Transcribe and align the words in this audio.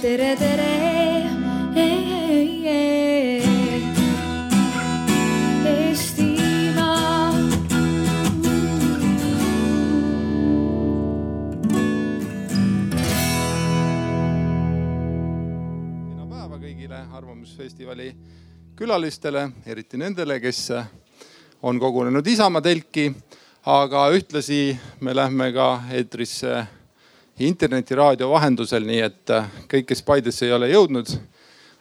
tere, 0.00 0.36
tere. 0.36 0.68
Eestimaa. 5.70 7.32
kena 16.08 16.24
päeva 16.24 16.56
kõigile 16.56 17.02
Arvamusfestivali 17.12 18.14
külalistele, 18.76 19.50
eriti 19.66 20.00
nendele, 20.00 20.40
kes 20.40 20.70
on 21.62 21.76
kogunenud 21.80 22.26
Isamaa 22.26 22.64
telki. 22.64 23.12
aga 23.66 24.08
ühtlasi 24.16 24.78
me 25.00 25.12
lähme 25.12 25.52
ka 25.52 25.82
eetrisse 25.92 26.79
internetiraadio 27.40 28.28
vahendusel, 28.30 28.84
nii 28.84 29.00
et 29.04 29.32
kõik, 29.70 29.86
kes 29.88 30.02
Paidesse 30.04 30.46
ei 30.46 30.52
ole 30.52 30.68
jõudnud, 30.70 31.08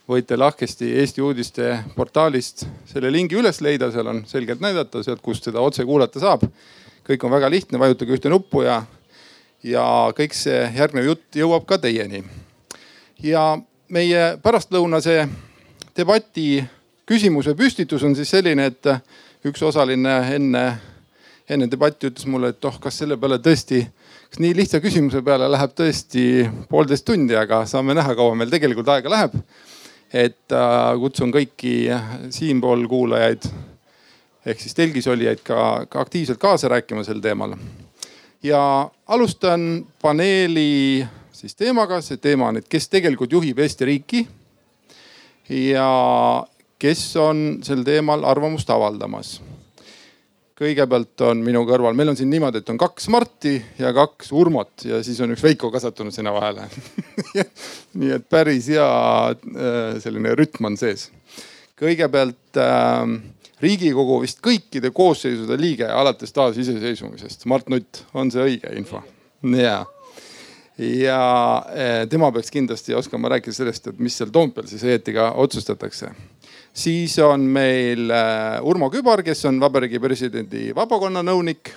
võite 0.10 0.38
lahkesti 0.40 0.90
Eesti 1.02 1.22
uudiste 1.22 1.72
portaalist 1.96 2.64
selle 2.90 3.12
lingi 3.14 3.38
üles 3.38 3.60
leida, 3.62 3.92
seal 3.92 4.08
on 4.10 4.24
selgelt 4.28 4.62
näidata 4.64 5.04
sealt, 5.06 5.22
kust 5.22 5.46
seda 5.46 5.62
otse 5.62 5.86
kuulata 5.86 6.20
saab. 6.20 6.48
kõik 7.10 7.24
on 7.26 7.32
väga 7.32 7.50
lihtne, 7.50 7.80
vajutage 7.80 8.14
ühte 8.14 8.30
nuppu 8.30 8.62
ja, 8.62 8.84
ja 9.64 9.84
kõik 10.18 10.34
see 10.38 10.72
järgnev 10.76 11.06
jutt 11.06 11.36
jõuab 11.36 11.66
ka 11.66 11.78
teieni. 11.78 12.24
ja 13.24 13.58
meie 13.90 14.38
pärastlõunase 14.44 15.28
debati 15.98 16.64
küsimuse 17.06 17.56
püstitus 17.58 18.04
on 18.04 18.16
siis 18.16 18.30
selline, 18.30 18.66
et 18.66 19.46
üks 19.46 19.62
osaline 19.62 20.16
enne, 20.36 20.64
enne 21.50 21.68
debatti 21.72 22.08
ütles 22.08 22.26
mulle, 22.26 22.54
et 22.54 22.66
oh, 22.66 22.80
kas 22.80 22.98
selle 23.02 23.18
peale 23.18 23.40
tõesti, 23.42 23.86
kas 24.30 24.40
nii 24.44 24.54
lihtsa 24.56 24.82
küsimuse 24.84 25.24
peale 25.26 25.50
läheb 25.50 25.74
tõesti 25.78 26.24
poolteist 26.70 27.06
tundi, 27.06 27.36
aga 27.36 27.64
saame 27.70 27.96
näha, 27.98 28.14
kaua 28.16 28.36
meil 28.38 28.52
tegelikult 28.54 28.90
aega 28.94 29.10
läheb. 29.10 29.34
et 30.14 30.54
äh, 30.54 30.94
kutsun 30.98 31.30
kõiki 31.34 31.74
siinpool 32.34 32.88
kuulajaid 32.90 33.46
ehk 34.46 34.62
siis 34.62 34.74
telgis 34.74 35.08
olijaid 35.08 35.44
ka, 35.46 35.86
ka 35.90 36.02
aktiivselt 36.02 36.40
kaasa 36.42 36.70
rääkima 36.72 37.04
sel 37.04 37.20
teemal. 37.22 37.56
ja 38.44 38.90
alustan 39.08 39.86
paneeli 40.02 41.06
siis 41.32 41.56
teemaga, 41.56 42.02
see 42.02 42.18
teema 42.18 42.50
on, 42.50 42.58
et 42.58 42.68
kes 42.68 42.90
tegelikult 42.90 43.32
juhib 43.32 43.60
Eesti 43.60 43.86
riiki. 43.86 44.28
ja 45.50 45.90
kes 46.80 47.16
on 47.18 47.60
sel 47.64 47.84
teemal 47.84 48.24
arvamust 48.24 48.70
avaldamas. 48.70 49.40
Kõigepealt 50.60 51.24
on 51.24 51.44
minu 51.44 51.64
kõrval, 51.68 51.96
meil 51.96 52.12
on 52.12 52.18
siin 52.20 52.30
niimoodi, 52.32 52.62
et 52.62 52.70
on 52.72 52.80
kaks 52.80 53.08
Marti 53.14 53.56
ja 53.80 53.94
kaks 53.96 54.34
Urmot 54.36 54.86
ja 54.88 55.00
siis 55.06 55.20
on 55.24 55.32
üks 55.36 55.44
Veiko 55.44 55.72
kasvatunud 55.72 56.16
sinna 56.16 56.34
vahele 56.36 56.68
nii 58.00 58.16
et 58.18 58.26
päris 58.32 58.68
hea 58.74 58.88
äh, 59.30 60.00
selline 60.04 60.36
rütm 60.38 60.68
on 60.70 60.76
sees. 60.80 61.10
kõigepealt 61.80 62.60
äh, 62.60 63.14
riigikogu 63.64 64.20
vist 64.24 64.44
kõikide 64.44 64.92
koosseisude 64.96 65.56
liige 65.60 65.88
alates 65.88 66.32
taasiseseisvumisest. 66.36 67.48
Mart 67.52 67.72
Nutt, 67.72 68.04
on 68.14 68.32
see 68.32 68.52
õige 68.52 68.76
info? 68.80 69.04
jaa 69.44 69.86
ja 70.80 71.66
eh, 71.76 72.08
tema 72.10 72.32
peaks 72.32 72.52
kindlasti 72.52 72.96
oskama 72.96 73.30
rääkida 73.30 73.54
sellest, 73.54 73.88
et 73.88 74.00
mis 74.00 74.16
seal 74.18 74.32
Toompeal 74.32 74.68
siis 74.68 74.84
õietiga 74.88 75.32
otsustatakse. 75.44 76.12
Siis 76.74 77.18
on 77.24 77.46
meil 77.54 78.10
eh, 78.12 78.58
Urmo 78.64 78.90
Kübar, 78.94 79.24
kes 79.26 79.46
on 79.50 79.60
Vabariigi 79.62 80.00
Presidendi 80.00 80.70
vabakonna 80.76 81.24
nõunik. 81.26 81.76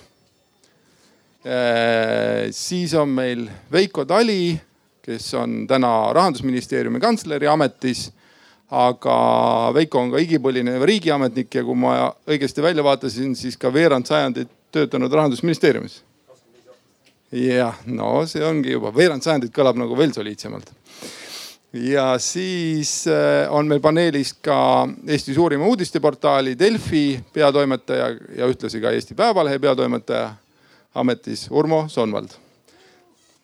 siis 2.55 2.93
on 2.95 3.09
meil 3.11 3.49
Veiko 3.73 4.05
Tali, 4.07 4.55
kes 5.03 5.25
on 5.35 5.65
täna 5.67 6.13
rahandusministeeriumi 6.15 7.01
kantsleri 7.03 7.49
ametis 7.51 8.05
aga 8.71 9.17
Veiko 9.75 9.99
on 9.99 10.13
ka 10.15 10.23
igipõline 10.23 10.77
riigiametnik 10.87 11.51
ja 11.59 11.65
kui 11.67 11.75
ma 11.75 12.13
õigesti 12.31 12.63
välja 12.63 12.85
vaatasin, 12.87 13.35
siis 13.35 13.59
ka 13.59 13.75
veerand 13.75 14.07
sajandit 14.07 14.55
töötanud 14.71 15.13
rahandusministeeriumis 15.13 15.99
jah, 17.33 17.79
no 17.87 18.23
see 18.29 18.45
ongi 18.45 18.75
juba 18.75 18.93
veerand 18.95 19.25
sajandit 19.25 19.53
kõlab 19.55 19.79
nagu 19.81 19.97
veel 19.97 20.13
soliidsemalt. 20.13 20.69
Ja 21.73 22.19
siis 22.19 23.07
äh, 23.07 23.53
on 23.53 23.69
meil 23.69 23.81
paneelis 23.81 24.35
ka 24.45 24.89
Eesti 25.07 25.35
suurima 25.35 25.67
uudisteportaali 25.67 26.59
Delfi 26.59 27.21
peatoimetaja 27.33 28.09
ja 28.37 28.47
ühtlasi 28.47 28.81
ka 28.81 28.91
Eesti 28.91 29.15
Päevalehe 29.15 29.59
peatoimetaja 29.59 30.35
ametis 30.95 31.49
Urmo 31.51 31.85
Sonvald. 31.89 32.29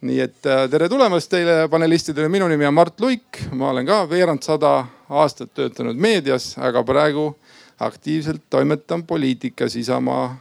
nii 0.01 0.21
et 0.21 0.47
äh, 0.47 0.69
tere 0.71 0.89
tulemast 0.89 1.31
teile 1.31 1.69
panelistidele, 1.69 2.29
minu 2.29 2.49
nimi 2.49 2.67
on 2.67 2.75
Mart 2.75 3.01
Luik, 3.01 3.41
ma 3.51 3.71
olen 3.71 3.87
ka 3.87 4.05
veerand 4.11 4.43
sada 4.47 4.87
aastat 5.09 5.51
töötanud 5.55 5.97
meedias, 5.97 6.53
aga 6.59 6.85
praegu 6.85 7.33
aktiivselt 7.81 8.45
toimetan 8.51 9.03
poliitikas 9.07 9.77
Isamaa 9.77 10.25
äh, 10.27 10.37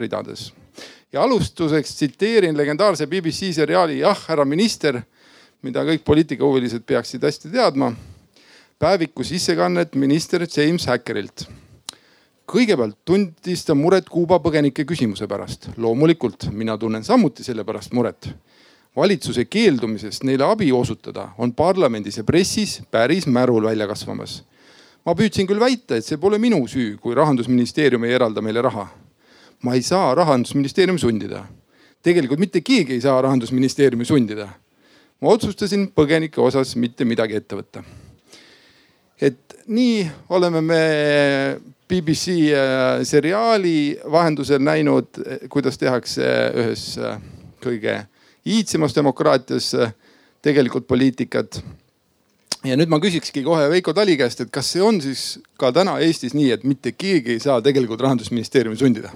ridades. 0.00 0.52
Ja 1.12 1.22
alustuseks 1.22 1.94
tsiteerin 1.94 2.56
legendaarse 2.56 3.06
BBC 3.06 3.52
seriaali 3.54 3.98
Jah, 3.98 4.18
härra 4.28 4.44
minister, 4.44 5.00
mida 5.66 5.82
kõik 5.86 6.04
poliitikahuvilised 6.06 6.84
peaksid 6.86 7.24
hästi 7.26 7.50
teadma. 7.50 7.92
päeviku 8.78 9.24
sissekannet 9.24 9.94
minister 9.94 10.46
James 10.56 10.86
Hackerilt. 10.86 11.46
kõigepealt 12.46 12.96
tundis 13.04 13.64
ta 13.64 13.74
muret 13.74 14.08
Kuuba 14.08 14.38
põgenike 14.38 14.84
küsimuse 14.84 15.26
pärast. 15.26 15.68
loomulikult, 15.76 16.50
mina 16.52 16.78
tunnen 16.78 17.04
samuti 17.04 17.44
selle 17.44 17.64
pärast 17.64 17.92
muret. 17.92 18.28
valitsuse 18.96 19.44
keeldumisest 19.44 20.22
neile 20.24 20.44
abi 20.44 20.72
osutada 20.72 21.28
on 21.38 21.52
parlamendis 21.52 22.16
ja 22.16 22.24
pressis 22.24 22.82
päris 22.90 23.26
märul 23.26 23.64
välja 23.64 23.86
kasvamas. 23.86 24.44
ma 25.06 25.14
püüdsin 25.14 25.46
küll 25.46 25.60
väita, 25.60 25.96
et 25.96 26.04
see 26.04 26.16
pole 26.16 26.38
minu 26.38 26.66
süü, 26.68 26.96
kui 26.98 27.14
rahandusministeerium 27.14 28.04
ei 28.04 28.12
eralda 28.12 28.40
meile 28.40 28.62
raha 28.62 28.88
ma 29.62 29.74
ei 29.74 29.82
saa 29.82 30.14
rahandusministeeriumi 30.14 30.98
sundida. 30.98 31.44
tegelikult 32.02 32.38
mitte 32.38 32.60
keegi 32.60 32.92
ei 32.92 33.00
saa 33.00 33.22
rahandusministeeriumi 33.22 34.04
sundida. 34.04 34.48
Ma 35.20 35.32
otsustasin 35.32 35.88
põgenike 35.96 36.40
osas 36.42 36.74
mitte 36.76 37.06
midagi 37.08 37.38
ette 37.38 37.56
võtta. 37.56 37.82
et 39.20 39.56
nii 39.66 40.06
oleme 40.28 40.60
me 40.60 40.82
BBC 41.88 42.50
äh, 42.50 43.04
seriaali 43.06 43.98
vahendusel 44.10 44.62
näinud, 44.62 45.22
kuidas 45.50 45.78
tehakse 45.78 46.26
ühes 46.54 46.84
äh, 46.98 47.18
kõige 47.62 48.00
iidsemas 48.46 48.94
demokraatias 48.94 49.72
äh, 49.74 49.94
tegelikult 50.42 50.86
poliitikat 50.86 51.62
ja 52.66 52.76
nüüd 52.78 52.90
ma 52.90 52.98
küsikski 53.02 53.44
kohe 53.46 53.68
Veiko 53.70 53.94
Tali 53.94 54.16
käest, 54.18 54.42
et 54.42 54.50
kas 54.54 54.72
see 54.74 54.82
on 54.82 55.00
siis 55.02 55.38
ka 55.60 55.72
täna 55.74 55.98
Eestis 56.02 56.34
nii, 56.34 56.50
et 56.54 56.66
mitte 56.66 56.92
keegi 56.92 57.36
ei 57.36 57.42
saa 57.42 57.60
tegelikult 57.64 58.02
rahandusministeeriumi 58.02 58.78
sundida? 58.80 59.12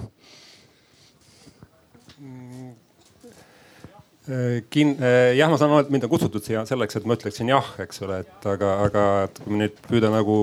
Kin-, 4.69 4.95
äh, 5.01 5.33
jah, 5.35 5.49
ma 5.51 5.57
saan 5.59 5.73
aru, 5.73 5.85
et 5.85 5.91
mind 5.91 6.05
on 6.07 6.11
kutsutud 6.13 6.43
siia 6.45 6.61
selleks, 6.67 6.95
et 6.95 7.07
ma 7.09 7.17
ütleksin 7.17 7.49
jah, 7.51 7.71
eks 7.83 8.03
ole, 8.05 8.21
et 8.23 8.45
aga, 8.47 8.75
aga 8.85 9.05
et 9.25 9.41
kui 9.43 9.57
nüüd 9.59 9.79
püüda 9.87 10.11
nagu 10.13 10.35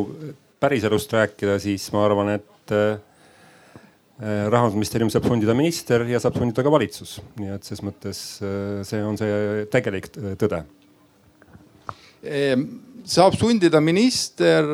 päriselust 0.60 1.14
rääkida, 1.14 1.56
siis 1.62 1.86
ma 1.94 2.02
arvan, 2.04 2.34
et 2.36 2.74
äh, 2.74 2.98
rahandusministeerium 4.18 5.12
saab 5.14 5.28
sundida 5.30 5.54
minister 5.56 6.02
ja 6.10 6.20
saab 6.20 6.36
sundida 6.40 6.64
ka 6.66 6.72
valitsus. 6.74 7.16
nii 7.38 7.54
et 7.54 7.70
ses 7.70 7.80
mõttes 7.86 8.22
äh, 8.42 8.82
see 8.88 9.00
on 9.06 9.16
see 9.20 9.64
tegelik 9.72 10.10
tõde. 10.40 10.64
Ehm, 12.26 12.66
saab 13.08 13.38
sundida 13.38 13.80
minister, 13.80 14.66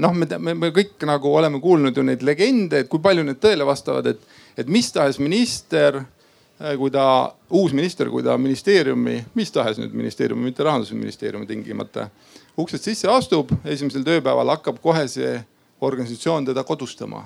noh, 0.00 0.14
me, 0.16 0.26
me, 0.40 0.56
me 0.58 0.72
kõik 0.74 1.04
nagu 1.06 1.36
oleme 1.38 1.60
kuulnud 1.62 1.94
ju 1.94 2.02
neid 2.02 2.24
legende, 2.26 2.82
et 2.82 2.90
kui 2.90 3.04
palju 3.04 3.22
need 3.28 3.38
tõele 3.38 3.68
vastavad, 3.68 4.08
et, 4.10 4.40
et 4.58 4.72
mis 4.72 4.88
tahes 4.90 5.20
minister 5.22 6.00
Äh, 6.00 6.19
kui 6.76 6.90
ta, 6.92 7.04
uus 7.56 7.72
minister, 7.72 8.10
kui 8.12 8.22
ta 8.22 8.36
ministeeriumi, 8.38 9.16
mis 9.34 9.52
tahes 9.52 9.78
nüüd 9.80 9.94
ministeeriumi, 9.96 10.50
mitte 10.50 10.64
rahandusministeeriumi 10.66 11.48
tingimata, 11.48 12.08
uksest 12.60 12.90
sisse 12.90 13.08
astub, 13.08 13.54
esimesel 13.64 14.04
tööpäeval 14.04 14.52
hakkab 14.56 14.80
kohe 14.82 15.06
see 15.08 15.38
organisatsioon 15.80 16.50
teda 16.50 16.64
kodustama. 16.64 17.24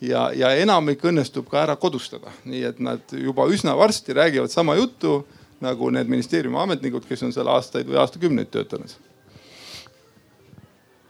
ja, 0.00 0.30
ja 0.36 0.52
enamik 0.54 1.02
õnnestub 1.04 1.48
ka 1.50 1.62
ära 1.62 1.76
kodustada, 1.76 2.30
nii 2.44 2.62
et 2.68 2.78
nad 2.78 3.16
juba 3.16 3.48
üsna 3.48 3.74
varsti 3.76 4.12
räägivad 4.12 4.52
sama 4.52 4.76
juttu 4.76 5.24
nagu 5.60 5.90
need 5.90 6.08
ministeeriumi 6.08 6.58
ametnikud, 6.58 7.08
kes 7.08 7.22
on 7.22 7.32
seal 7.32 7.48
aastaid 7.48 7.88
või 7.88 7.98
aastakümneid 8.02 8.50
töötanud 8.52 8.92
Äh, 8.92 9.15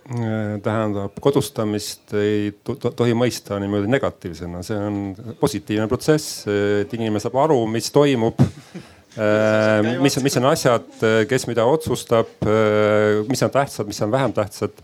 tähendab, 0.07 1.17
kodustamist 1.23 2.13
ei 2.15 2.53
tohi 2.63 3.15
mõista 3.19 3.57
niimoodi 3.59 3.89
negatiivsena, 3.91 4.61
see 4.63 4.77
on 4.79 5.01
positiivne 5.41 5.89
protsess, 5.91 6.45
et 6.47 6.93
inimene 6.95 7.23
saab 7.23 7.41
aru, 7.43 7.59
mis 7.71 7.91
toimub 7.91 8.39
äh, 8.45 9.97
mis, 10.03 10.19
mis 10.23 10.39
on 10.39 10.47
asjad, 10.53 10.87
kes 11.27 11.49
mida 11.51 11.67
otsustab, 11.67 12.31
äh, 12.47 13.25
mis 13.27 13.43
on 13.43 13.51
tähtsad, 13.59 13.91
mis 13.91 14.01
on 14.07 14.15
vähem 14.15 14.37
tähtsad. 14.37 14.79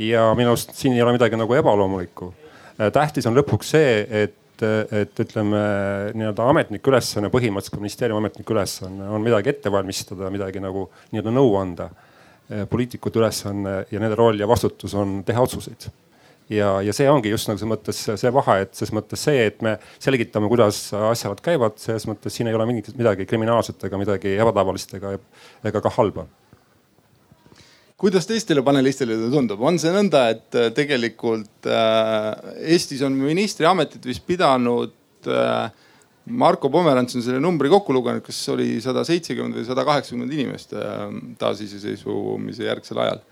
ja 0.00 0.30
minu 0.34 0.54
arust 0.54 0.74
siin 0.74 0.94
ei 0.96 1.02
ole 1.02 1.12
midagi 1.12 1.36
nagu 1.36 1.54
ebaloomulikku. 1.54 2.34
tähtis 2.92 3.26
on 3.26 3.36
lõpuks 3.36 3.74
see, 3.76 4.06
et, 4.24 4.62
et 4.90 5.20
ütleme 5.20 5.60
nii-öelda 6.16 6.46
ametniku 6.50 6.90
ülesanne, 6.90 7.30
põhimõtteliselt 7.30 7.76
ka 7.76 7.82
ministeeriumi 7.82 8.24
ametniku 8.24 8.54
ülesanne 8.56 9.10
on 9.14 9.22
midagi 9.22 9.52
ette 9.52 9.70
valmistada, 9.72 10.30
midagi 10.32 10.62
nagu 10.62 10.88
nii-öelda 11.12 11.38
nõu 11.38 11.58
anda. 11.60 11.92
Poliitikute 12.70 13.20
ülesanne 13.20 13.74
ja 13.90 14.00
nende 14.02 14.16
roll 14.18 14.40
ja 14.40 14.48
vastutus 14.50 14.94
on 14.98 15.20
teha 15.26 15.42
otsuseid. 15.44 15.86
Ja, 16.50 16.80
ja 16.82 16.90
see 16.94 17.06
ongi 17.06 17.30
just 17.30 17.46
nagu 17.46 17.60
selles 17.60 17.70
mõttes 17.70 18.00
see 18.18 18.30
vahe, 18.34 18.56
et 18.64 18.72
selles 18.74 18.90
mõttes 18.96 19.22
see, 19.22 19.44
et 19.52 19.60
me 19.62 19.76
selgitame, 20.02 20.48
kuidas 20.50 20.88
asjad 20.98 21.38
käivad, 21.44 21.76
selles 21.78 22.08
mõttes 22.10 22.34
siin 22.34 22.50
ei 22.50 22.56
ole 22.58 22.66
mingit 22.66 22.90
midagi 22.98 23.26
kriminaalset 23.30 23.86
ega 23.86 24.00
midagi 24.00 24.34
ebatavalist 24.34 24.96
ega, 24.98 25.14
ega 25.70 25.82
ka 25.84 25.92
halba. 25.94 26.26
Kuidas 28.00 28.26
teistele 28.26 28.64
panelistele 28.66 29.14
tundub, 29.30 29.62
on 29.62 29.78
see 29.78 29.92
nõnda, 29.94 30.24
et 30.32 30.56
äh, 30.56 30.70
tegelikult 30.74 31.68
äh, 31.68 32.64
Eestis 32.72 33.04
on 33.06 33.14
ministriametit 33.14 34.08
vist 34.08 34.24
pidanud 34.26 35.28
äh, 35.28 35.68
Marko 36.26 36.68
Pomerants 36.70 37.16
on 37.16 37.24
selle 37.24 37.40
numbri 37.42 37.70
kokku 37.72 37.94
lugenud, 37.96 38.22
kas 38.22 38.38
oli 38.52 38.74
sada 38.84 39.02
seitsekümmend 39.08 39.56
või 39.56 39.64
sada 39.66 39.84
kaheksakümmend 39.88 40.34
inimest 40.36 40.74
taasiseseisvumise 41.40 42.66
järgsel 42.68 43.00
ajal. 43.02 43.22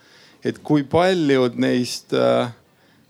et 0.45 0.59
kui 0.63 0.85
paljud 0.87 1.59
neist 1.59 2.15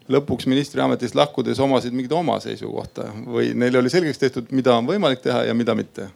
lõpuks 0.08 0.48
ministriametist 0.48 1.14
lahkudes 1.14 1.60
omasid 1.60 1.92
mingit 1.92 2.12
oma 2.16 2.38
seisukohta 2.40 3.10
või 3.26 3.52
neil 3.54 3.76
oli 3.76 3.92
selgeks 3.92 4.19
tehtud, 4.19 4.50
mida 4.50 4.75
on 4.76 4.88
võimalik 4.88 5.22
teha 5.25 5.44
ja 5.48 5.54
mida 5.54 5.76
mitte? 5.78 6.08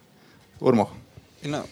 Urmo. 0.61 0.89
no 1.45 1.63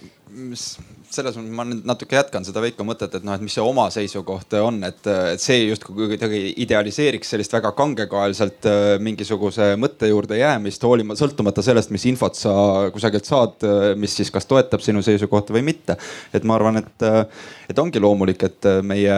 selles 1.15 1.37
mõttes 1.37 1.55
ma 1.55 1.65
nüüd 1.67 1.87
natuke 1.87 2.17
jätkan 2.17 2.45
seda 2.47 2.63
Veiko 2.63 2.85
mõtet, 2.87 3.13
et 3.17 3.25
noh, 3.27 3.35
et 3.35 3.43
mis 3.43 3.53
see 3.55 3.63
oma 3.63 3.87
seisukoht 3.93 4.55
on, 4.61 4.81
et, 4.87 5.01
et 5.33 5.43
see 5.43 5.65
justkui 5.65 6.09
kuidagi 6.13 6.41
idealiseeriks 6.63 7.33
sellist 7.33 7.53
väga 7.55 7.73
kangekaelselt 7.77 8.69
äh, 8.69 8.81
mingisuguse 9.03 9.71
mõtte 9.81 10.09
juurde 10.11 10.39
jäämist, 10.39 10.83
hoolimata, 10.87 11.21
sõltumata 11.23 11.65
sellest, 11.65 11.93
mis 11.93 12.07
infot 12.11 12.37
sa 12.39 12.53
kusagilt 12.95 13.29
saad, 13.29 13.57
äh, 13.67 13.91
mis 13.99 14.15
siis 14.17 14.31
kas 14.33 14.47
toetab 14.49 14.83
sinu 14.85 15.03
seisukohta 15.05 15.55
või 15.55 15.65
mitte. 15.71 15.97
et 16.33 16.45
ma 16.47 16.55
arvan, 16.57 16.81
et, 16.81 17.07
äh, 17.07 17.25
et 17.69 17.79
ongi 17.79 18.01
loomulik, 18.01 18.43
et 18.47 18.71
meie 18.85 19.17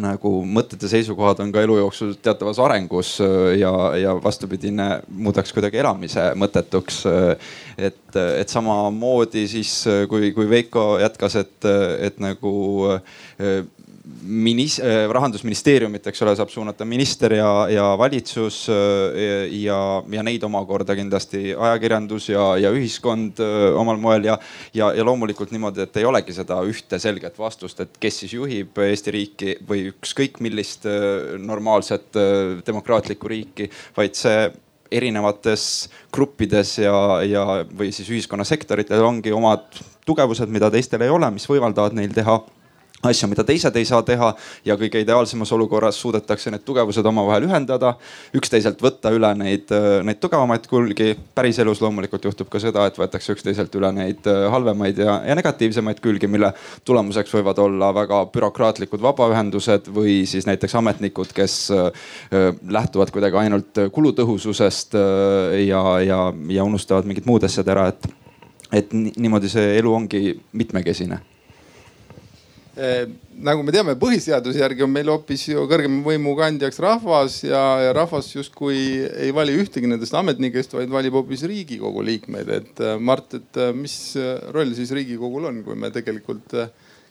nagu 0.00 0.32
mõtted 0.46 0.82
ja 0.84 0.90
seisukohad 0.92 1.42
on 1.44 1.52
ka 1.54 1.62
elu 1.64 1.78
jooksul 1.80 2.14
teatavas 2.22 2.60
arengus 2.62 3.16
äh, 3.24 3.56
ja, 3.60 3.72
ja 4.00 4.14
vastupidine 4.22 4.88
muudaks 5.08 5.52
kuidagi 5.56 5.82
elamise 5.82 6.30
mõttetuks. 6.40 7.02
Äh, 7.10 7.50
et, 7.90 8.16
et 8.16 8.52
samamoodi 8.52 9.46
siis, 9.50 9.74
äh, 9.90 10.04
kui, 10.10 10.32
kui 10.36 10.48
Veiko 10.50 10.94
jätkas, 11.00 11.38
et, 11.40 11.68
et 12.00 12.18
nagu 12.22 12.52
minis-, 14.22 14.78
äh, 14.82 15.04
rahandusministeeriumit, 15.12 16.06
eks 16.10 16.22
ole, 16.24 16.34
saab 16.38 16.52
suunata 16.52 16.86
minister 16.88 17.34
ja, 17.34 17.50
ja 17.72 17.86
valitsus 17.98 18.62
äh, 18.72 19.48
ja, 19.62 19.78
ja 20.10 20.24
neid 20.26 20.44
omakorda 20.46 20.96
kindlasti 20.98 21.54
ajakirjandus 21.54 22.30
ja, 22.32 22.46
ja 22.60 22.72
ühiskond 22.74 23.42
äh, 23.42 23.68
omal 23.78 24.00
moel 24.02 24.30
ja, 24.30 24.38
ja, 24.76 24.92
ja 24.96 25.06
loomulikult 25.06 25.54
niimoodi, 25.54 25.84
et 25.86 26.00
ei 26.00 26.08
olegi 26.08 26.36
seda 26.36 26.60
ühte 26.66 27.00
selget 27.02 27.38
vastust, 27.40 27.82
et 27.84 28.00
kes 28.00 28.22
siis 28.24 28.34
juhib 28.36 28.78
Eesti 28.80 29.14
riiki 29.14 29.56
või 29.66 29.86
ükskõik 29.90 30.40
millist 30.44 30.86
normaalset 31.38 32.16
demokraatlikku 32.66 33.28
riiki, 33.30 33.68
vaid 33.96 34.16
see 34.18 34.48
erinevates 34.90 35.64
gruppides 36.12 36.76
ja, 36.82 36.94
ja, 37.26 37.44
või 37.76 37.92
siis 37.94 38.10
ühiskonnasektoritel 38.10 39.04
ongi 39.06 39.32
omad 39.34 39.68
tugevused, 40.06 40.50
mida 40.50 40.70
teistel 40.72 41.04
ei 41.06 41.12
ole, 41.12 41.30
mis 41.34 41.46
võimaldavad 41.48 41.94
neil 41.96 42.14
teha 42.14 42.40
asju, 43.06 43.28
mida 43.32 43.44
teised 43.46 43.76
ei 43.80 43.86
saa 43.88 44.02
teha 44.04 44.30
ja 44.66 44.76
kõige 44.80 45.00
ideaalsemas 45.00 45.52
olukorras 45.56 45.98
suudetakse 46.02 46.52
need 46.52 46.64
tugevused 46.66 47.06
omavahel 47.06 47.46
ühendada, 47.48 47.94
üksteiselt 48.36 48.82
võtta 48.84 49.12
üle 49.16 49.30
neid, 49.40 49.72
neid 50.04 50.20
tugevamaid 50.20 50.68
külgi. 50.68 51.14
päriselus 51.34 51.80
loomulikult 51.80 52.24
juhtub 52.28 52.50
ka 52.52 52.60
seda, 52.60 52.84
et 52.86 52.98
võetakse 53.00 53.32
üksteiselt 53.32 53.74
üle 53.80 53.92
neid 53.96 54.26
halvemaid 54.26 55.00
ja, 55.00 55.20
ja 55.24 55.38
negatiivsemaid 55.38 56.00
külgi, 56.04 56.28
mille 56.28 56.52
tulemuseks 56.84 57.32
võivad 57.38 57.58
olla 57.62 57.92
väga 57.96 58.20
bürokraatlikud 58.34 59.00
vabaühendused 59.00 59.88
või 59.94 60.20
siis 60.28 60.48
näiteks 60.48 60.76
ametnikud, 60.76 61.32
kes 61.32 61.56
lähtuvad 62.68 63.14
kuidagi 63.14 63.40
ainult 63.40 63.84
kulutõhususest 63.92 64.96
ja, 65.64 65.82
ja, 66.04 66.22
ja 66.52 66.68
unustavad 66.68 67.08
mingid 67.08 67.28
muud 67.28 67.48
asjad 67.48 67.68
ära, 67.72 67.88
et, 67.94 68.08
et 68.82 68.92
niimoodi 68.92 69.48
see 69.48 69.76
elu 69.80 69.94
ongi 69.94 70.24
mitmekesine 70.52 71.22
nagu 72.76 73.64
me 73.66 73.72
teame, 73.74 73.96
põhiseaduse 73.98 74.60
järgi 74.60 74.84
on 74.86 74.92
meil 74.94 75.08
hoopis 75.10 75.48
ju 75.48 75.64
kõrgema 75.68 76.04
võimu 76.06 76.36
kandjaks 76.38 76.78
rahvas 76.80 77.40
ja, 77.42 77.62
ja 77.86 77.94
rahvas 77.96 78.28
justkui 78.34 78.78
ei 79.10 79.32
vali 79.34 79.56
ühtegi 79.58 79.90
nendest 79.90 80.14
ametnikest, 80.14 80.76
vaid 80.78 80.92
valib 80.92 81.16
hoopis 81.18 81.42
riigikogu 81.50 82.04
liikmeid. 82.06 82.48
et 82.60 82.84
eh, 82.84 82.94
Mart, 82.98 83.34
et 83.34 83.60
eh, 83.60 83.72
mis 83.74 83.96
roll 84.54 84.72
siis 84.78 84.94
riigikogul 84.94 85.50
on, 85.50 85.60
kui 85.66 85.74
me 85.74 85.90
tegelikult 85.94 86.54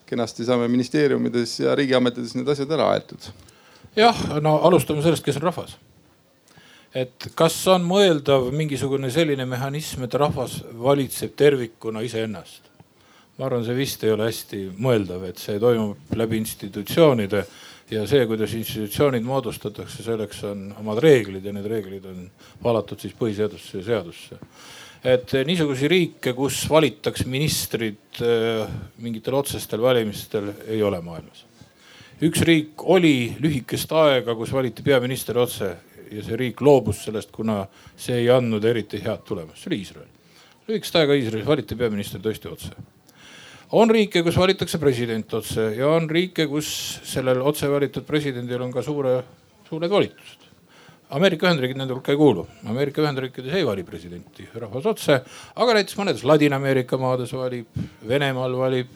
kenasti 0.10 0.48
saame 0.48 0.68
ministeeriumides 0.72 1.60
ja 1.60 1.76
riigiametites 1.78 2.34
need 2.38 2.50
asjad 2.50 2.72
ära 2.78 2.90
aetud? 2.96 3.30
jah, 3.98 4.18
no 4.42 4.58
alustame 4.68 5.04
sellest, 5.06 5.26
kes 5.26 5.38
on 5.42 5.48
rahvas. 5.50 5.76
et 6.96 7.30
kas 7.38 7.60
on 7.74 7.86
mõeldav 7.86 8.50
mingisugune 8.56 9.12
selline 9.14 9.46
mehhanism, 9.50 10.08
et 10.08 10.18
rahvas 10.18 10.62
valitseb 10.88 11.36
tervikuna 11.38 12.06
iseennast? 12.06 12.69
Ma 13.40 13.48
arvan, 13.48 13.64
see 13.64 13.78
vist 13.78 14.04
ei 14.04 14.12
ole 14.12 14.28
hästi 14.28 14.66
mõeldav, 14.84 15.24
et 15.30 15.40
see 15.40 15.60
toimub 15.64 16.12
läbi 16.20 16.42
institutsioonide 16.42 17.46
ja 17.90 18.04
see, 18.10 18.26
kuidas 18.28 18.52
institutsioonid 18.58 19.24
moodustatakse, 19.24 20.04
selleks 20.04 20.44
on 20.50 20.66
omad 20.82 21.00
reeglid 21.04 21.48
ja 21.48 21.54
need 21.56 21.70
reeglid 21.72 22.10
on 22.10 22.26
valatud 22.64 23.00
siis 23.00 23.16
põhiseadusesse 23.20 23.80
ja 23.80 23.86
seadusse. 23.94 24.40
et 25.04 25.32
niisuguseid 25.48 25.92
riike, 25.92 26.34
kus 26.36 26.66
valitakse 26.70 27.24
ministrid 27.32 28.20
äh, 28.20 28.68
mingitel 29.00 29.40
otsestel 29.40 29.82
valimistel, 29.82 30.52
ei 30.68 30.84
ole 30.84 31.00
maailmas. 31.02 31.46
üks 32.22 32.44
riik 32.44 32.84
oli 32.84 33.38
lühikest 33.40 33.96
aega, 33.96 34.36
kus 34.36 34.52
valiti 34.52 34.84
peaminister 34.84 35.40
otse 35.40 35.78
ja 36.12 36.28
see 36.28 36.36
riik 36.36 36.60
loobus 36.60 37.06
sellest, 37.08 37.32
kuna 37.32 37.64
see 37.96 38.20
ei 38.20 38.30
andnud 38.36 38.66
eriti 38.66 39.00
head 39.00 39.24
tulemust, 39.24 39.64
see 39.64 39.72
oli 39.72 39.84
Iisrael. 39.86 40.14
lühikest 40.68 40.96
aega 41.00 41.16
Iisraelis 41.16 41.48
valiti 41.48 41.80
peaminister 41.80 42.20
tõesti 42.20 42.52
otse 42.52 42.99
on 43.72 43.90
riike, 43.90 44.24
kus 44.26 44.38
valitakse 44.40 44.80
president 44.82 45.34
otse 45.38 45.70
ja 45.78 45.90
on 45.94 46.10
riike, 46.10 46.48
kus 46.50 46.70
sellel 47.06 47.42
otse 47.46 47.70
valitud 47.70 48.06
presidendil 48.08 48.62
on 48.66 48.74
ka 48.74 48.84
suure, 48.86 49.20
suured 49.70 49.92
volitused. 49.92 50.48
Ameerika 51.18 51.48
Ühendriigid 51.48 51.78
nende 51.78 51.96
hulka 51.96 52.14
ei 52.14 52.20
kuulu. 52.20 52.44
Ameerika 52.70 53.02
Ühendriikides 53.02 53.54
ei 53.58 53.66
vali 53.66 53.84
presidenti 53.86 54.46
rahvas 54.62 54.86
otse, 54.92 55.22
aga 55.56 55.78
näiteks 55.78 55.98
mõnedes 55.98 56.26
Ladina-Ameerika 56.26 57.00
maades 57.02 57.34
valib, 57.34 57.80
Venemaal 58.08 58.54
valib, 58.58 58.92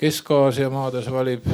Kesk-Aasia 0.00 0.70
maades 0.72 1.06
valib. 1.12 1.44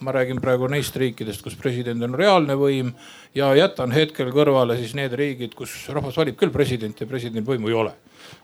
ma 0.00 0.12
räägin 0.12 0.40
praegu 0.40 0.66
neist 0.68 0.96
riikidest, 0.96 1.42
kus 1.44 1.56
president 1.56 2.02
on 2.02 2.14
reaalne 2.14 2.56
võim 2.56 2.92
ja 3.34 3.52
jätan 3.54 3.92
hetkel 3.92 4.32
kõrvale 4.32 4.76
siis 4.76 4.94
need 4.94 5.12
riigid, 5.12 5.54
kus 5.54 5.88
rahvas 5.88 6.16
valib 6.16 6.36
küll 6.36 6.50
presidenti 6.50 7.04
ja 7.04 7.08
presidendil 7.08 7.44
võimu 7.44 7.68
ei 7.68 7.74
ole. 7.74 7.92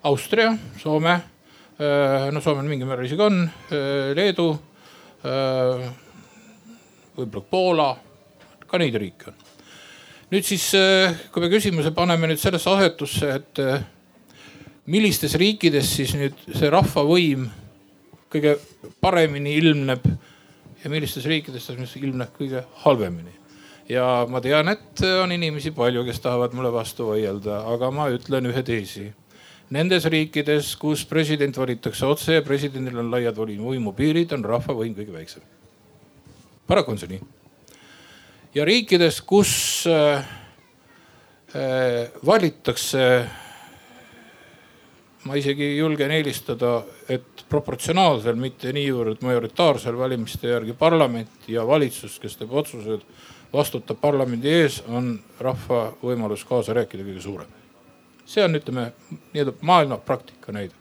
Austria, 0.04 0.52
Soome 0.78 1.20
no 1.80 2.40
Soomel 2.44 2.68
mingil 2.68 2.88
määral 2.88 3.06
isegi 3.08 3.24
on, 3.24 3.44
äh, 3.72 4.10
Leedu, 4.16 4.50
äh, 5.24 5.86
võib-olla 7.16 7.46
Poola, 7.50 7.88
ka 8.66 8.80
neid 8.80 8.98
riike 9.00 9.30
on. 9.30 9.38
nüüd 10.30 10.46
siis, 10.46 10.68
kui 11.32 11.42
me 11.42 11.48
küsimuse 11.50 11.90
paneme 11.90 12.28
nüüd 12.30 12.38
sellesse 12.38 12.70
asetusse, 12.70 13.32
et 13.40 13.60
millistes 14.86 15.34
riikides 15.40 15.88
siis 15.96 16.12
nüüd 16.14 16.36
see 16.54 16.70
rahvavõim 16.70 17.48
kõige 18.30 18.54
paremini 19.02 19.56
ilmneb 19.58 20.06
ja 20.84 20.90
millistes 20.92 21.26
riikides 21.26 21.66
ta 21.66 21.74
ilmneb 21.74 22.30
kõige 22.36 22.62
halvemini. 22.84 23.34
ja 23.88 24.26
ma 24.30 24.40
tean, 24.40 24.68
et 24.68 25.02
on 25.22 25.32
inimesi 25.32 25.72
palju, 25.74 26.04
kes 26.06 26.20
tahavad 26.20 26.54
mulle 26.54 26.70
vastu 26.72 27.08
vaielda, 27.10 27.64
aga 27.66 27.90
ma 27.90 28.06
ütlen 28.14 28.46
ühe 28.52 28.62
teesi 28.62 29.08
Nendes 29.70 30.02
riikides, 30.10 30.72
kus 30.82 31.04
president 31.06 31.54
valitakse 31.54 32.06
otse 32.06 32.34
ja 32.34 32.42
presidendil 32.42 32.96
on 32.98 33.10
laiad 33.12 33.36
võimupiirid, 33.38 34.32
on 34.34 34.42
rahva 34.42 34.74
võim 34.74 34.96
kõige 34.96 35.14
väiksem. 35.14 35.44
paraku 36.66 36.90
on 36.90 36.98
see 36.98 37.12
nii. 37.12 37.20
ja 38.54 38.64
riikides, 38.66 39.20
kus 39.22 39.52
äh, 39.86 40.26
äh, 41.54 42.10
valitakse, 42.26 43.04
ma 45.24 45.38
isegi 45.38 45.76
julgen 45.76 46.16
eelistada, 46.18 46.82
et 47.06 47.46
proportsionaalsel, 47.48 48.34
mitte 48.34 48.74
niivõrd 48.74 49.22
majoritaarsel 49.22 49.94
valimiste 49.94 50.50
järgi 50.50 50.74
parlament 50.74 51.46
ja 51.46 51.62
valitsus, 51.66 52.18
kes 52.18 52.36
teeb 52.42 52.50
otsused, 52.50 53.06
vastutab 53.54 54.02
parlamendi 54.02 54.50
ees, 54.50 54.82
on 54.88 55.14
rahva 55.38 55.92
võimalus 56.02 56.42
kaasa 56.42 56.74
rääkida 56.74 57.06
kõige 57.06 57.22
suurem 57.22 57.59
see 58.30 58.44
on, 58.44 58.54
ütleme 58.54 58.90
nii-öelda 59.32 59.56
maailma 59.66 59.98
praktika 60.06 60.52
näide. 60.54 60.74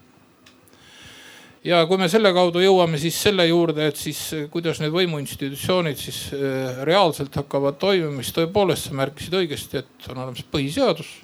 ja 1.63 1.81
kui 1.89 1.97
me 1.99 2.07
selle 2.09 2.31
kaudu 2.33 2.61
jõuame 2.63 2.99
siis 3.01 3.17
selle 3.21 3.47
juurde, 3.47 3.87
et 3.89 3.97
siis 3.99 4.19
kuidas 4.51 4.79
need 4.79 4.93
võimuinstitutsioonid 4.95 5.97
siis 5.99 6.27
äh, 6.35 6.83
reaalselt 6.87 7.35
hakkavad 7.35 7.81
toimima, 7.81 8.21
siis 8.23 8.37
tõepoolest 8.37 8.89
sa 8.89 8.99
märkisid 9.01 9.41
õigesti, 9.41 9.83
et 9.83 10.11
on 10.13 10.21
olemas 10.21 10.45
põhiseadus 10.51 11.17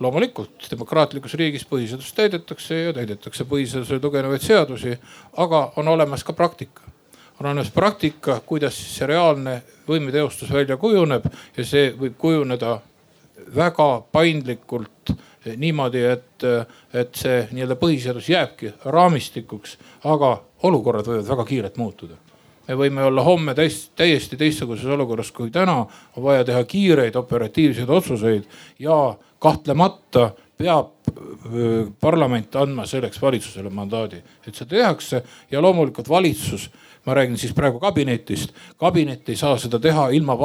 loomulikult 0.00 0.68
demokraatlikus 0.70 1.34
riigis 1.36 1.66
põhiseadust 1.68 2.16
täidetakse 2.16 2.76
ja 2.86 2.92
täidetakse 2.96 3.44
põhiseadusele 3.48 4.00
tuginevaid 4.00 4.44
seadusi, 4.44 4.94
aga 5.36 5.66
on 5.76 5.88
olemas 5.88 6.24
ka 6.24 6.32
praktika. 6.32 6.82
on 7.40 7.46
olemas 7.46 7.70
praktika, 7.70 8.40
kuidas 8.46 8.76
siis 8.76 8.96
see 8.98 9.06
reaalne 9.06 9.62
võimuteostus 9.88 10.52
välja 10.52 10.76
kujuneb 10.76 11.24
ja 11.56 11.64
see 11.64 11.92
võib 11.96 12.16
kujuneda 12.18 12.80
väga 13.56 13.88
paindlikult 14.12 15.12
niimoodi, 15.56 16.02
et, 16.04 16.48
et 16.94 17.14
see 17.16 17.44
nii-öelda 17.52 17.76
põhiseadus 17.80 18.28
jääbki 18.28 18.74
raamistikuks, 18.84 19.78
aga 20.04 20.34
olukorrad 20.68 21.08
võivad 21.08 21.30
väga 21.30 21.46
kiirelt 21.48 21.80
muutuda 21.80 22.18
me 22.70 22.76
võime 22.78 23.02
olla 23.02 23.22
homme 23.26 23.54
täis, 23.58 23.88
täiesti 23.98 24.36
teistsuguses 24.38 24.86
olukorras 24.86 25.32
kui 25.34 25.50
täna. 25.50 25.86
on 26.16 26.22
vaja 26.22 26.44
teha 26.44 26.64
kiireid 26.64 27.16
operatiivseid 27.16 27.88
otsuseid 27.90 28.44
ja 28.78 29.16
kahtlemata 29.38 30.30
peab 30.58 30.92
parlament 32.00 32.56
andma 32.56 32.86
selleks 32.86 33.22
valitsusele 33.22 33.70
mandaadi, 33.70 34.20
et 34.46 34.54
seda 34.54 34.76
tehakse 34.76 35.22
ja 35.50 35.62
loomulikult 35.62 36.08
valitsus, 36.08 36.68
ma 37.06 37.14
räägin 37.14 37.38
siis 37.38 37.54
praegu 37.56 37.80
kabinetist, 37.80 38.52
kabinet 38.76 39.28
ei 39.28 39.36
saa 39.36 39.56
seda 39.58 39.80
teha 39.80 40.10
ilma 40.14 40.36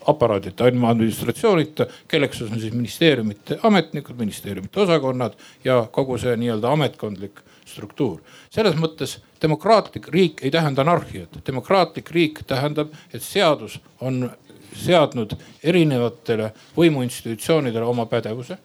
valitsusaparaadita, 0.00 0.68
ilma 0.68 0.90
administratsioonita, 0.90 1.86
kelleks 2.08 2.42
on 2.42 2.60
siis 2.60 2.72
ministeeriumite 2.72 3.58
ametnikud, 3.62 4.16
ministeeriumite 4.16 4.80
osakonnad 4.80 5.32
ja 5.64 5.86
kogu 5.90 6.18
see 6.18 6.36
nii-öelda 6.36 6.72
ametkondlik 6.72 7.40
struktuur. 7.66 8.20
selles 8.50 8.74
mõttes 8.74 9.20
demokraatlik 9.42 10.08
riik 10.08 10.42
ei 10.42 10.50
tähenda 10.50 10.82
anarhiat, 10.82 11.38
demokraatlik 11.46 12.10
riik 12.10 12.42
tähendab, 12.46 12.88
et 13.14 13.22
seadus 13.22 13.80
on 14.00 14.30
seadnud 14.74 15.36
erinevatele 15.62 16.52
võimuinstitutsioonidele 16.76 17.84
oma 17.84 18.06
pädevuse. 18.06 18.58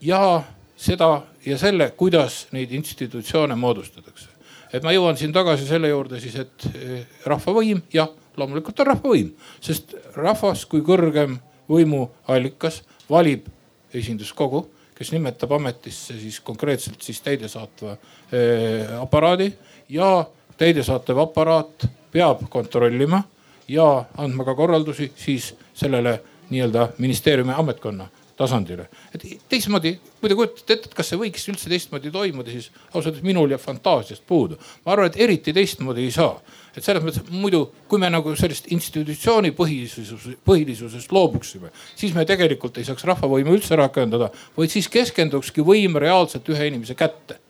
ja 0.00 0.42
seda 0.76 1.22
ja 1.46 1.58
selle, 1.58 1.90
kuidas 1.90 2.46
neid 2.52 2.72
institutsioone 2.72 3.54
moodustatakse. 3.54 4.28
et 4.72 4.82
ma 4.82 4.92
jõuan 4.92 5.16
siin 5.16 5.32
tagasi 5.32 5.66
selle 5.66 5.88
juurde 5.88 6.20
siis, 6.20 6.36
et 6.36 6.66
eh, 6.74 7.06
rahvavõim, 7.24 7.82
jah, 7.92 8.08
loomulikult 8.38 8.80
on 8.80 8.90
rahvavõim, 8.92 9.30
sest 9.60 9.94
rahvas 10.16 10.64
kui 10.70 10.82
kõrgem 10.86 11.38
võimuallikas 11.68 12.82
valib 13.10 13.46
esinduskogu 13.94 14.66
kes 14.98 15.12
nimetab 15.14 15.52
ametisse 15.54 16.16
siis 16.18 16.40
konkreetselt 16.40 17.02
siis 17.02 17.20
täidesaatva 17.22 17.92
eh, 17.94 19.00
aparaadi 19.00 19.52
ja 19.88 20.24
täidesaatev 20.58 21.22
aparaat 21.22 21.86
peab 22.12 22.42
kontrollima 22.50 23.22
ja 23.68 23.86
andma 24.18 24.44
ka 24.44 24.54
korraldusi 24.58 25.12
siis 25.16 25.52
sellele 25.74 26.18
nii-öelda 26.50 26.88
ministeeriumi 26.98 27.54
ametkonna 27.56 28.08
tasandile. 28.38 28.86
et 29.14 29.24
teistmoodi, 29.50 29.98
kui 30.20 30.30
te 30.30 30.36
kujutate 30.38 30.76
ette, 30.76 30.90
et 30.90 30.94
kas 30.94 31.10
see 31.10 31.18
võiks 31.18 31.44
üldse 31.50 31.70
teistmoodi 31.70 32.12
toimuda, 32.14 32.52
siis 32.54 32.70
ausalt 32.92 33.10
öeldes 33.10 33.26
minul 33.26 33.50
jääb 33.50 33.62
fantaasiast 33.62 34.22
puudu. 34.26 34.58
ma 34.84 34.94
arvan, 34.94 35.10
et 35.10 35.18
eriti 35.26 35.52
teistmoodi 35.52 36.06
ei 36.06 36.14
saa. 36.14 36.38
et 36.76 36.84
selles 36.84 37.02
mõttes 37.02 37.26
muidu, 37.34 37.64
kui 37.90 37.98
me 37.98 38.10
nagu 38.10 38.34
sellest 38.38 38.70
institutsiooni 38.74 39.50
põhilisus, 39.58 40.28
põhilisusest 40.46 41.12
loobuksime, 41.12 41.72
siis 41.96 42.14
me 42.14 42.24
tegelikult 42.28 42.78
ei 42.78 42.86
saaks 42.86 43.04
rahvavõimu 43.10 43.56
üldse 43.58 43.76
rakendada, 43.76 44.30
vaid 44.56 44.70
siis 44.70 44.88
keskendukski 44.92 45.64
võim 45.66 45.98
reaalselt 45.98 46.48
ühe 46.48 46.70
inimese 46.70 46.94
kätte. 46.94 47.40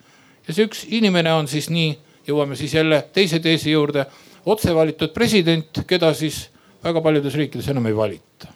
ja 0.48 0.54
see 0.54 0.64
üks 0.64 0.86
inimene 0.88 1.32
on 1.32 1.48
siis 1.48 1.68
nii, 1.70 1.98
jõuame 2.28 2.56
siis 2.56 2.74
jälle 2.74 3.02
teise 3.12 3.40
teesi 3.44 3.70
juurde, 3.70 4.06
otse 4.46 4.74
valitud 4.74 5.12
president, 5.12 5.84
keda 5.86 6.14
siis 6.14 6.46
väga 6.84 7.02
paljudes 7.04 7.34
riikides 7.34 7.68
enam 7.68 7.86
ei 7.90 7.96
valita 7.96 8.54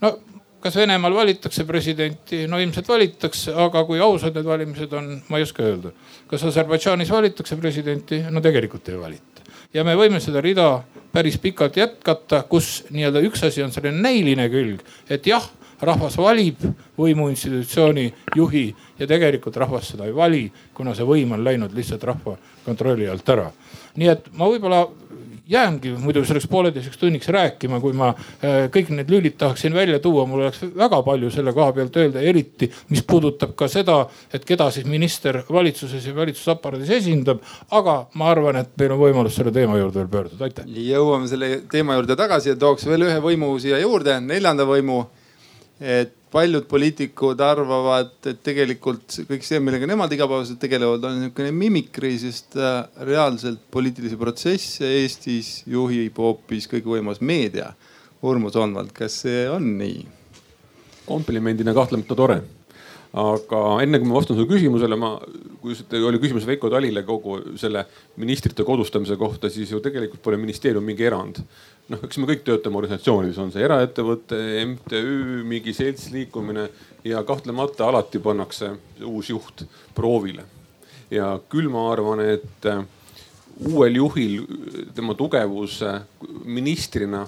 no 0.00 0.18
kas 0.60 0.76
Venemaal 0.76 1.14
valitakse 1.14 1.64
presidenti? 1.64 2.46
no 2.50 2.58
ilmselt 2.58 2.88
valitakse, 2.88 3.54
aga 3.54 3.84
kui 3.86 4.00
ausad 4.02 4.36
need 4.36 4.46
valimised 4.46 4.92
on, 4.98 5.10
ma 5.28 5.38
ei 5.38 5.46
oska 5.46 5.62
öelda. 5.62 5.92
kas 6.30 6.44
Aserbaidžaanis 6.50 7.10
valitakse 7.14 7.56
presidenti? 7.56 8.22
no 8.30 8.42
tegelikult 8.44 8.88
ei 8.88 8.98
valita. 9.00 9.46
ja 9.74 9.84
me 9.84 9.96
võime 9.98 10.20
seda 10.20 10.42
rida 10.44 10.68
päris 11.12 11.38
pikalt 11.38 11.76
jätkata, 11.76 12.42
kus 12.50 12.84
nii-öelda 12.90 13.22
üks 13.26 13.46
asi 13.46 13.62
on 13.62 13.72
selline 13.72 14.02
näiline 14.02 14.48
külg, 14.52 14.82
et 15.10 15.26
jah, 15.26 15.44
rahvas 15.80 16.16
valib 16.18 16.62
võimuinstitutsiooni 16.98 18.08
juhi 18.36 18.66
ja 18.98 19.06
tegelikult 19.06 19.56
rahvas 19.56 19.92
seda 19.92 20.08
ei 20.08 20.14
vali, 20.14 20.44
kuna 20.74 20.94
see 20.94 21.06
võim 21.06 21.36
on 21.36 21.44
läinud 21.46 21.74
lihtsalt 21.74 22.02
rahva 22.04 22.34
kontrolli 22.64 23.06
alt 23.08 23.28
ära. 23.30 23.50
nii 23.98 24.08
et 24.10 24.26
ma 24.32 24.50
võib-olla 24.50 24.86
jäängi 25.48 25.94
muidu 25.98 26.24
selleks 26.24 26.46
pooleteiseks 26.48 26.98
tunniks 26.98 27.28
rääkima, 27.32 27.80
kui 27.80 27.94
ma 27.96 28.10
äh, 28.12 28.66
kõik 28.72 28.90
need 28.92 29.10
lülid 29.12 29.38
tahaksin 29.40 29.74
välja 29.74 29.98
tuua, 30.04 30.26
mul 30.28 30.44
oleks 30.44 30.60
väga 30.76 31.00
palju 31.06 31.30
selle 31.32 31.54
koha 31.56 31.72
pealt 31.76 31.96
öelda, 31.96 32.20
eriti 32.20 32.68
mis 32.92 33.02
puudutab 33.08 33.54
ka 33.58 33.68
seda, 33.72 34.02
et 34.34 34.44
keda 34.48 34.68
siis 34.74 34.86
minister 34.88 35.40
valitsuses 35.48 36.04
ja 36.06 36.14
valitsusaparaadis 36.16 36.92
esindab. 37.00 37.40
aga 37.70 37.98
ma 38.14 38.30
arvan, 38.30 38.60
et 38.60 38.74
meil 38.78 38.92
on 38.92 39.00
võimalus 39.00 39.38
selle 39.40 39.52
teema 39.54 39.78
juurde 39.78 40.02
veel 40.02 40.10
pöörduda, 40.12 40.44
aitäh. 40.44 40.68
jõuame 40.90 41.28
selle 41.28 41.62
teema 41.70 41.96
juurde 41.96 42.16
tagasi 42.16 42.52
ja 42.52 42.56
tooks 42.56 42.86
veel 42.86 43.08
ühe 43.08 43.20
võimu 43.24 43.54
siia 43.60 43.80
juurde, 43.80 44.20
neljanda 44.20 44.68
võimu. 44.68 45.06
Et 45.80 46.12
paljud 46.32 46.66
poliitikud 46.68 47.40
arvavad, 47.40 48.10
et 48.28 48.42
tegelikult 48.44 49.20
kõik 49.30 49.46
see, 49.46 49.60
millega 49.64 49.88
nemad 49.88 50.12
igapäevaselt 50.12 50.60
tegelevad, 50.60 51.06
on 51.08 51.22
niisugune 51.22 51.54
mimikri, 51.56 52.12
sest 52.20 52.58
äh, 52.60 52.82
reaalselt 53.08 53.64
poliitilisi 53.72 54.18
protsesse 54.20 54.92
Eestis 55.00 55.62
juhib 55.70 56.18
hoopis 56.20 56.68
kõigevõimas 56.70 57.22
meedia. 57.24 57.72
Urmo 58.26 58.50
Soonvald, 58.50 58.92
kas 58.96 59.22
see 59.24 59.46
on 59.50 59.74
nii? 59.80 60.06
komplimendina 61.08 61.72
kahtlemata 61.72 62.12
tore 62.12 62.42
aga 63.18 63.62
enne 63.82 63.98
kui 63.98 64.08
ma 64.08 64.18
vastan 64.18 64.38
su 64.38 64.46
küsimusele, 64.46 64.98
ma, 65.00 65.14
kui 65.62 65.74
oli 66.04 66.20
küsimus 66.22 66.46
Veiko 66.46 66.70
Talile 66.70 67.02
kogu 67.06 67.38
selle 67.58 67.84
ministrite 68.20 68.66
kodustamise 68.66 69.16
kohta, 69.18 69.50
siis 69.50 69.72
ju 69.72 69.82
tegelikult 69.82 70.22
pole 70.22 70.38
ministeerium 70.40 70.86
mingi 70.86 71.06
erand 71.08 71.42
noh, 71.92 72.04
eks 72.04 72.20
me 72.20 72.28
kõik 72.28 72.44
töötame 72.46 72.78
organisatsioonides, 72.80 73.40
on 73.40 73.50
see 73.54 73.64
eraettevõte, 73.64 74.38
MTÜ, 74.74 75.02
mingi 75.48 75.74
seltsliikumine 75.76 76.68
ja 77.08 77.22
kahtlemata 77.26 77.88
alati 77.88 78.20
pannakse 78.22 78.74
uus 79.08 79.32
juht 79.32 79.64
proovile. 79.96 80.44
ja 81.10 81.38
küll 81.48 81.70
ma 81.72 81.86
arvan, 81.88 82.20
et 82.20 82.66
äh, 82.68 82.82
uuel 83.70 83.96
juhil 83.96 84.42
tema 84.94 85.14
tugevus 85.16 85.80
ministrina 86.44 87.24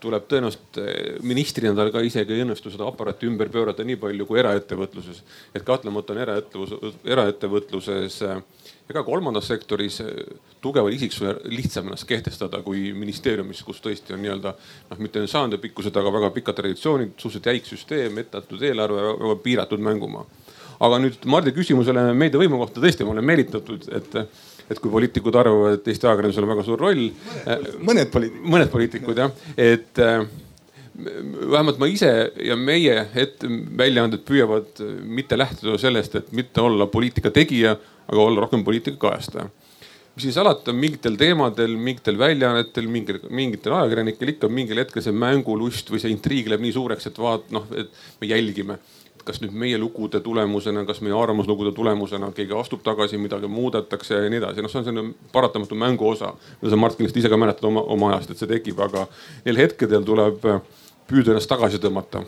tuleb 0.00 0.26
tõenäoliselt 0.30 0.80
äh, 0.80 0.90
ministrina 1.22 1.74
tal 1.76 1.92
ka 1.94 2.02
isegi 2.04 2.36
ei 2.36 2.44
õnnestu 2.46 2.72
seda 2.72 2.88
aparaati 2.88 3.28
ümber 3.30 3.52
pöörata 3.52 3.86
nii 3.86 4.00
palju 4.00 4.26
kui 4.26 4.40
eraettevõtluses. 4.42 5.22
et 5.54 5.66
kahtlemata 5.66 6.14
on 6.14 6.24
eraettevõtlus, 6.26 7.00
eraettevõtluses 7.04 8.22
äh, 8.28 8.42
ega 8.90 9.02
kolmandas 9.06 9.48
sektoris 9.50 10.00
eh, 10.02 10.10
tugeval 10.62 10.94
isiksusel 10.94 11.38
lihtsam 11.54 11.88
ennast 11.88 12.08
kehtestada 12.08 12.62
kui 12.66 12.90
ministeeriumis, 12.96 13.62
kus 13.66 13.82
tõesti 13.84 14.16
on 14.16 14.22
nii-öelda 14.24 14.54
noh, 14.54 15.02
mitte 15.02 15.22
sajandipikkused, 15.30 15.96
aga 15.96 16.12
väga 16.18 16.30
pikad 16.34 16.58
traditsioonid, 16.58 17.14
suhteliselt 17.16 17.50
jäik 17.52 17.70
süsteem, 17.70 18.18
etteantud 18.22 18.62
eelarve, 18.66 19.06
väga 19.22 19.36
piiratud 19.44 19.84
mängumaa. 19.86 20.26
aga 20.80 20.96
nüüd 20.96 21.26
Mardi 21.28 21.52
küsimusele 21.52 22.06
meediavõimu 22.16 22.58
kohta 22.62 22.80
tõesti 22.80 23.04
ma 23.04 23.12
olen 23.12 23.26
meelitatud, 23.28 23.82
et, 23.92 24.14
et 24.70 24.78
kui 24.78 24.92
poliitikud 24.92 25.36
arvavad, 25.40 25.78
et 25.78 25.88
Eesti 25.90 26.06
ajakirjandusel 26.06 26.46
on 26.46 26.52
väga 26.54 26.66
suur 26.66 26.84
roll. 26.84 27.08
mõned 27.86 28.12
poliitikud. 28.12 28.50
mõned 28.54 28.70
poliitikud 28.72 29.22
jah, 29.22 29.32
et 29.58 30.02
eh, 30.04 30.26
vähemalt 31.50 31.80
ma 31.80 31.88
ise 31.90 32.10
ja 32.44 32.56
meie 32.58 33.06
ette 33.14 33.48
väljaanded 33.78 34.22
püüavad 34.26 34.82
mitte 35.02 35.38
lähtuda 35.38 35.78
sellest, 35.80 36.14
et 36.18 36.30
mitte 36.36 36.62
olla 36.62 36.86
poliitika 36.90 37.32
tegija, 37.34 37.74
aga 38.10 38.20
olla 38.20 38.46
rohkem 38.46 38.64
poliitika 38.66 39.00
kajastaja. 39.08 39.48
mis 40.14 40.24
siis 40.26 40.38
alati 40.42 40.72
on 40.72 40.76
mingitel 40.76 41.16
teemadel, 41.16 41.76
mingitel 41.78 42.18
väljaannetel, 42.18 42.88
mingil, 42.90 43.20
mingitel 43.30 43.76
ajakirjanikel 43.78 44.34
ikka 44.34 44.48
mingil 44.50 44.82
hetkel 44.82 45.02
see 45.02 45.14
mängulust 45.14 45.90
või 45.90 46.02
see 46.02 46.10
intriig 46.10 46.50
läheb 46.50 46.64
nii 46.66 46.74
suureks, 46.74 47.06
et 47.06 47.18
vaat 47.18 47.46
noh, 47.54 47.66
et 47.78 47.94
me 48.20 48.30
jälgime 48.30 48.78
kas 49.26 49.40
nüüd 49.42 49.54
meie 49.56 49.78
lugude 49.78 50.20
tulemusena, 50.24 50.84
kas 50.88 51.00
meie 51.04 51.14
arvamuslugude 51.16 51.72
tulemusena 51.76 52.30
keegi 52.36 52.56
astub 52.56 52.84
tagasi, 52.86 53.18
midagi 53.20 53.50
muudetakse 53.50 54.24
ja 54.24 54.32
nii 54.32 54.42
edasi. 54.42 54.62
noh, 54.62 54.72
see 54.72 54.82
on 54.82 54.88
selline 54.88 55.32
paratamatu 55.32 55.78
mängu 55.78 56.08
osa. 56.08 56.34
mida 56.60 56.74
sa 56.74 56.80
Mart 56.80 56.98
kindlasti 56.98 57.24
ise 57.24 57.32
ka 57.32 57.40
mäletad 57.40 57.64
oma, 57.68 57.82
oma 57.82 58.12
ajast, 58.14 58.30
et 58.30 58.42
see 58.42 58.50
tekib, 58.50 58.80
aga 58.80 59.06
neil 59.44 59.60
hetkedel 59.64 60.06
tuleb 60.06 60.46
püüda 61.10 61.34
ennast 61.34 61.50
tagasi 61.50 61.80
tõmmata. 61.82 62.22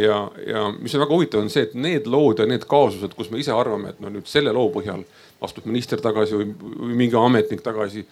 ja, 0.00 0.18
ja 0.46 0.64
mis 0.78 0.94
on 0.94 1.02
väga 1.02 1.14
huvitav, 1.14 1.44
on 1.44 1.52
see, 1.52 1.64
et 1.66 1.76
need 1.78 2.08
lood 2.10 2.42
ja 2.42 2.48
need 2.48 2.66
kaasused, 2.68 3.14
kus 3.16 3.30
me 3.32 3.40
ise 3.40 3.54
arvame, 3.54 3.94
et 3.94 4.02
no 4.02 4.12
nüüd 4.12 4.28
selle 4.30 4.52
loo 4.54 4.68
põhjal 4.74 5.04
astub 5.44 5.66
minister 5.68 6.00
tagasi 6.00 6.36
või, 6.36 6.50
või 6.80 6.98
mingi 7.04 7.16
ametnik 7.20 7.64
tagasi, 7.64 8.04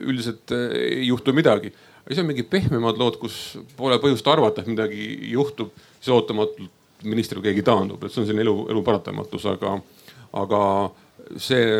üldiselt 0.00 0.54
eh, 0.54 0.66
ei 0.80 1.06
juhtu 1.08 1.34
midagi. 1.36 1.72
siis 2.08 2.20
on 2.22 2.26
mingid 2.26 2.50
pehmemad 2.50 2.98
lood, 2.98 3.20
kus 3.22 3.58
pole 3.78 3.98
põhjust 4.02 4.26
arvata, 4.30 4.62
et 4.62 4.70
midagi 4.70 5.06
juhtub, 5.30 5.72
siis 6.00 6.12
ootamatult 6.14 6.70
ministril 7.04 7.42
keegi 7.44 7.64
taandub, 7.66 8.02
et 8.04 8.12
see 8.12 8.22
on 8.22 8.28
selline 8.28 8.44
elu, 8.46 8.56
elu 8.74 8.82
paratamatus, 8.86 9.46
aga, 9.52 9.76
aga 10.40 10.60
see 11.40 11.78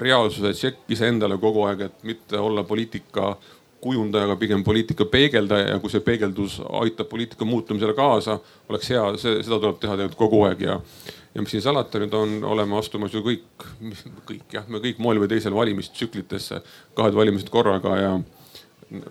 reaalsuse 0.00 0.54
tšekk 0.56 0.96
iseendale 0.96 1.38
kogu 1.40 1.66
aeg, 1.68 1.86
et 1.88 2.08
mitte 2.08 2.40
olla 2.40 2.64
poliitika 2.64 3.34
kujundaja, 3.80 4.26
aga 4.26 4.36
pigem 4.36 4.64
poliitika 4.66 5.06
peegeldaja 5.06 5.68
ja 5.74 5.78
kui 5.78 5.92
see 5.92 6.02
peegeldus 6.02 6.58
aitab 6.80 7.06
poliitika 7.10 7.46
muutumisele 7.46 7.94
kaasa, 7.94 8.38
oleks 8.68 8.90
hea, 8.90 9.04
see, 9.22 9.38
seda 9.46 9.60
tuleb 9.60 9.78
teha 9.78 9.94
tegelikult 9.94 10.22
kogu 10.24 10.42
aeg 10.48 10.66
ja 10.66 10.80
ja 11.34 11.42
mis 11.44 11.52
siin 11.52 11.62
salata, 11.62 12.00
nüüd 12.02 12.14
on, 12.16 12.32
oleme 12.50 12.74
astumas 12.78 13.12
ju 13.14 13.20
kõik, 13.22 13.66
kõik 14.26 14.56
jah, 14.56 14.64
me 14.66 14.80
kõik 14.82 14.98
moel 15.02 15.20
või 15.22 15.28
teisel 15.30 15.54
valimistsüklitesse, 15.54 16.58
kahed 16.98 17.14
valimised 17.14 17.52
korraga 17.52 17.94
ja 18.00 18.12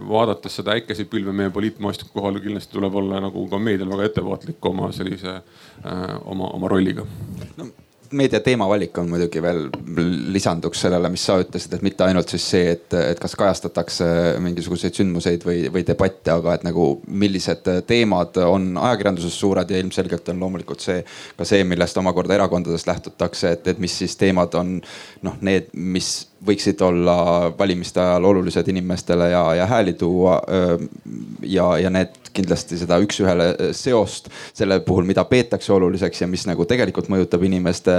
vaadates 0.10 0.56
seda 0.60 0.74
äikesipilve 0.78 1.34
meie 1.36 1.50
poliitmaastiku 1.54 2.20
kohal 2.20 2.40
kindlasti 2.42 2.74
tuleb 2.74 2.96
olla 2.96 3.22
nagu 3.28 3.48
ka 3.50 3.60
meedial 3.62 3.92
väga 3.94 4.12
ettevaatlik 4.12 4.66
oma 4.66 4.92
sellise 4.92 5.36
äh, 5.38 6.16
oma, 6.26 6.50
oma 6.58 6.72
rolliga. 6.72 7.06
No 7.58 7.70
meedia 8.12 8.40
teemavalik 8.40 8.98
on 8.98 9.10
muidugi 9.10 9.42
veel 9.42 9.68
lisanduks 10.34 10.82
sellele, 10.86 11.10
mis 11.12 11.24
sa 11.28 11.38
ütlesid, 11.42 11.74
et 11.78 11.84
mitte 11.86 12.06
ainult 12.06 12.32
siis 12.32 12.46
see, 12.54 12.72
et, 12.76 12.94
et 13.12 13.20
kas 13.20 13.36
kajastatakse 13.40 14.08
mingisuguseid 14.44 14.98
sündmuseid 14.98 15.46
või, 15.48 15.66
või 15.74 15.84
debatte, 15.88 16.32
aga 16.34 16.56
et 16.58 16.66
nagu 16.68 16.88
millised 17.08 17.68
teemad 17.90 18.40
on 18.44 18.70
ajakirjanduses 18.78 19.40
suured 19.40 19.72
ja 19.72 19.82
ilmselgelt 19.82 20.30
on 20.34 20.42
loomulikult 20.44 20.84
see 20.84 21.02
ka 21.38 21.48
see, 21.48 21.64
millest 21.68 21.98
omakorda 22.00 22.38
erakondadest 22.38 22.88
lähtutakse, 22.90 23.56
et, 23.58 23.68
et 23.74 23.84
mis 23.84 24.00
siis 24.04 24.16
teemad 24.20 24.56
on 24.60 24.78
noh, 25.26 25.38
need, 25.42 25.72
mis 25.74 26.12
võiksid 26.48 26.82
olla 26.86 27.18
valimiste 27.58 28.02
ajal 28.02 28.26
olulised 28.30 28.68
inimestele 28.72 29.30
ja, 29.32 29.44
ja 29.62 29.66
hääli 29.70 29.94
tuua. 29.94 30.42
ja, 31.44 31.68
ja 31.78 31.90
need 31.94 32.16
kindlasti 32.34 32.78
seda 32.78 33.00
üks-ühele 33.04 33.74
seost 33.76 34.30
selle 34.54 34.80
puhul, 34.86 35.06
mida 35.08 35.26
peetakse 35.26 35.74
oluliseks 35.74 36.22
ja 36.22 36.28
mis 36.28 36.46
nagu 36.48 36.66
tegelikult 36.66 37.10
mõjutab 37.10 37.44
inimeste 37.44 37.96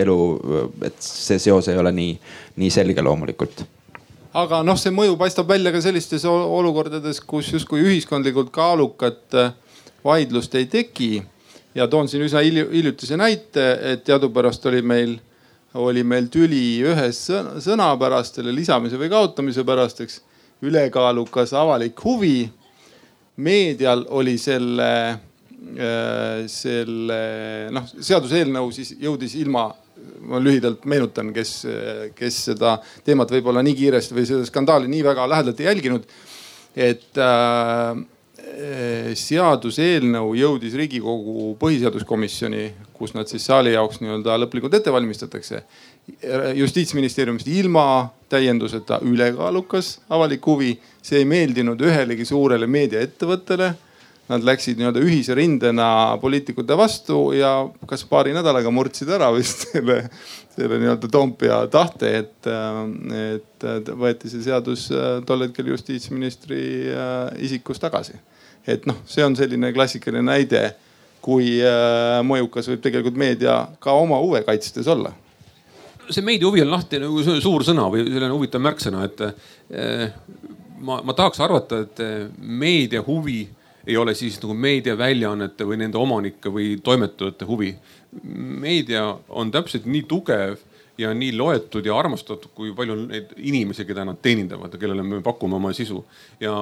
elu. 0.00 0.18
et 0.86 0.96
see 1.04 1.38
seos 1.38 1.68
ei 1.68 1.78
ole 1.78 1.92
nii, 1.92 2.16
nii 2.56 2.70
selge 2.70 3.02
loomulikult 3.02 3.64
aga 4.34 4.62
noh, 4.66 4.78
see 4.78 4.92
mõju 4.94 5.16
paistab 5.18 5.48
välja 5.50 5.72
ka 5.74 5.80
sellistes 5.82 6.24
olukordades, 6.28 7.20
kus 7.20 7.50
justkui 7.52 7.82
ühiskondlikult 7.82 8.52
kaalukat 8.54 9.38
vaidlust 10.04 10.54
ei 10.54 10.66
teki. 10.66 11.22
ja 11.74 11.86
toon 11.86 12.08
siin 12.08 12.24
üsna 12.26 12.40
hiljutise 12.42 13.16
näite, 13.16 13.66
et 13.92 14.04
teadupärast 14.04 14.64
oli 14.66 14.82
meil 14.82 15.18
oli 15.78 16.02
meil 16.06 16.26
tüli 16.32 16.80
ühe 16.82 17.08
sõna 17.14 17.92
pärast, 18.00 18.38
selle 18.38 18.54
lisamise 18.54 18.98
või 18.98 19.10
kaotamise 19.12 19.64
pärast, 19.66 20.00
eks. 20.02 20.20
ülekaalukas 20.62 21.52
avalik 21.56 22.00
huvi. 22.04 22.50
meedial 23.36 24.04
oli 24.08 24.36
selle, 24.38 25.18
äh, 25.78 26.42
selle 26.46 27.20
noh, 27.72 27.86
seaduseelnõu 28.00 28.72
siis 28.72 28.96
jõudis 29.00 29.34
ilma, 29.40 29.70
ma 30.20 30.40
lühidalt 30.40 30.84
meenutan, 30.84 31.32
kes, 31.32 31.66
kes 32.14 32.44
seda 32.50 32.78
teemat 33.04 33.30
võib-olla 33.30 33.62
nii 33.62 33.74
kiiresti 33.78 34.14
või 34.14 34.26
seda 34.28 34.44
skandaali 34.44 34.88
nii 34.88 35.04
väga 35.04 35.28
lähedalt 35.28 35.60
ei 35.60 35.66
jälginud. 35.70 36.04
et 36.76 37.18
äh, 37.18 37.96
seaduseelnõu 39.18 40.32
jõudis 40.38 40.74
Riigikogu 40.78 41.54
põhiseaduskomisjoni, 41.60 42.64
kus 42.96 43.14
nad 43.16 43.30
siis 43.30 43.46
saali 43.48 43.74
jaoks 43.74 44.00
nii-öelda 44.02 44.38
lõplikult 44.44 44.74
ette 44.76 44.92
valmistatakse. 44.92 45.62
justiitsministeeriumist 46.54 47.46
ilma 47.48 48.10
täienduseta 48.28 48.98
ülekaalukas 49.06 50.00
avalik 50.10 50.46
huvi, 50.46 50.78
see 51.02 51.20
ei 51.22 51.24
meeldinud 51.24 51.80
ühelegi 51.80 52.24
suurele 52.24 52.66
meediaettevõttele. 52.66 53.74
Nad 54.30 54.44
läksid 54.46 54.78
nii-öelda 54.78 55.00
ühise 55.02 55.34
rindena 55.34 56.16
poliitikute 56.22 56.76
vastu 56.78 57.32
ja 57.34 57.66
kas 57.86 58.04
paari 58.06 58.30
nädalaga 58.30 58.70
murdsid 58.70 59.10
ära 59.10 59.32
vist 59.34 59.66
selle, 59.72 60.04
selle 60.54 60.78
nii-öelda 60.78 61.10
Toompea 61.10 61.64
tahte, 61.66 62.12
et, 62.18 62.50
et 63.26 63.90
võeti 63.90 64.30
see 64.30 64.44
seadus 64.46 64.86
tol 65.26 65.48
hetkel 65.48 65.72
justiitsministri 65.72 66.60
isikus 67.42 67.82
tagasi 67.82 68.20
et 68.76 68.86
noh, 68.88 69.00
see 69.08 69.24
on 69.24 69.36
selline 69.38 69.72
klassikaline 69.76 70.24
näide, 70.26 70.70
kui 71.20 71.58
äh, 71.60 72.20
mõjukas 72.26 72.70
võib 72.70 72.84
tegelikult 72.84 73.18
meedia 73.20 73.62
ka 73.80 73.92
oma 73.96 74.20
huve 74.22 74.44
kaitstes 74.46 74.88
olla 74.88 75.12
see 76.10 76.24
meedia 76.26 76.48
huvi 76.48 76.62
on 76.64 76.72
lahti 76.72 76.98
nagu 76.98 77.22
suur 77.22 77.64
sõna 77.66 77.86
või 77.92 78.04
selline 78.08 78.34
huvitav 78.34 78.62
märksõna, 78.64 79.04
et 79.06 79.20
eh, 79.22 80.06
ma, 80.80 81.00
ma 81.06 81.16
tahaks 81.16 81.40
arvata, 81.44 81.84
et 81.84 82.02
äh, 82.04 82.26
meedia 82.38 83.02
huvi 83.06 83.44
ei 83.86 83.96
ole 83.96 84.14
siis 84.14 84.36
nagu 84.42 84.54
meediaväljaannete 84.54 85.66
või 85.66 85.80
nende 85.80 85.98
omanike 85.98 86.52
või 86.52 86.74
toimetajate 86.84 87.46
huvi. 87.48 87.74
meedia 88.60 89.06
on 89.28 89.50
täpselt 89.50 89.86
nii 89.86 90.02
tugev 90.08 90.58
ja 90.98 91.14
nii 91.14 91.32
loetud 91.36 91.86
ja 91.86 91.96
armastatud, 91.96 92.50
kui 92.54 92.74
palju 92.76 92.92
on 92.92 93.06
neid 93.08 93.32
inimesi, 93.36 93.86
keda 93.88 94.04
nad 94.04 94.20
teenindavad 94.22 94.74
ja 94.74 94.80
kellele 94.80 95.02
me 95.02 95.22
pakume 95.24 95.56
oma 95.56 95.72
sisu 95.72 96.04
ja 96.40 96.52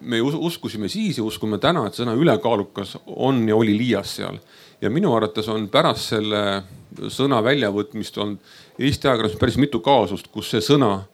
me 0.00 0.20
uskusime 0.20 0.88
siis 0.88 1.18
ja 1.18 1.24
uskume 1.24 1.58
täna, 1.58 1.86
et 1.86 1.96
sõna 1.98 2.14
ülekaalukas 2.18 2.96
on 3.06 3.48
ja 3.48 3.56
oli 3.56 3.76
liias 3.78 4.16
seal. 4.16 4.38
ja 4.80 4.90
minu 4.90 5.14
arvates 5.14 5.48
on 5.48 5.68
pärast 5.68 6.10
selle 6.12 6.62
sõna 7.08 7.42
väljavõtmist 7.42 8.18
olnud 8.18 8.38
Eesti 8.78 9.08
ajakirjanduses 9.08 9.40
päris 9.40 9.56
mitu 9.56 9.80
kaasust, 9.80 10.28
kus 10.34 10.50
see 10.50 10.60
sõna 10.60 11.04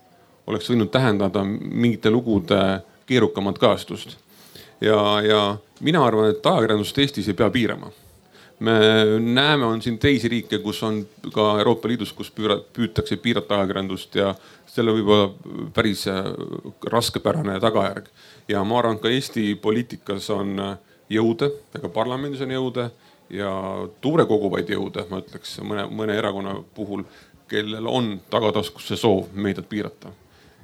oleks 0.47 0.71
võinud 0.71 0.91
tähendada 0.91 1.45
mingite 1.45 2.11
lugude 2.11 2.81
keerukamat 3.07 3.59
kajastust. 3.59 4.17
ja, 4.81 5.21
ja 5.23 5.57
mina 5.81 6.05
arvan, 6.05 6.31
et 6.31 6.47
ajakirjandust 6.47 6.99
Eestis 6.99 7.29
ei 7.29 7.35
pea 7.35 7.51
piirama 7.51 7.93
me 8.61 8.73
näeme, 9.21 9.65
on 9.65 9.83
siin 9.83 9.99
teisi 9.99 10.29
riike, 10.29 10.59
kus 10.59 10.83
on 10.83 11.01
ka 11.33 11.47
Euroopa 11.59 11.89
Liidus, 11.89 12.13
kus 12.13 12.29
püüra, 12.31 12.59
püütakse 12.77 13.17
piirata 13.17 13.57
ajakirjandust 13.57 14.19
ja 14.21 14.35
sellel 14.69 14.99
võib 14.99 15.13
olla 15.15 15.71
päris 15.75 16.05
äh, 16.11 16.29
raskepärane 16.93 17.57
tagajärg. 17.61 18.11
Ja 18.51 18.65
ma 18.67 18.79
arvan, 18.81 18.99
et 18.99 19.03
ka 19.05 19.13
Eesti 19.15 19.55
poliitikas 19.63 20.31
on 20.35 20.59
äh, 20.59 20.77
jõude 21.11 21.51
ka 21.75 21.91
parlamendis 21.95 22.43
on 22.45 22.55
jõude 22.55 22.89
ja 23.31 23.51
tuure 24.03 24.27
koguvaid 24.27 24.71
jõude, 24.71 25.07
ma 25.11 25.23
ütleks 25.23 25.59
mõne, 25.63 25.87
mõne 25.87 26.17
erakonna 26.19 26.57
puhul, 26.75 27.05
kellel 27.51 27.87
on 27.87 28.17
tagataskus 28.31 28.91
see 28.91 28.99
soov 28.99 29.31
meediat 29.35 29.69
piirata. 29.71 30.13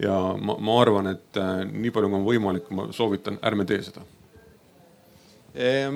ja 0.03 0.19
ma, 0.39 0.59
ma 0.59 0.81
arvan, 0.83 1.15
et 1.15 1.41
äh, 1.41 1.65
nii 1.71 1.95
palju 1.95 2.11
kui 2.11 2.21
on 2.21 2.27
võimalik, 2.27 2.71
ma 2.71 2.91
soovitan, 2.93 3.39
ärme 3.43 3.65
tee 3.65 3.83
seda 3.83 4.03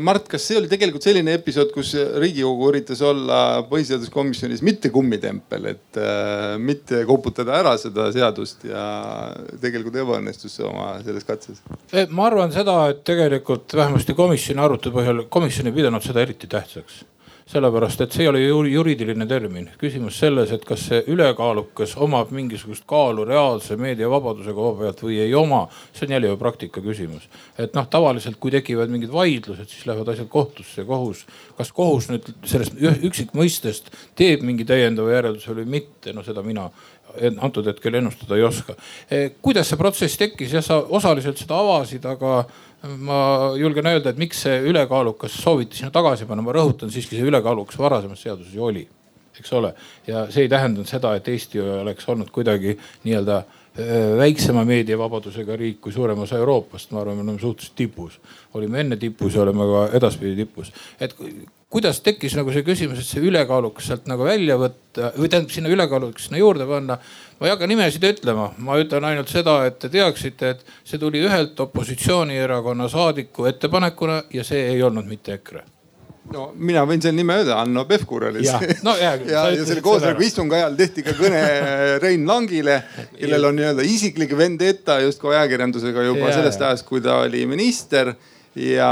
Mart, 0.01 0.25
kas 0.31 0.47
see 0.49 0.57
oli 0.57 0.71
tegelikult 0.71 1.05
selline 1.05 1.35
episood, 1.37 1.69
kus 1.75 1.93
Riigikogu 1.95 2.71
üritas 2.71 3.03
olla 3.05 3.61
põhiseaduskomisjonis 3.69 4.63
mitte 4.65 4.89
kummitempel, 4.95 5.67
et 5.75 6.01
äh, 6.01 6.55
mitte 6.57 7.03
koputada 7.09 7.59
ära 7.59 7.75
seda 7.81 8.09
seadust 8.15 8.65
ja 8.69 8.85
tegelikult 9.61 10.01
ebaõnnestus 10.01 10.57
oma 10.65 10.95
selles 11.05 11.29
katses? 11.29 11.61
Eh, 11.93 12.09
ma 12.09 12.31
arvan 12.31 12.55
seda, 12.55 12.79
et 12.95 13.05
tegelikult 13.05 13.77
vähemasti 13.77 14.17
komisjoni 14.17 14.65
arutelu 14.65 14.97
põhjal, 14.97 15.25
komisjon 15.33 15.69
ei 15.69 15.77
pidanud 15.77 16.05
seda 16.09 16.25
eriti 16.25 16.49
tähtsaks 16.51 17.05
sellepärast 17.51 18.05
et 18.05 18.15
see 18.15 18.23
ei 18.23 18.29
ole 18.31 18.41
juriidiline 18.71 19.27
termin. 19.27 19.71
küsimus 19.79 20.19
selles, 20.23 20.53
et 20.55 20.65
kas 20.65 20.85
see 20.87 21.01
ülekaalukas 21.11 21.97
omab 21.99 22.31
mingisugust 22.35 22.85
kaalu 22.87 23.25
reaalse 23.27 23.77
meediavabaduse 23.81 24.55
koha 24.55 24.77
pealt 24.79 25.03
või 25.03 25.19
ei 25.25 25.35
oma, 25.35 25.65
see 25.93 26.07
on 26.07 26.15
jälle 26.15 26.31
ju 26.31 26.37
praktika 26.39 26.81
küsimus. 26.81 27.27
et 27.59 27.75
noh, 27.75 27.89
tavaliselt 27.91 28.39
kui 28.41 28.55
tekivad 28.55 28.91
mingid 28.91 29.11
vaidlused, 29.13 29.67
siis 29.69 29.87
lähevad 29.87 30.13
asjad 30.15 30.29
kohtusse 30.31 30.85
kohus, 30.85 31.25
kas 31.59 31.73
kohus 31.73 32.09
nüüd 32.13 32.31
sellest 32.45 32.79
üksikmõistest 32.79 33.91
teeb 34.15 34.47
mingi 34.47 34.65
täiendava 34.65 35.11
järelduse 35.17 35.57
või 35.57 35.67
mitte, 35.79 36.15
no 36.15 36.23
seda 36.23 36.47
mina 36.47 36.69
antud 37.41 37.67
hetkel 37.71 37.99
ennustada 38.01 38.39
ei 38.39 38.47
oska. 38.47 38.77
Eh, 39.11 39.31
kuidas 39.43 39.71
see 39.71 39.81
protsess 39.81 40.19
tekkis, 40.21 40.55
jah, 40.57 40.65
sa 40.65 40.81
osaliselt 40.89 41.41
seda 41.41 41.59
avasid, 41.61 42.07
aga 42.09 42.45
ma 42.99 43.21
julgen 43.61 43.91
öelda, 43.91 44.13
et 44.13 44.21
miks 44.21 44.45
see 44.47 44.63
ülekaalukas 44.71 45.37
sooviti 45.43 45.81
sinna 45.81 45.93
tagasi 45.95 46.29
panna, 46.29 46.45
ma 46.45 46.57
rõhutan 46.57 46.93
siiski 46.93 47.19
see 47.19 47.29
ülekaalukas 47.29 47.79
varasemas 47.79 48.23
seaduses 48.25 48.55
ju 48.57 48.65
oli, 48.65 48.87
eks 49.37 49.53
ole. 49.57 49.75
ja 50.07 50.27
see 50.33 50.47
ei 50.47 50.53
tähendanud 50.53 50.89
seda, 50.89 51.15
et 51.19 51.29
Eesti 51.29 51.61
oleks 51.61 52.09
olnud 52.09 52.33
kuidagi 52.33 52.77
nii-öelda 53.05 53.43
väiksema 54.19 54.65
meediavabadusega 54.67 55.57
riik 55.57 55.79
kui 55.85 55.93
suurem 55.93 56.19
osa 56.25 56.41
Euroopast, 56.41 56.91
ma 56.91 57.05
arvan, 57.05 57.21
me 57.21 57.23
oleme 57.23 57.39
suhteliselt 57.39 57.77
tipus. 57.77 58.21
olime 58.55 58.81
enne 58.81 58.97
tipus 58.97 59.35
ja 59.35 59.43
oleme 59.43 59.67
ka 59.73 59.87
edaspidi 59.97 60.37
tipus. 60.37 60.73
et 61.01 61.15
kuidas 61.71 62.01
tekkis 62.03 62.35
nagu 62.39 62.51
see 62.51 62.65
küsimus, 62.67 62.99
et 62.99 63.07
see 63.07 63.23
ülekaalukas 63.23 63.91
sealt 63.93 64.09
nagu 64.11 64.27
välja 64.27 64.57
võtta 64.59 65.13
või 65.15 65.31
tähendab 65.31 65.53
sinna 65.55 65.71
ülekaalukas 65.71 66.27
sinna 66.27 66.41
juurde 66.41 66.67
panna. 66.67 66.99
ma 67.39 67.47
ei 67.47 67.53
hakka 67.55 67.69
nimesid 67.71 68.07
ütlema, 68.09 68.51
ma 68.59 68.79
ütlen 68.83 69.07
ainult 69.07 69.31
seda, 69.31 69.61
et 69.69 69.79
te 69.79 69.89
teaksite, 69.89 70.55
et 70.57 70.65
see 70.85 70.99
tuli 70.99 71.23
ühelt 71.25 71.61
opositsioonierakonna 71.63 72.89
saadiku 72.91 73.47
ettepanekuna 73.53 74.25
ja 74.35 74.45
see 74.45 74.67
ei 74.73 74.83
olnud 74.83 75.07
mitte 75.07 75.39
EKRE. 75.39 75.63
No 76.31 76.51
mina 76.55 76.83
võin 76.87 77.01
selle 77.03 77.17
nime 77.17 77.39
öelda, 77.41 77.57
Hanno 77.59 77.85
Pevkur 77.89 78.29
oli 78.29 78.45
see. 78.47 78.75
No, 78.87 78.97
ja, 79.05 79.15
ja, 79.27 79.47
ja 79.55 79.65
selle 79.67 79.83
koosoleku 79.83 80.27
istungi 80.27 80.59
ajal 80.59 80.77
tehti 80.79 81.07
ka 81.07 81.15
kõne 81.19 81.41
Rein 82.03 82.27
Langile, 82.27 82.81
kellel 83.15 83.47
on 83.47 83.59
nii-öelda 83.59 83.87
isiklik 83.87 84.35
vendeta 84.39 85.01
justkui 85.07 85.37
ajakirjandusega 85.37 86.05
juba 86.11 86.29
ja, 86.29 86.37
sellest 86.41 86.67
ajast, 86.67 86.87
kui 86.91 87.03
ta 87.05 87.23
oli 87.25 87.47
minister 87.51 88.13
ja, 88.55 88.91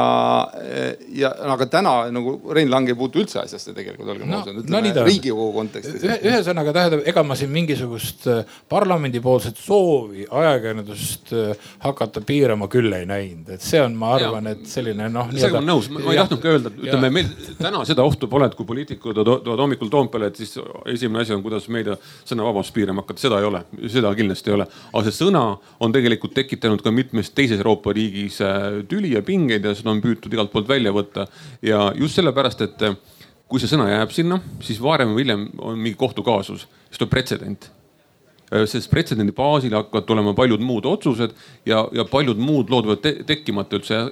ja 1.08 1.30
aga 1.52 1.66
täna 1.66 1.92
nagu 2.14 2.36
Rein 2.54 2.70
Lang 2.70 2.88
ei 2.88 2.94
puutu 2.98 3.18
üldse 3.22 3.40
asjasse 3.42 3.72
tegelikult, 3.74 4.12
olgem 4.14 4.30
no, 4.30 4.38
ausad, 4.38 4.60
ütleme 4.62 4.92
no, 4.94 5.04
riigikogu 5.06 5.48
kontekstis. 5.56 6.04
ühesõnaga 6.16 6.74
tähendab, 6.76 7.02
ega 7.10 7.24
ma 7.26 7.34
siin 7.38 7.50
mingisugust 7.50 8.28
äh, 8.30 8.58
parlamendipoolset 8.70 9.58
soovi 9.58 10.28
ajakirjandust 10.30 11.32
äh, 11.34 11.70
hakata 11.82 12.22
piirama 12.26 12.68
küll 12.70 12.94
ei 12.94 13.08
näinud, 13.08 13.50
et 13.56 13.64
see 13.64 13.82
on, 13.82 13.96
ma 13.98 14.12
arvan, 14.14 14.46
et 14.52 14.62
selline 14.70 15.08
noh. 15.10 15.32
sellega 15.34 15.58
olen 15.58 15.70
nõus, 15.72 15.90
ma 15.90 16.04
ei 16.06 16.20
tahtnudki 16.22 16.52
öelda, 16.52 16.72
et 16.72 16.86
ütleme 16.86 17.12
meil 17.18 17.34
täna 17.58 17.82
seda 17.88 18.06
ohtu 18.06 18.30
pole, 18.30 18.46
et 18.46 18.56
kui 18.58 18.68
poliitikud 18.68 19.18
tulevad 19.18 19.64
hommikul 19.64 19.90
Toompeale, 19.90 20.30
et 20.30 20.38
siis 20.38 20.54
esimene 20.94 21.26
asi 21.26 21.34
on, 21.34 21.42
kuidas 21.42 21.66
meedia 21.72 21.98
sõnavabadust 22.28 22.76
piirama 22.76 23.02
hakata, 23.02 23.26
seda 23.26 23.42
ei 23.42 23.50
ole, 23.50 23.64
seda 23.90 24.14
kindlasti 24.14 24.54
ei 24.54 24.58
ole. 24.60 24.70
aga 24.92 25.04
see 25.08 25.18
sõna 25.18 25.44
on 25.82 25.98
tegelikult 25.98 26.36
tekitanud 26.38 26.84
ka 26.84 26.94
mitmes 26.94 27.34
teises 27.34 27.58
Euroopa 27.58 27.90
riigis 27.96 28.38
äh, 28.44 28.84
tüli 28.86 29.16
ja 29.16 29.24
pingeid 29.26 29.47
pingeid 29.48 29.64
ja 29.64 29.74
seda 29.76 29.94
on 29.94 30.02
püütud 30.04 30.32
igalt 30.32 30.52
poolt 30.52 30.68
välja 30.68 30.92
võtta. 30.92 31.26
ja 31.62 31.92
just 31.96 32.18
sellepärast, 32.18 32.60
et 32.60 32.82
eh, 32.82 32.94
kui 33.48 33.60
see 33.60 33.70
sõna 33.70 33.88
jääb 33.88 34.12
sinna, 34.12 34.40
siis 34.60 34.80
varem 34.80 35.14
või 35.14 35.24
hiljem 35.24 35.48
on 35.58 35.78
mingi 35.78 35.96
kohtukaasus, 35.96 36.66
siis 36.88 37.00
tuleb 37.00 37.10
pretsedent 37.10 37.70
eh, 38.52 38.66
sest 38.68 38.90
pretsedendi 38.90 39.32
baasil 39.32 39.74
hakkavad 39.74 40.06
tulema 40.06 40.34
paljud 40.34 40.60
muud 40.60 40.86
otsused 40.86 41.32
ja, 41.66 41.86
ja 41.92 42.04
paljud 42.04 42.38
muud 42.38 42.70
lood 42.70 42.88
võivad 42.88 43.04
te 43.04 43.14
tekkimata 43.24 43.78
üldse 43.80 44.02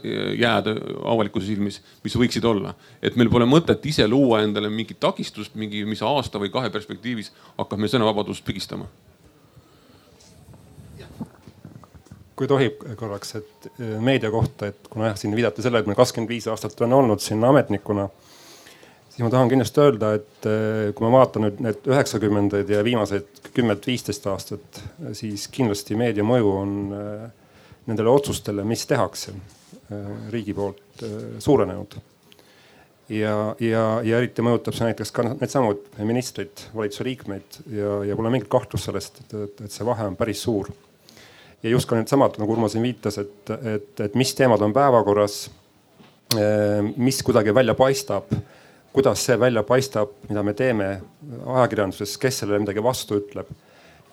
jääda 0.41 0.77
avalikkuse 1.05 1.51
silmis, 1.51 1.83
mis 2.05 2.17
võiksid 2.17 2.45
olla. 2.49 2.75
et 3.03 3.17
meil 3.17 3.31
pole 3.31 3.49
mõtet 3.49 3.85
ise 3.85 4.09
luua 4.09 4.43
endale 4.47 4.73
mingit 4.73 5.01
takistust, 5.01 5.55
mingi, 5.55 5.85
mis 5.85 6.03
aasta 6.03 6.41
või 6.41 6.53
kahe 6.53 6.73
perspektiivis 6.73 7.33
hakkab 7.59 7.83
meie 7.83 7.93
sõnavabadust 7.93 8.45
pigistama 8.47 8.89
kui 12.37 12.49
tohib 12.51 12.85
korraks, 13.01 13.35
et 13.41 13.69
äh, 13.73 13.97
meedia 14.03 14.31
kohta, 14.33 14.71
et 14.71 14.91
kuna 14.93 15.11
jah, 15.11 15.19
siin 15.21 15.35
viidati 15.37 15.65
sellele, 15.65 15.85
et 15.85 15.91
ma 15.91 15.97
kakskümmend 15.99 16.31
viis 16.31 16.47
aastat 16.53 16.81
olen 16.83 16.97
olnud 16.99 17.23
siin 17.25 17.45
ametnikuna. 17.45 18.09
siis 19.09 19.25
ma 19.25 19.31
tahan 19.33 19.49
kindlasti 19.49 19.81
öelda, 19.81 20.13
et 20.21 20.49
äh, 20.51 20.95
kui 20.95 21.07
ma 21.07 21.15
vaatan 21.17 21.47
nüüd 21.47 21.63
need 21.65 21.89
üheksakümnendaid 21.89 22.73
ja 22.73 22.83
viimased 22.85 23.51
kümmet-viisteist 23.57 24.29
aastat, 24.29 24.83
siis 25.17 25.49
kindlasti 25.53 25.97
meedia 25.97 26.27
mõju 26.29 26.53
on 26.61 26.75
äh, 26.97 27.31
nendele 27.87 28.13
otsustele, 28.13 28.67
mis 28.67 28.85
tehakse 28.87 29.33
riigi 30.33 30.51
poolt 30.51 31.05
suurenenud. 31.39 31.93
ja, 33.15 33.35
ja, 33.63 33.83
ja 34.03 34.19
eriti 34.19 34.43
mõjutab 34.43 34.75
see 34.75 34.89
näiteks 34.89 35.13
ka 35.15 35.23
needsamad 35.29 35.85
ministrid, 36.03 36.65
valitsuse 36.75 37.07
liikmeid 37.07 37.61
ja, 37.71 37.93
ja 38.09 38.17
pole 38.19 38.33
mingit 38.35 38.51
kahtlust 38.51 38.91
sellest, 38.91 39.23
et, 39.23 39.63
et 39.63 39.71
see 39.71 39.87
vahe 39.87 40.09
on 40.11 40.19
päris 40.19 40.43
suur 40.43 40.73
ja 41.63 41.71
just 41.71 41.89
ka 41.89 41.97
needsamad, 41.99 42.37
nagu 42.41 42.53
Urmo 42.53 42.69
siin 42.71 42.85
viitas, 42.85 43.19
et, 43.23 43.53
et, 43.75 43.93
et 44.05 44.19
mis 44.19 44.33
teemad 44.37 44.63
on 44.63 44.75
päevakorras, 44.77 45.47
eh, 46.37 46.81
mis 46.97 47.23
kuidagi 47.27 47.55
välja 47.55 47.75
paistab, 47.79 48.33
kuidas 48.97 49.25
see 49.27 49.39
välja 49.41 49.63
paistab, 49.67 50.15
mida 50.29 50.43
me 50.47 50.55
teeme 50.57 50.91
ajakirjanduses, 51.47 52.17
kes 52.21 52.43
sellele 52.43 52.63
midagi 52.65 52.85
vastu 52.85 53.21
ütleb. 53.23 53.55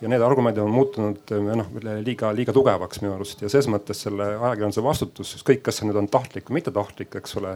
ja 0.03 0.09
need 0.11 0.19
argumendid 0.25 0.59
on 0.59 0.71
muutunud 0.73 1.31
eh, 1.31 1.43
noh 1.55 1.69
liiga, 2.03 2.33
liiga 2.35 2.51
tugevaks 2.55 2.99
minu 2.99 3.13
arust 3.13 3.41
ja 3.41 3.49
ses 3.51 3.69
mõttes 3.71 4.01
selle 4.03 4.25
ajakirjanduse 4.33 4.83
vastutus, 4.83 5.35
ükskõik 5.37 5.61
kas 5.63 5.79
see 5.79 5.87
nüüd 5.87 5.99
on 6.01 6.09
tahtlik 6.11 6.49
või 6.49 6.59
mittetahtlik, 6.59 7.15
eks 7.21 7.37
ole, 7.39 7.53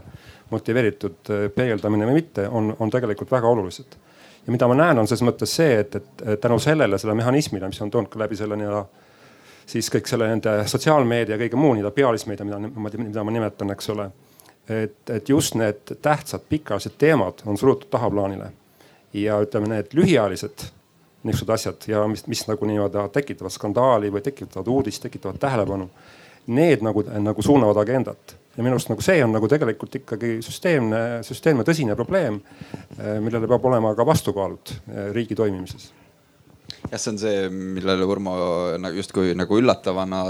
motiveeritud 0.54 1.34
eh, 1.34 1.48
peegeldamine 1.56 2.08
või 2.08 2.22
mitte, 2.22 2.48
on, 2.48 2.76
on 2.80 2.94
tegelikult 2.94 3.34
väga 3.34 3.50
olulised 3.50 3.98
ja 4.46 4.54
mida 4.56 4.70
ma 4.70 4.78
näen, 4.80 5.02
on 5.02 5.10
ses 5.10 5.26
mõttes 5.28 5.58
see, 5.60 5.82
et, 5.82 5.96
et 6.00 6.40
tänu 6.40 6.60
sellele, 6.64 7.00
selle 7.02 7.18
mehhanismile, 7.20 7.68
mis 7.68 7.82
on 7.84 7.92
toonud 7.92 8.14
ka 8.14 8.22
läbi 8.22 8.40
selle 8.40 8.56
nii-öelda 8.60 8.86
siis 9.68 9.90
kõik 9.92 10.08
selle 10.10 10.30
nende 10.32 10.54
sotsiaalmeedia 10.70 11.36
ja 11.36 11.42
kõige 11.42 11.60
muu 11.60 11.74
nii-öelda 11.76 11.92
pealismeedia, 11.96 12.48
mida, 12.48 12.98
mida 13.04 13.26
ma 13.26 13.36
nimetan, 13.36 13.74
eks 13.76 13.92
ole. 13.94 14.10
et, 14.70 15.10
et 15.10 15.30
just 15.30 15.56
need 15.56 15.94
tähtsad 16.02 16.48
pikaajalised 16.50 16.98
teemad 16.98 17.44
on 17.46 17.58
surutud 17.58 17.90
tahaplaanile 17.92 18.52
ja 19.14 19.40
ütleme, 19.44 19.70
need 19.72 19.94
lühiajalised 19.96 20.68
niisugused 21.28 21.54
asjad 21.54 21.88
ja 21.88 22.04
mis, 22.08 22.26
mis 22.28 22.46
nagu 22.48 22.68
nii-öelda 22.68 23.08
tekitavad 23.16 23.52
skandaali 23.52 24.12
või 24.14 24.24
tekitavad 24.24 24.68
uudist, 24.72 25.02
tekitavad 25.04 25.40
tähelepanu. 25.42 25.90
Need 26.48 26.84
nagu, 26.84 27.04
nagu 27.20 27.44
suunavad 27.44 27.80
agendat 27.82 28.36
ja 28.58 28.64
minu 28.64 28.78
arust 28.78 28.92
nagu 28.92 29.04
see 29.04 29.20
on 29.24 29.34
nagu 29.36 29.48
tegelikult 29.52 29.96
ikkagi 30.00 30.38
süsteemne, 30.46 31.02
süsteemne 31.28 31.66
tõsine 31.68 31.96
probleem, 32.00 32.40
millele 33.22 33.50
peab 33.52 33.66
olema 33.68 33.92
ka 33.96 34.06
vastukaalud 34.08 34.72
eh, 34.72 35.10
riigi 35.16 35.36
toimimises 35.36 35.92
jah, 36.92 37.00
see 37.00 37.12
on 37.14 37.22
see, 37.22 37.46
millele 37.52 38.08
Urmo 38.08 38.36
nagu 38.82 39.00
justkui 39.00 39.36
nagu 39.38 39.60
üllatavana 39.62 40.24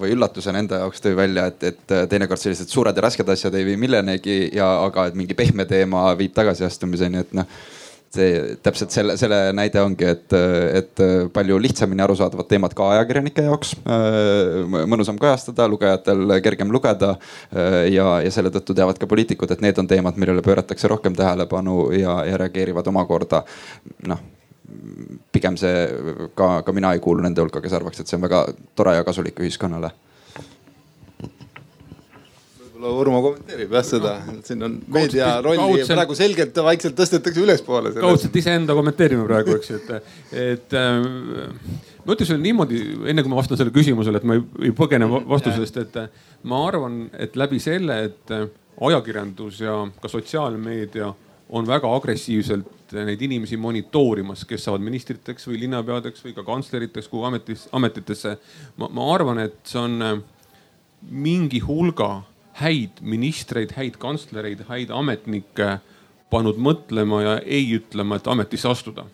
või 0.00 0.14
üllatusena 0.16 0.62
enda 0.62 0.82
jaoks 0.84 1.04
tõi 1.04 1.14
välja, 1.18 1.48
et, 1.52 1.70
et 1.70 1.96
teinekord 2.10 2.40
sellised 2.40 2.72
suured 2.72 2.96
ja 2.96 3.06
rasked 3.06 3.30
asjad 3.36 3.54
ei 3.58 3.68
vii 3.70 3.80
millenegi 3.86 4.38
ja, 4.56 4.68
aga 4.84 5.08
et 5.10 5.18
mingi 5.18 5.36
pehme 5.38 5.66
teema 5.70 6.10
viib 6.18 6.34
tagasiastumiseni, 6.36 7.24
et 7.24 7.34
noh 7.40 7.56
see 8.14 8.56
täpselt 8.62 8.94
selle, 8.94 9.16
selle 9.20 9.38
näide 9.56 9.80
ongi, 9.82 10.06
et, 10.06 10.34
et 10.78 11.02
palju 11.34 11.58
lihtsamini 11.62 12.04
arusaadavad 12.04 12.48
teemad 12.50 12.76
ka 12.76 12.90
ajakirjanike 12.94 13.46
jaoks. 13.48 13.74
mõnusam 14.90 15.18
kajastada, 15.20 15.66
lugejatel 15.70 16.36
kergem 16.44 16.72
lugeda. 16.74 17.14
ja, 17.90 18.08
ja 18.24 18.34
selle 18.34 18.52
tõttu 18.54 18.76
teavad 18.76 19.00
ka 19.00 19.10
poliitikud, 19.10 19.50
et 19.50 19.64
need 19.64 19.82
on 19.82 19.90
teemad, 19.90 20.20
millele 20.20 20.44
pööratakse 20.46 20.90
rohkem 20.90 21.16
tähelepanu 21.18 21.90
ja, 21.98 22.20
ja 22.28 22.40
reageerivad 22.44 22.92
omakorda 22.94 23.44
noh 24.10 24.22
pigem 25.32 25.58
see 25.60 25.86
ka, 26.34 26.62
ka 26.64 26.72
mina 26.72 26.94
ei 26.94 27.02
kuulu 27.04 27.24
nende 27.24 27.42
hulka, 27.44 27.60
kes 27.64 27.76
arvaks, 27.76 28.00
et 28.00 28.10
see 28.10 28.18
on 28.18 28.24
väga 28.24 28.46
tore 28.76 28.96
ja 28.96 29.04
kasulik 29.06 29.42
ühiskonnale 29.44 29.92
võib-olla 32.84 33.00
Urmo 33.00 33.20
kommenteerib 33.24 33.72
jah 33.74 33.86
seda, 33.86 34.12
et 34.32 34.48
siin 34.48 34.62
on 34.66 34.76
meedia 34.92 35.30
rolli 35.44 35.60
kaudselt, 35.60 35.94
praegu 35.94 36.16
selgelt 36.18 36.60
vaikselt 36.66 36.96
tõstetakse 36.98 37.42
ülespoole. 37.42 37.92
kaudselt 37.96 38.36
iseenda 38.36 38.76
kommenteerime 38.76 39.24
praegu, 39.28 39.56
eks 39.58 39.70
ju, 39.70 39.80
et, 39.80 40.14
et 40.44 40.76
äh, 40.78 41.06
ma 42.04 42.16
ütleks 42.16 42.34
niimoodi, 42.40 42.80
enne 43.10 43.24
kui 43.24 43.32
ma 43.32 43.40
vastan 43.40 43.60
sellele 43.60 43.74
küsimusele, 43.76 44.20
et 44.20 44.28
ma 44.28 44.38
ei, 44.38 44.44
ei 44.68 44.74
põgene 44.76 45.08
vastusest, 45.08 45.80
et 45.84 46.00
ma 46.50 46.64
arvan, 46.68 47.04
et 47.16 47.36
läbi 47.40 47.60
selle, 47.62 48.00
et 48.10 48.34
ajakirjandus 48.84 49.60
ja 49.64 49.78
ka 50.02 50.10
sotsiaalmeedia 50.10 51.12
on 51.54 51.66
väga 51.66 51.90
agressiivselt 51.96 52.94
neid 53.06 53.22
inimesi 53.22 53.56
monitoorimas, 53.60 54.44
kes 54.48 54.66
saavad 54.66 54.82
ministriteks 54.84 55.46
või 55.48 55.60
linnapeadeks 55.64 56.24
või 56.24 56.34
ka 56.34 56.44
kantsleriteks, 56.46 57.08
kuhu 57.10 57.26
ametis, 57.28 57.68
ametitesse. 57.72 58.36
ma, 58.76 58.88
ma 58.90 59.08
arvan, 59.14 59.38
et 59.46 59.58
see 59.66 59.80
on 59.80 60.02
äh, 60.02 60.14
mingi 61.10 61.60
hulga 61.64 62.24
häid 62.60 63.02
ministreid, 63.02 63.74
häid 63.78 63.98
kantslereid, 64.02 64.64
häid 64.68 64.90
ametnikke 64.94 65.78
pannud 66.30 66.58
mõtlema 66.58 67.22
ja 67.22 67.36
ei 67.46 67.68
ütlema, 67.78 68.18
et 68.18 68.26
ametisse 68.30 68.68
astuda. 68.70 69.06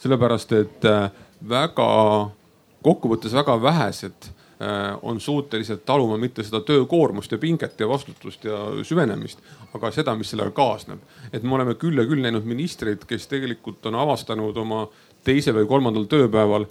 sellepärast, 0.00 0.52
et 0.52 0.84
äh, 0.84 1.10
väga, 1.48 1.88
kokkuvõttes 2.84 3.32
väga 3.36 3.56
vähesed 3.62 4.30
Äh, 4.30 4.39
on 5.02 5.20
suutelised 5.20 5.84
taluma 5.88 6.18
mitte 6.20 6.42
seda 6.44 6.60
töökoormust 6.60 7.32
ja 7.32 7.38
pinget 7.38 7.80
ja 7.80 7.88
vastutust 7.88 8.44
ja 8.44 8.58
süvenemist, 8.84 9.38
aga 9.74 9.90
seda, 9.90 10.12
mis 10.14 10.30
sellega 10.30 10.50
kaasneb. 10.50 10.98
et 11.32 11.42
me 11.42 11.54
oleme 11.54 11.74
küll 11.74 11.96
ja 11.98 12.04
küll 12.04 12.20
näinud 12.20 12.44
ministreid, 12.44 13.06
kes 13.08 13.26
tegelikult 13.26 13.86
on 13.86 13.94
avastanud 13.94 14.56
oma 14.56 14.86
teisel 15.24 15.56
või 15.56 15.66
kolmandal 15.66 16.04
tööpäeval, 16.04 16.66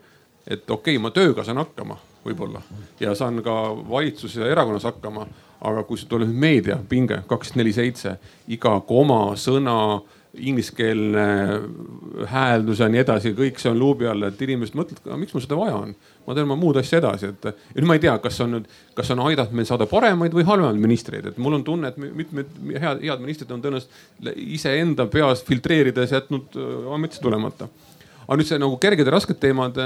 et 0.48 0.70
okei 0.70 0.98
okay,, 0.98 1.02
ma 1.02 1.10
tööga 1.10 1.44
saan 1.44 1.58
hakkama 1.58 1.98
võib-olla 2.26 2.62
ja 3.00 3.16
saan 3.16 3.42
ka 3.44 3.56
valitsuses 3.90 4.42
ja 4.42 4.52
erakonnas 4.52 4.84
hakkama. 4.84 5.28
aga 5.60 5.82
kui 5.84 5.98
see 6.00 6.08
tuleb 6.08 6.30
meediapinge 6.32 7.18
kaksteist, 7.28 7.58
neli, 7.60 7.74
seitse, 7.76 8.14
iga 8.48 8.78
koma, 8.88 9.36
sõna 9.36 10.00
ingliskeelne 10.38 11.26
hääldus 12.30 12.80
ja 12.80 12.88
nii 12.90 13.02
edasi, 13.02 13.32
kõik 13.38 13.58
see 13.58 13.72
on 13.72 13.80
luubi 13.82 14.06
all, 14.08 14.28
et 14.28 14.42
inimesed 14.46 14.78
mõtlevad, 14.78 15.18
miks 15.18 15.34
mul 15.34 15.42
seda 15.42 15.58
vaja 15.58 15.78
on. 15.80 15.96
ma 16.28 16.36
teen 16.38 16.46
oma 16.46 16.58
muud 16.60 16.78
asja 16.78 17.00
edasi, 17.00 17.32
et 17.34 17.48
ja 17.50 17.54
nüüd 17.80 17.88
ma 17.90 17.96
ei 17.98 18.04
tea, 18.04 18.14
kas 18.22 18.38
on 18.46 18.52
nüüd, 18.54 18.68
kas 18.94 19.10
on 19.10 19.24
aidanud 19.26 19.56
meil 19.58 19.66
saada 19.66 19.88
paremaid 19.90 20.36
või 20.38 20.46
halvemaid 20.46 20.78
ministreid, 20.84 21.26
et 21.32 21.40
mul 21.42 21.58
on 21.58 21.64
tunne, 21.66 21.90
et 21.90 21.98
mitmed 21.98 22.52
head, 22.76 23.02
head 23.02 23.24
ministrid 23.24 23.50
on 23.56 23.64
tõenäoliselt 23.64 24.38
iseenda 24.60 25.08
peas 25.10 25.42
filtreerides 25.48 26.14
jätnud 26.14 26.60
äh, 26.62 26.94
ametisse 26.94 27.26
tulemata. 27.26 27.70
aga 28.28 28.38
nüüd 28.38 28.52
see 28.52 28.62
nagu 28.62 28.78
kerged 28.78 29.10
ja 29.10 29.16
rasked 29.18 29.42
teemad. 29.42 29.82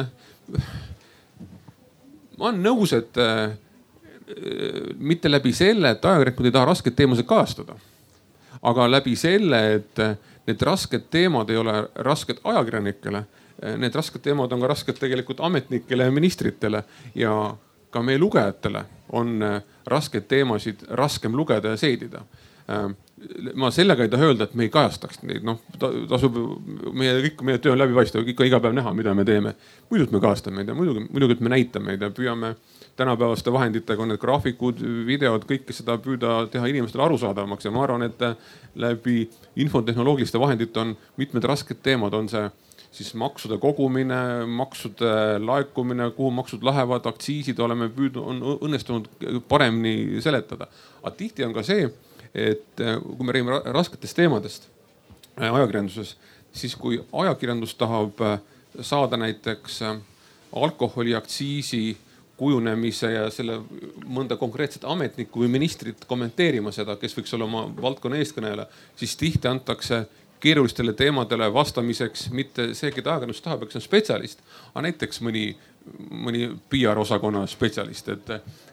ma 2.38 2.50
olen 2.50 2.62
nõus, 2.68 2.92
et 3.00 3.16
äh, 3.24 3.56
mitte 5.00 5.32
läbi 5.32 5.56
selle, 5.56 5.96
et 5.96 6.06
ajakirjanikud 6.06 6.52
ei 6.52 6.56
taha 6.60 6.72
raskeid 6.74 7.00
teemasid 7.00 7.32
kajastada 7.32 7.80
aga 8.64 8.88
läbi 8.92 9.16
selle, 9.20 9.60
et 9.80 10.02
need 10.48 10.62
rasked 10.62 11.08
teemad 11.12 11.50
ei 11.50 11.58
ole 11.58 11.76
rasked 11.96 12.42
ajakirjanikele. 12.44 13.24
Need 13.78 13.96
rasked 13.96 14.22
teemad 14.24 14.52
on 14.52 14.64
ka 14.64 14.68
rasked 14.68 14.98
tegelikult 15.00 15.40
ametnikele 15.40 16.10
ja 16.10 16.12
ministritele 16.12 16.84
ja 17.16 17.34
ka 17.94 18.02
meie 18.02 18.20
lugejatele 18.20 18.84
on 19.14 19.40
raskeid 19.86 20.28
teemasid 20.28 20.84
raskem 20.90 21.36
lugeda 21.38 21.76
ja 21.76 21.78
seedida. 21.78 22.24
ma 23.54 23.70
sellega 23.72 24.04
ei 24.04 24.10
taha 24.10 24.26
öelda, 24.26 24.44
et 24.44 24.54
me 24.56 24.64
ei 24.64 24.70
kajastaks 24.72 25.22
neid, 25.28 25.44
noh 25.48 25.60
tasub 26.10 26.36
meie 26.96 27.18
kõik, 27.26 27.44
meie 27.44 27.60
töö 27.60 27.74
on 27.76 27.80
läbipaistev, 27.80 28.28
ikka 28.28 28.48
iga 28.48 28.60
päev 28.64 28.76
näha, 28.76 28.94
mida 28.94 29.14
me 29.14 29.26
teeme. 29.28 29.54
muidugi 29.90 30.16
me 30.16 30.22
kajastame 30.24 30.62
neid 30.62 30.72
ja 30.72 30.76
muidugi, 30.76 31.06
muidugi, 31.12 31.38
et 31.38 31.44
me 31.44 31.52
näitame 31.54 31.92
neid 31.92 32.02
ja 32.02 32.10
püüame 32.10 32.56
tänapäevaste 32.96 33.54
vahenditega 33.54 34.04
on 34.04 34.12
need 34.14 34.22
graafikud, 34.22 34.82
videod, 35.08 35.48
kõike 35.50 35.74
seda 35.74 35.98
püüda 36.02 36.44
teha 36.54 36.68
inimestele 36.70 37.04
arusaadavamaks 37.08 37.66
ja 37.66 37.72
ma 37.74 37.84
arvan, 37.88 38.06
et 38.06 38.22
läbi 38.76 39.24
infotehnoloogiliste 39.66 40.40
vahendite 40.40 40.80
on 40.80 40.94
mitmed 41.18 41.44
rasked 41.50 41.82
teemad, 41.84 42.14
on 42.14 42.30
see 42.30 42.46
siis 42.94 43.16
maksude 43.18 43.58
kogumine, 43.58 44.46
maksude 44.46 45.40
laekumine, 45.42 46.12
kuhu 46.14 46.30
maksud 46.32 46.64
lähevad, 46.64 47.10
aktsiisid 47.10 47.60
oleme 47.60 47.90
püüdnud, 47.90 48.22
on 48.22 48.58
õnnestunud 48.68 49.10
paremini 49.50 50.22
seletada. 50.22 50.70
aga 51.02 51.16
tihti 51.18 51.46
on 51.46 51.54
ka 51.58 51.64
see 51.66 51.90
et 52.34 52.82
äh, 52.82 52.98
kui 53.02 53.26
me 53.26 53.34
räägime 53.34 53.60
rasketest 53.74 54.18
teemadest 54.18 54.68
äh, 55.38 55.54
ajakirjanduses, 55.54 56.16
siis 56.54 56.76
kui 56.76 56.98
ajakirjandus 57.14 57.76
tahab 57.78 58.22
äh, 58.22 58.40
saada 58.82 59.18
näiteks 59.18 59.82
alkoholiaktsiisi 60.56 61.98
kujunemise 62.44 63.12
ja 63.14 63.28
selle 63.32 63.62
mõnda 64.04 64.38
konkreetset 64.40 64.84
ametnikku 64.90 65.46
või 65.46 65.54
ministrit 65.56 66.04
kommenteerima 66.10 66.74
seda, 66.76 66.98
kes 67.00 67.16
võiks 67.18 67.34
olla 67.38 67.48
oma 67.48 67.64
valdkonna 67.82 68.20
eestkõneleja, 68.20 68.68
siis 69.00 69.16
tihti 69.20 69.48
antakse 69.48 70.04
keerulistele 70.44 70.92
teemadele 71.00 71.48
vastamiseks 71.56 72.28
mitte 72.36 72.74
see, 72.76 72.92
keda 72.92 73.14
ajakirjandus 73.14 73.44
tahab, 73.46 73.64
eks 73.64 73.78
see 73.78 73.80
on 73.80 73.86
spetsialist, 73.86 74.44
aga 74.74 74.90
näiteks 74.90 75.24
mõni 75.24 75.54
mõni 76.24 76.48
PR 76.72 77.00
osakonna 77.00 77.44
spetsialist, 77.50 78.10
et 78.14 78.30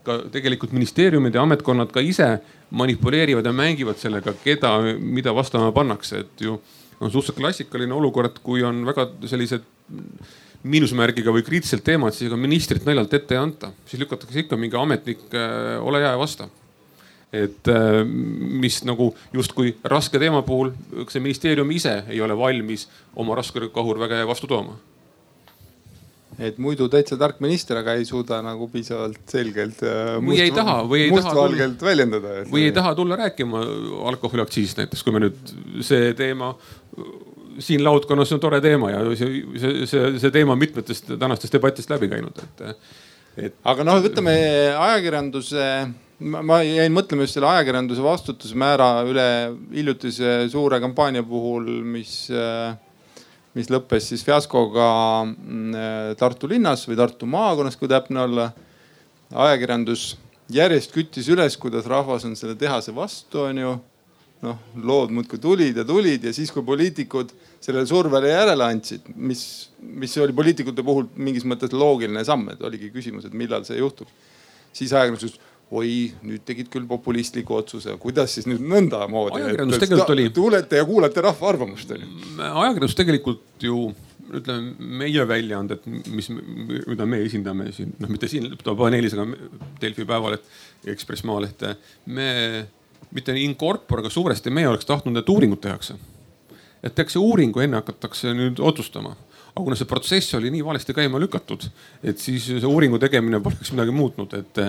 ka 0.07 0.17
tegelikult 0.33 0.75
ministeeriumid 0.77 1.35
ja 1.35 1.43
ametkonnad 1.43 1.91
ka 1.95 2.03
ise 2.05 2.29
manipuleerivad 2.71 3.47
ja 3.47 3.53
mängivad 3.57 3.99
sellega, 3.99 4.35
keda, 4.45 4.77
mida 4.99 5.35
vastama 5.35 5.73
pannakse, 5.75 6.25
et 6.25 6.45
ju 6.47 6.55
on 7.01 7.11
suhteliselt 7.11 7.41
klassikaline 7.41 7.97
olukord, 7.97 8.39
kui 8.45 8.63
on 8.67 8.85
väga 8.87 9.09
sellised 9.31 9.67
miinusmärgiga 10.63 11.33
või 11.33 11.45
kriitilised 11.45 11.83
teemad, 11.85 12.15
siis 12.17 12.29
ega 12.29 12.39
ministrit 12.41 12.85
naljalt 12.89 13.15
ette 13.17 13.37
ei 13.37 13.41
anta, 13.41 13.73
siis 13.89 14.03
lükatakse 14.03 14.45
ikka 14.45 14.59
mingi 14.61 14.77
ametnik, 14.77 15.23
äh, 15.33 15.79
ole 15.81 16.03
hea 16.03 16.13
ja 16.13 16.21
vasta. 16.21 16.51
Et 17.33 17.69
äh, 17.71 18.03
mis 18.05 18.81
nagu 18.85 19.13
justkui 19.33 19.77
raske 19.87 20.19
teema 20.19 20.43
puhul 20.43 20.73
see 21.09 21.23
ministeerium 21.23 21.71
ise 21.71 22.01
ei 22.11 22.21
ole 22.21 22.35
valmis 22.37 22.89
oma 23.15 23.39
raskekahur 23.39 24.01
väga 24.03 24.25
vastu 24.29 24.51
tooma. 24.51 24.75
Et 26.41 26.57
muidu 26.63 26.87
täitsa 26.89 27.19
tark 27.21 27.41
minister, 27.45 27.77
aga 27.81 27.95
ei 27.99 28.07
suuda 28.09 28.39
nagu 28.43 28.69
piisavalt 28.73 29.19
selgelt 29.29 29.83
äh, 29.85 30.17
või 30.19 30.35
must, 30.35 30.45
ei 30.45 30.55
taha 30.57 30.77
või 30.89 31.03
ei 31.07 31.15
taha 31.17 31.49
väljendada. 31.85 32.37
või 32.51 32.67
ei 32.69 32.77
taha 32.77 32.95
tulla 32.99 33.19
rääkima 33.21 33.65
alkoholiaktsiisist 34.13 34.81
näiteks, 34.81 35.05
kui 35.05 35.17
me 35.17 35.25
nüüd 35.27 35.55
see 35.87 36.13
teema 36.19 36.55
siin 37.59 37.85
laudkonnas 37.85 38.33
on 38.37 38.43
tore 38.43 38.61
teema 38.65 38.93
ja 38.93 39.01
see, 39.19 39.41
see, 39.59 39.87
see, 39.91 40.13
see 40.23 40.35
teema 40.35 40.57
mitmetest 40.59 41.15
tänastest 41.19 41.57
debattidest 41.57 41.91
läbi 41.91 42.11
käinud, 42.13 42.45
et, 42.45 42.85
et. 43.47 43.59
aga 43.65 43.87
noh, 43.87 44.03
võtame 44.05 44.37
ajakirjanduse 44.75 45.67
ma 46.21 46.61
jäin 46.67 46.93
mõtlema 46.93 47.25
just 47.25 47.39
selle 47.39 47.49
ajakirjanduse 47.49 48.05
vastutusmäära 48.05 48.91
üle 49.09 49.27
hiljutise 49.73 50.45
suure 50.53 50.81
kampaania 50.83 51.25
puhul, 51.27 51.69
mis 51.85 52.29
mis 53.59 53.71
lõppes 53.71 54.11
siis 54.13 54.23
fiaskoga 54.27 54.89
mm, 55.27 56.15
Tartu 56.21 56.51
linnas 56.51 56.85
või 56.89 56.99
Tartu 57.01 57.27
maakonnas, 57.27 57.79
kui 57.79 57.91
täpne 57.91 58.23
olla. 58.27 58.51
ajakirjandus 59.31 60.17
järjest 60.51 60.93
küttis 60.95 61.29
üles, 61.31 61.57
kuidas 61.57 61.87
rahvas 61.87 62.25
on 62.27 62.37
selle 62.37 62.57
tehase 62.59 62.95
vastu, 62.95 63.45
onju. 63.47 63.77
Noh, 64.45 64.59
lood 64.81 65.13
muudkui 65.15 65.41
tulid 65.43 65.77
ja 65.77 65.85
tulid 65.85 66.25
ja 66.25 66.33
siis, 66.37 66.53
kui 66.55 66.65
poliitikud 66.67 67.33
sellele 67.61 67.87
survele 67.89 68.33
järele 68.33 68.67
andsid, 68.67 69.11
mis, 69.17 69.43
mis 69.81 70.17
oli 70.23 70.37
poliitikute 70.37 70.85
puhul 70.87 71.09
mingis 71.21 71.45
mõttes 71.49 71.75
loogiline 71.77 72.25
samm, 72.25 72.49
et 72.55 72.65
oligi 72.65 72.93
küsimus, 72.95 73.29
et 73.29 73.37
millal 73.37 73.67
see 73.69 73.81
juhtub. 73.81 74.09
siis 74.73 74.93
ajakirjandus 74.93 75.33
ütles 75.33 75.49
oi, 75.71 76.11
nüüd 76.27 76.43
tegid 76.47 76.71
küll 76.71 76.87
populistliku 76.91 77.55
otsuse, 77.61 77.95
kuidas 78.03 78.33
siis 78.35 78.49
nüüd 78.51 78.63
nõndamoodi. 78.67 79.39
ajakirjandus 79.39 79.83
tegelikult 79.85 80.15
oli. 80.17 80.31
tuulete 80.35 80.81
ja 80.81 80.87
kuulete 80.89 81.23
rahva 81.27 81.53
arvamust 81.53 81.93
on 81.95 82.07
ju. 82.07 82.09
ajakirjandus 82.41 82.97
tegelikult 82.99 83.67
ju 83.67 83.91
ütleme, 84.31 84.75
meie 85.01 85.25
väljaanded, 85.27 85.87
mis, 86.15 86.31
mida 86.31 87.07
me 87.07 87.23
esindame 87.27 87.71
siin, 87.75 87.95
noh 87.99 88.11
mitte 88.11 88.29
siin 88.31 88.47
paneelis, 88.65 89.17
aga 89.17 89.27
Delfi 89.83 90.07
Päevaleht, 90.07 90.45
Ekspress 90.91 91.27
Maaleht. 91.27 91.65
me 92.07 92.29
mitte 93.11 93.35
in 93.39 93.57
corpore, 93.59 94.05
aga 94.05 94.13
suuresti 94.13 94.53
meie 94.55 94.69
oleks 94.69 94.89
tahtnud, 94.89 95.17
et 95.17 95.29
uuringut 95.29 95.61
tehakse. 95.61 95.99
et 96.83 96.95
tehakse 96.95 97.19
uuringu, 97.19 97.61
enne 97.61 97.77
hakatakse 97.77 98.33
nüüd 98.35 98.61
otsustama 98.61 99.17
aga 99.51 99.65
kuna 99.65 99.77
see 99.79 99.89
protsess 99.89 100.35
oli 100.39 100.51
nii 100.55 100.63
valesti 100.65 100.95
käima 100.95 101.19
lükatud, 101.21 101.65
et 102.07 102.19
siis 102.23 102.47
see 102.47 102.69
uuringu 102.69 103.01
tegemine 103.03 103.41
poleks 103.43 103.73
midagi 103.75 103.95
muutnud, 103.95 104.35
et, 104.39 104.61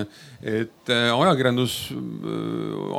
et 0.42 0.94
ajakirjandus, 0.94 1.76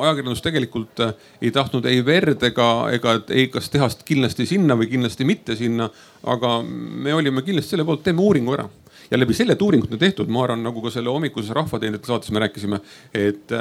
ajakirjandus 0.02 0.44
tegelikult 0.44 1.02
ei 1.42 1.50
tahtnud 1.54 1.86
ei 1.90 2.04
verd 2.06 2.46
ega, 2.48 2.68
ega 2.94 3.16
ei, 3.34 3.48
kas 3.52 3.70
tehast 3.72 4.06
kindlasti 4.08 4.46
sinna 4.48 4.78
või 4.78 4.90
kindlasti 4.92 5.26
mitte 5.28 5.58
sinna. 5.58 5.90
aga 6.22 6.60
me 6.62 7.14
olime 7.14 7.42
kindlasti 7.42 7.74
selle 7.74 7.84
poolt, 7.84 8.04
teeme 8.06 8.22
uuringu 8.22 8.54
ära 8.54 8.68
ja 9.10 9.18
läbi 9.18 9.34
selle, 9.34 9.56
et 9.56 9.62
uuringut 9.62 9.92
on 9.92 9.98
tehtud, 9.98 10.30
ma 10.30 10.44
arvan, 10.46 10.62
nagu 10.62 10.82
ka 10.84 10.92
selle 10.94 11.10
hommikuses 11.10 11.50
Rahvateenijate 11.56 12.06
saates 12.06 12.30
me 12.30 12.44
rääkisime, 12.46 12.78
et 13.12 13.56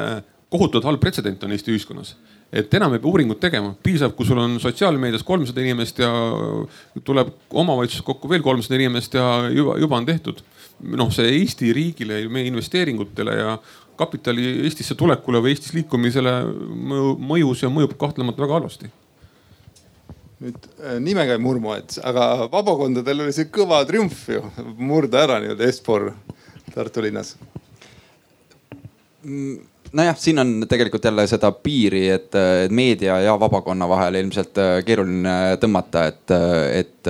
kohutavalt 0.51 0.89
halb 0.89 1.01
pretsedent 1.01 1.43
on 1.45 1.53
Eesti 1.55 1.71
ühiskonnas. 1.71 2.15
Et 2.51 2.73
enam 2.75 2.91
ei 2.91 2.99
pea 2.99 3.07
uuringut 3.07 3.39
tegema, 3.39 3.71
piisab, 3.83 4.11
kui 4.17 4.27
sul 4.27 4.39
on 4.43 4.57
sotsiaalmeedias 4.59 5.23
kolmsada 5.23 5.63
inimest 5.63 6.01
ja 6.03 6.09
tuleb 7.07 7.31
omavalitsuses 7.63 8.03
kokku 8.03 8.27
veel 8.27 8.43
kolmsada 8.43 8.75
inimest 8.75 9.15
ja 9.15 9.27
juba, 9.55 9.77
juba 9.79 10.01
on 10.01 10.07
tehtud. 10.09 10.43
noh, 10.81 11.11
see 11.13 11.29
Eesti 11.29 11.69
riigile, 11.77 12.23
meie 12.33 12.49
investeeringutele 12.49 13.35
ja 13.37 13.51
kapitali 13.95 14.47
Eestisse 14.65 14.95
tulekule 14.97 15.37
või 15.43 15.53
Eestis 15.53 15.75
liikumisele 15.77 16.33
mõjus 17.21 17.61
ja 17.61 17.69
mõjub 17.69 17.93
kahtlemata 18.01 18.41
väga 18.41 18.57
halvasti. 18.57 18.89
Nüüd 20.41 20.67
äh, 20.81 20.97
nimega 20.99 21.37
ei 21.37 21.43
murmu, 21.43 21.75
et 21.77 21.99
aga 22.01 22.49
vabakondadel 22.51 23.27
oli 23.27 23.35
see 23.37 23.51
kõva 23.53 23.83
triumf 23.87 24.25
ju 24.33 24.41
murda 24.81 25.21
ära 25.27 25.37
nii-öelda 25.43 25.69
Est-For 25.69 26.09
Tartu 26.73 27.05
linnas. 27.05 27.35
Mm 29.21 29.70
nojah, 29.93 30.17
siin 30.17 30.39
on 30.39 30.65
tegelikult 30.69 31.05
jälle 31.05 31.25
seda 31.27 31.51
piiri, 31.51 32.05
et 32.09 32.35
meedia 32.69 33.17
ja 33.19 33.33
vabakonna 33.39 33.87
vahel 33.89 34.15
ilmselt 34.21 34.57
äh, 34.61 34.71
keeruline 34.87 35.57
tõmmata, 35.61 36.05
et, 36.11 36.33
et, 36.79 37.09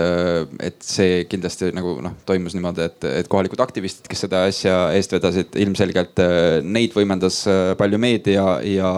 et 0.63 0.77
see 0.85 1.25
kindlasti 1.29 1.71
nagu 1.75 1.97
noh, 2.01 2.15
toimus 2.25 2.55
niimoodi, 2.57 2.85
et, 2.87 3.07
et 3.21 3.29
kohalikud 3.31 3.61
aktivistid, 3.61 4.07
kes 4.09 4.25
seda 4.25 4.43
asja 4.49 4.77
eest 4.97 5.13
vedasid, 5.13 5.57
ilmselgelt 5.61 6.21
äh, 6.23 6.37
neid 6.63 6.95
võimendas 6.97 7.43
äh, 7.49 7.61
palju 7.79 7.99
meedia 8.01 8.45
ja, 8.65 8.91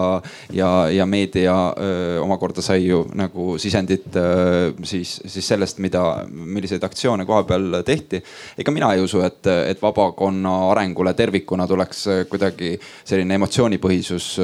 ja, 0.54 0.70
ja 0.92 1.06
meedia 1.08 1.54
öö, 1.74 2.20
omakorda 2.22 2.62
sai 2.64 2.86
ju 2.86 3.02
nagu 3.16 3.54
sisendit 3.60 4.16
öö, 4.16 4.72
siis, 4.86 5.16
siis 5.28 5.46
sellest, 5.48 5.80
mida, 5.84 6.02
milliseid 6.30 6.84
aktsioone 6.84 7.26
koha 7.28 7.42
peal 7.48 7.80
tehti. 7.86 8.22
ega 8.58 8.72
mina 8.74 8.92
ei 8.94 9.02
usu, 9.04 9.20
et, 9.26 9.46
et 9.68 9.82
vabakonna 9.82 10.54
arengule 10.70 11.14
tervikuna 11.14 11.66
tuleks 11.68 12.04
kuidagi 12.30 12.74
selline 13.04 13.36
emotsiooni 13.38 13.73
emotsioonipõhisus 13.74 14.38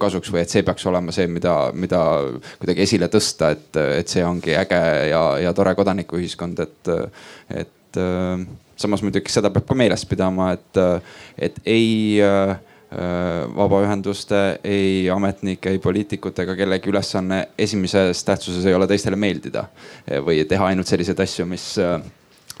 kasuks 0.00 0.30
või 0.32 0.42
et 0.44 0.50
see 0.50 0.62
peaks 0.62 0.86
olema 0.86 1.12
see, 1.12 1.26
mida, 1.26 1.72
mida 1.74 2.00
kuidagi 2.60 2.82
esile 2.82 3.08
tõsta, 3.08 3.52
et, 3.52 3.76
et 4.00 4.08
see 4.08 4.24
ongi 4.24 4.54
äge 4.56 4.80
ja, 5.10 5.22
ja 5.40 5.52
tore 5.52 5.74
kodanikuühiskond, 5.74 6.60
et, 6.60 6.90
et 7.50 8.00
samas 8.80 9.02
muidugi 9.02 9.30
seda 9.32 9.50
peab 9.50 9.66
ka 9.68 9.74
meeles 9.74 10.04
pidama, 10.06 10.52
et, 10.54 10.82
et 11.38 11.60
ei 11.66 12.20
vabaühenduste, 12.90 14.60
ei 14.66 15.08
ametnike, 15.10 15.70
ei 15.70 15.78
poliitikute 15.78 16.42
ega 16.42 16.56
kellegi 16.58 16.90
ülesanne 16.90 17.44
esimeses 17.58 18.24
tähtsuses 18.26 18.66
ei 18.66 18.74
ole 18.74 18.88
teistele 18.90 19.14
meeldida 19.14 19.68
või 20.26 20.42
teha 20.50 20.72
ainult 20.72 20.90
selliseid 20.90 21.22
asju, 21.22 21.46
mis 21.46 21.68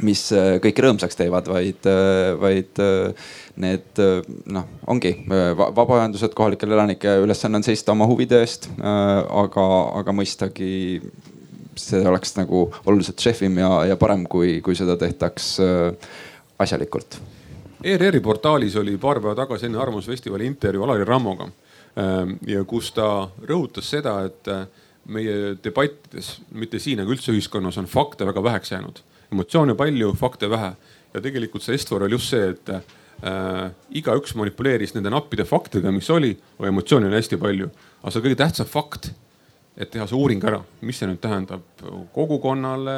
mis 0.06 0.22
äh, 0.34 0.56
kõiki 0.62 0.84
rõõmsaks 0.84 1.18
teevad, 1.18 1.48
vaid, 1.50 1.86
äh, 1.88 2.32
vaid 2.40 2.80
äh, 2.82 3.32
need 3.60 4.00
noh, 4.48 4.68
ongi 4.88 5.12
vabaühendused, 5.28 6.32
kohalike 6.36 6.68
elanike 6.68 7.18
ülesanne 7.24 7.58
on 7.60 7.66
seista 7.66 7.92
oma 7.92 8.06
huvide 8.08 8.38
eest. 8.40 8.70
aga, 8.80 9.64
aga 10.00 10.14
mõistagi 10.16 11.00
see 11.80 12.00
oleks 12.06 12.32
nagu 12.38 12.62
oluliselt 12.86 13.20
šefim 13.20 13.58
ja, 13.60 13.68
ja 13.90 13.98
parem, 14.00 14.24
kui, 14.30 14.60
kui 14.64 14.78
seda 14.78 14.96
tehtaks 15.00 15.50
asjalikult. 16.60 17.18
ERR-i 17.84 18.22
portaalis 18.24 18.78
oli 18.80 18.96
paar 19.00 19.20
päeva 19.20 19.36
tagasi 19.42 19.68
enne 19.68 19.80
Arvamusfestivali 19.82 20.48
intervjuu 20.48 20.86
Alari 20.86 21.04
Rammoga 21.08 21.50
ja 22.48 22.64
kus 22.68 22.92
ta 22.96 23.28
rõhutas 23.44 23.92
seda, 23.92 24.16
et 24.30 24.50
meie 25.10 25.54
debattides, 25.60 26.38
mitte 26.56 26.80
siin, 26.80 27.02
aga 27.02 27.12
üldse 27.12 27.34
ühiskonnas 27.34 27.80
on 27.80 27.90
fakte 27.90 28.28
väga 28.28 28.44
väheks 28.46 28.72
jäänud 28.72 29.04
emotsioone 29.32 29.76
palju, 29.78 30.12
fakte 30.18 30.50
vähe. 30.50 30.74
ja 31.14 31.20
tegelikult 31.20 31.64
see 31.64 31.74
Est-For 31.74 32.04
oli 32.06 32.14
just 32.14 32.30
see, 32.30 32.52
et 32.52 32.68
äh, 32.70 33.70
igaüks 33.98 34.36
manipuleeris 34.38 34.94
nende 34.94 35.10
nappide 35.10 35.44
faktidega, 35.44 35.90
mis 35.94 36.10
oli, 36.10 36.30
aga 36.58 36.70
emotsiooni 36.70 37.10
oli 37.10 37.18
hästi 37.18 37.40
palju. 37.40 37.70
aga 38.02 38.14
see 38.14 38.24
kõige 38.26 38.38
tähtsam 38.38 38.70
fakt, 38.70 39.10
et 39.76 39.90
teha 39.90 40.06
see 40.06 40.18
uuring 40.18 40.44
ära, 40.44 40.62
mis 40.86 40.98
see 41.00 41.08
nüüd 41.10 41.20
tähendab 41.22 41.84
kogukonnale, 42.14 42.96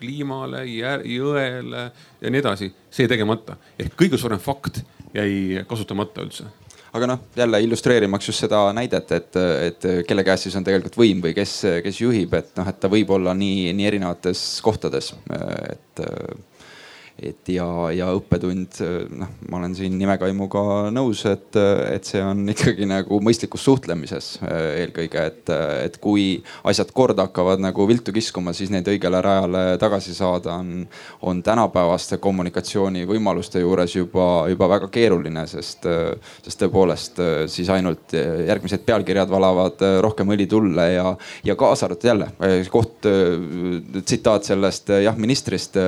kliimale, 0.00 0.64
jõele 0.66 1.88
ja 2.20 2.30
nii 2.30 2.42
edasi, 2.42 2.72
see 2.90 3.08
tegemata. 3.08 3.56
ehk 3.78 3.98
kõige 3.98 4.18
suurem 4.18 4.42
fakt 4.42 4.82
jäi 5.14 5.64
kasutamata 5.68 6.26
üldse 6.26 6.50
aga 6.96 7.10
noh, 7.12 7.22
jälle 7.36 7.60
illustreerimaks 7.66 8.30
just 8.30 8.44
seda 8.44 8.64
näidet, 8.76 9.12
et, 9.12 9.38
et 9.68 9.86
kelle 10.08 10.24
käes 10.26 10.46
siis 10.46 10.56
on 10.58 10.66
tegelikult 10.66 10.98
võim 11.00 11.22
või 11.24 11.34
kes, 11.36 11.54
kes 11.84 12.00
juhib, 12.00 12.34
et 12.38 12.52
noh, 12.58 12.68
et 12.70 12.80
ta 12.80 12.90
võib 12.92 13.12
olla 13.16 13.34
nii, 13.36 13.72
nii 13.76 13.88
erinevates 13.92 14.44
kohtades, 14.64 15.12
et 15.30 16.04
et 17.16 17.48
ja, 17.48 17.64
ja 17.96 18.10
õppetund, 18.12 18.76
noh, 19.16 19.30
ma 19.48 19.56
olen 19.56 19.72
siin 19.76 19.94
nimekaimuga 19.96 20.90
nõus, 20.92 21.22
et, 21.30 21.56
et 21.88 22.04
see 22.04 22.20
on 22.20 22.42
ikkagi 22.52 22.84
nagu 22.88 23.20
mõistlikus 23.24 23.64
suhtlemises 23.64 24.34
eelkõige, 24.44 25.22
et, 25.30 25.52
et 25.86 25.96
kui 26.02 26.26
asjad 26.68 26.92
korda 26.96 27.24
hakkavad 27.30 27.62
nagu 27.64 27.86
viltu 27.88 28.12
kiskuma, 28.12 28.52
siis 28.56 28.72
neid 28.72 28.88
õigele 28.92 29.22
rajale 29.24 29.62
tagasi 29.80 30.12
saada 30.16 30.58
on, 30.60 30.84
on 31.24 31.40
tänapäevaste 31.46 32.20
kommunikatsioonivõimaluste 32.20 33.64
juures 33.64 33.96
juba, 33.96 34.28
juba 34.52 34.68
väga 34.74 34.90
keeruline, 34.92 35.46
sest, 35.48 35.88
sest 36.44 36.64
tõepoolest 36.66 37.22
siis 37.52 37.72
ainult 37.72 38.12
järgmised 38.12 38.84
pealkirjad 38.84 39.32
valavad 39.32 39.80
rohkem 40.04 40.36
õli 40.36 40.48
tulle 40.52 40.90
ja, 40.92 41.08
ja 41.48 41.56
kaasa 41.56 41.88
arvatud 41.88 42.12
jälle 42.12 42.28
koht, 42.68 43.08
tsitaat 44.04 44.44
sellest 44.52 44.92
jah 45.00 45.16
ministrist, 45.16 45.80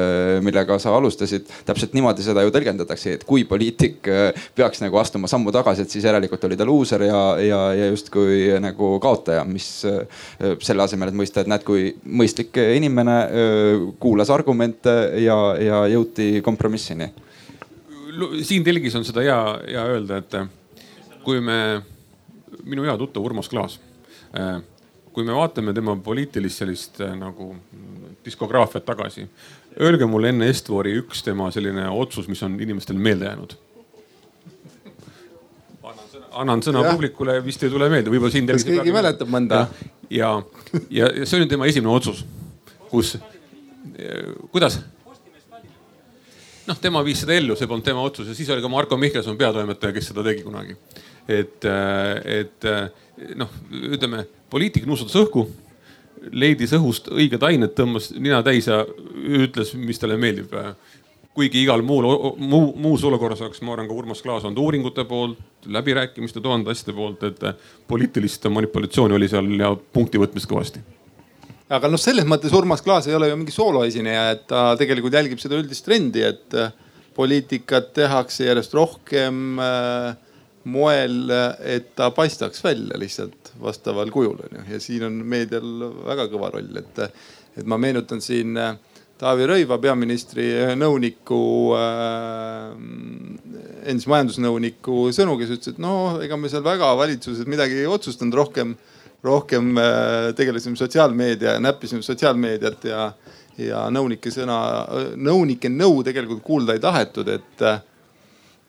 millega 0.44 0.80
sa 0.80 0.96
alustasid 0.96 1.17
alustasid, 1.18 1.48
täpselt 1.66 1.94
niimoodi 1.94 2.22
seda 2.22 2.42
ju 2.44 2.52
tõlgendatakse, 2.54 3.14
et 3.16 3.24
kui 3.26 3.44
poliitik 3.48 4.06
äh, 4.08 4.32
peaks 4.54 4.80
nagu 4.82 4.98
astuma 4.98 5.28
sammu 5.28 5.52
tagasi, 5.52 5.82
et 5.82 5.90
siis 5.90 6.04
järelikult 6.04 6.44
oli 6.44 6.56
ta 6.56 6.66
luuser 6.66 7.02
ja, 7.02 7.22
ja, 7.42 7.60
ja 7.74 7.88
justkui 7.90 8.58
nagu 8.60 8.98
kaotaja, 9.02 9.44
mis 9.44 9.84
äh, 9.88 10.22
selle 10.62 10.84
asemel, 10.84 11.10
et 11.10 11.18
mõista, 11.18 11.42
et 11.42 11.50
näed, 11.50 11.64
kui 11.66 11.92
mõistlik 12.04 12.56
inimene 12.76 13.18
äh, 13.18 13.88
kuulas 14.00 14.30
argumente 14.30 14.94
ja, 15.24 15.38
ja 15.60 15.82
jõuti 15.90 16.40
kompromissini. 16.44 17.10
siin 18.42 18.64
telgis 18.64 18.94
on 18.94 19.04
seda 19.04 19.22
hea, 19.22 19.42
hea 19.66 19.84
öelda, 19.94 20.22
et 20.22 21.22
kui 21.24 21.40
me, 21.40 21.82
minu 22.64 22.86
hea 22.86 22.96
tuttav 22.98 23.24
Urmas 23.24 23.48
Klaas 23.48 23.78
kui 25.18 25.24
me 25.26 25.34
vaatame 25.34 25.72
tema 25.74 25.96
poliitilist 25.98 26.60
sellist 26.60 27.00
nagu 27.18 27.48
diskograafiat 28.22 28.84
tagasi, 28.86 29.24
Öelge 29.78 30.06
mulle 30.10 30.32
enne 30.32 30.48
Estvori 30.50 30.96
üks 30.98 31.22
tema 31.22 31.52
selline 31.54 31.86
otsus, 31.94 32.26
mis 32.30 32.42
on 32.42 32.58
inimestele 32.60 32.98
meelde 32.98 33.28
jäänud. 33.30 33.56
annan 36.38 36.60
sõna 36.62 36.84
ja. 36.84 36.90
publikule, 36.92 37.34
vist 37.42 37.62
ei 37.66 37.70
tule 37.72 37.88
meelde, 37.90 38.10
võib-olla 38.12 38.30
siin. 38.30 38.46
kas 38.46 38.66
keegi 38.66 38.92
mäletab 38.94 39.30
mõnda? 39.32 39.64
ja, 40.10 40.28
ja, 40.90 41.08
ja 41.10 41.26
see 41.26 41.40
oli 41.40 41.48
tema 41.50 41.66
esimene 41.66 41.90
otsus, 41.90 42.20
kus, 42.90 43.16
kuidas? 44.52 44.78
noh, 46.68 46.78
tema 46.78 47.02
viis 47.06 47.24
seda 47.24 47.34
ellu, 47.34 47.56
see 47.58 47.66
polnud 47.70 47.86
tema 47.86 48.04
otsus 48.06 48.28
ja 48.28 48.36
siis 48.38 48.50
oli 48.54 48.62
ka 48.62 48.70
Marko 48.70 48.98
Mihkelson 49.00 49.38
peatoimetaja, 49.40 49.94
kes 49.96 50.10
seda 50.12 50.22
tegi 50.26 50.44
kunagi. 50.46 50.76
et, 51.26 51.66
et 52.38 52.68
noh, 53.38 53.56
ütleme 53.94 54.26
poliitik 54.50 54.86
nuusutas 54.86 55.18
õhku 55.22 55.48
leidis 56.32 56.74
õhust 56.76 57.10
õiged 57.12 57.42
ained, 57.44 57.74
tõmbas 57.76 58.10
nina 58.16 58.42
täis 58.46 58.68
ja 58.70 58.82
ütles, 59.42 59.74
mis 59.78 60.00
talle 60.00 60.18
meeldib. 60.20 60.54
kuigi 61.38 61.62
igal 61.62 61.82
muul, 61.86 62.34
muu, 62.36 62.72
muus 62.74 63.04
olukorras 63.06 63.40
oleks, 63.44 63.60
ma 63.62 63.72
arvan, 63.72 63.86
ka 63.86 63.94
Urmas 63.94 64.22
Klaas 64.22 64.44
olnud 64.44 64.58
uuringute 64.58 65.04
poolt, 65.06 65.38
läbirääkimiste, 65.66 66.40
tuhande 66.40 66.70
asjade 66.70 66.96
poolt, 66.96 67.22
et 67.22 67.44
poliitilist 67.86 68.48
manipulatsiooni 68.50 69.14
oli 69.14 69.28
seal 69.28 69.52
ja 69.60 69.70
punkti 69.92 70.18
võtmist 70.18 70.50
kõvasti 70.50 70.82
aga 71.68 71.88
noh, 71.92 72.00
selles 72.00 72.26
mõttes 72.26 72.52
Urmas 72.56 72.82
Klaas 72.82 73.06
ei 73.06 73.14
ole 73.14 73.28
ju 73.28 73.36
mingi 73.36 73.52
sooloesineja, 73.54 74.30
et 74.34 74.46
ta 74.50 74.72
tegelikult 74.80 75.14
jälgib 75.14 75.40
seda 75.42 75.58
üldist 75.60 75.84
trendi, 75.84 76.24
et 76.24 76.56
poliitikat 77.18 77.92
tehakse 77.98 78.46
järjest 78.46 78.74
rohkem 78.78 79.58
äh, 79.60 80.16
moel, 80.64 81.30
et 81.62 81.94
ta 81.96 82.10
paistaks 82.14 82.64
välja 82.64 82.98
lihtsalt 83.00 83.52
vastaval 83.62 84.10
kujul 84.10 84.38
onju 84.48 84.64
ja 84.72 84.80
siin 84.82 85.06
on 85.08 85.20
meedial 85.28 85.88
väga 86.06 86.28
kõva 86.32 86.52
roll, 86.54 86.80
et, 86.80 87.00
et 87.56 87.66
ma 87.68 87.78
meenutan 87.80 88.22
siin 88.24 88.56
äh, 88.58 88.76
Taavi 89.18 89.48
Rõiva, 89.50 89.80
peaministri 89.82 90.44
nõuniku 90.78 91.40
äh,, 91.74 92.68
endise 93.90 94.10
majandusnõuniku 94.12 95.08
sõnu, 95.14 95.34
kes 95.40 95.56
ütles, 95.56 95.74
et 95.74 95.80
noh, 95.82 96.20
ega 96.22 96.38
me 96.38 96.50
seal 96.52 96.62
väga 96.62 96.92
valitsuses 97.00 97.48
midagi 97.50 97.80
ei 97.80 97.88
otsustanud, 97.90 98.36
rohkem, 98.38 98.76
rohkem 99.26 99.72
äh, 99.82 100.30
tegelesime 100.38 100.78
sotsiaalmeedia, 100.78 101.56
näppisime 101.64 102.06
sotsiaalmeediat 102.06 102.86
ja, 102.92 103.08
ja 103.58 103.84
nõunike 103.90 104.30
sõna, 104.34 104.60
nõunike 105.18 105.72
nõu 105.72 106.04
tegelikult 106.06 106.44
kuulda 106.46 106.78
ei 106.78 106.84
tahetud, 106.84 107.34
et 107.34 107.66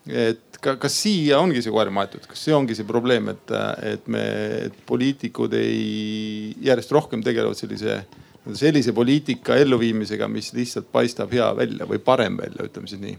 et 0.08 0.60
ka, 0.62 0.76
kas 0.80 0.96
siia 1.02 1.40
ongi 1.40 1.62
see 1.64 1.72
koer 1.74 1.90
maetud, 1.94 2.24
kas 2.28 2.44
see 2.46 2.54
ongi 2.56 2.76
see 2.78 2.88
probleem, 2.88 3.30
et, 3.34 3.54
et 3.94 4.10
me, 4.12 4.24
et 4.66 4.82
poliitikud 4.88 5.54
ei, 5.58 6.52
järjest 6.64 6.94
rohkem 6.96 7.24
tegelevad 7.26 7.58
sellise, 7.58 8.00
sellise 8.56 8.94
poliitika 8.96 9.58
elluviimisega, 9.60 10.28
mis 10.32 10.52
lihtsalt 10.56 10.88
paistab 10.92 11.32
hea 11.36 11.50
välja 11.56 11.88
või 11.88 12.00
parem 12.04 12.40
välja, 12.40 12.70
ütleme 12.70 12.90
siis 12.90 13.02
nii? 13.02 13.18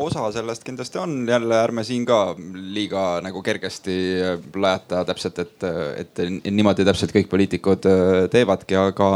Osa 0.00 0.24
sellest 0.32 0.64
kindlasti 0.64 0.96
on, 0.96 1.18
jälle 1.28 1.56
ärme 1.60 1.82
siin 1.84 2.06
ka 2.08 2.32
liiga 2.72 3.20
nagu 3.20 3.42
kergesti 3.44 3.92
lajata 4.56 5.02
täpselt, 5.04 5.42
et, 5.44 5.66
et 6.00 6.22
niimoodi 6.48 6.86
täpselt 6.88 7.12
kõik 7.12 7.28
poliitikud 7.28 7.88
teevadki, 8.32 8.78
aga, 8.80 9.10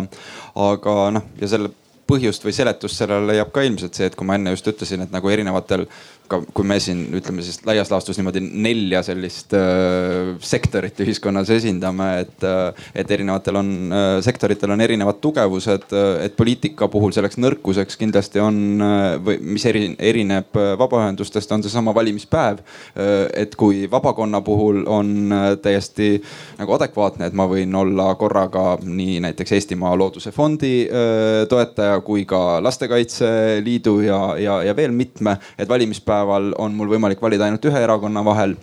aga 0.67 0.97
noh, 1.17 1.31
ja 1.41 1.49
selle 1.49 1.73
põhjust 2.07 2.45
või 2.47 2.55
seletust 2.55 3.01
sellele 3.01 3.33
leiab 3.33 3.51
ka 3.55 3.65
ilmselt 3.67 3.97
see, 3.97 4.11
et 4.11 4.15
kui 4.19 4.29
ma 4.29 4.37
enne 4.39 4.53
just 4.55 4.69
ütlesin, 4.71 5.03
et 5.03 5.15
nagu 5.15 5.31
erinevatel 5.33 5.87
ka 6.29 6.41
kui 6.55 6.67
me 6.67 6.79
siin 6.83 7.05
ütleme 7.17 7.45
siis 7.45 7.61
laias 7.67 7.91
laastus 7.93 8.19
niimoodi 8.19 8.43
nelja 8.45 9.03
sellist 9.07 9.55
äh, 9.57 10.35
sektorit 10.43 10.99
ühiskonnas 11.05 11.51
esindame, 11.55 12.09
et 12.25 12.47
äh,, 12.47 12.87
et 12.95 13.11
erinevatel 13.11 13.61
on 13.61 13.71
äh,, 13.93 14.07
sektoritel 14.27 14.75
on 14.75 14.83
erinevad 14.85 15.21
tugevused 15.23 15.93
äh,. 15.93 16.27
et 16.27 16.37
poliitika 16.39 16.89
puhul 16.93 17.15
selleks 17.17 17.39
nõrkuseks 17.43 17.99
kindlasti 18.01 18.43
on 18.43 18.59
äh, 18.83 19.05
või 19.23 19.39
mis 19.55 19.67
eri, 19.69 19.89
erineb 19.99 20.59
äh, 20.59 20.73
vabaühendustest, 20.81 21.53
on 21.55 21.65
seesama 21.67 21.95
valimispäev 21.97 22.63
äh,. 22.63 23.15
et 23.45 23.57
kui 23.59 23.87
vabakonna 23.91 24.43
puhul 24.47 24.83
on 24.91 25.33
äh, 25.33 25.49
täiesti 25.63 26.17
nagu 26.59 26.77
adekvaatne, 26.79 27.31
et 27.31 27.37
ma 27.37 27.49
võin 27.51 27.75
olla 27.77 28.11
korraga 28.19 28.77
nii 28.83 29.21
näiteks 29.29 29.57
Eestimaa 29.61 29.95
Looduse 29.99 30.33
Fondi 30.35 30.75
äh, 30.87 31.45
toetaja 31.49 32.01
kui 32.07 32.27
ka 32.29 32.63
Lastekaitse 32.63 33.63
Liidu 33.65 34.01
ja, 34.05 34.21
ja, 34.41 34.61
ja 34.67 34.77
veel 34.77 34.95
mitme, 34.97 35.39
et 35.59 35.69
valimispäev 35.69 36.16
päeval 36.17 36.55
on 36.59 36.77
mul 36.77 36.89
võimalik 36.95 37.21
valida 37.23 37.47
ainult 37.47 37.69
ühe 37.69 37.85
erakonna 37.85 38.25
vahel 38.25 38.57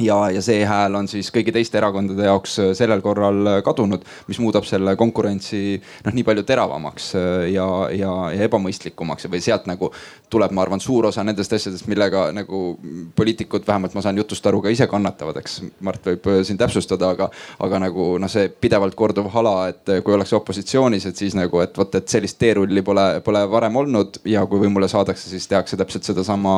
ja, 0.00 0.30
ja 0.30 0.42
see 0.44 0.62
hääl 0.66 0.94
on 0.98 1.08
siis 1.10 1.30
kõigi 1.34 1.52
teiste 1.54 1.78
erakondade 1.80 2.26
jaoks 2.26 2.56
äh, 2.62 2.70
sellel 2.76 3.02
korral 3.04 3.40
äh, 3.46 3.58
kadunud, 3.66 4.04
mis 4.28 4.40
muudab 4.42 4.66
selle 4.68 4.96
konkurentsi 5.00 5.80
noh, 6.06 6.14
nii 6.16 6.24
palju 6.26 6.44
teravamaks 6.48 7.10
äh, 7.18 7.28
ja, 7.54 7.66
ja, 7.96 8.14
ja 8.34 8.48
ebamõistlikumaks. 8.48 9.28
Või 9.30 9.42
sealt 9.44 9.68
nagu 9.70 9.90
tuleb, 10.32 10.54
ma 10.56 10.64
arvan, 10.64 10.82
suur 10.82 11.10
osa 11.10 11.24
nendest 11.26 11.52
asjadest, 11.56 11.88
millega 11.90 12.28
nagu 12.34 12.62
poliitikud, 13.16 13.66
vähemalt 13.66 13.96
ma 13.96 14.04
saan 14.04 14.18
jutust 14.20 14.46
aru, 14.46 14.62
ka 14.64 14.72
ise 14.72 14.86
kannatavad, 14.90 15.40
eks 15.42 15.60
Mart 15.84 16.06
võib 16.06 16.28
siin 16.46 16.58
täpsustada, 16.60 17.12
aga, 17.16 17.30
aga 17.62 17.82
nagu 17.86 18.12
noh, 18.20 18.30
see 18.30 18.48
pidevalt 18.62 18.96
korduv 18.98 19.30
hala, 19.34 19.54
et 19.72 19.94
kui 20.04 20.14
ollakse 20.14 20.36
opositsioonis, 20.38 21.08
et 21.10 21.20
siis 21.20 21.36
nagu, 21.38 21.60
et 21.64 21.76
vot, 21.76 21.98
et 21.98 22.08
sellist 22.10 22.38
teerulli 22.40 22.84
pole, 22.86 23.06
pole 23.26 23.42
varem 23.50 23.80
olnud 23.82 24.20
ja 24.28 24.44
kui 24.48 24.62
võimule 24.62 24.88
saadakse, 24.90 25.28
siis 25.32 25.48
tehakse 25.50 25.78
täpselt 25.80 26.06
sedasama 26.06 26.56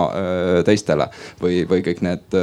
teistele. 0.66 1.09
Või, 1.40 1.62
või 1.68 1.83
kõik 1.85 2.02
need 2.05 2.37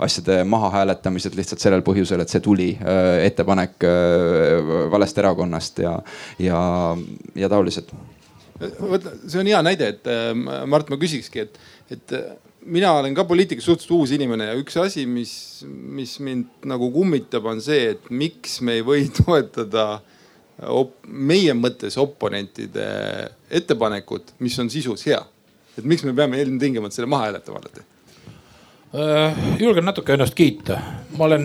asjade 0.00 0.39
mahahääletamised 0.44 1.36
lihtsalt 1.38 1.62
sellel 1.62 1.84
põhjusel, 1.86 2.22
et 2.22 2.32
see 2.32 2.42
tuli 2.44 2.70
äh, 2.76 3.24
ettepanek 3.26 3.86
äh, 3.86 4.70
valest 4.92 5.18
erakonnast 5.18 5.82
ja, 5.84 5.96
ja, 6.42 6.60
ja 7.38 7.50
taolised. 7.52 7.92
vot 8.60 9.08
see 9.26 9.40
on 9.40 9.48
hea 9.48 9.62
näide, 9.64 9.94
et 9.96 10.10
äh, 10.10 10.30
Mart, 10.66 10.90
ma 10.92 11.00
küsikski, 11.00 11.46
et, 11.46 11.60
et 11.90 12.16
mina 12.66 12.92
olen 12.92 13.14
ka 13.16 13.24
poliitikas 13.24 13.64
suhteliselt 13.64 13.96
uus 13.96 14.14
inimene 14.16 14.50
ja 14.50 14.56
üks 14.60 14.76
asi, 14.80 15.06
mis, 15.08 15.32
mis 15.66 16.18
mind 16.24 16.68
nagu 16.68 16.90
kummitab, 16.92 17.46
on 17.48 17.62
see, 17.64 17.94
et 17.94 18.10
miks 18.12 18.60
me 18.64 18.78
ei 18.80 18.86
või 18.86 19.06
toetada 19.22 20.00
op, 20.68 20.96
meie 21.06 21.54
mõttes 21.56 21.96
oponentide 22.00 22.86
ettepanekut, 23.50 24.34
mis 24.44 24.58
on 24.60 24.70
sisus 24.72 25.06
hea. 25.08 25.22
et 25.78 25.86
miks 25.86 26.04
me 26.04 26.12
peame 26.12 26.40
ilmtingimata 26.42 26.98
selle 26.98 27.08
maha 27.08 27.30
hääletama 27.30 27.62
alati? 27.62 27.86
Äh, 28.94 29.36
julgen 29.58 29.84
natuke 29.86 30.16
ennast 30.16 30.34
kiita, 30.34 30.74
ma 31.14 31.28
olen, 31.28 31.44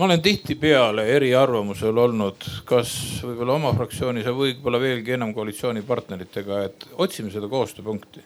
ma 0.00 0.04
olen 0.06 0.22
tihtipeale 0.24 1.02
eriarvamusel 1.12 1.98
olnud, 2.00 2.46
kas 2.64 2.92
võib-olla 3.20 3.58
oma 3.58 3.72
fraktsioonis 3.76 4.24
ja 4.24 4.32
võib-olla 4.32 4.78
veelgi 4.80 5.12
enam 5.12 5.34
koalitsioonipartneritega, 5.36 6.62
et 6.64 6.86
otsime 7.04 7.28
seda 7.34 7.50
koostööpunkti. 7.52 8.22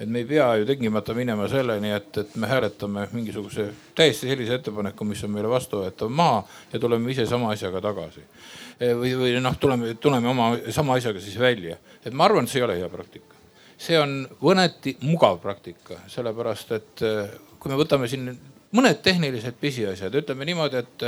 et 0.00 0.08
me 0.08 0.18
ei 0.18 0.26
pea 0.26 0.50
ju 0.56 0.66
tingimata 0.66 1.14
minema 1.14 1.46
selleni, 1.48 1.94
et, 1.96 2.18
et 2.18 2.36
me 2.36 2.50
hääletame 2.50 3.06
mingisuguse 3.12 3.70
täiesti 3.94 4.28
sellise 4.28 4.58
ettepaneku, 4.58 5.04
mis 5.04 5.24
on 5.24 5.30
meile 5.30 5.48
vastuvõetav 5.48 6.12
maha 6.12 6.42
ja 6.72 6.78
tuleme 6.82 7.10
ise 7.10 7.24
sama 7.26 7.54
asjaga 7.56 7.80
tagasi. 7.80 8.20
või, 9.00 9.14
või 9.16 9.32
noh, 9.40 9.56
tuleme, 9.56 9.94
tuleme 9.94 10.28
oma 10.28 10.50
sama 10.76 11.00
asjaga 11.00 11.24
siis 11.24 11.40
välja, 11.40 11.78
et 12.04 12.12
ma 12.12 12.28
arvan, 12.28 12.44
et 12.44 12.52
see 12.52 12.60
ei 12.60 12.68
ole 12.68 12.76
hea 12.82 12.92
praktika. 12.92 13.32
see 13.78 13.96
on 13.98 14.28
mõneti 14.42 14.96
mugav 15.00 15.40
praktika, 15.40 16.02
sellepärast 16.06 16.72
et 16.72 17.06
kui 17.64 17.72
me 17.72 17.78
võtame 17.80 18.04
siin 18.12 18.26
mõned 18.76 18.98
tehnilised 19.00 19.56
pisiasjad, 19.56 20.12
ütleme 20.20 20.44
niimoodi, 20.44 20.82
et, 20.82 21.04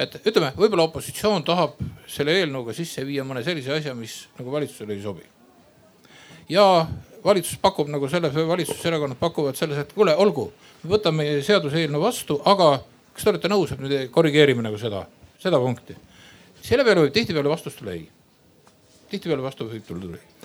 et 0.00 0.14
ütleme, 0.22 0.54
võib-olla 0.56 0.86
opositsioon 0.88 1.44
tahab 1.44 1.74
selle 2.08 2.32
eelnõuga 2.38 2.72
sisse 2.76 3.04
viia 3.04 3.26
mõne 3.28 3.42
sellise 3.44 3.74
asja, 3.74 3.92
mis 3.98 4.22
nagu 4.38 4.54
valitsusele 4.54 4.96
ei 4.96 5.02
sobi. 5.04 5.26
ja 6.48 6.64
valitsus 7.24 7.58
pakub 7.60 7.90
nagu 7.92 8.08
selles 8.08 8.32
või 8.32 8.46
valitsuserakonnad 8.54 9.20
pakuvad 9.20 9.58
selles, 9.58 9.82
et 9.82 9.92
kuule, 9.92 10.14
olgu, 10.16 10.46
võtame 10.88 11.26
seaduseelnõu 11.44 12.00
vastu, 12.00 12.38
aga 12.48 12.78
kas 13.12 13.26
te 13.26 13.34
olete 13.34 13.52
nõus, 13.52 13.74
et 13.74 13.84
me 13.84 14.06
korrigeerime 14.14 14.64
nagu 14.64 14.80
seda, 14.80 15.04
seda 15.42 15.60
punkti? 15.60 15.98
selle 16.62 16.88
peale 16.88 17.04
võib 17.04 17.12
tihtipeale 17.12 17.52
vastus 17.52 17.76
tulla 17.76 17.92
ei. 17.98 18.08
tihtipeale 19.12 19.44
vastus 19.44 19.68
võib 19.74 19.84
tulla 19.84 20.16
ei 20.16 20.37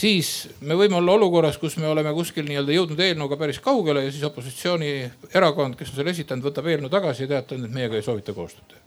siis 0.00 0.48
me 0.64 0.76
võime 0.78 0.96
olla 0.98 1.14
olukorras, 1.18 1.58
kus 1.60 1.76
me 1.80 1.88
oleme 1.90 2.12
kuskil 2.16 2.46
nii-öelda 2.48 2.74
jõudnud 2.74 3.00
eelnõuga 3.04 3.38
päris 3.40 3.60
kaugele 3.62 4.06
ja 4.06 4.12
siis 4.12 4.24
opositsioonierakond, 4.28 5.76
kes 5.78 5.92
on 5.92 6.00
selle 6.00 6.14
esitanud, 6.14 6.46
võtab 6.46 6.68
eelnõu 6.70 6.92
tagasi 6.92 7.26
ja 7.26 7.34
teatab, 7.34 7.64
et 7.64 7.74
meiega 7.74 7.98
ei 7.98 8.06
soovita 8.06 8.34
koostööd 8.36 8.72
teha. 8.72 8.82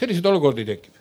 selliseid 0.00 0.26
olukordi 0.30 0.64
tekib. 0.64 0.94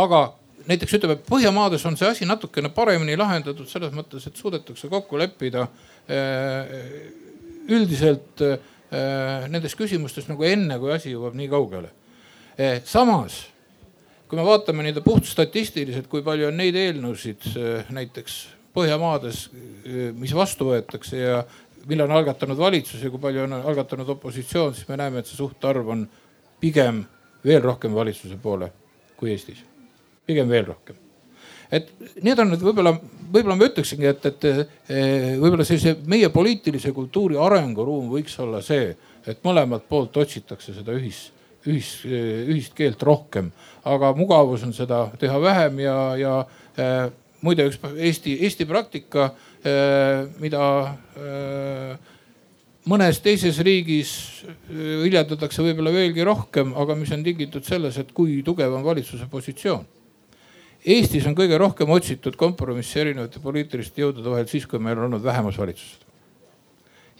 aga 0.00 0.22
näiteks 0.66 0.96
ütleme, 0.98 1.18
Põhjamaades 1.28 1.84
on 1.88 1.96
see 2.00 2.08
asi 2.08 2.28
natukene 2.28 2.70
paremini 2.72 3.16
lahendatud 3.18 3.68
selles 3.68 3.92
mõttes, 3.96 4.26
et 4.26 4.36
suudetakse 4.36 4.88
kokku 4.88 5.18
leppida 5.20 5.66
äh, 5.66 6.74
üldiselt 7.68 8.44
äh, 8.44 8.58
nendes 9.48 9.76
küsimustes 9.78 10.28
nagu 10.30 10.44
enne, 10.48 10.78
kui 10.78 10.92
asi 10.94 11.12
jõuab 11.14 11.36
nii 11.38 11.48
kaugele. 11.52 11.92
Äh, 12.56 12.80
samas 12.84 13.49
kui 14.30 14.38
me 14.38 14.46
vaatame 14.46 14.84
nii-öelda 14.86 15.02
puht 15.02 15.26
statistiliselt, 15.26 16.06
kui 16.10 16.22
palju 16.22 16.46
on 16.52 16.58
neid 16.60 16.78
eelnõusid 16.78 17.50
äh, 17.50 17.88
näiteks 17.90 18.40
Põhjamaades, 18.70 19.48
äh, 19.50 20.12
mis 20.14 20.30
vastu 20.36 20.68
võetakse 20.68 21.18
ja 21.18 21.40
mille 21.90 22.04
on 22.04 22.14
algatanud 22.14 22.58
valitsus 22.60 23.02
ja 23.02 23.10
kui 23.10 23.18
palju 23.18 23.42
on 23.48 23.56
algatanud 23.58 24.12
opositsioon, 24.14 24.76
siis 24.76 24.86
me 24.86 25.00
näeme, 25.00 25.18
et 25.18 25.26
see 25.26 25.40
suhtarv 25.40 25.90
on 25.90 26.04
pigem 26.62 27.02
veel 27.42 27.64
rohkem 27.64 27.96
valitsuse 27.96 28.38
poole 28.38 28.70
kui 29.18 29.32
Eestis. 29.34 29.64
pigem 30.26 30.48
veel 30.48 30.68
rohkem. 30.68 30.94
et 31.72 31.90
need 32.22 32.38
on 32.38 32.52
nüüd 32.52 32.62
võib-olla, 32.68 32.94
võib-olla 33.32 33.58
ma 33.58 33.66
ütleksingi, 33.66 34.06
et, 34.14 34.30
et 34.30 34.48
äh, 34.52 34.62
võib-olla 35.42 35.66
sellise 35.66 35.96
meie 36.06 36.30
poliitilise 36.30 36.94
kultuuri 36.94 37.40
arenguruum 37.48 38.14
võiks 38.14 38.38
olla 38.38 38.62
see, 38.62 38.94
et 39.26 39.42
mõlemalt 39.42 39.90
poolt 39.90 40.22
otsitakse 40.22 40.78
seda 40.78 40.94
ühis 40.94 41.32
ühis, 41.68 41.90
ühist 42.04 42.76
keelt 42.76 43.02
rohkem, 43.04 43.50
aga 43.84 44.12
mugavus 44.16 44.64
on 44.66 44.72
seda 44.76 45.06
teha 45.20 45.40
vähem 45.42 45.82
ja, 45.84 45.96
ja 46.20 46.34
äh, 46.80 47.10
muide 47.44 47.66
üks 47.68 47.80
Eesti, 47.96 48.38
Eesti 48.46 48.66
praktika 48.68 49.30
äh,, 49.64 50.24
mida 50.40 50.64
äh, 51.20 51.94
mõnes 52.88 53.20
teises 53.24 53.60
riigis 53.64 54.12
viljeldatakse 54.70 55.64
võib-olla 55.64 55.92
veelgi 55.94 56.26
rohkem, 56.26 56.74
aga 56.80 56.96
mis 56.96 57.12
on 57.12 57.24
tingitud 57.26 57.66
selles, 57.66 57.98
et 58.00 58.12
kui 58.16 58.40
tugev 58.46 58.72
on 58.74 58.86
valitsuse 58.86 59.28
positsioon. 59.30 59.84
Eestis 60.80 61.26
on 61.28 61.36
kõige 61.36 61.58
rohkem 61.60 61.90
otsitud 61.92 62.38
kompromissi 62.40 63.02
erinevate 63.02 63.42
poliitiliste 63.44 64.00
jõudude 64.00 64.32
vahel 64.32 64.48
siis, 64.48 64.64
kui 64.64 64.80
meil 64.80 64.96
on 64.96 65.10
olnud 65.10 65.26
vähemusvalitsused 65.26 66.09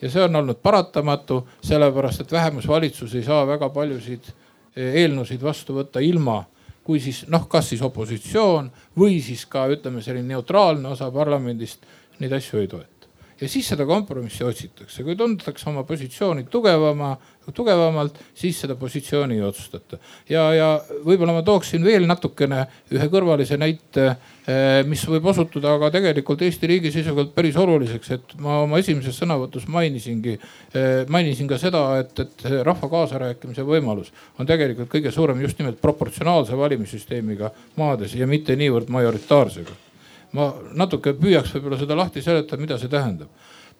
ja 0.03 0.11
see 0.11 0.23
on 0.25 0.37
olnud 0.37 0.61
paratamatu, 0.63 1.43
sellepärast 1.63 2.25
et 2.25 2.33
vähemusvalitsus 2.33 3.15
ei 3.15 3.25
saa 3.27 3.47
väga 3.47 3.69
paljusid 3.75 4.31
eh, 4.77 5.03
eelnõusid 5.03 5.43
vastu 5.43 5.77
võtta 5.77 6.03
ilma, 6.05 6.43
kui 6.85 7.01
siis 7.01 7.25
noh, 7.29 7.49
kas 7.49 7.73
siis 7.73 7.83
opositsioon 7.83 8.71
või 8.99 9.21
siis 9.25 9.45
ka 9.47 9.67
ütleme, 9.71 10.03
selline 10.03 10.35
neutraalne 10.35 10.89
osa 10.89 11.11
parlamendist 11.15 11.87
neid 12.21 12.33
asju 12.37 12.63
ei 12.63 12.69
toeta 12.69 13.00
ja 13.41 13.49
siis 13.49 13.69
seda 13.73 13.87
kompromissi 13.89 14.45
otsitakse, 14.45 15.05
kui 15.05 15.17
tuntakse 15.17 15.69
oma 15.71 15.85
positsiooni 15.89 16.45
tugevama, 16.53 17.15
tugevamalt, 17.55 18.19
siis 18.37 18.61
seda 18.63 18.77
positsiooni 18.79 19.39
ei 19.39 19.43
otsustata. 19.43 19.99
ja, 20.29 20.45
ja 20.55 20.69
võib-olla 21.07 21.35
ma 21.35 21.43
tooksin 21.47 21.85
veel 21.85 22.07
natukene 22.07 22.67
ühe 22.93 23.09
kõrvalise 23.11 23.59
näite, 23.59 24.07
eh, 24.45 24.83
mis 24.87 25.03
võib 25.09 25.27
osutuda 25.33 25.75
aga 25.79 25.91
tegelikult 25.97 26.45
Eesti 26.47 26.71
riigi 26.71 26.93
seisukohalt 26.95 27.35
päris 27.35 27.57
oluliseks, 27.57 28.11
et 28.17 28.37
ma 28.39 28.61
oma 28.67 28.79
esimeses 28.83 29.19
sõnavõtus 29.19 29.67
mainisingi, 29.73 30.39
eh, 30.75 31.05
mainisin 31.09 31.51
ka 31.51 31.59
seda, 31.59 31.85
et, 32.05 32.15
et 32.21 32.49
rahva 32.67 32.93
kaasarääkimise 32.93 33.67
võimalus 33.67 34.13
on 34.39 34.47
tegelikult 34.47 34.93
kõige 34.93 35.13
suurem 35.15 35.41
just 35.41 35.59
nimelt 35.59 35.81
proportsionaalse 35.81 36.59
valimissüsteemiga 36.59 37.55
maades 37.81 38.15
ja 38.15 38.29
mitte 38.31 38.57
niivõrd 38.57 38.93
majoritaarsega 38.93 39.90
ma 40.37 40.51
natuke 40.79 41.15
püüaks 41.19 41.55
võib-olla 41.55 41.79
seda 41.81 41.97
lahti 41.99 42.23
seletada, 42.23 42.61
mida 42.61 42.79
see 42.79 42.91
tähendab. 42.91 43.29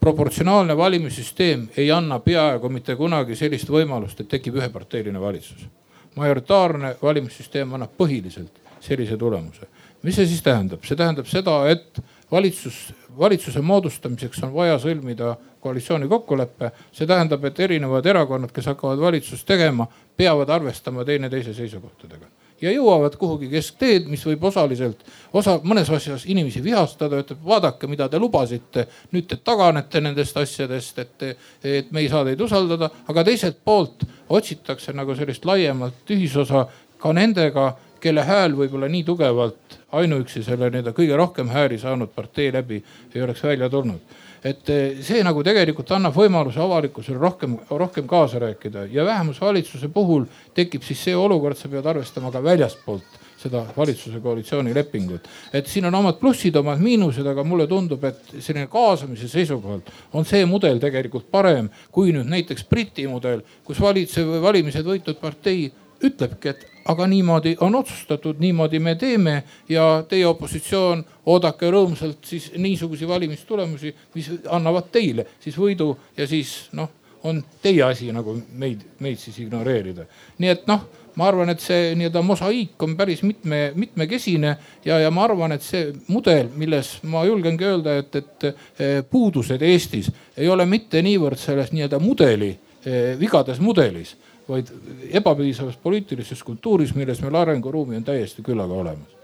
proportsionaalne 0.01 0.77
valimissüsteem 0.77 1.67
ei 1.77 1.91
anna 1.93 2.19
peaaegu 2.25 2.69
mitte 2.73 2.95
kunagi 2.97 3.37
sellist 3.37 3.69
võimalust, 3.69 4.21
et 4.21 4.29
tekib 4.29 4.57
üheparteiline 4.57 5.21
valitsus. 5.21 5.67
majoritaarne 6.17 6.97
valimissüsteem 7.03 7.75
annab 7.75 7.91
põhiliselt 7.99 8.61
sellise 8.81 9.17
tulemuse. 9.17 9.69
mis 10.03 10.15
see 10.15 10.27
siis 10.27 10.43
tähendab? 10.43 10.85
see 10.85 10.97
tähendab 10.97 11.27
seda, 11.27 11.69
et 11.71 12.03
valitsus, 12.31 12.95
valitsuse 13.19 13.61
moodustamiseks 13.61 14.43
on 14.43 14.55
vaja 14.55 14.79
sõlmida 14.79 15.37
koalitsiooni 15.61 16.09
kokkulepe. 16.09 16.73
see 16.93 17.07
tähendab, 17.07 17.45
et 17.45 17.61
erinevad 17.61 18.07
erakonnad, 18.07 18.53
kes 18.53 18.67
hakkavad 18.67 18.99
valitsust 18.99 19.47
tegema, 19.47 19.87
peavad 20.17 20.49
arvestama 20.49 21.05
teineteise 21.05 21.55
seisukohtadega 21.55 22.40
ja 22.61 22.73
jõuavad 22.75 23.17
kuhugi 23.19 23.49
keskteed, 23.51 24.07
mis 24.11 24.23
võib 24.27 24.45
osaliselt, 24.51 25.03
osa, 25.33 25.59
mõnes 25.65 25.91
asjas 25.93 26.27
inimesi 26.29 26.63
vihastada, 26.65 27.21
ütleb 27.25 27.43
vaadake, 27.47 27.89
mida 27.91 28.09
te 28.09 28.19
lubasite. 28.19 28.87
nüüd 29.13 29.29
te 29.29 29.37
taganete 29.37 30.01
nendest 30.01 30.37
asjadest, 30.37 30.99
et, 30.99 31.37
et 31.65 31.93
me 31.93 32.01
ei 32.01 32.09
saa 32.09 32.25
teid 32.25 32.41
usaldada, 32.41 32.91
aga 33.09 33.25
teiselt 33.25 33.61
poolt 33.65 34.05
otsitakse 34.29 34.93
nagu 34.93 35.15
sellist 35.17 35.45
laiemat 35.45 36.11
ühisosa 36.11 36.67
ka 37.01 37.13
nendega, 37.13 37.73
kelle 38.01 38.25
hääl 38.25 38.55
võib-olla 38.57 38.89
nii 38.89 39.05
tugevalt 39.05 39.79
ainuüksi 39.93 40.43
selle 40.45 40.71
nii-öelda 40.71 40.95
kõige 40.97 41.17
rohkem 41.17 41.51
hääli 41.53 41.79
saanud 41.79 42.13
partei 42.15 42.53
läbi 42.53 42.79
ei 43.15 43.23
oleks 43.23 43.43
välja 43.45 43.69
tulnud 43.69 44.20
et 44.45 44.71
eh, 44.73 45.01
see 45.05 45.23
nagu 45.25 45.43
tegelikult 45.45 45.91
annab 45.97 46.15
võimaluse 46.17 46.61
avalikkusele 46.63 47.19
rohkem, 47.21 47.59
rohkem 47.71 48.07
kaasa 48.09 48.41
rääkida 48.41 48.87
ja 48.93 49.05
vähemusvalitsuse 49.05 49.91
puhul 49.93 50.25
tekib 50.57 50.85
siis 50.87 51.03
see 51.09 51.17
olukord, 51.17 51.59
sa 51.59 51.69
pead 51.69 51.87
arvestama 51.87 52.33
ka 52.33 52.43
väljastpoolt 52.45 53.19
seda 53.41 53.63
valitsuse 53.77 54.21
koalitsioonilepingut. 54.21 55.29
et 55.53 55.67
siin 55.67 55.85
on 55.89 55.95
omad 55.95 56.19
plussid, 56.21 56.57
omad 56.57 56.81
miinused, 56.81 57.27
aga 57.27 57.45
mulle 57.45 57.67
tundub, 57.67 58.05
et 58.05 58.35
selline 58.39 58.67
kaasamise 58.73 59.29
seisukohalt 59.29 59.93
on 60.13 60.25
see 60.29 60.45
mudel 60.49 60.81
tegelikult 60.81 61.31
parem 61.31 61.71
kui 61.93 62.13
nüüd 62.13 62.29
näiteks 62.29 62.65
Briti 62.69 63.07
mudel, 63.09 63.43
kus 63.65 63.81
valitsev, 63.81 64.41
valimised 64.43 64.85
võitnud 64.87 65.21
partei 65.21 65.71
ütlebki, 66.05 66.53
et 66.53 66.67
aga 66.91 67.07
niimoodi 67.07 67.57
on 67.61 67.75
otsustatud, 67.79 68.39
niimoodi 68.43 68.81
me 68.83 68.95
teeme 68.99 69.43
ja 69.69 70.05
teie 70.09 70.27
opositsioon 70.27 71.05
oodake 71.31 71.71
rõõmsalt 71.71 72.25
siis 72.27 72.51
niisuguseid 72.59 73.09
valimistulemusi, 73.09 73.95
mis 74.15 74.31
annavad 74.51 74.91
teile 74.93 75.27
siis 75.41 75.59
võidu 75.59 75.93
ja 76.17 76.27
siis 76.31 76.71
noh, 76.79 76.91
on 77.25 77.43
teie 77.63 77.83
asi 77.85 78.09
nagu 78.17 78.35
meid, 78.57 78.83
meid 79.05 79.21
siis 79.21 79.39
ignoreerida. 79.45 80.07
nii 80.39 80.51
et 80.51 80.67
noh, 80.71 80.87
ma 81.21 81.27
arvan, 81.29 81.53
et 81.53 81.61
see 81.61 81.93
nii-öelda 81.99 82.23
mosaiik 82.25 82.83
on 82.87 82.97
päris 82.97 83.23
mitme, 83.27 83.61
mitmekesine 83.75 84.55
ja, 84.85 84.99
ja 84.99 85.11
ma 85.11 85.27
arvan, 85.27 85.53
et 85.53 85.63
see 85.63 85.91
mudel, 86.09 86.49
milles 86.57 86.97
ma 87.11 87.25
julgengi 87.29 87.67
öelda, 87.67 87.99
et, 88.01 88.17
et 88.17 88.49
eh, 88.49 88.97
puudused 89.11 89.63
Eestis 89.63 90.11
ei 90.37 90.49
ole 90.49 90.67
mitte 90.71 91.03
niivõrd 91.05 91.39
selles 91.39 91.75
nii-öelda 91.75 92.01
mudeli, 92.03 92.55
eh, 92.85 93.15
vigades 93.21 93.61
mudelis 93.61 94.17
vaid 94.51 94.75
ebapiisavas 95.21 95.79
poliitilises 95.81 96.43
kultuuris, 96.45 96.95
milles 96.99 97.23
meil 97.25 97.41
arenguruumi 97.45 98.01
on 98.01 98.07
täiesti 98.11 98.45
küllaga 98.47 98.77
olemas 98.85 99.21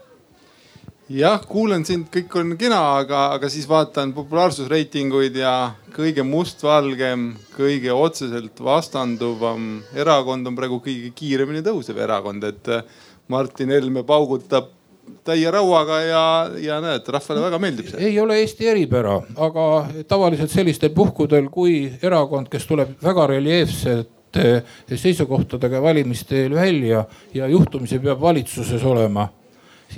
jah, 1.09 1.41
kuulen 1.47 1.85
sind, 1.87 2.07
kõik 2.11 2.33
on 2.39 2.53
kena, 2.59 2.79
aga, 3.01 3.23
aga 3.37 3.49
siis 3.51 3.67
vaatan 3.69 4.13
populaarsusreitinguid 4.15 5.39
ja 5.39 5.53
kõige 5.95 6.25
mustvalgem, 6.27 7.29
kõige 7.55 7.93
otseselt 7.95 8.59
vastanduvam 8.63 9.77
erakond 9.95 10.47
on 10.47 10.57
praegu 10.57 10.81
kõige 10.83 11.13
kiiremini 11.15 11.63
tõusev 11.65 12.01
erakond, 12.03 12.43
et 12.47 12.73
äh, 12.73 12.83
Martin 13.31 13.71
Helme 13.71 14.03
paugutab 14.07 14.73
täie 15.27 15.47
rauaga 15.51 16.01
ja, 16.03 16.23
ja 16.59 16.81
näed, 16.83 17.07
rahvale 17.15 17.45
väga 17.45 17.59
meeldib 17.63 17.87
see. 17.87 18.09
ei 18.09 18.19
ole 18.19 18.41
Eesti 18.41 18.67
eripära, 18.67 19.21
aga 19.39 19.67
tavaliselt 20.07 20.51
sellistel 20.51 20.91
puhkudel, 20.95 21.47
kui 21.51 21.85
erakond, 22.01 22.51
kes 22.51 22.67
tuleb 22.67 22.97
väga 23.03 23.29
reljeefselt 23.31 24.11
seisukohtadega 24.95 25.81
valimiste 25.81 26.43
eel 26.43 26.55
välja 26.55 27.05
ja 27.33 27.47
juhtumisi 27.47 27.99
peab 27.99 28.21
valitsuses 28.21 28.83
olema, 28.83 29.27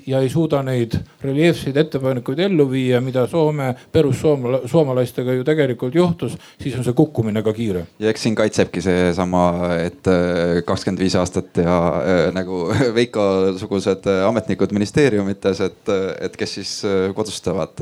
ja 0.08 0.20
ei 0.24 0.30
suuda 0.30 0.62
neid 0.66 0.96
reljeefseid 1.24 1.78
ettepanekuid 1.78 2.40
ellu 2.46 2.66
viia, 2.72 3.02
mida 3.04 3.26
Soome 3.30 3.72
perussoomlastega 3.94 5.36
ju 5.38 5.46
tegelikult 5.48 5.96
juhtus, 5.96 6.38
siis 6.62 6.78
on 6.80 6.86
see 6.88 6.96
kukkumine 6.98 7.44
ka 7.46 7.54
kiire. 7.54 7.86
ja 8.00 8.12
eks 8.12 8.28
siin 8.28 8.38
kaitsebki 8.38 8.84
seesama, 8.86 9.44
et 9.84 10.10
äh, 10.12 10.62
kakskümmend 10.68 11.04
viis 11.04 11.18
aastat 11.20 11.62
ja 11.64 11.80
äh, 12.00 12.22
nagu 12.36 12.68
Veiko 12.98 13.24
sugused 13.60 14.08
ametnikud 14.28 14.74
ministeeriumites, 14.76 15.64
et, 15.66 15.94
et 16.22 16.38
kes 16.40 16.56
siis 16.60 16.76
kodustavad 17.16 17.82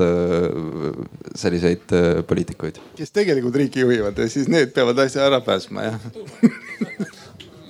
selliseid 1.38 1.94
poliitikuid. 2.26 2.80
kes 2.98 3.14
tegelikult 3.14 3.56
riiki 3.62 3.84
juhivad 3.84 4.18
ja 4.18 4.28
siis 4.30 4.48
need 4.50 4.74
peavad 4.76 5.06
asja 5.06 5.26
ära 5.28 5.40
päästma 5.44 5.88
jah 5.88 5.98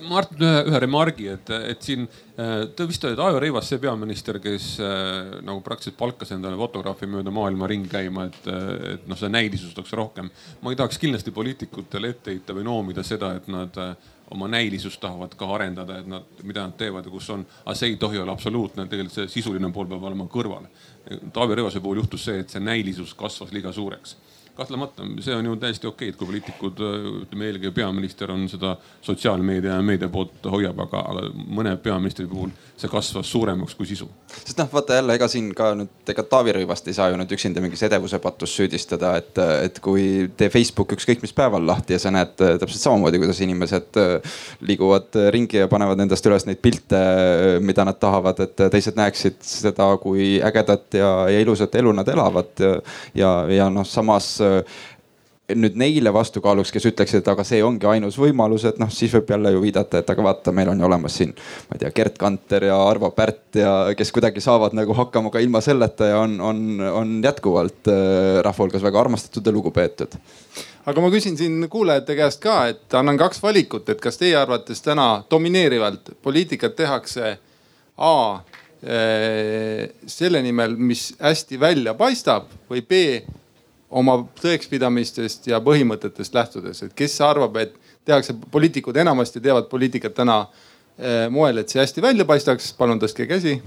ma 0.09 0.19
arvan 0.19 0.43
ühe, 0.43 0.59
ühe 0.69 0.81
remargi, 0.83 1.27
et, 1.33 1.49
et 1.71 1.85
siin 1.85 2.05
äh, 2.05 2.67
te 2.75 2.87
vist 2.89 3.03
olete 3.05 3.23
Aivar 3.23 3.43
Rõivas 3.43 3.69
see 3.69 3.81
peaminister, 3.81 4.39
kes 4.43 4.69
äh, 4.83 5.39
nagu 5.45 5.61
praktiliselt 5.65 5.97
palkas 5.99 6.33
endale 6.35 6.57
fotograafi 6.59 7.09
mööda 7.09 7.33
maailma 7.33 7.69
ringi 7.69 7.91
käima, 7.91 8.27
et, 8.29 8.39
et 8.95 9.09
noh, 9.09 9.19
seda 9.19 9.31
näilisust 9.35 9.77
oleks 9.79 9.95
rohkem. 9.99 10.31
ma 10.61 10.73
ei 10.73 10.79
tahaks 10.79 11.01
kindlasti 11.01 11.33
poliitikutele 11.35 12.13
ette 12.15 12.33
heita 12.33 12.55
või 12.57 12.65
noomida 12.67 13.05
seda, 13.05 13.33
et 13.39 13.49
nad 13.51 13.77
äh, 13.81 13.93
oma 14.33 14.49
näilisust 14.51 15.01
tahavad 15.01 15.33
ka 15.37 15.49
arendada, 15.55 15.99
et 16.01 16.09
nad, 16.09 16.25
mida 16.43 16.65
nad 16.67 16.77
teevad 16.77 17.05
ja 17.05 17.13
kus 17.13 17.29
on, 17.33 17.45
aga 17.65 17.77
see 17.77 17.93
ei 17.93 18.01
tohi 18.01 18.21
olla 18.21 18.35
absoluutne, 18.37 18.85
tegelikult 18.89 19.17
see 19.17 19.35
sisuline 19.39 19.71
pool 19.73 19.89
peab 19.89 20.05
olema 20.09 20.29
kõrval. 20.29 20.67
Taavi 21.33 21.57
Rõivase 21.57 21.81
puhul 21.81 22.03
juhtus 22.03 22.27
see, 22.29 22.43
et 22.43 22.51
see 22.53 22.61
näilisus 22.61 23.15
kasvas 23.17 23.53
liiga 23.55 23.73
suureks 23.73 24.17
kahtlemata, 24.59 25.07
see 25.23 25.35
on 25.35 25.45
ju 25.45 25.55
täiesti 25.59 25.87
okei, 25.87 26.11
et 26.11 26.17
kui 26.19 26.27
poliitikud, 26.27 26.81
ütleme 27.23 27.47
eelkõige 27.47 27.71
peaminister 27.75 28.31
on 28.33 28.47
seda 28.51 28.75
sotsiaalmeedia 29.05 29.77
ja 29.77 29.85
meedia 29.85 30.09
poolt 30.11 30.49
hoiab, 30.51 30.81
aga, 30.85 31.03
aga 31.13 31.27
mõne 31.47 31.75
peaministri 31.83 32.27
puhul 32.29 32.51
see 32.79 32.91
kasvas 32.91 33.27
suuremaks 33.31 33.75
kui 33.75 33.87
sisu. 33.87 34.07
sest 34.31 34.59
noh, 34.59 34.69
vaata 34.71 34.99
jälle, 34.99 35.15
ega 35.19 35.27
siin 35.31 35.49
ka 35.55 35.71
nüüd, 35.79 35.91
ega 36.11 36.23
Taavi 36.31 36.53
Rõivast 36.55 36.87
ei 36.87 36.95
saa 36.95 37.09
ju 37.11 37.17
nüüd 37.19 37.31
üksinda 37.35 37.63
mingis 37.63 37.83
edevuse 37.87 38.19
patus 38.23 38.53
süüdistada, 38.55 39.15
et, 39.19 39.39
et 39.65 39.79
kui 39.83 40.29
tee 40.39 40.51
Facebook 40.53 40.95
ükskõik 40.95 41.23
mis 41.23 41.35
päeval 41.35 41.65
lahti 41.67 41.95
ja 41.95 42.01
sa 42.03 42.11
näed 42.13 42.35
täpselt 42.37 42.79
samamoodi, 42.79 43.19
kuidas 43.21 43.41
inimesed 43.43 43.99
liiguvad 44.67 45.19
ringi 45.35 45.59
ja 45.63 45.67
panevad 45.71 46.03
endast 46.03 46.27
üles 46.29 46.47
neid 46.47 46.61
pilte, 46.63 47.01
mida 47.63 47.87
nad 47.87 47.99
tahavad, 47.99 48.39
et 48.45 48.65
teised 48.71 48.99
näeksid 48.99 49.39
seda, 49.45 49.89
kui 50.03 50.37
ägedat 50.45 50.99
ja, 50.99 51.11
ja 51.31 51.43
ilusat 51.43 51.75
elu 51.79 51.95
nad 51.95 52.07
elavad 52.11 52.63
ja, 52.63 52.75
ja, 53.17 53.33
ja 53.59 53.69
noh, 53.73 53.87
samas 53.87 54.37
nüüd 55.55 55.77
neile 55.79 56.11
vastukaaluks, 56.13 56.71
kes 56.73 56.85
ütleksid, 56.91 57.23
et 57.23 57.29
aga 57.31 57.43
see 57.47 57.61
ongi 57.65 57.87
ainus 57.89 58.17
võimalus, 58.21 58.65
et 58.69 58.77
noh, 58.81 58.89
siis 58.93 59.13
võib 59.15 59.31
jälle 59.33 59.53
ju 59.55 59.61
viidata, 59.63 60.01
et 60.01 60.11
aga 60.13 60.25
vaata, 60.25 60.53
meil 60.55 60.69
on 60.71 60.81
ju 60.81 60.85
olemas 60.85 61.15
siin, 61.19 61.31
ma 61.69 61.77
ei 61.77 61.83
tea, 61.83 61.91
Gerd 61.95 62.19
Kanter 62.21 62.67
ja 62.69 62.77
Arvo 62.85 63.09
Pärt 63.15 63.57
ja 63.57 63.71
kes 63.97 64.13
kuidagi 64.15 64.43
saavad 64.43 64.75
nagu 64.77 64.93
hakkama 64.97 65.31
ka 65.33 65.41
ilma 65.43 65.61
selleta 65.65 66.11
ja 66.11 66.19
on, 66.21 66.37
on, 66.41 66.61
on 66.93 67.15
jätkuvalt 67.25 67.89
äh, 67.89 68.41
rahva 68.45 68.65
hulgas 68.65 68.85
väga 68.85 69.01
armastatud 69.01 69.45
ja 69.45 69.55
lugupeetud. 69.55 70.19
aga 70.85 71.01
ma 71.01 71.09
küsin 71.13 71.37
siin 71.37 71.65
kuulajate 71.69 72.17
käest 72.17 72.41
ka, 72.43 72.61
et 72.69 72.99
annan 72.99 73.17
kaks 73.17 73.41
valikut, 73.43 73.89
et 73.89 74.01
kas 74.01 74.21
teie 74.21 74.37
arvates 74.37 74.81
täna 74.85 75.23
domineerivalt 75.31 76.15
poliitikat 76.21 76.77
tehakse 76.77 77.37
A 77.99 78.15
äh, 78.35 79.89
selle 80.07 80.43
nimel, 80.45 80.77
mis 80.77 81.09
hästi 81.19 81.59
välja 81.59 81.97
paistab 81.97 82.47
või 82.69 82.85
B 82.85 83.01
oma 83.89 84.15
tõekspidamistest 84.41 85.49
ja 85.49 85.59
põhimõtetest 85.65 86.35
lähtudes, 86.35 86.83
et 86.85 86.95
kes 86.97 87.15
arvab, 87.25 87.57
et 87.61 87.75
tehakse, 88.05 88.35
poliitikud 88.51 88.97
enamasti 89.01 89.41
teevad 89.41 89.69
poliitikat 89.71 90.15
täna 90.17 90.39
eh, 90.97 91.27
moel, 91.33 91.61
et 91.61 91.69
see 91.69 91.81
hästi 91.81 92.03
välja 92.05 92.25
paistaks, 92.29 92.71
palun 92.77 93.01
tõstke 93.01 93.27
käsi. 93.29 93.59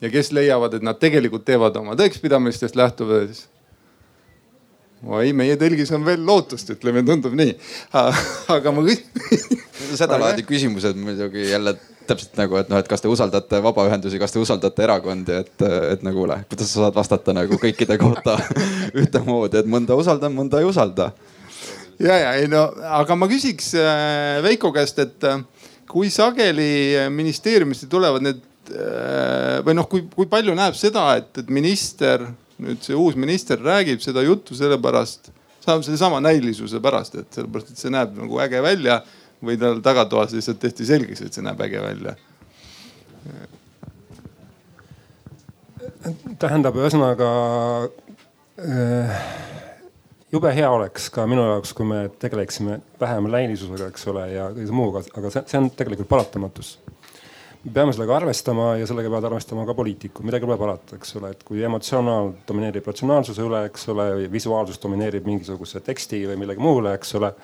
ja 0.00 0.08
kes 0.10 0.30
leiavad, 0.32 0.74
et 0.74 0.84
nad 0.86 0.96
tegelikult 0.96 1.44
teevad 1.44 1.76
oma 1.76 1.96
tõekspidamistest 1.98 2.78
lähtudes. 2.78 3.48
oi, 5.06 5.32
meie 5.32 5.56
tõlgis 5.56 5.90
on 5.94 6.06
veel 6.06 6.22
lootust, 6.26 6.70
ütleme, 6.70 7.02
tundub 7.02 7.34
nii. 7.34 7.56
aga 8.56 8.72
ma 8.72 8.86
küsin 8.86 9.96
sedalaadi 9.98 10.46
küsimused 10.46 10.96
muidugi 10.96 11.50
jälle 11.50 11.74
täpselt 12.10 12.36
nagu, 12.38 12.58
et 12.60 12.70
noh, 12.70 12.80
et 12.82 12.88
kas 12.90 13.02
te 13.02 13.10
usaldate 13.10 13.60
vabaühendusi, 13.64 14.18
kas 14.20 14.34
te 14.34 14.42
usaldate 14.42 14.84
erakondi, 14.86 15.38
et, 15.44 15.54
et 15.94 16.04
nagu 16.06 16.20
kuule, 16.20 16.36
kuidas 16.50 16.72
sa 16.72 16.84
saad 16.86 16.98
vastata 16.98 17.34
nagu 17.36 17.58
kõikide 17.60 17.96
kohta 18.00 18.36
ühtemoodi, 19.00 19.62
et 19.62 19.70
mõnda 19.70 19.96
usaldan, 19.98 20.34
mõnda 20.36 20.60
ei 20.60 20.68
usalda. 20.68 21.10
ja, 21.98 22.18
ja 22.18 22.34
ei 22.40 22.48
no, 22.50 22.66
aga 23.00 23.16
ma 23.16 23.28
küsiks 23.30 23.72
äh, 23.78 24.40
Veiko 24.44 24.72
käest, 24.76 25.00
et 25.02 25.26
äh, 25.28 25.42
kui 25.90 26.10
sageli 26.12 27.08
ministeeriumist 27.14 27.88
tulevad 27.90 28.26
need 28.26 28.42
äh, 28.74 29.60
või 29.66 29.76
noh, 29.78 29.88
kui, 29.90 30.06
kui 30.14 30.28
palju 30.30 30.54
näeb 30.58 30.76
seda, 30.78 31.08
et, 31.20 31.32
et 31.42 31.50
minister, 31.52 32.26
nüüd 32.60 32.82
see 32.84 32.98
uus 32.98 33.16
minister 33.16 33.60
räägib 33.60 34.02
seda 34.04 34.24
juttu 34.26 34.58
sellepärast, 34.58 35.32
sellesama 35.64 36.20
näilisuse 36.24 36.80
pärast, 36.82 37.16
et 37.20 37.40
sellepärast, 37.40 37.72
et 37.72 37.80
see 37.80 37.92
näeb 37.92 38.14
nagu 38.18 38.40
äge 38.42 38.62
välja 38.64 39.00
või 39.44 39.56
tal 39.60 39.80
tagatoas 39.84 40.34
lihtsalt 40.36 40.60
tehti 40.62 40.86
selgeks, 40.88 41.22
et 41.24 41.36
see 41.36 41.44
näeb 41.44 41.60
äge 41.66 41.82
välja? 41.84 42.16
tähendab, 46.40 46.76
ühesõnaga 46.80 47.30
äh, 48.64 49.18
jube 50.32 50.52
hea 50.54 50.70
oleks 50.70 51.10
ka 51.12 51.26
minu 51.28 51.44
jaoks, 51.48 51.74
kui 51.76 51.88
me 51.88 52.04
tegeleksime 52.22 52.78
vähem 53.00 53.28
näilisusega, 53.32 53.90
eks 53.90 54.06
ole, 54.12 54.26
ja 54.32 54.48
kõige 54.54 54.76
muuga, 54.76 55.02
aga 55.18 55.32
see, 55.34 55.44
see 55.50 55.60
on 55.60 55.68
tegelikult 55.76 56.08
paratamatus. 56.10 56.78
me 57.64 57.72
peame 57.76 57.92
sellega 57.92 58.16
arvestama 58.16 58.70
ja 58.80 58.86
sellega 58.88 59.10
peavad 59.10 59.28
arvestama 59.28 59.66
ka 59.68 59.74
poliitikud, 59.76 60.24
midagi 60.24 60.48
pole 60.48 60.58
parata, 60.60 60.96
eks 60.96 61.16
ole, 61.20 61.34
et 61.34 61.44
kui 61.44 61.62
emotsionaal 61.66 62.32
domineerib 62.48 62.88
ratsionaalsuse 62.88 63.44
üle, 63.44 63.66
eks 63.68 63.88
ole, 63.92 64.08
visuaalsus 64.32 64.80
domineerib 64.82 65.28
mingisuguse 65.28 65.84
teksti 65.84 66.24
või 66.30 66.40
millegi 66.44 66.64
muule, 66.64 66.94
eks 66.96 67.14
ole 67.20 67.34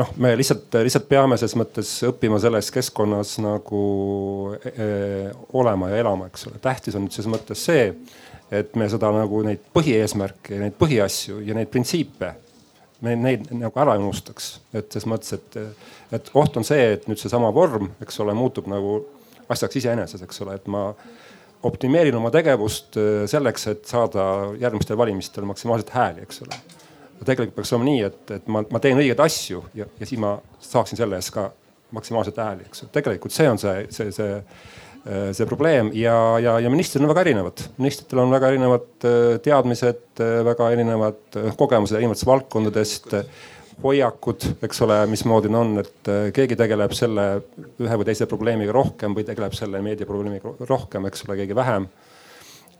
noh, 0.00 0.10
me 0.16 0.32
lihtsalt, 0.38 0.72
lihtsalt 0.84 1.08
peame 1.10 1.36
selles 1.40 1.56
mõttes 1.58 1.92
õppima 2.08 2.40
selles 2.42 2.70
keskkonnas 2.74 3.36
nagu 3.44 3.82
e, 4.56 4.72
e 4.72 4.88
olema 5.58 5.90
ja 5.92 6.00
elama, 6.04 6.30
eks 6.30 6.48
ole. 6.50 6.60
tähtis 6.62 6.96
on 6.96 7.06
nüüd 7.06 7.16
selles 7.16 7.30
mõttes 7.32 7.64
see, 7.68 7.88
et 8.54 8.74
me 8.78 8.88
seda 8.90 9.12
nagu 9.14 9.42
neid 9.46 9.62
põhieesmärke, 9.76 10.58
neid 10.60 10.76
põhiasju 10.80 11.42
ja 11.46 11.56
neid 11.58 11.70
printsiipe, 11.72 12.32
me 13.04 13.16
neid 13.16 13.48
nagu 13.54 13.82
ära 13.82 13.96
ei 13.96 14.04
unustaks. 14.04 14.52
et 14.72 14.90
selles 14.92 15.08
mõttes, 15.10 15.36
et, 15.38 15.80
et 16.16 16.34
oht 16.34 16.60
on 16.60 16.66
see, 16.66 16.92
et 16.96 17.08
nüüd 17.10 17.20
seesama 17.20 17.52
vorm, 17.54 17.92
eks 18.02 18.20
ole, 18.24 18.36
muutub 18.36 18.70
nagu 18.70 19.00
asjaks 19.50 19.80
iseeneses, 19.82 20.22
eks 20.26 20.44
ole, 20.44 20.58
et 20.60 20.68
ma 20.70 20.90
optimeerin 21.66 22.16
oma 22.16 22.30
tegevust 22.32 22.96
e, 22.96 23.08
selleks, 23.28 23.66
et 23.74 23.88
saada 23.88 24.22
järgmistel 24.60 24.96
valimistel 24.96 25.48
maksimaalselt 25.48 25.92
hääli, 25.92 26.28
eks 26.28 26.46
ole 26.46 26.60
tegelikult 27.26 27.56
peaks 27.58 27.72
olema 27.74 27.88
nii, 27.90 28.02
et, 28.08 28.20
et 28.36 28.52
ma, 28.52 28.62
ma 28.72 28.82
teen 28.82 29.00
õigeid 29.00 29.20
asju 29.24 29.64
ja, 29.76 29.86
ja 30.00 30.08
siis 30.08 30.20
ma 30.22 30.36
saaksin 30.64 31.00
selle 31.00 31.18
eest 31.20 31.34
ka 31.34 31.50
maksimaalselt 31.96 32.38
hääli, 32.38 32.68
eks 32.68 32.86
tegelikult 32.94 33.34
see 33.34 33.48
on 33.50 33.58
see, 33.60 33.86
see, 33.94 34.12
see, 34.14 34.36
see 35.36 35.48
probleem 35.48 35.90
ja, 35.96 36.16
ja, 36.42 36.58
ja 36.62 36.72
ministrid 36.72 37.04
on 37.04 37.10
väga 37.10 37.24
erinevad. 37.26 37.64
ministritel 37.78 38.22
on 38.24 38.34
väga 38.34 38.50
erinevad 38.52 39.08
äh, 39.08 39.38
teadmised, 39.44 40.04
äh, 40.20 40.40
väga 40.46 40.70
erinevad 40.74 41.40
äh, 41.40 41.54
kogemused 41.58 41.98
erinevatest 41.98 42.28
valdkondadest 42.28 43.16
hoiakud, 43.80 44.44
eks 44.66 44.82
ole, 44.84 44.98
mismoodi 45.08 45.48
on, 45.56 45.78
et 45.80 46.08
keegi 46.36 46.56
tegeleb 46.60 46.92
selle 46.92 47.22
ühe 47.80 47.96
või 47.96 48.04
teise 48.10 48.26
probleemiga 48.28 48.74
rohkem 48.76 49.14
või 49.16 49.24
tegeleb 49.24 49.56
selle 49.56 49.80
meediaprobleemiga 49.86 50.52
rohkem, 50.68 51.06
eks 51.08 51.24
ole, 51.24 51.38
keegi 51.40 51.56
vähem 51.56 51.86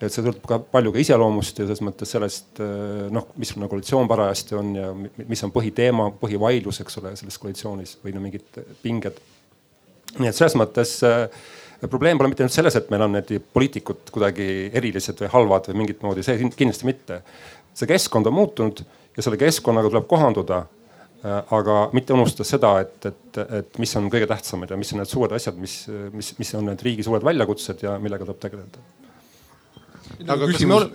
et 0.07 0.15
see 0.15 0.25
sõltub 0.25 0.47
ka 0.49 0.59
palju 0.73 0.93
ka 0.95 1.03
iseloomust 1.03 1.61
ja 1.61 1.67
selles 1.67 1.83
mõttes 1.85 2.13
sellest 2.15 2.61
eh, 2.65 3.07
noh, 3.13 3.29
missugune 3.41 3.69
koalitsioon 3.71 4.09
parajasti 4.09 4.57
on 4.57 4.75
ja 4.77 4.91
mis 4.97 5.45
on 5.45 5.53
põhiteema, 5.53 6.11
põhivaidlus, 6.21 6.81
eks 6.85 7.01
ole, 7.03 7.15
selles 7.21 7.39
koalitsioonis 7.41 7.99
või 8.05 8.15
no 8.17 8.25
mingid 8.25 8.61
pinged. 8.83 9.21
nii 10.19 10.31
et 10.31 10.37
selles 10.37 10.57
mõttes 10.59 10.97
äh, 11.07 11.27
probleem 11.89 12.19
pole 12.19 12.33
mitte 12.33 12.45
ainult 12.45 12.57
selles, 12.57 12.77
et 12.77 12.89
meil 12.93 13.05
on 13.05 13.19
need 13.19 13.33
poliitikud 13.53 14.13
kuidagi 14.15 14.71
erilised 14.81 15.21
või 15.21 15.33
halvad 15.35 15.69
või 15.71 15.83
mingit 15.83 16.05
moodi, 16.07 16.25
see 16.25 16.41
kindlasti 16.49 16.89
mitte. 16.89 17.23
see 17.75 17.89
keskkond 17.91 18.29
on 18.31 18.39
muutunud 18.41 18.85
ja 19.17 19.25
selle 19.25 19.37
keskkonnaga 19.41 19.93
tuleb 19.93 20.09
kohanduda 20.09 20.63
äh, 20.65 21.43
aga 21.59 21.83
mitte 21.93 22.17
unustada 22.17 22.49
seda, 22.49 22.73
et, 22.87 23.13
et, 23.13 23.43
et 23.61 23.79
mis 23.85 23.93
on 24.01 24.09
kõige 24.09 24.33
tähtsamad 24.33 24.73
ja 24.73 24.81
mis 24.81 24.95
on 24.97 25.05
need 25.05 25.13
suured 25.13 25.37
asjad, 25.37 25.61
mis, 25.61 25.83
mis, 26.17 26.33
mis 26.41 26.55
on 26.57 26.73
need 26.73 26.89
riigi 26.89 27.05
suured 27.05 27.29
väljakutsed 27.29 27.85
ja 27.85 27.99
millega 28.01 28.25
tuleb 28.25 28.41
tegeleda 28.49 28.89
aga 30.29 30.49
küsimus, 30.51 30.87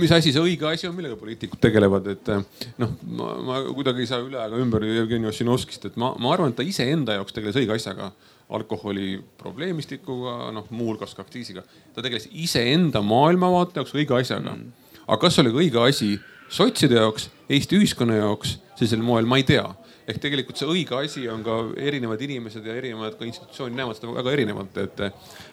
mis 0.00 0.12
asi 0.14 0.32
see 0.34 0.42
õige 0.42 0.68
asi 0.68 0.88
on, 0.88 0.94
millega 0.96 1.16
poliitikud 1.20 1.60
tegelevad, 1.62 2.06
et 2.14 2.30
eh, 2.32 2.68
noh, 2.82 2.92
ma, 3.18 3.32
ma 3.48 3.60
kuidagi 3.68 4.04
ei 4.04 4.10
saa 4.10 4.22
üle 4.24 4.40
ega 4.40 4.60
ümber 4.62 4.86
Jevgeni 4.86 5.28
Ossinovskist, 5.30 5.88
et 5.90 5.98
ma, 6.00 6.12
ma 6.22 6.32
arvan, 6.34 6.52
et 6.52 6.58
ta 6.60 6.66
iseenda 6.66 7.18
jaoks 7.18 7.36
tegeles 7.36 7.58
õige 7.60 7.76
asjaga. 7.76 8.12
Alkoholi 8.52 9.14
probleemistikuga, 9.40 10.50
noh 10.52 10.66
muuhulgas 10.74 11.14
ka 11.16 11.22
aktsiisiga. 11.24 11.62
ta 11.94 12.02
tegeles 12.04 12.26
iseenda 12.36 13.00
maailmavaate 13.00 13.80
jaoks 13.80 13.94
õige 13.96 14.18
asjaga. 14.18 14.52
Mm.. 14.52 14.98
aga 15.06 15.20
kas 15.22 15.38
oli 15.40 15.54
õige 15.54 15.80
asi 15.80 16.18
sotside 16.52 17.00
jaoks, 17.00 17.30
Eesti 17.52 17.78
ühiskonna 17.78 18.18
jaoks, 18.18 18.58
sellisel 18.76 19.00
moel 19.04 19.28
ma 19.28 19.40
ei 19.40 19.46
tea 19.48 19.64
ehk 20.08 20.20
tegelikult 20.22 20.58
see 20.58 20.68
õige 20.68 20.96
asi 20.98 21.24
on 21.30 21.44
ka 21.46 21.58
erinevad 21.78 22.22
inimesed 22.24 22.66
ja 22.66 22.74
erinevad 22.78 23.16
ka 23.18 23.26
institutsioonid 23.28 23.78
näevad 23.78 23.98
seda 23.98 24.14
väga 24.16 24.34
erinevalt, 24.34 24.80
et. 24.82 25.02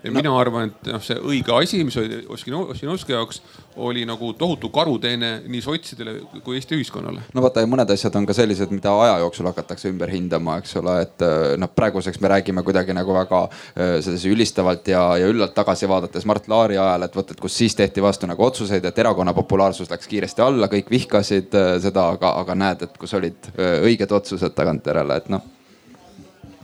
No. 0.03 0.13
mina 0.15 0.33
arvan, 0.39 0.71
et 0.71 0.91
noh, 0.93 1.03
see 1.03 1.19
õige 1.19 1.55
asi, 1.55 1.83
mis 1.85 1.97
oli 1.99 2.21
Ossinovski 2.29 3.13
jaoks, 3.15 3.41
oli 3.79 4.05
nagu 4.07 4.31
tohutu 4.37 4.69
karuteene 4.73 5.31
nii 5.47 5.61
sotsidele 5.63 6.15
kui 6.43 6.57
Eesti 6.59 6.77
ühiskonnale. 6.77 7.23
no 7.33 7.43
vaata 7.43 7.63
mõned 7.69 7.91
asjad 7.93 8.15
on 8.19 8.27
ka 8.29 8.35
sellised, 8.37 8.71
mida 8.75 8.93
aja 9.03 9.19
jooksul 9.23 9.49
hakatakse 9.49 9.91
ümber 9.91 10.11
hindama, 10.13 10.57
eks 10.61 10.75
ole, 10.81 10.95
et 11.05 11.25
noh, 11.61 11.71
praeguseks 11.75 12.19
me 12.23 12.31
räägime 12.33 12.63
kuidagi 12.67 12.95
nagu 12.97 13.15
väga 13.15 13.43
sedasi 13.75 14.33
ülistavalt 14.33 14.87
ja, 14.91 15.03
ja 15.21 15.29
üllalt 15.31 15.55
tagasi 15.57 15.89
vaadates 15.89 16.27
Mart 16.29 16.49
Laari 16.51 16.77
ajal, 16.77 17.07
et 17.07 17.15
vot, 17.15 17.31
et 17.31 17.39
kus 17.39 17.57
siis 17.61 17.77
tehti 17.77 18.03
vastu 18.03 18.29
nagu 18.29 18.43
otsuseid, 18.45 18.85
et 18.85 19.03
erakonna 19.05 19.33
populaarsus 19.37 19.91
läks 19.91 20.09
kiiresti 20.09 20.45
alla, 20.45 20.71
kõik 20.71 20.91
vihkasid 20.91 21.55
seda, 21.83 22.09
aga, 22.17 22.35
aga 22.43 22.57
näed, 22.57 22.87
et 22.87 22.99
kus 22.99 23.15
olid 23.17 23.53
õiged 23.59 24.19
otsused 24.19 24.55
tagantjärele, 24.57 25.21
et 25.23 25.31
noh 25.33 25.47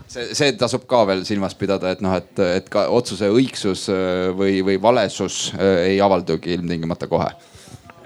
see, 0.08 0.32
see 0.38 0.54
tasub 0.60 0.86
ka 0.90 1.04
veel 1.10 1.24
silmas 1.28 1.56
pidada, 1.58 1.92
et 1.96 2.02
noh, 2.06 2.16
et, 2.18 2.32
et 2.60 2.72
ka 2.72 2.88
otsuse 2.94 3.30
õigsus 3.34 3.88
äh, 3.94 4.32
või, 4.38 4.60
või 4.66 4.80
valesus 4.82 5.50
äh, 5.56 5.92
ei 5.92 6.02
avaldugi 6.04 6.56
ilmtingimata 6.56 7.10
kohe. 7.12 7.30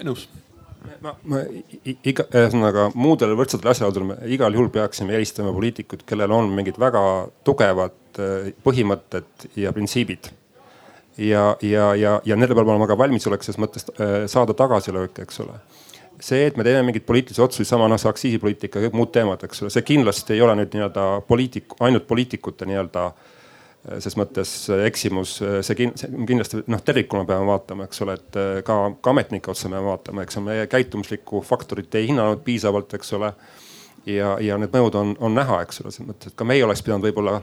nõus 0.07 0.27
ma, 1.03 1.13
ma 1.31 1.43
iga, 1.83 2.25
ühesõnaga 2.27 2.89
muudel 2.95 3.35
võrdsetel 3.39 3.71
asjaoludel 3.73 4.09
me 4.11 4.19
igal 4.31 4.55
juhul 4.55 4.71
peaksime 4.73 5.15
eelistama 5.15 5.53
poliitikuid, 5.55 6.05
kellel 6.07 6.35
on 6.35 6.51
mingid 6.55 6.79
väga 6.81 7.01
tugevad 7.47 8.21
äh, 8.21 8.51
põhimõtted 8.65 9.49
ja 9.59 9.73
printsiibid. 9.75 10.31
ja, 11.17 11.51
ja, 11.61 11.91
ja, 11.95 12.19
ja 12.23 12.39
nendel 12.39 12.55
peab 12.55 12.71
olema 12.71 12.87
ka 12.87 12.97
valmisolek 12.99 13.43
selles 13.43 13.59
mõttes 13.59 13.89
saada 14.31 14.55
tagasilööke, 14.55 15.27
eks 15.27 15.43
ole 15.43 15.59
see, 16.23 16.45
et 16.49 16.57
me 16.57 16.65
teeme 16.67 16.83
mingeid 16.87 17.05
poliitilisi 17.07 17.41
otsuseid, 17.43 17.67
sama 17.69 17.87
noh 17.89 17.99
see 17.99 18.09
aktsiisipoliitika 18.11 18.79
ja 18.79 18.87
kõik 18.87 18.97
muud 18.99 19.11
teemad, 19.15 19.43
eks 19.45 19.63
ole, 19.63 19.73
see 19.73 19.85
kindlasti 19.87 20.35
ei 20.35 20.43
ole 20.45 20.55
nüüd 20.59 20.75
nii-öelda 20.75 21.05
poliitik, 21.27 21.75
ainult 21.85 22.07
poliitikute 22.09 22.67
nii-öelda 22.69 23.05
äh, 23.09 23.99
ses 24.03 24.17
mõttes 24.19 24.53
äh, 24.73 24.85
eksimus, 24.89 25.37
äh, 25.45 25.59
see 25.65 25.77
kindlasti 25.79 26.63
noh 26.67 26.83
tervikuna 26.85 27.25
peame 27.29 27.47
vaatama, 27.49 27.87
eks 27.89 28.03
ole, 28.05 28.17
et 28.19 28.41
ka, 28.67 28.79
ka 28.99 29.15
ametnike 29.15 29.53
otsa 29.53 29.71
peame 29.71 29.85
vaatama, 29.87 30.25
eks 30.25 30.39
ole, 30.39 30.49
meie 30.51 30.67
käitumuslikku 30.71 31.43
faktorit 31.47 31.95
ei 31.99 32.09
hinnanud 32.11 32.43
piisavalt, 32.47 32.97
eks 32.99 33.15
ole. 33.19 33.33
ja, 34.09 34.35
ja 34.41 34.57
need 34.57 34.73
mõjud 34.73 34.99
on, 34.99 35.15
on 35.19 35.35
näha, 35.37 35.63
eks 35.65 35.83
ole, 35.83 35.93
selles 35.93 36.11
mõttes, 36.11 36.33
et 36.33 36.39
ka 36.39 36.47
meie 36.47 36.65
oleks 36.65 36.83
pidanud 36.85 37.07
võib-olla 37.09 37.39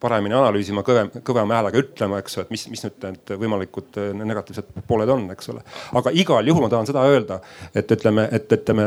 paremini 0.00 0.36
analüüsima, 0.38 0.84
kõvem, 0.86 1.10
kõvema 1.26 1.58
häälega 1.58 1.80
ütlema, 1.80 2.20
eks 2.22 2.36
ju, 2.36 2.44
et 2.44 2.52
mis, 2.54 2.64
mis 2.70 2.84
nüüd 2.84 3.06
need 3.08 3.32
võimalikud 3.40 3.98
äh, 3.98 4.10
negatiivsed 4.14 4.68
pooled 4.86 5.10
on, 5.10 5.24
eks 5.34 5.50
ole. 5.50 5.62
aga 5.98 6.12
igal 6.14 6.46
juhul 6.46 6.64
ma 6.64 6.70
tahan 6.72 6.86
seda 6.86 7.06
öelda, 7.10 7.40
et 7.74 7.90
ütleme, 7.96 8.28
et 8.34 8.54
ütleme 8.54 8.86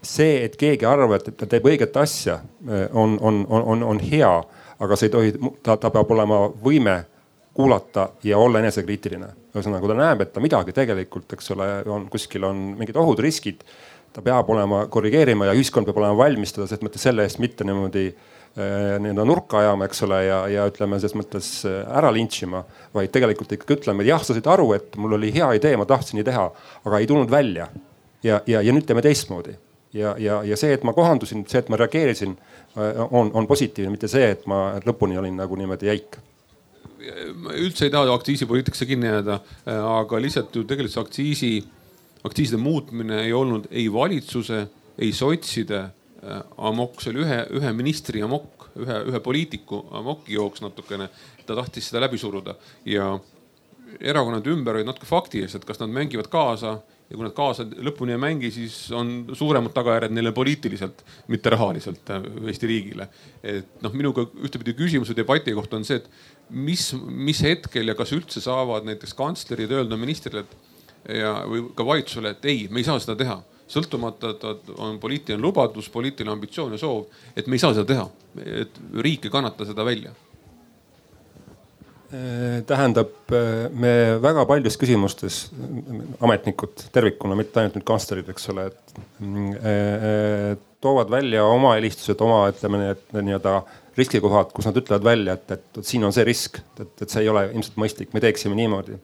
see, 0.00 0.38
et 0.46 0.56
keegi 0.60 0.88
arvab, 0.88 1.18
et 1.18 1.28
ta 1.36 1.48
teeb 1.50 1.68
õiget 1.68 1.98
asja, 2.00 2.38
äh, 2.68 2.86
on, 2.96 3.18
on, 3.20 3.44
on, 3.52 3.84
on 3.92 4.00
hea, 4.00 4.32
aga 4.78 4.96
see 4.96 5.10
ei 5.10 5.14
tohi, 5.14 5.34
ta, 5.66 5.76
ta 5.76 5.92
peab 5.92 6.16
olema 6.16 6.40
võime 6.64 7.02
kuulata 7.58 8.08
ja 8.24 8.38
olla 8.38 8.62
enesekriitiline. 8.62 9.28
ühesõnaga, 9.52 9.82
kui 9.82 9.92
ta 9.92 9.98
näeb, 9.98 10.24
et 10.24 10.32
ta 10.32 10.40
midagi 10.40 10.72
tegelikult, 10.72 11.36
eks 11.36 11.52
ole, 11.52 11.68
on 11.90 12.08
kuskil 12.08 12.48
on 12.48 12.64
mingid 12.78 12.96
ohud, 12.96 13.20
riskid, 13.20 13.60
ta 14.14 14.24
peab 14.24 14.48
olema 14.54 14.86
korrigeerima 14.88 15.50
ja 15.50 15.56
ühiskond 15.58 15.84
peab 15.84 16.00
olema 16.00 16.16
valmis 16.16 16.54
teda 16.54 16.68
selles 16.70 16.86
mõttes 16.86 17.02
selle 17.04 17.26
eest 17.26 17.42
mitte 17.42 17.66
niimoodi 17.66 18.06
äh, 18.08 18.18
Äh, 18.18 18.36
nii-öelda 18.58 19.24
nurka 19.28 19.60
ajama, 19.60 19.86
eks 19.86 20.02
ole, 20.06 20.18
ja, 20.26 20.38
ja 20.50 20.64
ütleme 20.70 20.98
selles 20.98 21.14
mõttes 21.18 21.48
äh, 21.68 21.80
ära 21.98 22.10
lintšima. 22.14 22.64
vaid 22.94 23.12
tegelikult 23.14 23.52
ikkagi 23.54 23.76
ütleme, 23.76 24.02
et 24.02 24.10
jah, 24.10 24.22
sa 24.24 24.34
said 24.34 24.46
aru, 24.50 24.72
et 24.74 24.96
mul 24.98 25.14
oli 25.18 25.30
hea 25.34 25.50
idee, 25.58 25.76
ma 25.78 25.86
tahtsin 25.86 26.18
nii 26.18 26.26
teha, 26.26 26.46
aga 26.88 26.98
ei 26.98 27.06
tulnud 27.06 27.30
välja. 27.30 27.68
ja, 28.22 28.40
ja, 28.46 28.62
ja 28.62 28.72
nüüd 28.74 28.86
teeme 28.88 29.02
teistmoodi. 29.04 29.54
ja, 29.94 30.14
ja, 30.18 30.40
ja 30.44 30.56
see, 30.56 30.72
et 30.74 30.82
ma 30.84 30.92
kohandusin, 30.92 31.44
see, 31.48 31.60
et 31.62 31.68
ma 31.68 31.78
reageerisin, 31.78 32.34
äh, 32.76 33.04
on, 33.10 33.30
on 33.34 33.46
positiivne, 33.46 33.92
mitte 33.94 34.08
see, 34.08 34.32
et 34.34 34.46
ma 34.46 34.80
lõpuni 34.86 35.18
olin 35.18 35.36
nagu 35.36 35.56
niimoodi 35.56 35.92
jäik 35.92 36.18
ma 37.38 37.54
üldse 37.54 37.86
ei 37.86 37.92
taha 37.94 38.10
aktsiisipoliitikasse 38.12 38.84
kinni 38.88 39.06
jääda, 39.06 39.38
aga 39.70 40.18
lihtsalt 40.20 40.56
ju 40.56 40.64
tegelikult 40.66 40.92
see 40.96 41.04
aktsiisi, 41.04 41.50
aktsiiside 42.26 42.58
muutmine 42.58 43.22
ei 43.22 43.32
olnud 43.32 43.68
ei 43.70 43.86
valitsuse, 43.92 44.64
ei 44.98 45.12
sotside 45.14 45.84
amokk, 46.58 47.02
see 47.02 47.12
oli 47.14 47.22
ühe, 47.22 47.40
ühe 47.60 47.72
ministri 47.76 48.22
amokk, 48.26 48.68
ühe, 48.82 49.00
ühe 49.10 49.20
poliitiku 49.22 49.84
amokki 50.00 50.34
jooks 50.34 50.62
natukene. 50.64 51.08
ta 51.46 51.54
tahtis 51.56 51.88
seda 51.88 52.02
läbi 52.02 52.18
suruda 52.18 52.56
ja 52.84 53.14
erakonnad 54.00 54.46
ümber 54.50 54.76
olid 54.76 54.88
natuke 54.88 55.06
fakti 55.08 55.42
ees, 55.44 55.54
et 55.56 55.64
kas 55.64 55.78
nad 55.80 55.92
mängivad 55.92 56.28
kaasa 56.28 56.74
ja 57.08 57.16
kui 57.16 57.24
nad 57.24 57.32
kaasa 57.36 57.64
lõpuni 57.64 58.12
ei 58.12 58.20
mängi, 58.20 58.50
siis 58.52 58.76
on 58.92 59.30
suuremad 59.32 59.72
tagajärjed 59.72 60.12
neile 60.12 60.32
poliitiliselt, 60.36 61.00
mitte 61.32 61.52
rahaliselt 61.54 62.10
äh, 62.12 62.26
Eesti 62.50 62.68
riigile. 62.68 63.08
et 63.42 63.78
noh, 63.84 63.94
minuga 63.96 64.26
ühtepidi 64.44 64.74
küsimuse 64.76 65.16
debati 65.16 65.54
kohta 65.56 65.78
on 65.78 65.86
see, 65.88 66.02
et 66.02 66.10
mis, 66.50 66.90
mis 67.08 67.40
hetkel 67.46 67.88
ja 67.88 67.96
kas 67.96 68.12
üldse 68.16 68.42
saavad 68.44 68.84
näiteks 68.88 69.16
kantslerid 69.16 69.72
öelda 69.72 69.96
ministrile, 69.96 70.44
et 70.44 71.16
ja, 71.22 71.38
või 71.48 71.70
ka 71.76 71.86
valitsusele, 71.86 72.34
et 72.36 72.50
ei, 72.50 72.66
me 72.70 72.82
ei 72.82 72.90
saa 72.90 73.00
seda 73.00 73.16
teha 73.16 73.38
sõltumata, 73.68 74.32
et 74.34 74.72
on 74.78 74.96
poliitiline 75.00 75.42
lubadus, 75.42 75.90
poliitiline 75.92 76.32
ambitsioon 76.34 76.74
ja 76.76 76.80
soov, 76.80 77.04
et 77.36 77.46
me 77.46 77.58
ei 77.58 77.62
saa 77.62 77.76
seda 77.76 77.86
teha, 77.88 78.08
et 78.64 78.80
riik 79.04 79.28
ei 79.28 79.34
kannata 79.34 79.66
seda 79.68 79.84
välja. 79.86 80.14
Äh, 82.08 82.62
tähendab, 82.64 83.10
äh, 83.36 83.66
me 83.68 84.16
väga 84.24 84.46
paljudes 84.48 84.78
küsimustes, 84.80 85.50
ametnikud 86.24 86.86
tervikuna, 86.94 87.36
mitte 87.36 87.60
ainult 87.60 87.76
nüüd 87.76 87.84
kantslerid, 87.90 88.30
eks 88.32 88.48
ole, 88.54 88.64
et 88.70 89.02
äh, 89.60 90.54
toovad 90.80 91.12
välja 91.12 91.44
oma 91.44 91.74
eelistused, 91.76 92.16
oma 92.24 92.46
ütleme 92.48 92.80
need 92.80 93.04
nii-öelda 93.12 93.58
riskikohad, 93.98 94.54
kus 94.56 94.70
nad 94.70 94.80
ütlevad 94.80 95.04
välja, 95.04 95.36
et, 95.36 95.52
et, 95.58 95.68
et 95.82 95.90
siin 95.90 96.06
on 96.08 96.14
see 96.16 96.24
risk, 96.24 96.62
et, 96.80 96.94
et 96.96 97.12
see 97.12 97.26
ei 97.26 97.28
ole 97.28 97.44
ilmselt 97.50 97.76
mõistlik, 97.82 98.14
me 98.16 98.24
teeksime 98.24 98.56
niimoodi 98.56 98.96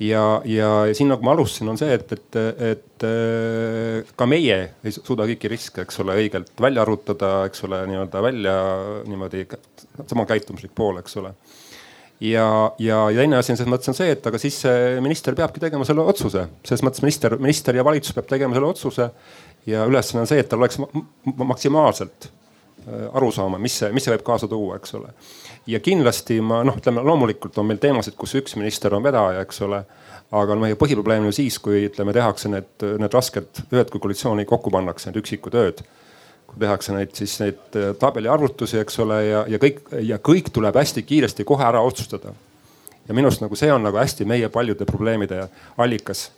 ja, 0.00 0.42
ja 0.44 0.68
siin 0.96 1.10
nagu 1.12 1.24
ma 1.24 1.34
alustasin, 1.36 1.70
on 1.72 1.78
see, 1.80 1.92
et, 1.94 2.12
et, 2.16 2.38
et 2.72 3.06
äh, 3.06 4.12
ka 4.16 4.26
meie 4.28 4.58
ei 4.82 4.94
suuda 4.94 5.26
kõiki 5.28 5.50
riske, 5.52 5.84
eks 5.84 6.00
ole, 6.04 6.16
õigelt 6.24 6.52
välja 6.62 6.84
arvutada, 6.84 7.32
eks 7.48 7.64
ole, 7.68 7.82
nii-öelda 7.90 8.22
välja 8.24 8.56
niimoodi 9.08 9.44
sama 10.06 10.26
käitumuslik 10.28 10.74
pool, 10.74 11.00
eks 11.02 11.16
ole. 11.22 11.34
ja, 12.20 12.46
ja, 12.78 12.98
ja 13.10 13.22
teine 13.22 13.38
asi 13.40 13.54
on 13.54 13.60
selles 13.60 13.72
mõttes 13.74 13.92
on 13.92 13.98
see, 13.98 14.10
et 14.16 14.26
aga 14.26 14.40
siis 14.40 14.60
minister 15.04 15.36
peabki 15.38 15.62
tegema 15.62 15.86
selle 15.88 16.06
otsuse, 16.06 16.46
selles 16.64 16.84
mõttes 16.86 17.04
minister, 17.04 17.38
minister 17.42 17.78
ja 17.78 17.86
valitsus 17.86 18.16
peab 18.16 18.30
tegema 18.30 18.58
selle 18.58 18.70
otsuse. 18.72 19.10
ja 19.66 19.86
ülesanne 19.86 20.24
on 20.24 20.30
see, 20.30 20.42
et 20.42 20.48
tal 20.50 20.62
oleks 20.62 20.80
maksimaalselt 21.52 22.28
äh, 22.28 23.08
aru 23.12 23.32
saama, 23.34 23.62
mis 23.62 23.78
see, 23.82 23.92
mis 23.94 24.06
see 24.06 24.16
võib 24.16 24.26
kaasa 24.26 24.50
tuua, 24.50 24.80
eks 24.80 24.98
ole 24.98 25.14
ja 25.66 25.80
kindlasti 25.80 26.40
ma 26.44 26.62
noh, 26.66 26.76
ütleme 26.78 27.04
loomulikult 27.06 27.58
on 27.58 27.68
meil 27.70 27.80
teemasid, 27.82 28.16
kus 28.18 28.34
üks 28.38 28.56
minister 28.58 28.94
on 28.96 29.04
vedaja, 29.04 29.42
eks 29.44 29.62
ole. 29.66 29.82
aga 30.32 30.54
meie 30.56 30.76
põhiprobleem 30.80 31.26
on 31.26 31.28
ju 31.28 31.34
siis, 31.42 31.58
kui 31.60 31.82
ütleme, 31.90 32.14
tehakse 32.16 32.48
need, 32.48 32.70
need 32.80 33.12
rasked 33.12 33.58
ööd, 33.68 33.90
kui 33.92 34.00
koalitsiooni 34.00 34.46
kokku 34.48 34.70
pannakse, 34.72 35.10
need 35.10 35.20
üksikud 35.20 35.56
ööd. 35.60 35.82
kui 36.46 36.60
tehakse 36.60 36.92
neid 36.96 37.14
siis 37.16 37.38
neid 37.40 37.76
äh, 37.80 37.92
tabeliarvutusi, 37.98 38.78
eks 38.82 38.98
ole, 39.04 39.22
ja, 39.26 39.44
ja 39.48 39.60
kõik 39.60 39.82
ja 40.04 40.18
kõik 40.18 40.50
tuleb 40.52 40.76
hästi 40.76 41.04
kiiresti 41.08 41.44
kohe 41.44 41.64
ära 41.64 41.80
otsustada. 41.80 42.34
ja 43.08 43.14
minu 43.14 43.28
arust 43.28 43.42
nagu 43.44 43.56
see 43.56 43.72
on 43.72 43.82
nagu 43.82 43.98
hästi 43.98 44.24
meie 44.24 44.48
paljude 44.48 44.84
probleemide 44.84 45.48
allikas 45.76 46.30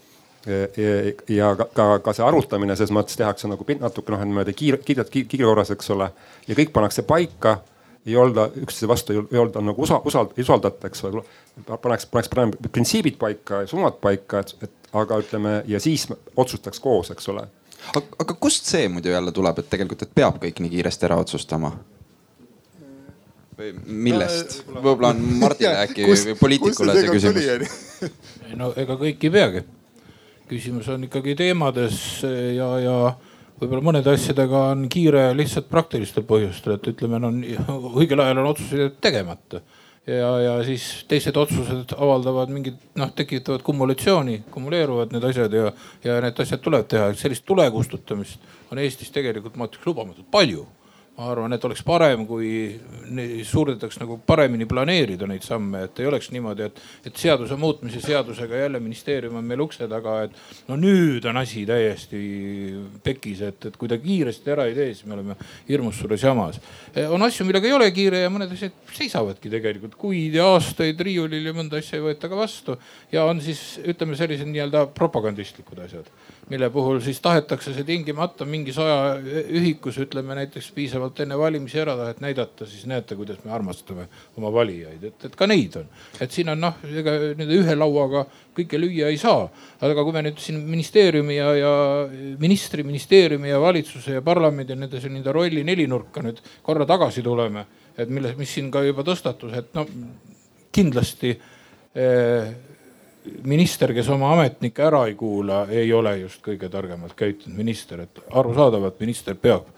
ja, 0.47 1.13
ja 1.29 1.57
ka, 1.57 1.67
ka, 1.75 1.87
ka 2.05 2.13
see 2.13 2.25
arutamine 2.25 2.77
selles 2.77 2.93
mõttes 2.93 3.17
tehakse 3.17 3.49
nagu 3.49 3.65
natuke 3.81 4.13
noh, 4.13 4.25
niimoodi 4.25 4.53
kiire, 4.53 4.79
kiire, 4.85 5.05
kiirkorras, 5.05 5.71
eks 5.71 5.91
ole. 5.91 6.11
ja 6.49 6.57
kõik 6.59 6.73
pannakse 6.73 7.03
paika 7.03 7.59
ei 8.07 8.17
olda 8.17 8.49
üksteise 8.61 8.89
vastu, 8.89 9.17
ei 9.33 9.39
olda 9.39 9.63
nagu 9.65 9.83
usa, 9.83 10.01
usald-, 10.05 10.35
ei 10.37 10.45
usaldata, 10.45 10.91
eks 10.91 11.05
ole. 11.09 11.23
paneks, 11.83 12.07
paneks 12.13 12.29
parem 12.33 12.53
printsiibid 12.73 13.17
paika 13.21 13.63
ja 13.65 13.71
suunad 13.71 13.97
paika, 14.03 14.45
et, 14.45 14.55
et 14.67 14.95
aga 15.01 15.19
ütleme 15.23 15.63
ja 15.71 15.81
siis 15.81 16.07
otsustaks 16.37 16.81
koos, 16.81 17.11
eks 17.15 17.29
ole. 17.33 17.47
aga, 17.97 18.37
kust 18.41 18.69
see 18.69 18.89
muidu 18.89 19.13
jälle 19.13 19.33
tuleb, 19.33 19.59
et 19.59 19.71
tegelikult, 19.73 20.05
et 20.05 20.15
peab 20.15 20.41
kõik 20.43 20.61
nii 20.61 20.77
kiiresti 20.77 21.11
ära 21.11 21.21
otsustama? 21.25 21.75
või 23.55 23.71
millest 23.87 24.65
no,? 24.67 24.81
võib-olla 24.83 25.13
on 25.15 25.21
Mardile 25.39 25.77
äkki 25.85 26.09
või 26.09 26.35
poliitikule 26.41 26.97
see 26.99 27.13
küsimus. 27.13 27.77
no 28.61 28.73
ega 28.81 28.97
kõik 28.99 29.23
ei 29.23 29.31
peagi. 29.31 29.63
küsimus 30.51 30.89
on 30.91 31.07
ikkagi 31.07 31.37
teemades 31.39 32.01
ja, 32.25 32.69
ja 32.83 32.97
võib-olla 33.61 33.87
mõnede 33.91 34.13
asjadega 34.15 34.67
on 34.73 34.85
kiire 34.93 35.29
lihtsalt 35.37 35.71
praktilistel 35.71 36.27
põhjustel, 36.29 36.77
et 36.77 36.93
ütleme, 36.95 37.21
on 37.23 37.41
õigel 38.01 38.23
ajal 38.25 38.43
on 38.43 38.51
otsused 38.53 39.01
tegemata. 39.05 39.63
ja, 40.07 40.31
ja 40.43 40.55
siis 40.67 41.05
teised 41.09 41.37
otsused 41.41 41.95
avaldavad 41.97 42.53
mingit 42.53 42.81
noh, 43.01 43.13
tekitavad 43.17 43.63
kumulatsiooni, 43.65 44.43
kumuleeruvad 44.53 45.15
need 45.15 45.25
asjad 45.31 45.53
ja, 45.55 45.71
ja 46.05 46.21
need 46.25 46.41
asjad 46.45 46.61
tuleb 46.65 46.89
teha, 46.89 47.13
sellist 47.19 47.47
tule 47.47 47.71
kustutamist 47.73 48.53
on 48.71 48.83
Eestis 48.83 49.13
tegelikult 49.15 49.57
ma 49.57 49.71
ütleks 49.71 49.87
lubamatult 49.87 50.29
palju 50.35 50.67
ma 51.15 51.29
arvan, 51.31 51.55
et 51.55 51.65
oleks 51.67 51.83
parem, 51.87 52.25
kui 52.27 52.49
suudetaks 53.47 54.01
nagu 54.01 54.17
paremini 54.27 54.67
planeerida 54.67 55.29
neid 55.31 55.45
samme, 55.47 55.85
et 55.87 56.01
ei 56.03 56.09
oleks 56.11 56.33
niimoodi, 56.35 56.67
et, 56.67 56.81
et 57.07 57.21
seaduse 57.21 57.55
muutmise 57.61 58.03
seadusega 58.03 58.65
jälle 58.65 58.81
ministeerium 58.83 59.39
on 59.39 59.47
meil 59.47 59.63
ukse 59.63 59.87
taga, 59.91 60.17
et 60.27 60.67
no 60.71 60.79
nüüd 60.81 61.27
on 61.31 61.39
asi 61.39 61.63
täiesti 61.69 62.23
pekis, 63.07 63.45
et, 63.47 63.71
et 63.71 63.79
kui 63.79 63.91
ta 63.91 64.01
kiiresti 64.03 64.55
ära 64.57 64.67
ei 64.71 64.75
tee, 64.75 64.91
siis 64.91 65.07
me 65.07 65.15
oleme 65.19 65.39
hirmus 65.69 66.03
suures 66.03 66.27
jamas. 66.27 66.59
on 67.07 67.29
asju, 67.29 67.47
millega 67.47 67.71
ei 67.71 67.79
ole 67.79 67.91
kiire 67.95 68.25
ja 68.25 68.35
mõned 68.35 68.51
asjad 68.57 68.75
seisavadki 68.99 69.53
tegelikult 69.53 69.95
kuid 70.01 70.35
ja 70.35 70.51
aastaid 70.57 70.99
riiulil 70.99 71.47
ja 71.47 71.55
mõnda 71.55 71.79
asja 71.79 72.01
ei 72.01 72.09
võeta 72.09 72.31
ka 72.31 72.43
vastu. 72.43 72.79
ja 73.15 73.29
on 73.31 73.43
siis 73.45 73.79
ütleme 73.87 74.19
sellised 74.19 74.51
nii-öelda 74.51 74.89
propagandistlikud 74.99 75.87
asjad 75.87 76.11
mille 76.51 76.69
puhul 76.71 77.01
siis 77.01 77.21
tahetakse 77.25 77.73
see 77.75 77.87
tingimata 77.89 78.45
mingi 78.49 78.73
saja 78.75 79.17
ühikus, 79.23 79.97
ütleme 80.03 80.37
näiteks 80.37 80.71
piisavalt 80.77 81.21
enne 81.25 81.39
valimisi 81.41 81.81
ära 81.81 81.95
tahet 81.97 82.21
näidata, 82.25 82.67
siis 82.69 82.85
näete, 82.91 83.17
kuidas 83.17 83.41
me 83.45 83.53
armastame 83.57 84.07
oma 84.37 84.53
valijaid, 84.53 85.07
et, 85.09 85.25
et 85.29 85.39
ka 85.39 85.49
neid 85.49 85.79
on. 85.81 85.89
et 86.21 86.35
siin 86.35 86.53
on 86.53 86.61
noh, 86.67 86.83
ega 86.85 87.15
nüüd 87.39 87.55
ühe 87.61 87.77
lauaga 87.79 88.27
kõike 88.57 88.81
lüüa 88.81 89.09
ei 89.13 89.19
saa. 89.21 89.47
aga 89.81 90.05
kui 90.05 90.17
me 90.17 90.25
nüüd 90.27 90.43
siin 90.43 90.61
ministeeriumi 90.69 91.39
ja, 91.39 91.49
ja 91.57 91.73
ministri, 92.41 92.85
ministeeriumi 92.85 93.49
ja 93.49 93.63
valitsuse 93.63 94.19
ja 94.19 94.23
parlamendi 94.25 94.77
nende 94.77 95.01
nii-öelda 95.01 95.33
rolli 95.33 95.65
nelinurka 95.65 96.23
nüüd 96.25 96.45
korra 96.63 96.87
tagasi 96.87 97.25
tuleme, 97.25 97.65
et 97.97 98.13
mille, 98.13 98.35
mis 98.37 98.53
siin 98.53 98.71
ka 98.75 98.85
juba 98.85 99.07
tõstatus, 99.07 99.57
et 99.57 99.73
no 99.75 99.89
kindlasti 100.75 101.33
eh, 101.33 102.55
minister, 103.45 103.93
kes 103.97 104.09
oma 104.13 104.33
ametnikke 104.35 104.85
ära 104.85 105.05
ei 105.09 105.15
kuula, 105.19 105.65
ei 105.73 105.93
ole 105.93 106.19
just 106.25 106.43
kõige 106.45 106.69
targemalt 106.73 107.17
käitunud 107.17 107.57
minister, 107.57 108.05
et 108.05 108.21
arusaadavalt 108.37 109.01
minister 109.01 109.39
peab, 109.41 109.71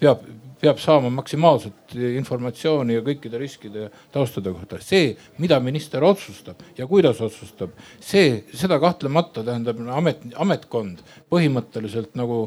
peab, 0.00 0.24
peab 0.60 0.80
saama 0.80 1.10
maksimaalset 1.12 1.94
informatsiooni 2.16 2.96
ja 2.96 3.04
kõikide 3.04 3.40
riskide 3.40 3.90
taustade 4.12 4.52
kohta. 4.54 4.80
see, 4.80 5.12
mida 5.38 5.60
minister 5.60 6.04
otsustab 6.04 6.62
ja 6.78 6.86
kuidas 6.86 7.20
otsustab, 7.20 7.74
see, 8.00 8.44
seda 8.54 8.80
kahtlemata 8.80 9.44
tähendab 9.44 9.84
amet, 9.92 10.24
ametkond 10.40 11.04
põhimõtteliselt 11.30 12.16
nagu 12.16 12.46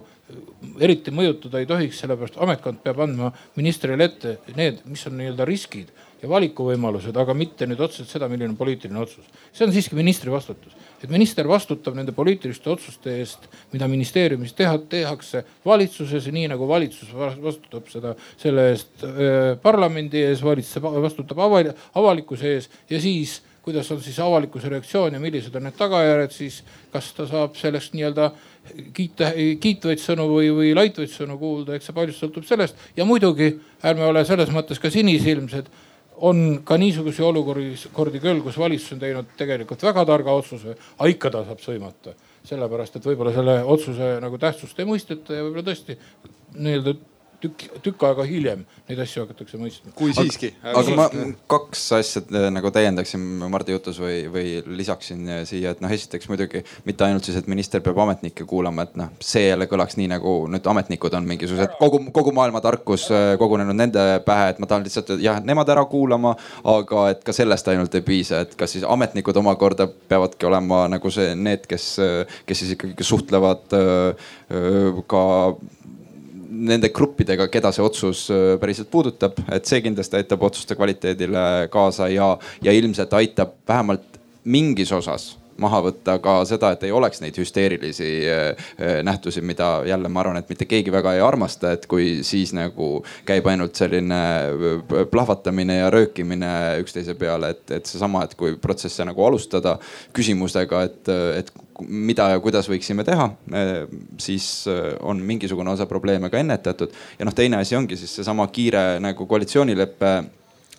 eriti 0.82 1.14
mõjutada 1.14 1.62
ei 1.62 1.70
tohiks, 1.70 2.02
sellepärast 2.02 2.42
ametkond 2.42 2.82
peab 2.84 3.06
andma 3.06 3.32
ministrile 3.56 4.10
ette 4.10 4.40
need, 4.58 4.82
mis 4.90 5.06
on 5.08 5.20
nii-öelda 5.22 5.46
riskid 5.48 5.94
ja 6.22 6.30
valikuvõimalused, 6.30 7.18
aga 7.18 7.34
mitte 7.38 7.68
nüüd 7.70 7.82
otseselt 7.84 8.10
seda, 8.10 8.30
milline 8.32 8.50
on 8.54 8.58
poliitiline 8.60 9.00
otsus. 9.00 9.26
see 9.54 9.66
on 9.68 9.74
siiski 9.74 9.98
ministri 9.98 10.32
vastutus, 10.34 10.74
et 11.04 11.10
minister 11.14 11.48
vastutab 11.48 11.96
nende 11.98 12.12
poliitiliste 12.16 12.70
otsuste 12.74 13.18
eest, 13.20 13.46
mida 13.74 13.88
ministeeriumis 13.88 14.56
teha, 14.58 14.78
tehakse 14.90 15.44
valitsuses, 15.66 16.30
nii 16.34 16.48
nagu 16.54 16.68
valitsus 16.68 17.14
vastutab 17.14 17.92
seda 17.94 18.16
selle 18.38 18.72
eest 18.72 19.06
äh, 19.06 19.54
parlamendi 19.62 20.24
ees, 20.26 20.42
valitsus 20.44 20.82
vastutab 20.82 21.46
avali, 21.46 21.76
avalikkuse 21.94 22.56
ees 22.56 22.72
ja 22.90 23.02
siis 23.02 23.42
kuidas 23.68 23.90
on 23.92 24.00
siis 24.02 24.20
avalikkuse 24.24 24.70
reaktsioon 24.72 25.14
ja 25.14 25.20
millised 25.20 25.56
on 25.60 25.66
need 25.68 25.76
tagajärjed, 25.76 26.32
siis 26.32 26.62
kas 26.94 27.10
ta 27.18 27.26
saab 27.28 27.58
sellest 27.60 27.98
nii-öelda 27.98 28.30
kiita, 28.96 29.34
kiitvaid 29.60 30.00
sõnu 30.00 30.30
või, 30.32 30.48
või 30.56 30.70
laitvaid 30.78 31.12
sõnu 31.12 31.36
kuulda, 31.42 31.76
eks 31.76 31.90
see 31.90 31.98
paljust 31.98 32.24
sõltub 32.24 32.48
sellest. 32.48 32.80
ja 32.96 33.04
muidugi 33.06 33.50
ärme 33.84 34.08
ole 34.08 34.24
selles 34.26 34.54
mõttes 34.56 34.80
ka 34.80 34.92
sinisilmsed 34.94 35.68
on 36.18 36.62
ka 36.66 36.78
niisuguseid 36.82 37.28
olukordi 37.28 38.22
küll, 38.22 38.42
kus 38.46 38.58
valitsus 38.58 38.96
on 38.96 39.02
teinud 39.02 39.36
tegelikult 39.38 39.84
väga 39.86 40.06
targa 40.10 40.38
otsuse, 40.38 40.78
aga 40.98 41.10
ikka 41.12 41.34
ta 41.34 41.44
saab 41.46 41.62
sõimata. 41.64 42.16
sellepärast, 42.48 42.96
et 42.96 43.04
võib-olla 43.04 43.34
selle 43.36 43.54
otsuse 43.68 44.06
nagu 44.24 44.38
tähtsust 44.40 44.78
ei 44.80 44.86
mõisteta 44.88 45.36
ja 45.36 45.44
võib-olla 45.44 45.66
tõesti 45.68 45.98
nii-öelda 46.56 46.94
tükk, 47.42 47.68
tükk 47.86 48.04
aega 48.08 48.26
hiljem 48.28 48.64
neid 48.88 49.02
asju 49.04 49.24
hakatakse 49.26 49.60
mõistma. 49.60 49.92
kui 49.98 50.14
siiski. 50.16 50.50
aga 50.64 50.96
ma 50.98 51.08
kaks 51.52 51.84
asja 51.98 52.22
äh, 52.32 52.48
nagu 52.54 52.72
täiendaksin 52.74 53.24
Mardi 53.52 53.76
jutus 53.76 54.00
või, 54.02 54.20
või 54.34 54.54
lisaksin 54.80 55.22
äh, 55.30 55.42
siia, 55.50 55.74
et 55.76 55.84
noh, 55.84 55.92
esiteks 55.94 56.30
muidugi 56.32 56.64
mitte 56.88 57.06
ainult 57.08 57.28
siis, 57.28 57.38
et 57.40 57.50
minister 57.52 57.84
peab 57.86 58.00
ametnikke 58.06 58.48
kuulama, 58.50 58.88
et 58.88 58.98
noh, 59.00 59.14
see 59.24 59.48
jälle 59.50 59.70
kõlaks 59.70 60.00
nii 60.00 60.10
nagu 60.16 60.34
nüüd 60.52 60.72
ametnikud 60.72 61.18
on 61.20 61.30
mingisugused 61.30 61.78
kogu, 61.82 62.02
kogu 62.16 62.34
maailma 62.38 62.62
tarkus 62.66 63.08
äh, 63.14 63.30
kogunenud 63.42 63.78
nende 63.78 64.08
pähe, 64.26 64.52
et 64.54 64.62
ma 64.64 64.70
tahan 64.70 64.88
lihtsalt 64.88 65.14
jah, 65.22 65.42
nemad 65.46 65.70
ära 65.74 65.86
kuulama, 65.90 66.34
aga 66.68 67.08
et 67.14 67.24
ka 67.28 67.36
sellest 67.36 67.70
ainult 67.74 67.96
ei 67.98 68.06
piisa, 68.08 68.42
et 68.46 68.58
kas 68.58 68.78
siis 68.78 68.88
ametnikud 68.88 69.38
omakorda 69.44 69.90
peavadki 70.10 70.50
olema 70.50 70.86
nagu 70.90 71.12
see, 71.14 71.36
need, 71.38 71.68
kes, 71.70 71.90
kes 72.48 72.64
siis 72.64 72.74
ikkagi 72.78 73.06
suhtlevad 73.06 73.76
ka 75.08 75.24
nende 76.50 76.92
gruppidega, 76.94 77.50
keda 77.52 77.72
see 77.76 77.86
otsus 77.86 78.28
äh, 78.34 78.54
päriselt 78.62 78.92
puudutab, 78.92 79.40
et 79.52 79.68
see 79.70 79.82
kindlasti 79.86 80.20
aitab 80.20 80.46
otsuste 80.48 80.78
kvaliteedile 80.80 81.68
kaasa 81.74 82.10
ja, 82.14 82.34
ja 82.64 82.76
ilmselt 82.76 83.14
aitab 83.20 83.58
vähemalt 83.68 84.18
mingis 84.48 84.92
osas 84.96 85.34
maha 85.62 85.82
võtta 85.88 86.18
ka 86.24 86.38
seda, 86.48 86.72
et 86.76 86.86
ei 86.88 86.94
oleks 86.96 87.22
neid 87.24 87.38
hüsteerilisi 87.40 88.10
äh, 88.30 88.48
äh, 88.78 88.98
nähtusi, 89.06 89.42
mida 89.42 89.82
jälle 89.88 90.10
ma 90.10 90.22
arvan, 90.24 90.40
et 90.42 90.50
mitte 90.50 90.68
keegi 90.70 90.94
väga 90.94 91.16
ei 91.18 91.24
armasta, 91.24 91.74
et 91.76 91.88
kui 91.90 92.22
siis 92.28 92.54
nagu 92.58 93.04
käib 93.28 93.48
ainult 93.50 93.78
selline 93.80 94.22
äh, 94.22 95.06
plahvatamine 95.12 95.80
ja 95.82 95.92
röökimine 95.94 96.52
üksteise 96.84 97.18
peale, 97.20 97.54
et, 97.56 97.66
et 97.80 97.90
seesama, 97.90 98.26
et 98.28 98.36
kui 98.40 98.58
protsesse 98.62 99.06
nagu 99.08 99.26
alustada 99.26 99.78
küsimusega, 100.16 100.84
et, 100.88 101.14
et 101.42 101.54
mida 101.88 102.32
ja 102.34 102.40
kuidas 102.42 102.66
võiksime 102.70 103.04
teha, 103.06 103.28
siis 104.18 104.66
on 105.06 105.20
mingisugune 105.22 105.70
osa 105.70 105.86
probleeme 105.86 106.32
ka 106.34 106.40
ennetatud. 106.42 106.96
ja 107.20 107.28
noh, 107.28 107.36
teine 107.38 107.60
asi 107.62 107.78
ongi 107.78 108.00
siis 108.00 108.16
seesama 108.18 108.48
kiire 108.50 108.98
nagu 109.04 109.28
koalitsioonileppe 109.30 110.14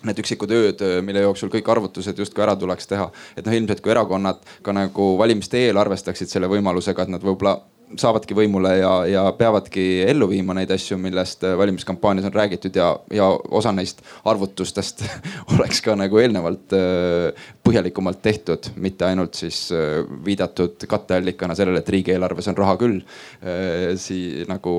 need 0.07 0.21
üksikud 0.21 0.51
ööd, 0.55 0.83
mille 1.03 1.25
jooksul 1.25 1.51
kõik 1.51 1.67
arvutused 1.71 2.19
justkui 2.19 2.43
ära 2.45 2.55
tuleks 2.55 2.87
teha. 2.87 3.09
et 3.37 3.45
noh, 3.45 3.55
ilmselt 3.55 3.81
kui 3.81 3.91
erakonnad 3.91 4.39
ka 4.63 4.75
nagu 4.75 5.11
valimiste 5.19 5.59
eel 5.65 5.77
arvestaksid 5.77 6.31
selle 6.31 6.47
võimalusega, 6.51 7.03
et 7.03 7.15
nad 7.15 7.23
võib-olla 7.23 7.59
saavadki 7.97 8.35
võimule 8.37 8.71
ja, 8.77 8.91
ja 9.09 9.21
peavadki 9.37 9.83
ellu 10.05 10.27
viima 10.29 10.53
neid 10.57 10.69
asju, 10.73 10.97
millest 11.01 11.43
äh, 11.47 11.55
valimiskampaanias 11.57 12.27
on 12.29 12.35
räägitud 12.35 12.75
ja, 12.75 12.89
ja 13.13 13.29
osa 13.29 13.71
neist 13.73 14.03
arvutustest 14.29 15.03
oleks 15.55 15.81
ka 15.85 15.95
nagu 15.97 16.19
eelnevalt 16.21 16.75
äh, 16.77 17.47
põhjalikumalt 17.65 18.21
tehtud, 18.25 18.71
mitte 18.81 19.07
ainult 19.09 19.39
siis 19.39 19.67
äh, 19.75 20.03
viidatud 20.25 20.85
katteallikana 20.89 21.57
sellele, 21.57 21.81
et 21.81 21.89
riigieelarves 21.89 22.49
on 22.51 22.57
raha 22.57 22.75
küll. 22.79 22.99
Sii 23.99 24.43
nagu 24.49 24.73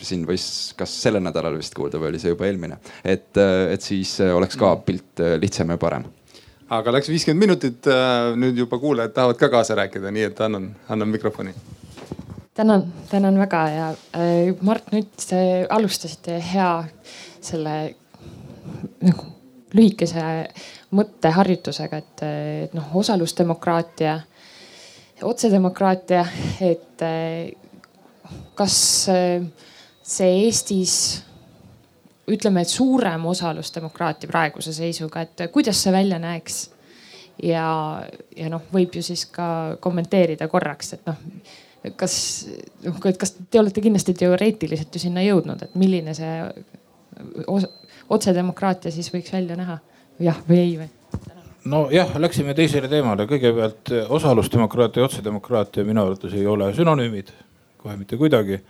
siin 0.00 0.22
võis, 0.28 0.44
kas 0.78 0.92
sellel 1.02 1.22
nädalal 1.24 1.56
vist 1.58 1.74
kuulda 1.76 1.98
või 2.00 2.10
oli 2.12 2.20
see 2.22 2.32
juba 2.32 2.46
eelmine, 2.48 2.78
et, 3.04 3.36
et 3.36 3.82
siis 3.84 4.12
oleks 4.22 4.58
ka 4.60 4.72
pilt 4.86 5.22
lihtsam 5.42 5.72
ja 5.72 5.78
parem. 5.80 6.06
Aga 6.70 6.94
läks 6.94 7.10
viiskümmend 7.10 7.46
minutit, 7.46 7.90
nüüd 8.38 8.62
juba 8.62 8.78
kuulajad 8.82 9.14
tahavad 9.16 9.40
ka 9.40 9.50
kaasa 9.52 9.78
rääkida, 9.80 10.12
nii 10.14 10.28
et 10.30 10.42
annan, 10.46 10.70
annan 10.88 11.10
mikrofoni 11.10 11.54
tänan, 12.54 12.92
tänan 13.10 13.38
väga 13.38 13.68
ja 13.68 13.88
äh, 13.90 14.54
Mart, 14.60 14.90
nüüd 14.92 15.10
te 15.28 15.66
alustasite 15.70 16.40
hea 16.52 16.70
selle 17.40 17.76
nagu 19.00 19.28
lühikese 19.74 20.22
mõtteharjutusega, 20.98 22.00
et, 22.02 22.22
et 22.66 22.72
noh, 22.74 22.88
osalusdemokraatia, 22.98 24.16
otsedemokraatia, 25.22 26.24
et 26.66 27.04
äh, 27.06 27.52
kas 28.58 28.76
äh, 29.14 29.46
see 30.02 30.44
Eestis 30.46 30.96
ütleme, 32.30 32.62
et 32.62 32.70
suurem 32.70 33.24
osalusdemokraatia 33.30 34.30
praeguse 34.30 34.74
seisuga, 34.74 35.22
et 35.22 35.46
kuidas 35.54 35.82
see 35.82 35.94
välja 35.94 36.18
näeks? 36.18 36.60
ja, 37.42 37.64
ja 38.36 38.50
noh, 38.52 38.66
võib 38.74 38.98
ju 38.98 39.02
siis 39.06 39.22
ka 39.32 39.78
kommenteerida 39.80 40.50
korraks, 40.50 40.92
et 40.98 41.06
noh 41.08 41.22
kas, 41.96 42.14
noh, 42.84 42.98
kas 43.00 43.34
te 43.50 43.60
olete 43.60 43.82
kindlasti 43.84 44.14
teoreetiliselt 44.20 44.94
ju 44.94 45.02
sinna 45.02 45.24
jõudnud, 45.24 45.62
et 45.64 45.76
milline 45.80 46.14
see 46.16 46.34
otsedemokraatia 48.10 48.92
siis 48.94 49.12
võiks 49.12 49.32
välja 49.32 49.56
näha? 49.58 49.78
jah 50.20 50.36
või 50.48 50.58
ei 50.60 50.72
või? 50.82 50.90
nojah, 51.64 52.12
läksime 52.20 52.54
teisele 52.56 52.88
teemale, 52.88 53.26
kõigepealt 53.28 53.92
osalusdemokraatia 54.08 55.02
ja 55.02 55.08
otsedemokraatia 55.08 55.84
minu 55.84 56.04
arvates 56.04 56.34
ei 56.36 56.46
ole 56.46 56.70
sünonüümid, 56.76 57.32
kohe 57.80 57.96
mitte 57.96 58.16
kuidagi. 58.20 58.60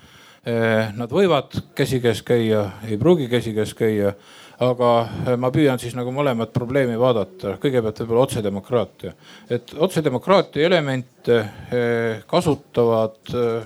Eh, 0.41 0.93
nad 0.97 1.11
võivad 1.13 1.53
käsikäes 1.77 2.23
käia, 2.27 2.65
ei 2.89 2.97
pruugi 2.99 3.29
käsikäes 3.29 3.75
käia 3.77 4.15
aga 4.61 4.91
äh, 5.01 5.37
ma 5.41 5.51
püüan 5.53 5.81
siis 5.81 5.95
nagu 5.97 6.13
mõlemat 6.13 6.53
probleemi 6.53 6.99
vaadata. 7.01 7.57
kõigepealt 7.63 8.03
võib-olla 8.03 8.27
otsedemokraatia, 8.27 9.15
et 9.49 9.73
otsedemokraatia 9.77 10.67
elemente 10.69 11.39
äh, 11.41 12.21
kasutavad 12.29 13.33
äh, 13.33 13.65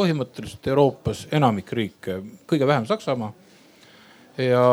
põhimõtteliselt 0.00 0.70
Euroopas 0.72 1.26
enamik 1.36 1.72
riike, 1.76 2.22
kõige 2.48 2.68
vähem 2.68 2.88
Saksamaa 2.88 3.34
ja 4.40 4.64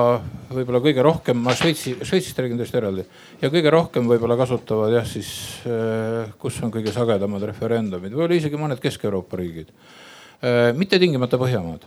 võib-olla 0.54 0.80
kõige 0.80 1.04
rohkem, 1.04 1.42
ma 1.44 1.52
Šveitsi, 1.58 1.98
Šveitsist 2.00 2.40
räägin 2.40 2.62
tõesti 2.62 2.80
eraldi 2.80 3.04
ja 3.42 3.52
kõige 3.52 3.74
rohkem 3.74 4.08
võib-olla 4.08 4.38
kasutavad 4.40 4.96
jah, 4.96 5.04
siis 5.04 5.34
kus 6.40 6.62
on 6.64 6.72
kõige 6.72 6.94
sagedamad 6.96 7.44
referendumid, 7.50 8.14
võib-olla 8.16 8.38
isegi 8.40 8.62
mõned 8.62 8.80
Kesk-Euroopa 8.80 9.42
riigid. 9.42 9.74
mitte 10.78 11.02
tingimata 11.02 11.42
Põhjamaad 11.42 11.84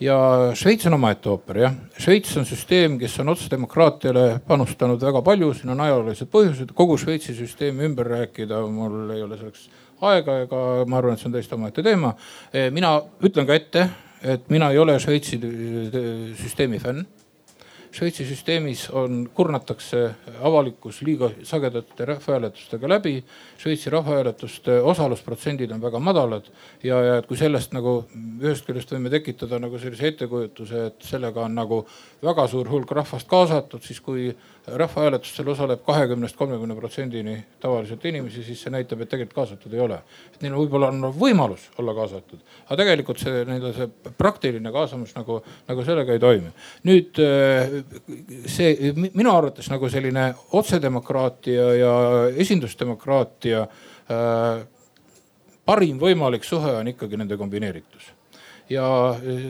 ja 0.00 0.16
Šveits 0.54 0.86
on 0.86 0.96
omaette 0.98 1.30
ooper 1.32 1.60
jah. 1.62 1.74
Šveits 1.98 2.36
on 2.40 2.46
süsteem, 2.48 2.98
kes 3.00 3.18
on 3.22 3.32
otsedemokraatiale 3.32 4.26
panustanud 4.46 5.02
väga 5.02 5.22
palju, 5.24 5.52
siin 5.56 5.72
on 5.74 5.82
ajaloolised 5.86 6.30
põhjused, 6.32 6.72
kogu 6.76 6.98
Šveitsi 7.00 7.36
süsteemi 7.36 7.86
ümber 7.88 8.10
rääkida, 8.16 8.60
mul 8.72 9.14
ei 9.16 9.24
ole 9.24 9.40
selleks 9.40 9.68
aega 10.06 10.40
ega 10.44 10.62
ma 10.88 11.00
arvan, 11.00 11.16
et 11.16 11.22
see 11.22 11.30
on 11.30 11.36
täiesti 11.36 11.56
omaette 11.56 11.82
teema. 11.82 12.14
mina 12.70 12.96
ütlen 13.24 13.46
ka 13.48 13.54
ette, 13.56 13.88
et 14.22 14.50
mina 14.52 14.70
ei 14.70 14.78
ole 14.78 14.98
Šveitsi 15.00 15.40
süsteemi 16.42 16.82
fänn 16.82 17.06
Šveitsi 17.96 18.26
süsteemis 18.28 18.82
on, 18.92 19.22
kurnatakse 19.34 20.00
avalikkus 20.44 20.98
liiga 21.06 21.30
sagedate 21.48 22.04
rahvahääletustega 22.10 22.90
läbi. 22.92 23.14
Šveitsi 23.56 23.90
rahvahääletuste 23.94 24.74
osalusprotsendid 24.90 25.72
on 25.72 25.80
väga 25.80 26.02
madalad 26.04 26.50
ja, 26.84 26.98
ja 27.00 27.14
et 27.22 27.28
kui 27.30 27.40
sellest 27.40 27.72
nagu 27.72 27.94
ühest 28.42 28.68
küljest 28.68 28.92
võime 28.92 29.08
tekitada 29.14 29.56
nagu 29.62 29.80
sellise 29.80 30.10
ettekujutuse, 30.10 30.82
et 30.90 31.08
sellega 31.08 31.46
on 31.46 31.56
nagu 31.56 31.80
väga 32.26 32.44
suur 32.52 32.68
hulk 32.68 32.92
rahvast 33.00 33.30
kaasatud, 33.32 33.80
siis 33.80 34.02
kui 34.04 34.28
rahvahääletustel 34.66 35.48
osaleb 35.48 35.82
kahekümnest 35.86 36.36
kolmekümne 36.36 36.74
protsendini 36.74 37.36
tavaliselt 37.60 38.04
inimesi, 38.04 38.42
siis 38.42 38.62
see 38.64 38.72
näitab, 38.74 39.04
et 39.04 39.10
tegelikult 39.12 39.36
kaasatud 39.36 39.74
ei 39.74 39.80
ole. 39.80 39.98
et 40.34 40.42
neil 40.42 40.56
võib-olla 40.58 40.88
on 40.90 41.06
võimalus 41.14 41.68
olla 41.78 41.94
kaasatud, 41.94 42.40
aga 42.66 42.78
tegelikult 42.82 43.22
see 43.22 43.44
nii-öelda 43.46 43.72
see 43.76 44.12
praktiline 44.18 44.72
kaasamus 44.74 45.14
nagu, 45.14 45.38
nagu 45.68 45.86
sellega 45.86 46.16
ei 46.16 46.22
toimi. 46.22 46.50
nüüd 46.90 47.22
äh, 47.22 47.78
see 48.50 48.92
minu 48.96 49.30
arvates 49.34 49.70
nagu 49.70 49.90
selline 49.92 50.32
otsedemokraatia 50.58 51.70
ja 51.78 51.94
esindusdemokraatia 52.34 53.62
äh, 53.62 54.66
parim 55.64 56.02
võimalik 56.02 56.44
suhe 56.44 56.74
on 56.80 56.94
ikkagi 56.94 57.22
nende 57.22 57.38
kombineeritus 57.38 58.15
ja 58.70 58.86
eh, 59.22 59.44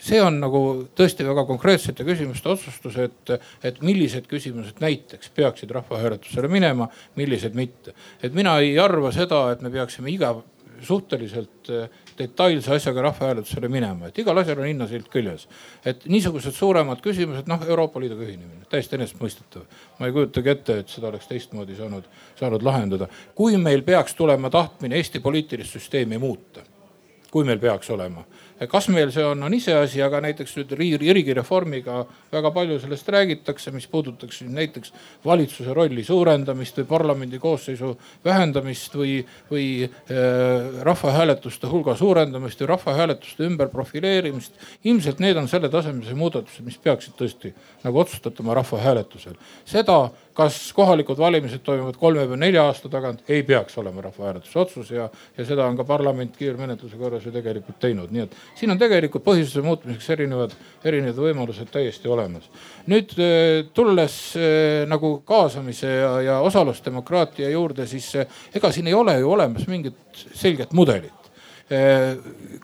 see 0.00 0.20
on 0.22 0.40
nagu 0.42 0.62
tõesti 0.96 1.26
väga 1.26 1.44
konkreetsete 1.48 2.04
küsimuste 2.06 2.52
otsustus, 2.52 2.98
et, 3.00 3.32
et 3.64 3.80
millised 3.84 4.28
küsimused 4.30 4.82
näiteks 4.84 5.32
peaksid 5.36 5.72
rahvahääletusele 5.74 6.50
minema, 6.52 6.88
millised 7.16 7.56
mitte. 7.58 7.94
et 8.22 8.34
mina 8.34 8.58
ei 8.60 8.78
arva 8.78 9.12
seda, 9.12 9.48
et 9.52 9.64
me 9.64 9.72
peaksime 9.72 10.12
iga 10.12 10.36
suhteliselt 10.84 11.70
eh, 11.70 11.88
detailse 12.18 12.72
asjaga 12.74 13.02
rahvahääletusele 13.08 13.68
minema, 13.68 14.08
et 14.08 14.18
igal 14.18 14.38
asjal 14.38 14.62
on 14.62 14.68
hinnasilt 14.68 15.08
küljes. 15.12 15.48
et 15.84 16.04
niisugused 16.06 16.54
suuremad 16.54 17.00
küsimused, 17.02 17.48
noh 17.50 17.62
Euroopa 17.68 18.00
Liiduga 18.00 18.26
ühinemine, 18.26 18.66
täiesti 18.70 18.98
enesestmõistetav. 18.98 19.66
ma 19.98 20.06
ei 20.06 20.12
kujutagi 20.12 20.50
ette, 20.50 20.78
et 20.78 20.88
seda 20.88 21.08
oleks 21.08 21.26
teistmoodi 21.26 21.76
saanud, 21.76 22.08
saanud 22.38 22.62
lahendada. 22.62 23.08
kui 23.34 23.56
meil 23.56 23.82
peaks 23.82 24.14
tulema 24.14 24.50
tahtmine 24.50 24.96
Eesti 24.96 25.20
poliitilist 25.20 25.78
süsteemi 25.78 26.18
muuta, 26.18 26.62
kui 27.30 27.44
meil 27.44 27.58
peaks 27.58 27.90
olema 27.90 28.24
kas 28.66 28.88
meil 28.90 29.12
see 29.14 29.22
on, 29.22 29.42
on 29.46 29.54
iseasi, 29.54 30.00
aga 30.02 30.20
näiteks 30.24 30.56
nüüd 30.58 30.72
riigireformiga 30.78 32.00
väga 32.32 32.50
palju 32.54 32.78
sellest 32.82 33.08
räägitakse, 33.14 33.70
mis 33.74 33.86
puudutaks 33.90 34.40
näiteks 34.42 34.92
valitsuse 35.24 35.74
rolli 35.76 36.02
suurendamist 36.04 36.80
või 36.80 36.88
parlamendi 36.90 37.38
koosseisu 37.42 37.92
vähendamist 38.24 38.96
või, 38.98 39.20
või 39.50 39.68
äh, 39.86 40.82
rahvahääletuste 40.88 41.70
hulga 41.70 41.94
suurendamist 41.98 42.64
või 42.64 42.72
rahvahääletuste 42.74 43.46
ümber 43.46 43.70
profileerimist. 43.70 44.58
ilmselt 44.84 45.22
need 45.22 45.36
on 45.36 45.48
selle 45.48 45.68
tasemelise 45.68 46.14
muudatused, 46.18 46.64
mis 46.66 46.78
peaksid 46.82 47.14
tõesti 47.18 47.54
nagu 47.84 48.02
otsustatama 48.02 48.58
rahvahääletusel. 48.58 49.38
seda 49.64 50.08
kas 50.38 50.72
kohalikud 50.72 51.18
valimised 51.18 51.64
toimuvad 51.66 51.96
kolme 51.98 52.22
või 52.30 52.38
nelja 52.38 52.68
aasta 52.68 52.88
tagant, 52.88 53.24
ei 53.28 53.42
peaks 53.42 53.74
olema 53.80 54.04
rahvahääletuse 54.06 54.58
otsus 54.58 54.90
ja, 54.94 55.08
ja 55.38 55.46
seda 55.46 55.66
on 55.66 55.76
ka 55.76 55.86
parlament 55.88 56.36
kiirmenetluse 56.38 56.96
korras 57.00 57.26
ju 57.26 57.32
tegelikult 57.34 57.80
teinud, 57.82 58.12
nii 58.14 58.22
et 58.22 58.36
siin 58.54 58.72
on 58.72 58.80
tegelikult 58.80 59.24
põhiseaduse 59.26 59.64
muutmiseks 59.64 60.10
erinevad, 60.14 60.54
erinevad 60.86 61.20
võimalused 61.22 61.70
täiesti 61.72 62.10
olemas. 62.10 62.48
nüüd 62.86 63.14
eh, 63.18 63.66
tulles 63.74 64.16
eh, 64.36 64.86
nagu 64.88 65.18
kaasamise 65.26 65.92
ja, 65.92 66.10
ja 66.24 66.40
osalusdemokraatia 66.46 67.50
juurde, 67.50 67.86
siis 67.86 68.10
eh, 68.16 68.26
ega 68.54 68.72
siin 68.72 68.86
ei 68.86 68.94
ole 68.94 69.18
ju 69.20 69.30
olemas 69.32 69.68
mingit 69.68 70.26
selget 70.34 70.72
mudelit 70.72 71.14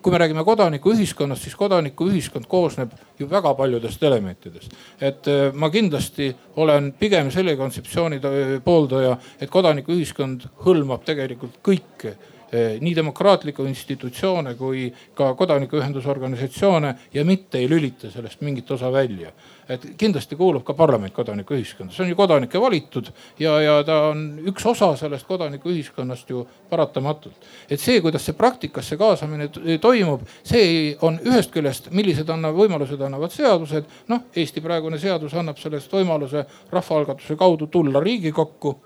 kui 0.01 0.13
me 0.15 0.17
räägime 0.17 0.41
kodanikuühiskonnast, 0.49 1.43
siis 1.45 1.57
kodanikuühiskond 1.61 2.47
koosneb 2.49 2.95
ju 3.21 3.27
väga 3.29 3.51
paljudest 3.55 4.03
elementidest. 4.03 4.73
et 4.97 5.29
ma 5.53 5.69
kindlasti 5.71 6.31
olen 6.57 6.89
pigem 6.97 7.29
selle 7.31 7.53
kontseptsiooni 7.57 8.23
pooldaja, 8.65 9.19
et 9.41 9.53
kodanikuühiskond 9.53 10.49
hõlmab 10.65 11.05
tegelikult 11.05 11.61
kõike 11.61 12.15
nii 12.55 12.95
demokraatlikke 12.97 13.65
institutsioone 13.69 14.55
kui 14.55 14.87
ka 15.15 15.33
kodanikuühendusorganisatsioone 15.35 16.95
ja 17.15 17.25
mitte 17.25 17.59
ei 17.59 17.69
lülita 17.71 18.11
sellest 18.11 18.41
mingit 18.41 18.71
osa 18.71 18.93
välja. 18.93 19.33
et 19.69 19.81
kindlasti 19.97 20.37
kuulub 20.37 20.61
ka 20.65 20.75
parlament 20.77 21.13
kodanikuühiskonda, 21.17 21.93
see 21.93 22.03
on 22.05 22.11
ju 22.11 22.17
kodanike 22.17 22.61
valitud 22.61 23.07
ja, 23.41 23.55
ja 23.63 23.79
ta 23.85 23.95
on 24.11 24.27
üks 24.51 24.67
osa 24.69 24.91
sellest 25.01 25.27
kodanikuühiskonnast 25.27 26.31
ju 26.31 26.47
paratamatult. 26.71 27.35
et 27.71 27.81
see, 27.81 28.01
kuidas 28.05 28.27
see 28.27 28.37
praktikasse 28.37 28.97
kaasamine 29.01 29.49
toimub, 29.81 30.27
see 30.45 30.97
on 31.01 31.19
ühest 31.25 31.51
küljest, 31.51 31.91
millised 31.91 32.29
annab, 32.29 32.57
võimalused 32.61 33.01
annavad 33.01 33.33
seadused. 33.33 33.89
noh, 34.09 34.29
Eesti 34.37 34.61
praegune 34.61 34.99
seadus 34.99 35.35
annab 35.35 35.59
sellest 35.59 35.93
võimaluse 35.93 36.45
rahvaalgatuse 36.71 37.37
kaudu 37.41 37.67
tulla 37.67 38.01
Riigikokku 38.05 38.77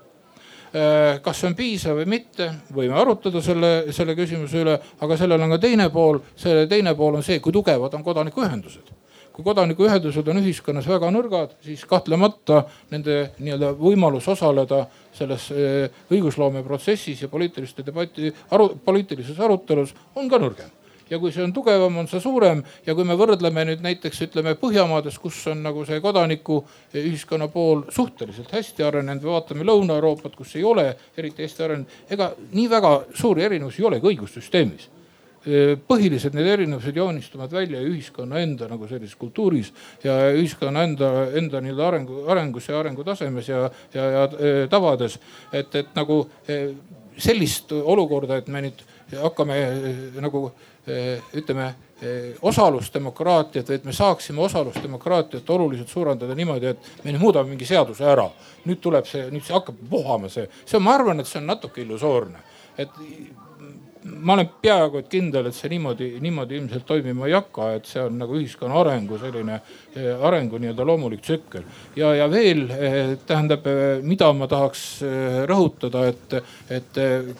kas 0.69 1.39
see 1.39 1.49
on 1.49 1.55
piisav 1.57 1.97
või 1.97 2.05
mitte, 2.17 2.49
võime 2.75 2.93
arutada 3.01 3.41
selle, 3.41 3.71
selle 3.95 4.13
küsimuse 4.17 4.61
üle, 4.61 4.75
aga 5.01 5.17
sellel 5.17 5.41
on 5.41 5.55
ka 5.55 5.61
teine 5.63 5.89
pool. 5.89 6.19
selle 6.37 6.67
teine 6.69 6.93
pool 6.95 7.17
on 7.17 7.25
see, 7.25 7.39
kui 7.41 7.55
tugevad 7.55 7.93
on 7.97 8.03
kodanikuühendused 8.05 8.91
kui 9.39 9.45
kodanikuühendused 9.47 10.27
on 10.27 10.41
ühiskonnas 10.41 10.87
väga 10.89 11.07
nõrgad, 11.15 11.53
siis 11.63 11.85
kahtlemata 11.87 12.65
nende 12.91 13.29
nii-öelda 13.39 13.69
võimalus 13.79 14.27
osaleda 14.33 14.81
selles 15.15 15.45
äh, 15.55 16.01
õigusloome 16.11 16.59
protsessis 16.65 17.23
ja 17.23 17.29
poliitiliste 17.31 17.85
debati, 17.87 18.33
aru, 18.51 18.73
poliitilises 18.83 19.39
arutelus 19.39 19.95
on 20.19 20.27
ka 20.27 20.41
nõrgem 20.43 20.75
ja 21.09 21.19
kui 21.19 21.31
see 21.33 21.43
on 21.43 21.53
tugevam, 21.53 21.97
on 22.01 22.09
see 22.09 22.21
suurem 22.23 22.61
ja 22.85 22.95
kui 22.97 23.07
me 23.07 23.17
võrdleme 23.19 23.65
nüüd 23.71 23.83
näiteks 23.85 24.21
ütleme 24.27 24.55
Põhjamaades, 24.59 25.17
kus 25.21 25.41
on 25.51 25.63
nagu 25.65 25.85
see 25.87 26.01
kodanikuühiskonna 26.03 27.49
pool 27.53 27.85
suhteliselt 27.93 28.51
hästi 28.53 28.85
arenenud 28.85 29.25
või 29.25 29.35
vaatame 29.37 29.67
Lõuna-Euroopat, 29.67 30.37
kus 30.37 30.55
ei 30.59 30.63
ole 30.67 30.91
eriti 31.17 31.45
hästi 31.45 31.65
arenenud, 31.65 31.99
ega 32.09 32.31
nii 32.53 32.69
väga 32.71 32.95
suuri 33.17 33.45
erinevusi 33.49 33.83
ei 33.83 33.91
olegi 33.91 34.11
õigussüsteemis 34.13 34.89
põhilised 35.87 36.33
need 36.35 36.47
erinevused 36.51 36.97
joonistuvad 36.99 37.53
välja 37.55 37.79
ühiskonna 37.79 38.41
enda 38.43 38.67
nagu 38.67 38.87
sellises 38.89 39.15
kultuuris 39.15 39.69
ja 40.03 40.17
ühiskonna 40.35 40.83
enda, 40.83 41.11
enda 41.39 41.61
nii-öelda 41.63 41.85
arengu, 41.87 42.23
arengus 42.27 42.67
ja 42.67 42.79
arengutasemes 42.79 43.47
ja, 43.47 43.61
ja, 43.93 44.09
ja 44.11 44.25
tavades. 44.69 45.15
et, 45.53 45.75
et 45.75 45.95
nagu 45.95 46.25
sellist 47.17 47.71
olukorda, 47.71 48.37
et 48.37 48.51
me 48.51 48.65
nüüd 48.67 48.83
hakkame 49.23 49.55
nagu 50.19 50.49
Eh, 50.49 50.68
ütleme 50.87 51.65
eh, 52.01 52.37
osalusdemokraatiat 52.41 53.69
või 53.69 53.79
et 53.79 53.85
me 53.85 53.93
saaksime 53.93 54.41
osalusdemokraatiat 54.41 55.49
oluliselt 55.49 55.89
suurendada 55.89 56.35
niimoodi, 56.35 56.73
et 56.73 57.03
me 57.03 57.11
nüüd 57.11 57.21
muudame 57.21 57.53
mingi 57.53 57.67
seaduse 57.67 58.05
ära. 58.05 58.29
nüüd 58.65 58.79
tuleb 58.81 59.05
see, 59.07 59.27
nüüd 59.31 59.45
see 59.45 59.53
hakkab 59.53 59.75
vohama 59.91 60.29
see, 60.29 60.47
see, 60.65 60.79
ma 60.79 60.95
arvan, 60.95 61.19
et 61.19 61.27
see 61.27 61.41
on 61.41 61.47
natuke 61.51 61.81
illusoorne. 61.81 62.39
et 62.77 62.89
ma 64.03 64.33
olen 64.33 64.49
peaaegu 64.61 64.97
et 65.01 65.07
kindel, 65.11 65.45
et 65.49 65.55
see 65.55 65.69
niimoodi, 65.73 66.07
niimoodi 66.23 66.55
ilmselt 66.59 66.85
toimima 66.87 67.27
ei 67.27 67.33
hakka, 67.35 67.63
et 67.75 67.85
see 67.89 68.01
on 68.03 68.13
nagu 68.21 68.37
ühiskonna 68.39 68.75
arengu 68.79 69.17
selline 69.19 69.55
eh, 69.59 70.25
arengu 70.27 70.55
nii-öelda 70.61 70.83
loomulik 70.87 71.21
tsükkel. 71.25 71.63
ja, 71.99 72.07
ja 72.15 72.25
veel 72.31 72.61
eh, 72.71 73.17
tähendab, 73.27 73.67
eh, 73.67 73.99
mida 74.03 74.33
ma 74.33 74.47
tahaks 74.47 75.03
rõhutada, 75.49 75.99
et, 76.13 76.33
et 76.71 76.93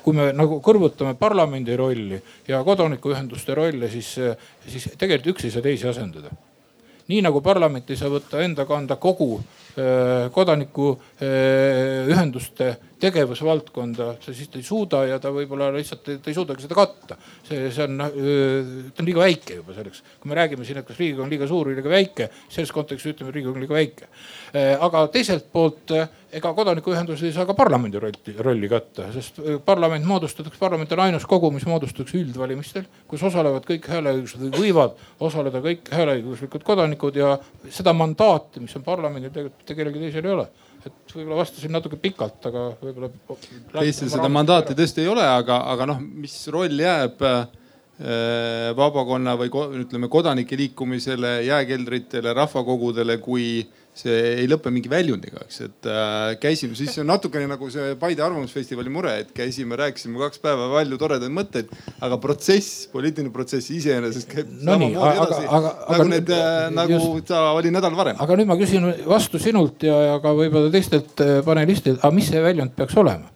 kui 0.04 0.14
me 0.18 0.26
nagu 0.36 0.60
kõrvutame 0.66 1.14
parlamendi 1.20 1.76
rolli 1.80 2.20
ja 2.48 2.64
kodanikuühenduste 2.68 3.56
rolle, 3.56 3.90
siis, 3.92 4.20
siis 4.68 4.90
tegelikult 4.98 5.36
üks 5.36 5.44
ei 5.48 5.54
saa 5.56 5.64
teisi 5.64 5.88
asendada 5.88 6.30
nii 7.10 7.22
nagu 7.26 7.42
parlament 7.42 7.90
ei 7.90 7.98
saa 7.98 8.10
võtta 8.14 8.42
enda 8.46 8.66
kanda 8.70 8.96
kogu 9.02 9.42
kodanikuühenduste 10.36 12.78
tegevusvaldkonda, 13.00 14.10
siis 14.24 14.50
ei 14.56 14.64
suuda 14.66 15.04
ja 15.08 15.20
ta 15.24 15.32
võib-olla 15.34 15.70
lihtsalt 15.74 16.04
ta 16.10 16.32
ei 16.32 16.36
suudagi 16.36 16.66
seda 16.66 16.76
katta. 16.78 17.18
see, 17.48 17.70
see 17.72 17.86
on, 17.86 17.98
ta 18.00 19.04
on 19.04 19.08
liiga 19.08 19.24
väike 19.24 19.60
juba 19.62 19.76
selleks. 19.78 20.04
kui 20.20 20.32
me 20.32 20.38
räägime 20.40 20.68
siin, 20.68 20.82
et 20.82 20.88
kas 20.88 21.00
Riigikogu 21.00 21.24
on 21.24 21.32
liiga 21.32 21.48
suur 21.48 21.70
või 21.70 21.80
liiga 21.80 21.94
väike, 21.94 22.30
selles 22.52 22.72
kontekstis 22.76 23.14
ütleme, 23.14 23.32
et 23.32 23.40
Riigikogu 23.40 23.60
on 23.60 23.66
liiga 23.66 23.78
väike. 23.78 24.10
aga 24.88 25.06
teiselt 25.14 25.48
poolt 25.54 25.96
ega 26.36 26.54
kodanikuühendused 26.54 27.26
ei 27.26 27.34
saa 27.34 27.48
ka 27.50 27.56
parlamendi 27.58 28.00
rolli, 28.02 28.36
rolli 28.38 28.70
katta, 28.70 29.08
sest 29.16 29.40
parlament 29.66 30.06
moodustatakse, 30.06 30.60
parlament 30.62 30.92
on 30.94 31.04
ainus 31.08 31.26
kogu, 31.30 31.50
mis 31.56 31.66
moodustatakse 31.70 32.20
üldvalimistel, 32.20 32.86
kus 33.10 33.24
osalevad 33.26 33.66
kõik 33.66 33.88
hääleõiguslikud 33.90 34.58
või 34.58 34.70
võivad 34.70 35.00
osaleda 35.26 35.64
kõik 35.64 35.90
hääleõiguslikud 35.94 36.66
kodanikud 36.68 37.18
ja 37.18 37.38
seda 37.74 37.96
mandaati, 37.98 38.62
mis 38.66 38.76
on 38.78 38.86
parlamendil 38.86 39.34
tegelikult 39.34 39.78
kellelgi 39.80 40.04
teisel 40.06 40.28
ei 40.28 40.36
ole 40.36 40.50
et 40.88 41.14
võib-olla 41.16 41.42
vastasin 41.42 41.74
natuke 41.74 42.00
pikalt, 42.00 42.46
aga 42.50 42.66
võib-olla. 42.82 43.10
Eestil 43.84 44.12
seda 44.12 44.30
mandaati 44.32 44.78
tõesti 44.78 45.04
ei 45.04 45.12
ole, 45.12 45.26
aga, 45.26 45.62
aga 45.74 45.90
noh, 45.92 46.00
mis 46.00 46.36
roll 46.54 46.80
jääb 46.80 47.24
äh, 47.28 47.42
vabakonna 48.80 49.36
või 49.40 49.52
ütleme 49.84 50.08
kodanike 50.12 50.58
liikumisele, 50.60 51.40
jääkeldritele, 51.50 52.34
rahvakogudele, 52.38 53.20
kui 53.24 53.68
see 54.00 54.20
ei 54.44 54.48
lõpe 54.50 54.72
mingi 54.74 54.90
väljundiga, 54.92 55.44
eks, 55.46 55.60
et 55.66 55.88
äh, 55.90 56.36
käisime, 56.42 56.76
siis 56.78 56.96
on 57.02 57.10
natukene 57.10 57.48
nagu 57.50 57.70
see 57.74 57.96
Paide 58.00 58.24
Arvamusfestivali 58.26 58.92
mure, 58.94 59.16
et 59.24 59.34
käisime, 59.36 59.78
rääkisime 59.80 60.22
kaks 60.22 60.42
päeva 60.44 60.70
palju 60.74 61.00
toredaid 61.02 61.34
mõtteid, 61.36 61.74
aga 62.06 62.20
protsess, 62.22 62.86
poliitiline 62.94 63.34
protsess 63.36 63.72
iseenesest 63.76 64.30
käib 64.32 64.54
no 64.54 64.78
samamoodi 64.78 65.24
edasi 65.24 65.42
aga, 65.48 65.74
aga, 65.74 65.98
nagu 65.98 66.08
need 66.14 66.32
äh,, 66.36 66.62
nagu 66.76 66.96
just, 66.96 67.28
ta 67.32 67.44
oli 67.58 67.74
nädal 67.76 67.98
varem. 67.98 68.20
aga 68.24 68.40
nüüd 68.40 68.50
ma 68.52 68.58
küsin 68.60 68.88
vastu 69.10 69.42
sinult 69.42 69.84
ja, 69.88 70.00
ja 70.14 70.16
ka 70.24 70.34
võib-olla 70.38 70.72
teistelt 70.74 71.26
äh, 71.26 71.36
panelistidelt, 71.46 72.02
aga 72.04 72.16
mis 72.16 72.32
see 72.32 72.44
väljund 72.44 72.76
peaks 72.80 72.98
olema? 73.00 73.32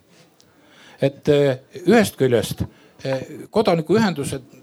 et 1.03 1.31
äh, 1.33 1.59
ühest 1.83 2.19
küljest 2.19 2.63
äh, 2.63 3.23
kodanikuühendused, 3.53 4.59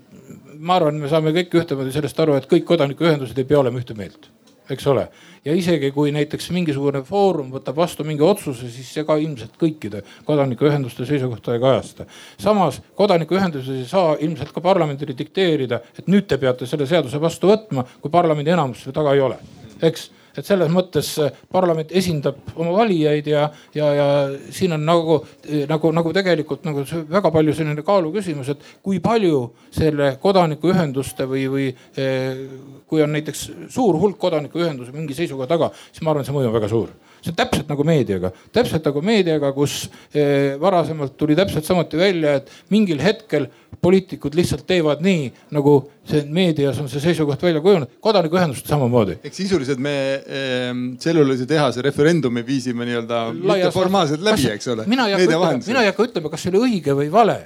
ma 0.60 0.80
arvan, 0.80 1.00
me 1.00 1.10
saame 1.12 1.34
kõik 1.36 1.60
ühtemoodi 1.62 1.92
sellest 1.94 2.20
aru, 2.22 2.38
et 2.40 2.48
kõik 2.50 2.68
kodanikuühendused 2.68 3.38
ei 3.38 3.48
pea 3.48 3.60
olema 3.60 3.82
ühte 3.82 3.96
meelt 3.98 4.30
eks 4.74 4.86
ole. 4.90 5.08
ja 5.44 5.54
isegi 5.56 5.90
kui 5.96 6.12
näiteks 6.12 6.50
mingisugune 6.52 7.02
foorum 7.06 7.48
võtab 7.54 7.76
vastu 7.76 8.04
mingi 8.04 8.22
otsuse, 8.22 8.68
siis 8.70 8.92
see 8.94 9.04
ka 9.08 9.16
ilmselt 9.16 9.56
kõikide 9.60 10.02
kodanikuühenduste 10.28 11.06
seisukohta 11.08 11.54
ei 11.56 11.62
kajasta. 11.62 12.06
samas 12.38 12.80
kodanikuühendused 12.94 13.82
ei 13.82 13.88
saa 13.88 14.16
ilmselt 14.20 14.52
ka 14.52 14.60
parlamendile 14.60 15.16
dikteerida, 15.18 15.80
et 15.98 16.08
nüüd 16.08 16.28
te 16.28 16.38
peate 16.38 16.66
selle 16.66 16.86
seaduse 16.86 17.20
vastu 17.20 17.50
võtma, 17.50 17.86
kui 18.00 18.12
parlamendi 18.12 18.52
enamus 18.54 18.84
selle 18.84 18.96
taga 18.96 19.14
ei 19.16 19.24
ole, 19.24 19.38
eks 19.82 20.10
et 20.36 20.46
selles 20.46 20.70
mõttes 20.72 21.12
äh, 21.22 21.32
parlament 21.52 21.92
esindab 21.96 22.38
oma 22.56 22.74
valijaid 22.78 23.30
ja, 23.30 23.46
ja, 23.74 23.90
ja 23.94 24.08
siin 24.54 24.76
on 24.76 24.84
nagu, 24.86 25.20
nagu, 25.68 25.92
nagu 25.96 26.14
tegelikult 26.16 26.64
nagu 26.68 26.84
väga 27.10 27.32
palju 27.34 27.54
selline 27.56 27.84
kaaluküsimus, 27.86 28.52
et 28.54 28.66
kui 28.82 29.00
palju 29.04 29.42
selle 29.74 30.14
kodanikuühenduste 30.22 31.26
või, 31.30 31.46
või 31.50 31.68
eh, 32.00 32.44
kui 32.90 33.02
on 33.04 33.14
näiteks 33.14 33.46
suur 33.72 33.98
hulk 34.00 34.18
kodanikuühendusi 34.20 34.94
mingi 34.94 35.16
seisukoha 35.16 35.48
taga, 35.50 35.70
siis 35.90 36.04
ma 36.04 36.14
arvan, 36.14 36.26
see 36.26 36.36
mõju 36.36 36.50
on 36.50 36.58
väga 36.58 36.70
suur 36.70 36.90
see 37.20 37.32
on 37.32 37.36
täpselt 37.38 37.68
nagu 37.70 37.84
meediaga, 37.86 38.30
täpselt 38.54 38.86
nagu 38.88 39.02
meediaga, 39.04 39.52
kus 39.56 39.82
eh, 40.14 40.56
varasemalt 40.60 41.16
tuli 41.20 41.36
täpselt 41.38 41.66
samuti 41.68 42.00
välja, 42.00 42.38
et 42.40 42.50
mingil 42.72 43.00
hetkel 43.02 43.48
poliitikud 43.80 44.34
lihtsalt 44.36 44.66
teevad 44.68 45.04
nii, 45.04 45.28
nagu 45.56 45.76
see 46.08 46.24
meedias 46.32 46.80
on 46.82 46.88
see 46.92 47.02
seisukoht 47.02 47.42
välja 47.44 47.62
kujunenud, 47.64 47.92
kodanikuühendused 48.04 48.68
samamoodi. 48.68 49.18
ehk 49.24 49.36
sisuliselt 49.36 49.80
me 49.82 49.94
eh, 50.24 50.72
tselluloisi 50.98 51.46
tehase 51.50 51.84
referendumi 51.84 52.44
viisime 52.46 52.88
nii-öelda 52.88 53.22
mitteformaalselt 53.36 54.24
läbi, 54.26 54.50
eks 54.56 54.68
ole. 54.74 54.88
mina 54.90 55.08
ei 55.08 55.16
hakka 55.16 55.30
ütlema, 55.30 55.54
mina 55.66 55.86
ei 55.86 55.92
hakka 55.92 56.10
ütlema, 56.10 56.34
kas 56.34 56.44
see 56.44 56.54
oli 56.54 56.66
õige 56.68 56.96
või 56.96 57.08
vale, 57.12 57.40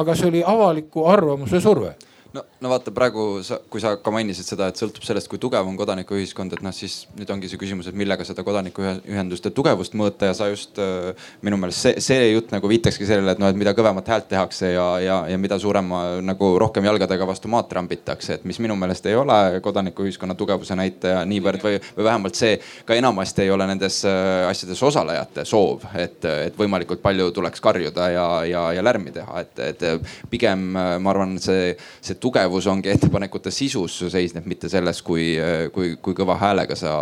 aga 0.00 0.14
see 0.14 0.30
oli 0.30 0.46
avaliku 0.46 1.06
arvamuse 1.10 1.62
surve 1.62 1.94
no, 2.34 2.44
no 2.62 2.70
vaata 2.70 2.92
praegu 2.94 3.24
sa, 3.46 3.58
kui 3.70 3.82
sa 3.82 3.94
ka 4.00 4.12
mainisid 4.14 4.46
seda, 4.46 4.68
et 4.70 4.78
sõltub 4.80 5.04
sellest, 5.06 5.28
kui 5.30 5.40
tugev 5.42 5.66
on 5.66 5.76
kodanikuühiskond, 5.78 6.54
et 6.54 6.62
noh, 6.64 6.74
siis 6.74 7.04
nüüd 7.18 7.30
ongi 7.34 7.50
see 7.50 7.60
küsimus, 7.60 7.88
et 7.90 7.98
millega 7.98 8.24
seda 8.26 8.44
kodanikuühenduste 8.46 9.52
tugevust 9.56 9.96
mõõta 9.98 10.30
ja 10.30 10.36
sa 10.36 10.50
just 10.50 10.78
äh, 10.82 11.10
minu 11.46 11.58
meelest 11.60 11.86
see, 11.86 12.04
see 12.04 12.30
jutt 12.30 12.54
nagu 12.54 12.70
viitakski 12.70 13.08
sellele, 13.08 13.34
et 13.34 13.42
noh, 13.42 13.50
et 13.50 13.58
mida 13.58 13.74
kõvemat 13.76 14.10
häält 14.12 14.28
tehakse 14.30 14.72
ja, 14.74 14.86
ja, 15.02 15.18
ja 15.30 15.40
mida 15.40 15.58
suurema 15.60 16.20
nagu 16.24 16.52
rohkem 16.62 16.86
jalgadega 16.86 17.26
vastu 17.28 17.50
maad 17.52 17.70
trambitakse, 17.70 18.38
et 18.38 18.46
mis 18.48 18.60
minu 18.62 18.78
meelest 18.78 19.10
ei 19.10 19.18
ole 19.18 19.60
kodanikuühiskonna 19.64 20.36
tugevuse 20.38 20.78
näitaja 20.78 21.24
niivõrd 21.28 21.66
või, 21.66 21.80
või 21.96 22.08
vähemalt 22.10 22.38
see 22.38 22.56
ka 22.86 22.98
enamasti 22.98 23.46
ei 23.46 23.54
ole 23.54 23.66
nendes 23.70 24.02
äh, 24.08 24.46
asjades 24.48 24.82
osalejate 24.86 25.46
soov, 25.48 25.88
et, 25.98 26.22
et 26.46 26.58
võimalikult 26.58 27.02
palju 27.02 27.30
tuleks 27.34 27.62
karjuda 27.64 28.10
ja, 28.14 28.28
ja, 28.46 28.64
ja 28.76 28.86
lärmi 28.86 29.14
teha, 29.14 29.42
et, 29.42 29.64
et 29.72 29.86
pigem 30.30 30.70
äh, 30.76 30.94
ma 31.02 31.14
arvan, 31.14 31.36
see, 31.42 31.74
see 31.98 32.19
tugevus 32.20 32.66
ongi 32.70 32.90
ettepanekute 32.92 33.52
sisus 33.54 33.98
seisneb, 34.12 34.46
mitte 34.50 34.68
selles, 34.72 35.02
kui, 35.06 35.32
kui, 35.74 35.94
kui 36.02 36.16
kõva 36.16 36.36
häälega 36.40 36.76
sa, 36.78 36.94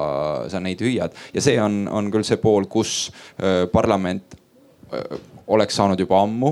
sa 0.51 0.61
neid 0.63 0.83
hüüad. 0.85 1.17
ja 1.35 1.45
see 1.45 1.59
on, 1.63 1.87
on 1.91 2.13
küll 2.15 2.27
see 2.27 2.41
pool, 2.43 2.69
kus 2.71 3.11
äh, 3.39 3.67
parlament 3.73 4.39
äh, 4.93 5.19
oleks 5.49 5.79
saanud 5.79 6.01
juba 6.01 6.21
ammu, 6.23 6.51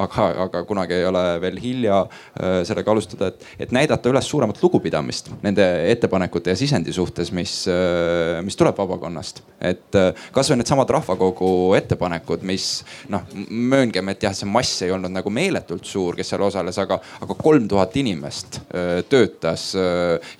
aga, 0.00 0.26
aga 0.46 0.62
kunagi 0.68 0.96
ei 0.96 1.06
ole 1.08 1.22
veel 1.42 1.58
hilja 1.60 2.00
äh, 2.06 2.60
sellega 2.68 2.92
alustada, 2.92 3.30
et, 3.30 3.46
et 3.66 3.74
näidata 3.74 4.10
üles 4.12 4.28
suuremat 4.30 4.60
lugupidamist 4.62 5.30
nende 5.44 5.66
ettepanekute 5.90 6.54
ja 6.54 6.58
sisendi 6.58 6.94
suhtes, 6.96 7.32
mis, 7.36 7.54
äh, 7.70 8.38
mis 8.46 8.56
tuleb 8.58 8.78
vabakonnast. 8.80 9.42
et 9.60 9.98
äh, 9.98 10.24
kasvõi 10.32 10.60
needsamad 10.60 10.90
rahvakogu 10.96 11.50
ettepanekud, 11.78 12.44
mis 12.48 12.68
noh, 13.12 13.26
mööngem, 13.50 14.12
et 14.12 14.24
jah, 14.24 14.34
see 14.36 14.48
mass 14.48 14.80
ei 14.86 14.94
olnud 14.94 15.12
nagu 15.12 15.32
meeletult 15.32 15.84
suur, 15.88 16.16
kes 16.16 16.32
seal 16.32 16.44
osales, 16.46 16.78
aga, 16.80 17.00
aga 17.20 17.36
kolm 17.36 17.68
tuhat 17.68 17.96
inimest 18.00 18.60
töötas 19.10 19.70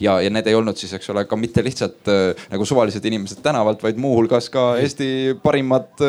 ja, 0.01 0.16
ja 0.22 0.30
need 0.32 0.48
ei 0.48 0.57
olnud 0.57 0.78
siis, 0.78 0.92
eks 0.96 1.11
ole, 1.12 1.26
ka 1.28 1.36
mitte 1.38 1.62
lihtsalt 1.64 2.09
nagu 2.51 2.66
suvalised 2.66 3.05
inimesed 3.05 3.42
tänavalt, 3.44 3.82
vaid 3.84 4.01
muuhulgas 4.01 4.48
ka 4.53 4.70
Eesti 4.80 5.36
parimad 5.42 6.01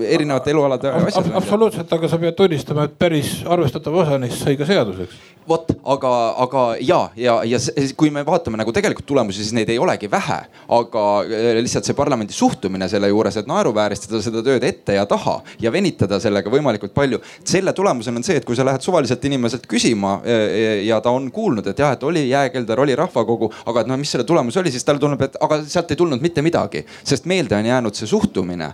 erinevate 0.00 0.50
elualade 0.50 0.92
asjad. 0.92 1.32
absoluutselt, 1.34 1.92
aga 1.92 2.08
sa 2.08 2.18
pead 2.18 2.36
tunnistama, 2.38 2.86
et 2.88 2.98
päris 2.98 3.42
arvestatav 3.46 3.94
osa 4.04 4.18
neist 4.18 4.44
sai 4.44 4.56
ka 4.56 4.68
seaduseks 4.68 5.37
vot, 5.48 5.70
aga, 5.84 6.12
aga 6.44 6.62
ja, 6.84 6.98
ja, 7.16 7.38
ja 7.46 7.58
kui 7.98 8.10
me 8.14 8.24
vaatame 8.26 8.58
nagu 8.60 8.72
tegelikult 8.74 9.06
tulemusi, 9.08 9.42
siis 9.42 9.54
neid 9.56 9.70
ei 9.72 9.78
olegi 9.80 10.10
vähe. 10.10 10.38
aga 10.78 11.04
äh, 11.24 11.58
lihtsalt 11.62 11.88
see 11.88 11.96
parlamendi 11.96 12.34
suhtumine 12.36 12.88
selle 12.90 13.08
juures, 13.08 13.38
et 13.40 13.48
naeruvääristada 13.48 14.20
seda 14.24 14.42
tööd 14.44 14.64
ette 14.68 14.98
ja 14.98 15.06
taha 15.08 15.38
ja 15.62 15.72
venitada 15.72 16.20
sellega 16.20 16.50
võimalikult 16.52 16.94
palju. 16.94 17.20
selle 17.44 17.72
tulemusena 17.72 18.20
on 18.20 18.26
see, 18.26 18.38
et 18.40 18.48
kui 18.48 18.56
sa 18.56 18.66
lähed 18.68 18.84
suvaliselt 18.84 19.24
inimeselt 19.24 19.66
küsima 19.70 20.18
äh, 20.18 20.32
äh, 20.32 20.66
ja 20.88 21.00
ta 21.04 21.14
on 21.14 21.30
kuulnud, 21.34 21.66
et 21.66 21.78
jah, 21.78 21.94
et 21.96 22.04
oli 22.04 22.26
jääkelder, 22.28 22.84
oli 22.84 22.96
rahvakogu, 22.98 23.52
aga 23.66 23.84
et 23.84 23.92
noh, 23.92 24.00
mis 24.00 24.12
selle 24.12 24.26
tulemus 24.28 24.56
oli, 24.60 24.72
siis 24.74 24.84
talle 24.84 25.02
tundub, 25.02 25.22
et 25.24 25.38
aga 25.40 25.62
sealt 25.64 25.94
ei 25.94 26.00
tulnud 26.00 26.24
mitte 26.24 26.44
midagi. 26.44 26.84
sest 27.04 27.24
meelde 27.30 27.56
on 27.56 27.66
jäänud 27.66 27.94
see 27.94 28.06
suhtumine, 28.08 28.72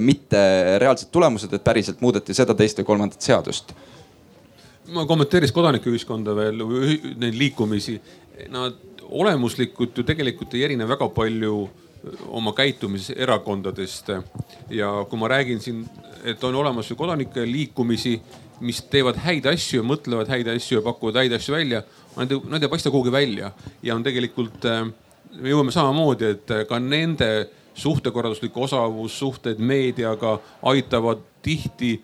mitte 0.00 0.38
reaalsed 0.78 1.10
tulemused, 1.12 1.52
et 1.52 1.64
päriselt 1.64 2.00
muudeti 2.00 2.34
seda, 2.34 2.54
teist 2.54 2.78
või 2.80 2.92
kolmandat 2.92 3.22
seadust 3.22 3.74
ma 4.92 5.06
kommenteeriks 5.08 5.52
kodanikuühiskonda 5.54 6.34
veel, 6.36 6.60
neid 7.20 7.38
liikumisi. 7.38 7.96
Nad 8.52 8.76
olemuslikult 9.04 9.98
ju 9.98 10.04
tegelikult 10.06 10.54
ei 10.56 10.64
erine 10.66 10.88
väga 10.88 11.08
palju 11.14 11.56
oma 12.36 12.52
käitumises 12.52 13.16
erakondadest. 13.16 14.10
ja 14.70 15.06
kui 15.08 15.18
ma 15.18 15.28
räägin 15.28 15.60
siin, 15.60 15.84
et 16.24 16.44
on 16.44 16.54
olemas 16.54 16.90
ju 16.90 16.96
kodanike 16.96 17.46
liikumisi, 17.46 18.20
mis 18.60 18.82
teevad 18.90 19.16
häid 19.16 19.46
asju, 19.46 19.82
mõtlevad 19.82 20.28
häid 20.28 20.48
asju 20.48 20.78
ja 20.78 20.84
pakuvad 20.84 21.16
häid 21.16 21.32
asju 21.32 21.54
välja, 21.54 21.82
nad, 22.16 22.32
nad 22.48 22.62
ei 22.62 22.68
paista 22.68 22.90
kuhugi 22.90 23.12
välja 23.12 23.52
ja 23.82 23.94
on 23.94 24.02
tegelikult, 24.02 24.64
me 25.34 25.50
jõuame 25.50 25.72
samamoodi, 25.74 26.24
et 26.36 26.52
ka 26.68 26.78
nende 26.78 27.48
suhtekorralduslik 27.74 28.56
osavus, 28.56 29.18
suhted 29.18 29.58
meediaga 29.58 30.38
aitavad 30.62 31.24
tihti 31.42 31.96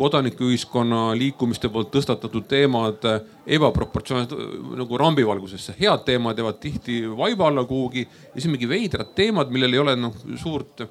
kodanikuühiskonna 0.00 1.10
liikumiste 1.18 1.68
poolt 1.72 1.90
tõstatatud 1.92 2.46
teemad 2.48 3.04
ebaproportsionaalselt 3.46 4.76
nagu 4.80 5.00
rambivalgusesse. 5.02 5.76
head 5.80 6.04
teemad 6.06 6.38
jäävad 6.38 6.60
tihti 6.60 7.02
vaiba 7.16 7.48
alla 7.48 7.64
kuhugi 7.64 8.06
ja 8.08 8.40
siis 8.40 8.48
mingi 8.52 8.68
veidrad 8.68 9.12
teemad, 9.14 9.52
millel 9.52 9.76
ei 9.76 9.82
ole 9.84 9.96
noh 9.96 10.16
suurt 10.40 10.86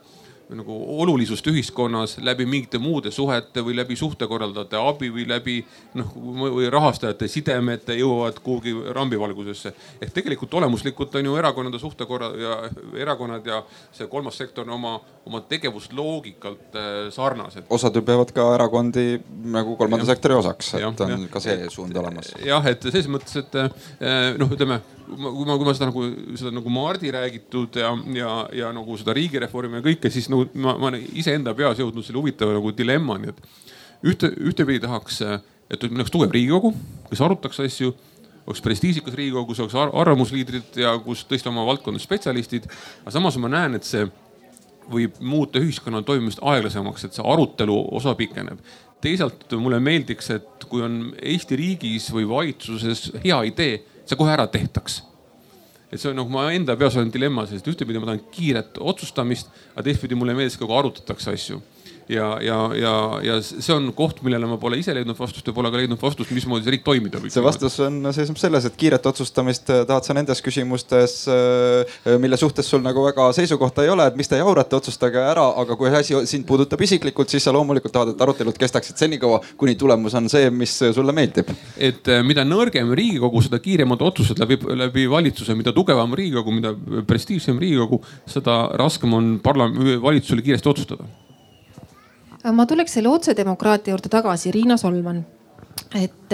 nagu 0.55 0.75
olulisust 1.01 1.47
ühiskonnas 1.47 2.17
läbi 2.25 2.45
mingite 2.49 2.79
muude 2.81 3.11
suhete 3.11 3.61
või 3.65 3.75
läbi 3.77 3.95
suhtekorraldajate 3.99 4.79
abi 4.81 5.11
või 5.13 5.27
läbi 5.29 5.57
noh 5.99 6.13
või 6.15 6.69
rahastajate 6.73 7.27
sidemete 7.29 7.97
jõuavad 7.99 8.39
kuhugi 8.43 8.73
rambivalgusesse. 8.95 9.73
ehk 10.01 10.13
tegelikult 10.13 10.53
olemuslikult 10.53 11.15
on 11.15 11.25
ju 11.25 11.35
erakonnade 11.35 11.79
suhtekorra 11.79 12.31
ja 12.41 12.57
erakonnad 12.97 13.45
ja 13.45 13.63
see 13.91 14.07
kolmas 14.07 14.37
sektor 14.37 14.65
on 14.67 14.73
oma, 14.79 14.99
oma 15.25 15.41
tegevusloogikalt 15.41 16.75
äh, 16.75 17.09
sarnased. 17.13 17.69
osad 17.69 17.95
ju 17.95 18.01
peavad 18.01 18.31
ka 18.33 18.53
erakondi 18.55 19.19
nagu 19.43 19.75
kolmanda 19.75 20.05
ja. 20.05 20.13
sektori 20.13 20.33
osaks, 20.33 20.73
et 20.73 20.81
ja, 20.81 20.87
on 20.89 21.11
ja. 21.11 21.19
ka 21.31 21.39
see 21.43 21.69
suund 21.69 21.95
olemas. 21.97 22.33
jah, 22.45 22.65
et 22.65 22.81
selles 22.89 23.09
mõttes, 23.11 23.37
et 23.43 23.61
äh, 23.61 24.33
noh, 24.37 24.49
ütleme 24.49 24.81
kui 25.09 25.45
ma, 25.47 25.55
kui 25.57 25.67
ma 25.67 25.73
seda 25.75 25.89
nagu, 25.89 26.03
seda 26.39 26.51
nagu 26.53 26.73
Mardi 26.73 27.11
räägitud 27.13 27.79
ja, 27.81 27.91
ja, 28.15 28.33
ja 28.61 28.69
nagu 28.75 28.97
seda 28.99 29.15
riigireformi 29.17 29.79
ja 29.79 29.85
kõike, 29.85 30.11
siis 30.13 30.29
nagu 30.31 30.47
ma, 30.53 30.75
ma 30.77 30.91
olen 30.91 31.07
iseenda 31.19 31.55
peas 31.57 31.81
jõudnud 31.81 32.05
selle 32.05 32.21
huvitava 32.21 32.55
nagu 32.57 32.73
dilemmani, 32.75 33.33
et 33.33 34.07
ühte, 34.11 34.29
ühtepidi 34.51 34.83
tahaks, 34.85 35.21
et 35.69 35.83
meil 35.89 36.03
oleks 36.03 36.13
tugev 36.13 36.33
riigikogu, 36.35 36.73
kes 37.09 37.25
arutaks 37.25 37.61
asju 37.65 37.93
oleks 38.49 38.63
prestiižikas 38.65 39.17
riigikogu, 39.17 39.51
kus 39.51 39.61
oleks 39.65 39.77
arvamusliidrid 39.77 40.79
ja 40.81 40.95
kus 41.03 41.25
tõesti 41.29 41.51
oma 41.51 41.65
valdkonna 41.67 42.01
spetsialistid. 42.01 42.65
aga 43.03 43.13
samas 43.13 43.37
ma 43.37 43.51
näen, 43.51 43.77
et 43.77 43.85
see 43.85 44.07
võib 44.89 45.19
muuta 45.21 45.61
ühiskonna 45.61 46.01
toimimist 46.05 46.41
aeglasemaks, 46.41 47.05
et 47.05 47.17
see 47.17 47.25
arutelu 47.25 47.77
osa 47.97 48.15
pikeneb. 48.17 48.59
teisalt 49.01 49.45
mulle 49.55 49.79
meeldiks, 49.79 50.29
et 50.35 50.65
kui 50.67 50.81
on 50.83 51.13
Eesti 51.21 51.55
riigis 51.55 52.09
või 52.11 52.25
valitsuses 52.27 53.11
hea 53.23 53.37
idee 53.47 53.77
see 54.09 54.17
kohe 54.19 54.33
ära 54.33 54.47
tehtaks 54.49 55.03
et 55.89 55.97
see 55.97 56.11
on 56.11 56.19
nagu 56.21 56.29
ma 56.33 56.47
enda 56.53 56.75
peas 56.77 56.97
olen 56.97 57.11
dilemmas, 57.13 57.49
sest 57.49 57.67
ühtepidi 57.69 58.01
ma 58.01 58.11
tahan 58.11 58.21
kiiret 58.33 58.77
otsustamist, 58.91 59.49
aga 59.73 59.87
teistpidi 59.87 60.17
mulle 60.17 60.35
meeldis 60.37 60.57
ka, 60.59 60.67
kui 60.69 60.77
arutatakse 60.77 61.33
asju. 61.33 61.61
Ja, 62.09 62.39
ja, 62.41 62.57
ja, 62.75 62.93
ja 63.23 63.37
see 63.45 63.73
on 63.75 63.91
koht, 63.97 64.23
millele 64.25 64.47
ma 64.49 64.57
pole 64.61 64.79
ise 64.81 64.93
leidnud 64.95 65.17
vastust 65.19 65.47
ja 65.47 65.53
pole 65.53 65.69
ka 65.69 65.77
leidnud 65.77 66.01
vastust, 66.01 66.31
mismoodi 66.33 66.65
see 66.65 66.73
riik 66.73 66.85
toimida 66.87 67.21
võiks. 67.21 67.35
see 67.37 67.45
vastus 67.45 67.77
on, 67.85 68.01
seisneb 68.15 68.39
selles, 68.41 68.65
et 68.65 68.77
kiiret 68.79 69.05
otsustamist 69.11 69.69
äh, 69.73 69.83
tahad 69.89 70.07
sa 70.07 70.15
nendes 70.17 70.41
küsimustes, 70.45 71.19
äh, 71.29 72.15
mille 72.21 72.39
suhtes 72.41 72.69
sul 72.71 72.81
nagu 72.85 73.03
väga 73.05 73.29
seisukohta 73.37 73.85
ei 73.85 73.93
ole, 73.93 74.09
et 74.09 74.17
mis 74.19 74.31
te 74.31 74.41
jaurate, 74.41 74.79
otsustage 74.79 75.21
ära, 75.21 75.45
aga 75.61 75.77
kui 75.79 75.93
asi 75.93 76.17
sind 76.29 76.47
puudutab 76.49 76.81
isiklikult, 76.85 77.29
siis 77.29 77.45
sa 77.45 77.53
loomulikult 77.55 77.93
tahad, 77.93 78.15
et 78.15 78.25
arutelud 78.25 78.57
kestaksid 78.59 78.97
senikaua, 78.99 79.43
kuni 79.59 79.77
tulemus 79.79 80.17
on 80.17 80.31
see, 80.33 80.49
mis 80.49 80.79
sulle 80.81 81.13
meeldib. 81.15 81.53
et 81.77 82.09
äh, 82.09 82.25
mida 82.25 82.45
nõrgem 82.47 82.89
Riigikogu, 82.97 83.45
seda 83.45 83.61
kiiremad 83.61 84.01
otsused 84.01 84.41
läbi, 84.41 84.57
läbi 84.81 85.05
valitsuse, 85.11 85.53
mida 85.55 85.75
tugevam 85.77 86.17
Riigikogu, 86.17 86.57
mida 86.57 86.73
prestiižsem 87.07 87.61
Riigikogu, 87.61 88.01
seda 88.29 88.63
raskem 88.81 89.13
on 89.13 89.33
parla-, 89.45 89.69
valitsusele 90.01 90.41
kiiresti 90.41 90.73
otsustada 90.73 91.05
ma 92.43 92.65
tuleks 92.65 92.93
selle 92.93 93.09
otsedemokraatia 93.09 93.91
juurde 93.91 94.09
tagasi, 94.09 94.51
Riina 94.51 94.77
Solman 94.77 95.25
et, 95.95 96.33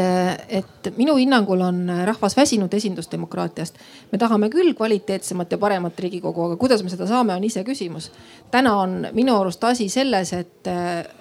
et 0.50 0.90
minu 0.98 1.16
hinnangul 1.16 1.62
on 1.62 1.92
rahvas 2.06 2.38
väsinud 2.38 2.74
esindusdemokraatiast. 2.74 3.76
me 4.12 4.18
tahame 4.18 4.50
küll 4.50 4.74
kvaliteetsemat 4.74 5.52
ja 5.52 5.58
paremat 5.58 6.00
Riigikogu, 6.00 6.44
aga 6.44 6.56
kuidas 6.56 6.84
me 6.84 6.90
seda 6.90 7.08
saame, 7.08 7.36
on 7.36 7.44
iseküsimus. 7.44 8.12
täna 8.52 8.76
on 8.82 9.08
minu 9.14 9.38
arust 9.40 9.64
asi 9.64 9.90
selles, 9.90 10.34
et 10.34 10.68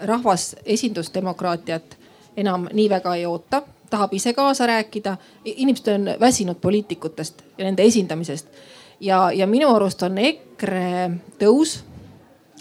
rahvas 0.02 0.56
esindusdemokraatiat 0.64 1.96
enam 2.36 2.68
nii 2.72 2.88
väga 2.90 3.14
ei 3.14 3.26
oota, 3.26 3.62
tahab 3.90 4.14
ise 4.14 4.32
kaasa 4.32 4.66
rääkida. 4.66 5.16
inimesed 5.44 5.94
on 5.94 6.10
väsinud 6.20 6.56
poliitikutest 6.60 7.42
ja 7.58 7.64
nende 7.64 7.82
esindamisest 7.82 8.46
ja, 9.00 9.32
ja 9.32 9.46
minu 9.46 9.74
arust 9.74 10.02
on 10.02 10.18
EKRE 10.18 11.10
tõus 11.38 11.82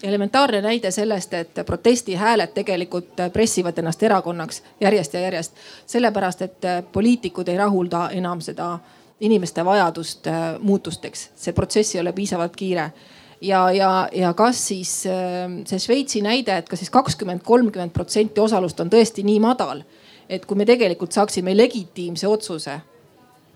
elementaarne 0.03 0.61
näide 0.61 0.91
sellest, 0.91 1.33
et 1.33 1.61
protestihääled 1.65 2.51
tegelikult 2.53 3.21
pressivad 3.33 3.77
ennast 3.77 4.03
erakonnaks 4.03 4.63
järjest 4.81 5.13
ja 5.13 5.19
järjest. 5.19 5.53
sellepärast, 5.85 6.41
et 6.41 6.61
poliitikud 6.91 7.47
ei 7.47 7.57
rahulda 7.57 8.09
enam 8.11 8.41
seda 8.41 8.79
inimeste 9.19 9.65
vajadust 9.65 10.27
äh, 10.27 10.59
muutusteks, 10.59 11.29
see 11.35 11.53
protsess 11.53 11.95
ei 11.95 12.01
ole 12.01 12.11
piisavalt 12.13 12.55
kiire 12.55 12.91
ja, 13.41 13.71
ja, 13.71 14.09
ja 14.11 14.33
kas 14.33 14.67
siis 14.67 15.05
äh, 15.07 15.51
see 15.65 15.79
Šveitsi 15.79 16.21
näide, 16.21 16.57
et 16.57 16.69
kas 16.69 16.83
siis 16.83 16.91
kakskümmend, 16.91 17.43
kolmkümmend 17.43 17.93
protsenti 17.93 18.41
osalust 18.41 18.79
on 18.79 18.91
tõesti 18.91 19.23
nii 19.23 19.39
madal, 19.43 19.83
et 20.29 20.45
kui 20.45 20.59
me 20.59 20.65
tegelikult 20.65 21.15
saaksime 21.15 21.55
legitiimse 21.57 22.27
otsuse 22.27 22.79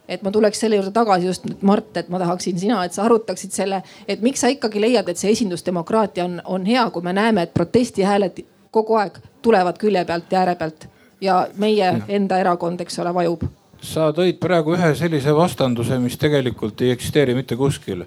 et 0.07 0.23
ma 0.23 0.31
tuleks 0.31 0.59
selle 0.63 0.79
juurde 0.79 0.91
tagasi 0.95 1.27
just 1.27 1.45
nüüd 1.47 1.63
Mart, 1.67 1.91
et 1.97 2.09
ma 2.09 2.19
tahaksin 2.21 2.59
sina, 2.59 2.83
et 2.85 2.95
sa 2.95 3.05
arutaksid 3.05 3.55
selle, 3.55 3.81
et 4.07 4.21
miks 4.23 4.43
sa 4.43 4.51
ikkagi 4.53 4.81
leiad, 4.81 5.09
et 5.09 5.19
see 5.19 5.31
esindusdemokraatia 5.35 6.25
on, 6.25 6.41
on 6.45 6.65
hea, 6.65 6.85
kui 6.93 7.03
me 7.05 7.13
näeme, 7.13 7.47
et 7.47 7.53
protestihääled 7.53 8.43
kogu 8.71 8.97
aeg 8.99 9.19
tulevad 9.41 9.77
külje 9.81 10.03
pealt 10.05 10.31
ja 10.31 10.43
ääre 10.43 10.55
pealt 10.55 10.87
ja 11.21 11.47
meie 11.57 11.93
enda 12.07 12.39
erakond, 12.39 12.81
eks 12.81 12.99
ole, 13.03 13.13
vajub. 13.13 13.47
Sa 13.81 14.09
tõid 14.15 14.39
praegu 14.41 14.73
ühe 14.73 14.89
sellise 14.97 15.33
vastanduse, 15.37 15.99
mis 16.01 16.17
tegelikult 16.17 16.81
ei 16.81 16.89
eksisteeri 16.95 17.35
mitte 17.37 17.55
kuskil. 17.55 18.03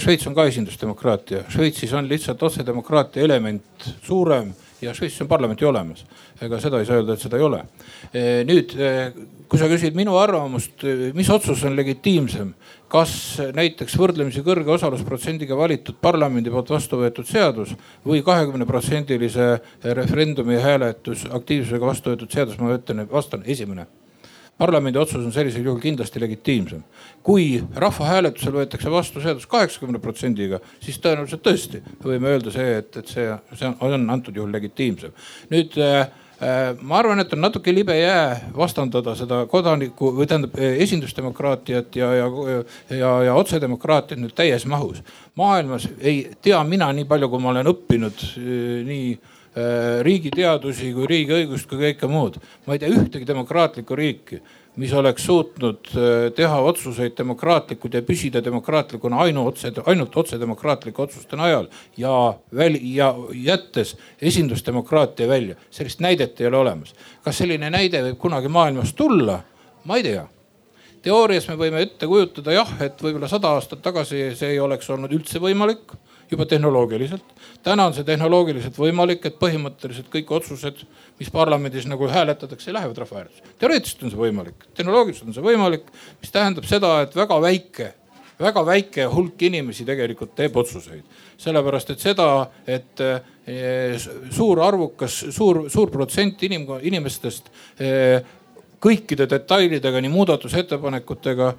Šveits 0.00 0.24
on 0.28 0.34
ka 0.34 0.46
esindusdemokraatia, 0.48 1.44
Šveitsis 1.52 1.92
on 1.92 2.08
lihtsalt 2.08 2.42
otsedemokraatia 2.42 3.24
element 3.28 3.90
suurem 4.06 4.54
ja 4.82 4.94
Šveitsis 4.94 5.22
on 5.24 5.30
parlament 5.30 5.60
ju 5.60 5.68
olemas. 5.68 6.04
ega 6.40 6.60
seda 6.60 6.80
ei 6.80 6.86
saa 6.88 6.98
öelda, 7.00 7.14
et 7.14 7.24
seda 7.24 7.38
ei 7.38 7.46
ole. 7.46 7.62
nüüd 8.48 8.76
kui 9.52 9.60
sa 9.60 9.68
küsid 9.68 9.96
minu 9.96 10.14
arvamust, 10.16 10.84
mis 11.12 11.28
otsus 11.32 11.60
on 11.68 11.76
legitiimsem, 11.76 12.54
kas 12.92 13.14
näiteks 13.52 13.96
võrdlemisi 14.00 14.40
kõrge 14.46 14.72
osalusprotsendiga 14.72 15.56
valitud 15.58 15.98
parlamendi 16.00 16.52
poolt 16.52 16.72
vastu 16.72 17.00
võetud 17.02 17.28
seadus 17.28 17.74
või 18.04 18.24
kahekümne 18.24 18.64
protsendilise 18.68 19.54
referendumi 19.84 20.60
hääletus 20.60 21.26
aktiivsusega 21.28 21.92
vastu 21.92 22.14
võetud 22.14 22.32
seadus, 22.32 22.56
ma 22.60 22.72
ütlen, 22.78 23.04
vastan 23.12 23.44
esimene 23.44 23.86
parlamendi 24.58 24.98
otsus 24.98 25.24
on 25.24 25.32
sellisel 25.32 25.64
juhul 25.64 25.80
kindlasti 25.80 26.20
legitiimsem. 26.20 26.82
kui 27.22 27.62
rahvahääletusel 27.74 28.52
võetakse 28.52 28.90
vastu 28.90 29.20
seadus 29.20 29.46
kaheksakümne 29.46 29.98
protsendiga, 29.98 30.60
siis 30.80 30.98
tõenäoliselt 30.98 31.42
tõesti 31.42 31.82
võime 32.04 32.34
öelda 32.34 32.50
see, 32.50 32.78
et, 32.78 32.96
et 32.96 33.08
see, 33.08 33.28
see 33.54 33.70
on, 33.80 34.10
antud 34.10 34.36
juhul 34.36 34.52
legitiimsem. 34.52 35.14
nüüd 35.50 35.78
äh, 35.78 36.08
Äh, 36.42 36.74
ma 36.82 36.96
arvan, 36.98 37.20
et 37.22 37.32
on 37.36 37.38
natuke 37.38 37.70
libe 37.70 37.94
jää 37.94 38.48
vastandada 38.56 39.12
seda 39.14 39.44
kodaniku 39.46 40.08
või 40.16 40.26
tähendab 40.26 40.56
äh, 40.58 40.72
esindusdemokraatiat 40.82 41.94
ja, 41.94 42.08
ja, 42.18 42.24
ja, 42.90 43.10
ja 43.28 43.36
otsedemokraatiat 43.38 44.18
nüüd 44.18 44.34
täies 44.34 44.66
mahus. 44.66 45.04
maailmas 45.38 45.86
ei 46.00 46.32
tea 46.42 46.58
mina 46.66 46.88
nii 46.92 47.06
palju, 47.06 47.28
kui 47.30 47.44
ma 47.44 47.52
olen 47.52 47.70
õppinud 47.70 48.24
nii 48.88 49.06
riigiteadusi 50.02 50.94
kui 50.96 51.06
riigiõigust 51.10 51.68
kui 51.68 51.76
kõike 51.82 52.08
muud. 52.08 52.38
ma 52.66 52.72
ei 52.72 52.80
tea 52.80 52.88
ühtegi 52.88 53.26
demokraatlikku 53.28 53.96
riiki 53.96 54.40
mis 54.76 54.92
oleks 54.92 55.24
suutnud 55.24 55.88
äh, 55.92 56.32
teha 56.36 56.60
otsuseid 56.64 57.12
demokraatlikud 57.18 57.94
ja 57.94 58.02
püsida 58.02 58.40
demokraatlikuna 58.44 59.20
ainuotse, 59.26 59.72
ainult 59.86 60.16
otsedemokraatlike 60.16 61.02
otsuste 61.02 61.36
najal 61.36 61.68
ja 61.96 62.34
väl- 62.54 62.80
ja 62.82 63.14
jättes 63.32 63.96
esindusdemokraatia 64.22 65.28
välja. 65.28 65.54
sellist 65.70 66.00
näidet 66.00 66.40
ei 66.40 66.46
ole 66.46 66.56
olemas. 66.56 66.94
kas 67.24 67.38
selline 67.38 67.70
näide 67.70 68.02
võib 68.02 68.16
kunagi 68.16 68.48
maailmas 68.48 68.94
tulla? 68.94 69.42
ma 69.84 69.96
ei 69.96 70.02
tea 70.02 70.26
teoorias 71.02 71.48
me 71.48 71.56
võime 71.56 71.82
ette 71.82 72.06
kujutada 72.06 72.52
jah, 72.52 72.72
et 72.80 73.02
võib-olla 73.02 73.28
sada 73.28 73.48
aastat 73.48 73.82
tagasi 73.82 74.34
see 74.34 74.54
ei 74.54 74.60
oleks 74.60 74.90
olnud 74.90 75.12
üldse 75.12 75.38
võimalik 75.38 75.92
juba 76.32 76.46
tehnoloogiliselt. 76.48 77.24
täna 77.62 77.86
on 77.86 77.94
see 77.94 78.04
tehnoloogiliselt 78.04 78.78
võimalik, 78.78 79.26
et 79.26 79.38
põhimõtteliselt 79.40 80.10
kõik 80.12 80.30
otsused, 80.38 80.84
mis 81.20 81.30
parlamendis 81.30 81.86
nagu 81.86 82.08
hääletatakse, 82.08 82.72
lähevad 82.72 82.98
rahvahääletusele. 83.04 83.56
teoreetiliselt 83.58 84.02
on 84.02 84.14
see 84.14 84.22
võimalik, 84.26 84.68
tehnoloogiliselt 84.74 85.28
on 85.28 85.38
see 85.38 85.48
võimalik, 85.48 85.90
mis 86.20 86.34
tähendab 86.34 86.68
seda, 86.68 87.00
et 87.06 87.16
väga 87.16 87.40
väike 87.40 87.92
väga 88.42 88.62
väike 88.66 89.06
hulk 89.12 89.42
inimesi 89.42 89.86
tegelikult 89.86 90.34
teeb 90.38 90.56
otsuseid. 90.56 91.02
sellepärast 91.42 91.90
et 91.90 92.00
seda, 92.00 92.26
et 92.66 93.00
eh, 93.02 93.96
suur 94.30 94.60
arvukas, 94.62 95.16
suur, 95.34 95.64
suur 95.70 95.90
protsent 95.90 96.42
inim, 96.46 96.68
inimestest 96.82 97.50
eh, 97.78 98.22
kõikide 98.82 99.28
detailidega, 99.30 100.00
nii 100.02 100.10
muudatusettepanekutega, 100.12 101.52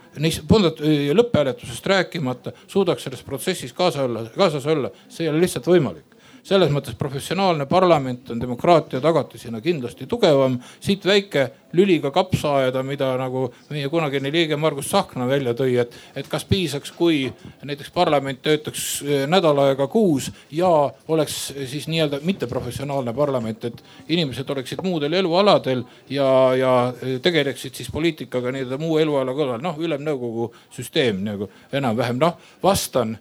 lõpphääletusest 1.15 1.86
rääkimata, 1.88 2.51
suudaks 2.67 3.07
selles 3.07 3.24
protsessis 3.24 3.74
kaasa 3.74 4.03
olla, 4.03 4.26
kaasas 4.36 4.67
olla, 4.67 4.91
see 5.07 5.28
ei 5.28 5.32
ole 5.32 5.43
lihtsalt 5.45 5.69
võimalik 5.71 6.12
selles 6.43 6.71
mõttes 6.73 6.95
professionaalne 6.99 7.65
parlament 7.71 8.31
on 8.33 8.41
demokraatia 8.41 8.99
tagatisena 9.01 9.61
kindlasti 9.63 10.07
tugevam. 10.07 10.59
siit 10.79 11.05
väike 11.05 11.49
lüliga 11.73 12.11
kapsaaeda, 12.11 12.83
mida 12.83 13.13
nagu 13.17 13.47
meie 13.69 13.89
kunagine 13.89 14.31
liige 14.31 14.57
Margus 14.59 14.91
Tsahkna 14.91 15.27
välja 15.27 15.53
tõi, 15.57 15.77
et, 15.81 15.95
et 16.15 16.27
kas 16.27 16.45
piisaks, 16.45 16.91
kui 16.91 17.31
näiteks 17.63 17.91
parlament 17.95 18.41
töötaks 18.43 19.01
eh, 19.01 19.25
nädal 19.27 19.59
aega 19.65 19.87
kuus 19.87 20.29
ja 20.51 20.69
oleks 21.07 21.53
siis 21.65 21.87
nii-öelda 21.87 22.19
mitteprofessionaalne 22.23 23.13
parlament, 23.13 23.65
et 23.65 23.83
inimesed 24.09 24.49
oleksid 24.49 24.83
muudel 24.83 25.13
elualadel 25.13 25.85
ja, 26.09 26.27
ja 26.59 26.73
tegeleksid 27.21 27.75
siis 27.75 27.91
poliitikaga 27.91 28.51
nii-öelda 28.51 28.77
muu 28.81 28.99
eluala 29.01 29.33
kõrval, 29.33 29.63
noh 29.63 29.79
ülemnõukogu 29.79 30.51
süsteem 30.75 31.23
nagu 31.23 31.49
enam-vähem, 31.71 32.19
noh 32.21 32.37
vastan 32.63 33.17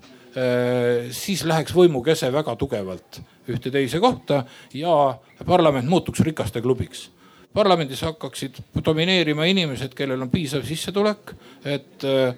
siis 1.13 1.43
läheks 1.45 1.75
võimukese 1.77 2.31
väga 2.33 2.55
tugevalt 2.57 3.19
ühte 3.53 3.69
teise 3.75 4.01
kohta 4.01 4.45
ja 4.73 4.95
parlament 5.45 5.91
muutuks 5.91 6.23
rikaste 6.25 6.63
klubiks 6.65 7.11
parlamendis 7.53 8.01
hakkaksid 8.07 8.63
domineerima 8.85 9.45
inimesed, 9.51 9.93
kellel 9.97 10.25
on 10.25 10.31
piisav 10.33 10.65
sissetulek, 10.65 11.35
et 11.69 12.07
äh, 12.09 12.33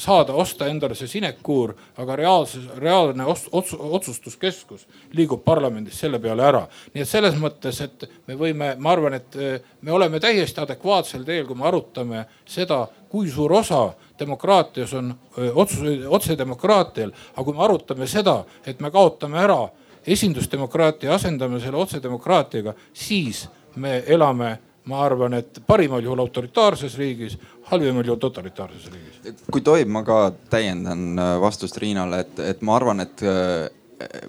saada 0.00 0.32
osta 0.32 0.66
endale 0.70 0.96
see 0.98 1.08
sinekuur, 1.10 1.74
aga 2.00 2.16
reaalses, 2.18 2.64
reaalne 2.80 3.26
ots, 3.28 3.74
otsustuskeskus 3.74 4.86
liigub 5.14 5.44
parlamendis 5.44 6.00
selle 6.00 6.18
peale 6.22 6.46
ära. 6.46 6.64
nii 6.94 7.04
et 7.04 7.10
selles 7.10 7.36
mõttes, 7.40 7.80
et 7.84 8.08
me 8.26 8.38
võime, 8.38 8.74
ma 8.78 8.94
arvan, 8.94 9.18
et 9.20 9.38
me 9.82 9.92
oleme 9.92 10.20
täiesti 10.20 10.60
adekvaatsel 10.64 11.24
teel, 11.24 11.46
kui 11.46 11.58
me 11.58 11.68
arutame 11.68 12.24
seda, 12.46 12.84
kui 13.10 13.30
suur 13.30 13.52
osa 13.60 13.86
demokraatias 14.18 14.94
on 14.94 15.14
otsus, 15.54 15.78
otsedemokraatial. 16.08 17.12
aga 17.36 17.44
kui 17.44 17.54
me 17.54 17.64
arutame 17.64 18.06
seda, 18.06 18.44
et 18.66 18.80
me 18.80 18.90
kaotame 18.90 19.38
ära 19.38 19.68
esindusdemokraatia, 20.06 21.14
asendame 21.14 21.60
selle 21.60 21.76
otsedemokraatiaga, 21.76 22.74
siis 22.92 23.48
me 23.76 24.02
elame 24.06 24.58
ma 24.84 25.00
arvan, 25.04 25.34
et 25.38 25.62
parimal 25.66 26.02
juhul 26.04 26.20
autoritaarses 26.20 26.98
riigis, 27.00 27.38
halvimal 27.70 28.04
juhul 28.04 28.20
totalitaarses 28.20 28.90
riigis. 28.92 29.44
kui 29.50 29.64
tohib, 29.64 29.88
ma 29.88 30.02
ka 30.04 30.18
täiendan 30.50 31.16
vastust 31.40 31.78
Riinale, 31.80 32.20
et, 32.20 32.42
et 32.52 32.62
ma 32.62 32.76
arvan, 32.76 33.00
et 33.00 33.24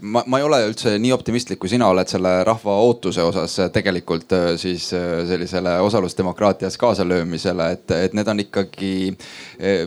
ma, 0.01 0.23
ma 0.27 0.39
ei 0.39 0.45
ole 0.45 0.59
üldse 0.69 0.95
nii 1.01 1.13
optimistlik, 1.15 1.59
kui 1.61 1.71
sina 1.71 1.87
oled 1.91 2.09
selle 2.09 2.31
rahva 2.47 2.77
ootuse 2.85 3.23
osas 3.25 3.57
tegelikult 3.73 4.33
äh, 4.35 4.47
siis 4.61 4.91
äh, 4.93 5.23
sellisele 5.27 5.77
osalusdemokraatias 5.85 6.77
kaasalöömisele, 6.81 7.69
et, 7.77 7.95
et 7.97 8.17
need 8.17 8.31
on 8.31 8.43
ikkagi 8.45 8.95
äh, 9.11 9.85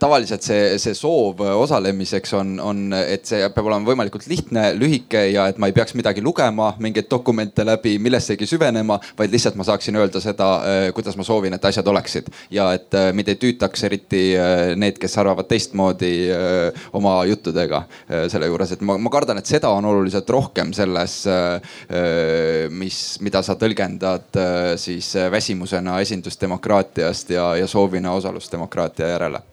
tavaliselt 0.00 0.44
see, 0.44 0.78
see 0.80 0.94
soov 0.96 1.42
osalemiseks 1.44 2.32
on, 2.38 2.54
on, 2.64 2.80
et 2.96 3.26
see 3.28 3.40
peab 3.54 3.68
olema 3.68 3.88
võimalikult 3.88 4.26
lihtne, 4.30 4.70
lühike 4.78 5.26
ja 5.34 5.46
et 5.50 5.60
ma 5.60 5.68
ei 5.70 5.76
peaks 5.76 5.94
midagi 5.98 6.24
lugema, 6.24 6.72
mingeid 6.80 7.10
dokumente 7.10 7.64
läbi, 7.66 7.96
millessegi 8.02 8.48
süvenema, 8.48 8.98
vaid 9.18 9.32
lihtsalt 9.34 9.58
ma 9.60 9.66
saaksin 9.68 9.98
öelda 10.00 10.22
seda, 10.22 10.48
kuidas 10.96 11.18
ma 11.20 11.26
soovin, 11.26 11.56
et 11.56 11.68
asjad 11.68 11.88
oleksid. 11.92 12.30
ja 12.50 12.70
et 12.76 12.96
mind 13.14 13.28
ei 13.28 13.38
tüütaks 13.40 13.84
eriti 13.88 14.22
need, 14.80 14.98
kes 15.00 15.18
arvavad 15.20 15.48
teistmoodi 15.50 16.12
oma 16.96 17.18
juttudega 17.28 17.82
selle 18.32 18.48
juures, 18.50 18.74
et 18.76 18.84
ma, 18.86 18.96
ma 18.98 19.12
kardan, 19.12 19.40
et 19.40 19.50
seda 19.50 19.70
on 19.74 19.84
oluliselt 19.90 20.30
rohkem 20.30 20.72
selles, 20.76 21.20
mis, 22.72 23.00
mida 23.20 23.44
sa 23.44 23.56
tõlgendad 23.60 24.40
siis 24.80 25.12
väsimusena 25.30 26.00
esindusdemokraatiast 26.06 27.36
ja, 27.36 27.52
ja 27.60 27.68
soovina 27.70 28.16
osalusdemokraatia 28.16 29.14
järele 29.14 29.44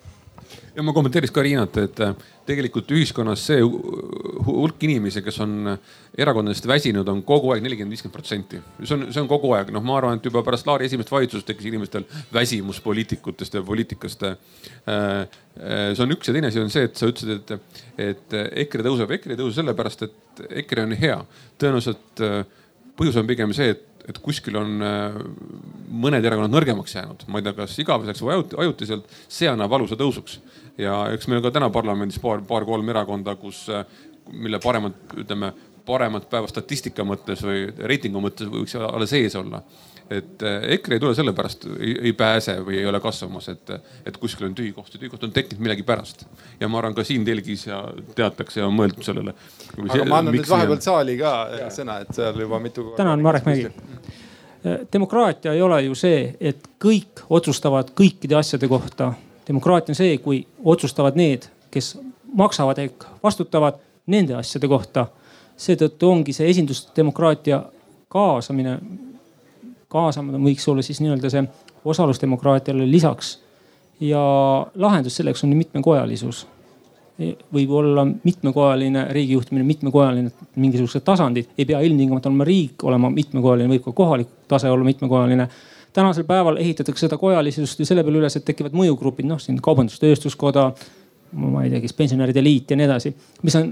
ja 0.77 0.83
ma 0.85 0.93
kommenteeriks 0.93 1.33
ka 1.33 1.41
Riinat, 1.41 1.77
et 1.81 1.99
äh, 2.05 2.11
tegelikult 2.45 2.91
ühiskonnas 2.93 3.41
see 3.49 3.63
hulk 3.65 4.83
inimesi, 4.85 5.23
kes 5.25 5.39
on 5.41 5.71
äh, 5.71 5.95
erakondadest 6.21 6.67
väsinud, 6.69 7.07
on 7.09 7.23
kogu 7.25 7.49
aeg 7.53 7.63
nelikümmend, 7.65 7.95
viiskümmend 7.95 8.13
protsenti. 8.13 8.61
see 8.83 8.93
on, 8.93 9.07
see 9.13 9.23
on 9.23 9.29
kogu 9.31 9.55
aeg, 9.57 9.71
noh, 9.73 9.83
ma 9.85 9.97
arvan, 9.97 10.19
et 10.19 10.29
juba 10.29 10.43
pärast 10.45 10.69
Laari 10.69 10.85
esimest 10.85 11.09
valitsust 11.11 11.49
tekkis 11.49 11.71
inimestel 11.71 12.05
väsimus 12.33 12.81
poliitikutest 12.85 13.57
ja 13.57 13.63
poliitikast. 13.65 14.27
Äh, 14.27 15.17
see 15.57 16.05
on 16.05 16.13
üks 16.13 16.29
ja 16.29 16.37
teine 16.37 16.53
asi 16.53 16.61
on 16.61 16.69
see, 16.73 16.85
et 16.85 16.99
sa 16.99 17.09
ütlesid, 17.09 17.41
et, 17.41 17.83
et 18.11 18.39
EKRE 18.67 18.85
tõuseb, 18.85 19.17
EKRE 19.17 19.33
ei 19.33 19.41
tõuse 19.41 19.63
sellepärast, 19.63 20.05
et 20.05 20.45
EKRE 20.61 20.85
on 20.85 20.97
hea. 21.01 21.19
tõenäoliselt 21.57 22.25
põhjus 22.97 23.17
on 23.17 23.29
pigem 23.29 23.57
see, 23.57 23.73
et 23.73 23.85
et 24.07 24.15
kuskil 24.23 24.55
on 24.55 24.69
mõned 25.99 26.23
erakonnad 26.23 26.53
nõrgemaks 26.53 26.93
jäänud, 26.95 27.25
ma 27.27 27.41
ei 27.41 27.43
tea, 27.43 27.51
kas 27.57 27.73
igaveseks 27.83 28.21
või 28.23 28.37
ajutiselt, 28.63 29.09
see 29.27 29.49
annab 29.51 29.73
valusa 29.73 29.97
tõusuks. 29.99 30.37
Ja 30.77 30.99
eks 31.13 31.27
meil 31.27 31.41
on 31.41 31.47
ka 31.47 31.53
täna 31.59 31.69
parlamendis 31.73 32.19
paar, 32.23 32.43
paar-kolm 32.47 32.89
erakonda, 32.93 33.35
kus, 33.35 33.65
äh, 33.69 33.85
mille 34.31 34.59
paremat, 34.63 34.97
ütleme 35.17 35.53
paremat 35.87 36.29
päeva 36.29 36.49
statistika 36.51 37.05
mõttes 37.07 37.43
või 37.47 37.67
reitingu 37.91 38.21
mõttes 38.21 38.49
võiks 38.51 38.75
alles 38.75 39.13
ees 39.15 39.35
olla 39.39 39.63
et 40.09 40.43
äh, 40.43 40.63
EKRE 40.77 40.95
ei 40.95 40.99
tule 40.99 41.15
sellepärast, 41.15 41.67
ei 41.79 42.13
pääse 42.17 42.57
või 42.65 42.79
ei 42.79 42.85
ole 42.87 42.99
kasvamas, 43.03 43.49
et, 43.51 43.71
et 44.07 44.17
kuskil 44.21 44.47
on 44.47 44.55
tühi 44.55 44.71
koht 44.75 44.93
ja 44.93 45.01
tühi 45.01 45.11
koht 45.11 45.25
on 45.27 45.33
tekkinud 45.35 45.63
millegipärast. 45.65 46.25
ja 46.59 46.69
ma 46.71 46.79
arvan, 46.81 46.95
ka 46.95 47.03
siin 47.07 47.25
telgis 47.27 47.67
ja 47.67 47.81
teatakse 48.15 48.61
ja 48.61 48.69
on 48.69 48.77
mõeldud 48.77 49.03
sellele. 49.05 49.33
aga 49.75 50.05
ma 50.07 50.21
annan 50.21 50.35
nüüd 50.35 50.49
vahepealt 50.49 50.85
saali 50.85 51.17
ka 51.19 51.33
ja. 51.59 51.69
sõna, 51.73 51.99
et 52.05 52.13
seal 52.15 52.39
juba 52.45 52.59
mitu 52.63 52.91
tänan, 52.97 53.23
Marek 53.23 53.47
Mägi. 53.47 53.67
Demokraatia 54.93 55.53
ei 55.53 55.61
ole 55.61 55.81
ju 55.85 55.95
see, 55.95 56.31
et 56.39 56.65
kõik 56.83 57.23
otsustavad 57.29 57.93
kõikide 57.95 58.35
asjade 58.39 58.67
kohta. 58.67 59.13
Demokraatia 59.47 59.91
on 59.91 59.95
see, 59.95 60.17
kui 60.17 60.41
otsustavad 60.63 61.15
need, 61.15 61.49
kes 61.71 61.97
maksavad 62.33 62.77
ehk 62.83 63.05
vastutavad 63.23 63.79
nende 64.07 64.35
asjade 64.35 64.67
kohta. 64.67 65.07
seetõttu 65.57 66.09
ongi 66.09 66.33
see 66.33 66.49
esindusdemokraatia 66.49 67.63
kaasamine 68.13 68.79
kaasamine 69.91 70.39
võiks 70.43 70.67
olla 70.71 70.83
siis 70.85 70.99
nii-öelda 71.03 71.31
see 71.31 71.43
osalusdemokraatiale 71.87 72.87
lisaks. 72.91 73.39
ja 73.99 74.21
lahendus 74.75 75.15
selleks 75.15 75.43
on 75.43 75.55
mitmekojalisus. 75.57 76.47
võib 77.53 77.71
olla 77.73 78.05
mitmekojaline 78.05 79.07
riigijuhtimine, 79.09 79.63
mitmekojaline 79.65 80.31
mingisugused 80.55 81.01
tasandid, 81.01 81.47
ei 81.57 81.65
pea 81.65 81.79
ilmtingimata 81.81 82.29
olema 82.29 82.43
riik 82.43 82.83
olema 82.83 83.09
mitmekojaline, 83.09 83.69
võib 83.73 83.83
ka 83.83 83.91
kohalik 83.91 84.27
tase 84.47 84.69
olla 84.69 84.85
mitmekojaline 84.85 85.47
tänasel 85.97 86.27
päeval 86.29 86.59
ehitatakse 86.61 87.07
seda 87.07 87.17
kojalisust 87.17 87.81
ju 87.81 87.87
selle 87.87 88.03
peale 88.05 88.21
üles, 88.21 88.37
et 88.37 88.45
tekivad 88.45 88.75
mõjugrupid, 88.77 89.25
noh 89.29 89.41
siin 89.41 89.57
kaubandus-tööstuskoda, 89.63 90.69
ma 91.41 91.63
ei 91.65 91.71
tea, 91.73 91.81
kes 91.83 91.95
pensionäride 91.97 92.43
liit 92.43 92.71
ja 92.71 92.77
nii 92.77 92.85
edasi, 92.87 93.13
mis 93.43 93.57
on 93.57 93.71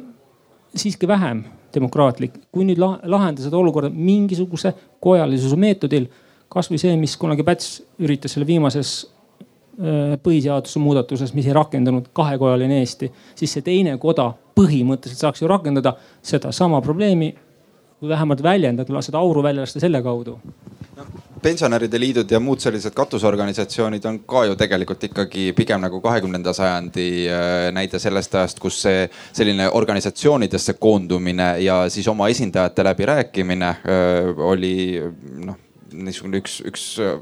siiski 0.75 1.07
vähem 1.07 1.43
demokraatlik. 1.75 2.39
kui 2.51 2.65
nüüd 2.65 2.79
lahendada 2.79 3.43
seda 3.43 3.57
olukorda 3.59 3.91
mingisuguse 3.93 4.73
kojalisuse 5.03 5.57
meetodil, 5.59 6.07
kasvõi 6.51 6.79
see, 6.81 6.95
mis 6.99 7.15
kunagi 7.19 7.43
Päts 7.43 7.81
üritas 7.99 8.35
selle 8.35 8.47
viimases 8.47 8.93
äh, 9.05 10.15
põhiseaduse 10.23 10.81
muudatuses, 10.81 11.33
mis 11.35 11.49
ei 11.49 11.55
rakendunud, 11.55 12.09
kahekojaline 12.15 12.79
Eesti, 12.81 13.11
siis 13.35 13.57
see 13.57 13.65
teine 13.65 13.97
koda 14.01 14.31
põhimõtteliselt 14.55 15.27
saaks 15.27 15.43
ju 15.43 15.51
rakendada 15.51 15.93
sedasama 16.23 16.81
probleemi 16.81 17.33
või 18.01 18.11
vähemalt 18.15 18.43
väljendada, 18.43 19.01
seda 19.05 19.21
auru 19.21 19.43
välja 19.43 19.67
lasta 19.67 19.83
selle 19.83 20.01
kaudu 20.03 20.39
pensionäride 21.45 21.99
liidud 22.01 22.31
ja 22.31 22.39
muud 22.41 22.61
sellised 22.63 22.95
katusorganisatsioonid 22.97 24.05
on 24.09 24.19
ka 24.25 24.45
ju 24.49 24.55
tegelikult 24.57 25.03
ikkagi 25.09 25.51
pigem 25.57 25.83
nagu 25.83 25.99
kahekümnenda 26.01 26.53
sajandi 26.57 27.09
äh, 27.29 27.57
näide 27.75 28.01
sellest 28.01 28.33
ajast, 28.35 28.61
kus 28.63 28.79
see 28.87 29.03
selline 29.29 29.69
organisatsioonidesse 29.69 30.77
koondumine 30.81 31.51
ja 31.61 31.83
siis 31.93 32.07
oma 32.09 32.31
esindajate 32.33 32.87
läbirääkimine 32.89 33.69
äh, 33.69 34.33
oli 34.53 34.75
noh 35.45 35.64
niisugune 36.05 36.39
üks, 36.41 36.59
üks 36.67 36.85
äh, 37.03 37.15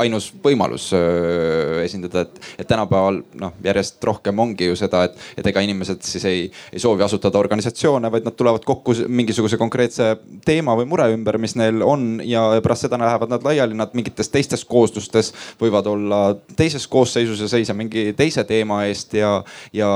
ainus 0.00 0.30
võimalus 0.42 0.90
äh, 0.96 1.80
esindada, 1.84 2.24
et, 2.26 2.40
et 2.58 2.68
tänapäeval 2.70 3.22
noh, 3.40 3.54
järjest 3.64 4.02
rohkem 4.04 4.38
ongi 4.42 4.70
ju 4.70 4.78
seda, 4.78 5.04
et, 5.08 5.18
et 5.40 5.46
ega 5.50 5.62
inimesed 5.64 6.02
siis 6.06 6.26
ei, 6.28 6.46
ei 6.72 6.82
soovi 6.82 7.04
asutada 7.06 7.40
organisatsioone, 7.40 8.10
vaid 8.12 8.26
nad 8.26 8.36
tulevad 8.38 8.64
kokku 8.66 8.94
mingisuguse 9.08 9.58
konkreetse 9.60 10.12
teema 10.46 10.74
või 10.78 10.88
mure 10.90 11.08
ümber, 11.14 11.38
mis 11.42 11.56
neil 11.58 11.82
on 11.86 12.20
ja 12.26 12.46
pärast 12.64 12.86
seda 12.86 12.98
lähevad 13.00 13.32
nad 13.32 13.44
laiali, 13.46 13.76
nad 13.78 13.94
mingites 13.96 14.30
teistes 14.32 14.64
kooslustes 14.68 15.32
võivad 15.60 15.88
olla 15.90 16.20
teises 16.56 16.86
koosseisus 16.90 17.40
ja 17.44 17.50
seisa 17.50 17.76
mingi 17.76 18.10
teise 18.16 18.44
teema 18.48 18.82
eest 18.88 19.14
ja, 19.18 19.32
ja, 19.76 19.90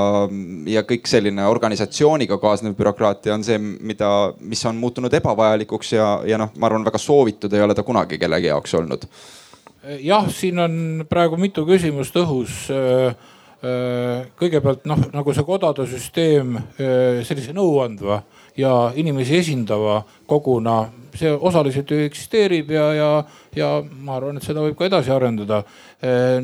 ja 0.69 0.85
kõik 0.87 1.09
selline 1.09 1.45
organisatsiooniga 1.49 2.37
kaasnev 2.41 2.75
bürokraatia 2.77 3.35
on 3.35 3.43
see, 3.45 3.59
mida, 3.59 4.09
mis 4.39 4.63
on 4.69 4.79
muutunud 4.79 5.13
ebavajalikuks 5.13 5.93
ja, 5.95 6.09
ja 6.27 6.39
noh, 6.41 6.53
ma 6.59 6.69
arvan, 6.69 6.85
väga 6.85 7.01
soovitud 7.01 7.53
ei 7.53 7.63
ole 7.65 7.75
ta 7.75 7.83
kunagi 7.85 8.04
kunagi 8.05 8.21
kellegi 8.21 8.51
jaoks 8.51 8.73
olnud? 8.77 9.07
jah, 10.01 10.25
siin 10.33 10.59
on 10.59 11.05
praegu 11.09 11.37
mitu 11.37 11.65
küsimust 11.65 12.15
õhus 12.17 12.69
kõigepealt 14.37 14.85
noh, 14.85 14.99
nagu 15.13 15.33
see 15.33 15.45
kodade 15.45 15.85
süsteem 15.89 16.57
sellise 16.77 17.53
nõuandva 17.53 18.23
ja 18.57 18.91
inimesi 18.97 19.37
esindava 19.39 20.03
koguna, 20.29 20.87
see 21.17 21.31
osaliselt 21.33 21.89
ju 21.89 22.01
eksisteerib 22.05 22.73
ja, 22.75 22.85
ja, 22.93 23.09
ja 23.57 23.69
ma 23.81 24.17
arvan, 24.17 24.37
et 24.37 24.45
seda 24.45 24.61
võib 24.65 24.77
ka 24.77 24.89
edasi 24.89 25.13
arendada. 25.13 25.63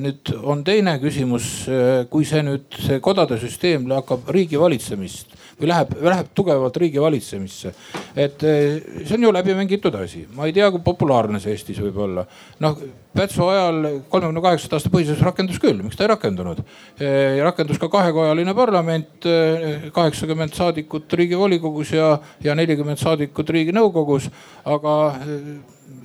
nüüd 0.02 0.34
on 0.42 0.64
teine 0.66 0.98
küsimus, 1.02 1.68
kui 2.10 2.26
see 2.26 2.42
nüüd, 2.46 2.70
see 2.88 3.02
kodade 3.02 3.38
süsteem 3.42 3.90
hakkab 3.92 4.30
riigi 4.34 4.58
valitsemist 4.62 5.38
läheb, 5.70 5.94
läheb 6.02 6.32
tugevalt 6.36 6.78
riigi 6.82 7.02
valitsemisse. 7.02 7.74
et 8.16 8.44
eh, 8.44 8.82
see 9.06 9.18
on 9.18 9.28
ju 9.28 9.34
läbi 9.34 9.56
mängitud 9.58 9.96
asi, 9.96 10.26
ma 10.36 10.48
ei 10.48 10.54
tea, 10.54 10.70
kui 10.72 10.82
populaarne 10.86 11.40
see 11.40 11.54
Eestis 11.56 11.82
võib 11.84 12.02
olla. 12.08 12.26
noh, 12.60 12.82
Pätsu 13.12 13.44
ajal 13.44 13.82
kolmekümne 14.08 14.40
kaheksanda 14.40 14.78
aasta 14.78 14.90
põhiseadus 14.92 15.26
rakendus 15.28 15.58
küll, 15.60 15.82
miks 15.84 15.98
ta 16.00 16.06
ei 16.06 16.12
rakendunud? 16.14 16.62
Eh, 16.96 17.42
rakendus 17.44 17.80
ka 17.82 17.90
kahekojaline 17.92 18.54
parlament, 18.56 19.28
eh, 19.28 19.90
kaheksakümmend 19.92 20.56
saadikut 20.56 21.12
riigivolikogus 21.20 21.92
ja, 21.98 22.14
ja 22.44 22.56
nelikümmend 22.56 23.02
saadikut 23.04 23.52
riiginõukogus, 23.52 24.30
aga 24.64 24.96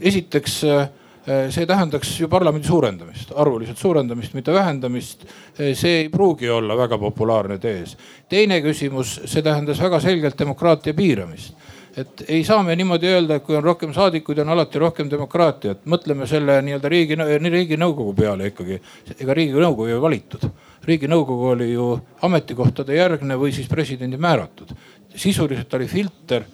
esiteks 0.02 0.64
see 1.26 1.66
tähendaks 1.66 2.12
ju 2.20 2.28
parlamendi 2.30 2.68
suurendamist, 2.68 3.32
arvuliselt 3.34 3.78
suurendamist, 3.78 4.34
mitte 4.34 4.52
vähendamist. 4.54 5.24
Eh, 5.58 5.74
see 5.74 6.02
ei 6.02 6.08
pruugi 6.08 6.48
olla 6.50 6.76
väga 6.78 6.98
populaarne 6.98 7.58
tees. 7.58 7.96
teine 8.28 8.60
küsimus, 8.62 9.20
see 9.24 9.42
tähendas 9.42 9.80
väga 9.82 10.00
selgelt 10.00 10.38
demokraatia 10.38 10.94
piiramist 10.94 11.54
et 11.96 12.24
ei 12.28 12.44
saa 12.44 12.62
me 12.62 12.76
niimoodi 12.76 13.08
öelda, 13.08 13.38
et 13.38 13.44
kui 13.44 13.56
on 13.56 13.64
rohkem 13.64 13.92
saadikuid, 13.96 14.38
on 14.38 14.52
alati 14.52 14.78
rohkem 14.78 15.08
demokraatiat. 15.10 15.86
mõtleme 15.88 16.26
selle 16.28 16.58
nii-öelda 16.62 16.88
riigi, 16.92 17.16
riiginõukogu 17.50 18.12
peale 18.14 18.50
ikkagi. 18.52 18.80
ega 19.20 19.34
riiginõukogu 19.34 19.88
ei 19.88 20.00
valitud. 20.00 20.50
riiginõukogu 20.84 21.48
oli 21.54 21.72
ju 21.72 22.00
ametikohtade 22.22 22.94
järgne 22.94 23.36
või 23.36 23.52
siis 23.52 23.68
presidendi 23.68 24.16
määratud. 24.16 24.74
sisuliselt 25.16 25.74
oli 25.74 25.86
filter 25.86 26.44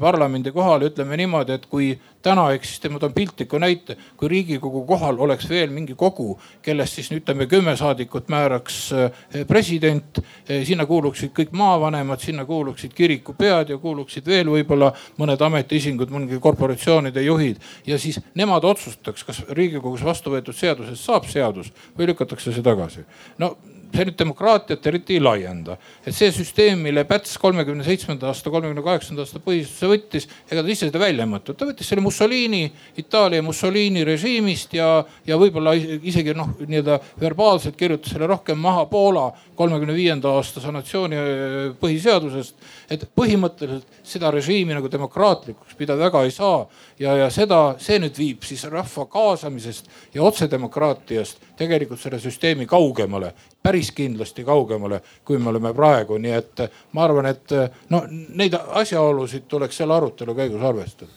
parlamendi 0.00 0.52
kohale, 0.52 0.90
ütleme 0.90 1.16
niimoodi, 1.20 1.52
et 1.52 1.66
kui 1.70 1.90
täna 2.26 2.46
eksisteerib, 2.56 2.96
ma 2.96 3.00
toon 3.02 3.14
piltliku 3.14 3.58
näite, 3.62 3.96
kui 4.18 4.30
riigikogu 4.30 4.82
kohal 4.88 5.18
oleks 5.22 5.48
veel 5.50 5.70
mingi 5.74 5.94
kogu, 5.98 6.36
kellest 6.62 6.98
siis 6.98 7.10
ütleme 7.14 7.46
kümme 7.50 7.76
saadikut 7.78 8.30
määraks 8.32 8.78
eh, 8.96 9.44
president. 9.48 10.20
Eh, 10.48 10.64
sinna 10.66 10.86
kuuluksid 10.86 11.34
kõik 11.36 11.54
maavanemad, 11.56 12.22
sinna 12.22 12.44
kuuluksid 12.48 12.94
kirikupead 12.96 13.74
ja 13.74 13.78
kuuluksid 13.82 14.26
veel 14.26 14.50
võib-olla 14.56 14.92
mõned 15.20 15.46
ametiisingud, 15.48 16.10
mõningad 16.12 16.42
korporatsioonide 16.42 17.22
juhid. 17.26 17.62
ja 17.86 17.98
siis 17.98 18.20
nemad 18.34 18.64
otsustaks, 18.64 19.24
kas 19.24 19.42
riigikogus 19.48 20.04
vastu 20.04 20.34
võetud 20.34 20.56
seadusest 20.56 21.04
saab 21.04 21.30
seadus 21.30 21.72
või 21.98 22.10
lükatakse 22.10 22.52
see 22.52 22.62
tagasi. 22.62 23.06
no 23.38 23.56
see 23.94 24.06
nüüd 24.08 24.18
demokraatiat 24.18 24.86
eriti 24.90 25.16
ei 25.16 25.22
laienda. 25.22 25.76
et 26.06 26.14
see 26.14 26.30
süsteem, 26.32 26.80
mille 26.82 27.04
Päts 27.04 27.36
kolmekümne 27.38 27.84
seitsmenda 27.84 28.28
aasta, 28.30 28.50
kolmekümne 28.50 28.82
kaheksanda 28.84 29.22
aasta 29.24 29.40
põhiseaduse 29.42 29.90
võttis, 29.90 30.28
ega 30.50 30.62
ta 30.62 30.72
ise 30.72 30.88
seda 30.88 31.00
välja 31.02 31.26
ei 31.26 31.30
mõtnud, 31.30 31.56
ta 31.58 31.68
võttis 31.68 31.88
selle 31.90 32.04
Mussolini, 32.04 32.64
Itaalia 32.98 33.42
Mussolini 33.42 34.04
režiimist 34.06 34.74
ja, 34.76 35.04
ja 35.26 35.38
võib-olla 35.40 35.74
isegi 35.76 36.34
noh, 36.36 36.54
nii-öelda 36.62 36.98
verbaalselt 37.20 37.76
kirjutas 37.76 38.14
selle 38.14 38.28
rohkem 38.30 38.58
maha 38.60 38.86
Poola 38.90 39.30
kolmekümne 39.56 39.94
viienda 39.96 40.34
aasta 40.36 40.62
sanatsiooni 40.64 41.20
äh, 41.20 41.56
põhiseadusest. 41.80 42.56
Et 42.90 43.02
põhimõtteliselt 43.18 44.00
seda 44.06 44.30
režiimi 44.34 44.76
nagu 44.76 44.90
demokraatlikuks 44.92 45.74
pidada 45.78 46.06
väga 46.06 46.22
ei 46.26 46.30
saa 46.34 46.62
ja, 46.98 47.16
ja 47.24 47.30
seda, 47.34 47.76
see 47.82 47.98
nüüd 48.02 48.18
viib 48.18 48.46
siis 48.46 48.64
rahva 48.70 49.06
kaasamisest 49.10 49.90
ja 50.14 50.22
otsedemokraatiast 50.26 51.42
tegelikult 51.58 52.00
selle 52.00 52.20
süsteemi 52.22 52.66
kaugemale 52.70 53.32
päris 53.66 53.90
kindlasti 53.90 54.44
kaugemale, 54.46 55.00
kui 55.24 55.38
me 55.38 55.50
oleme 55.50 55.72
praegu, 55.74 56.20
nii 56.22 56.34
et 56.38 56.66
ma 56.94 57.06
arvan, 57.06 57.26
et 57.32 57.54
no 57.90 58.04
neid 58.08 58.54
asjaolusid 58.54 59.48
tuleks 59.50 59.80
selle 59.82 59.96
arutelu 59.96 60.34
käigus 60.38 60.62
arvestada. 60.62 61.10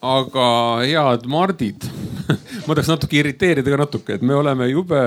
aga 0.00 0.46
head 0.80 1.26
Mardid 1.28 1.84
ma 2.66 2.74
tahaks 2.76 2.88
natuke 2.88 3.18
irriteerida 3.18 3.74
ka 3.74 3.80
natuke, 3.82 4.14
et 4.14 4.22
me 4.22 4.34
oleme 4.38 4.70
jube 4.70 5.00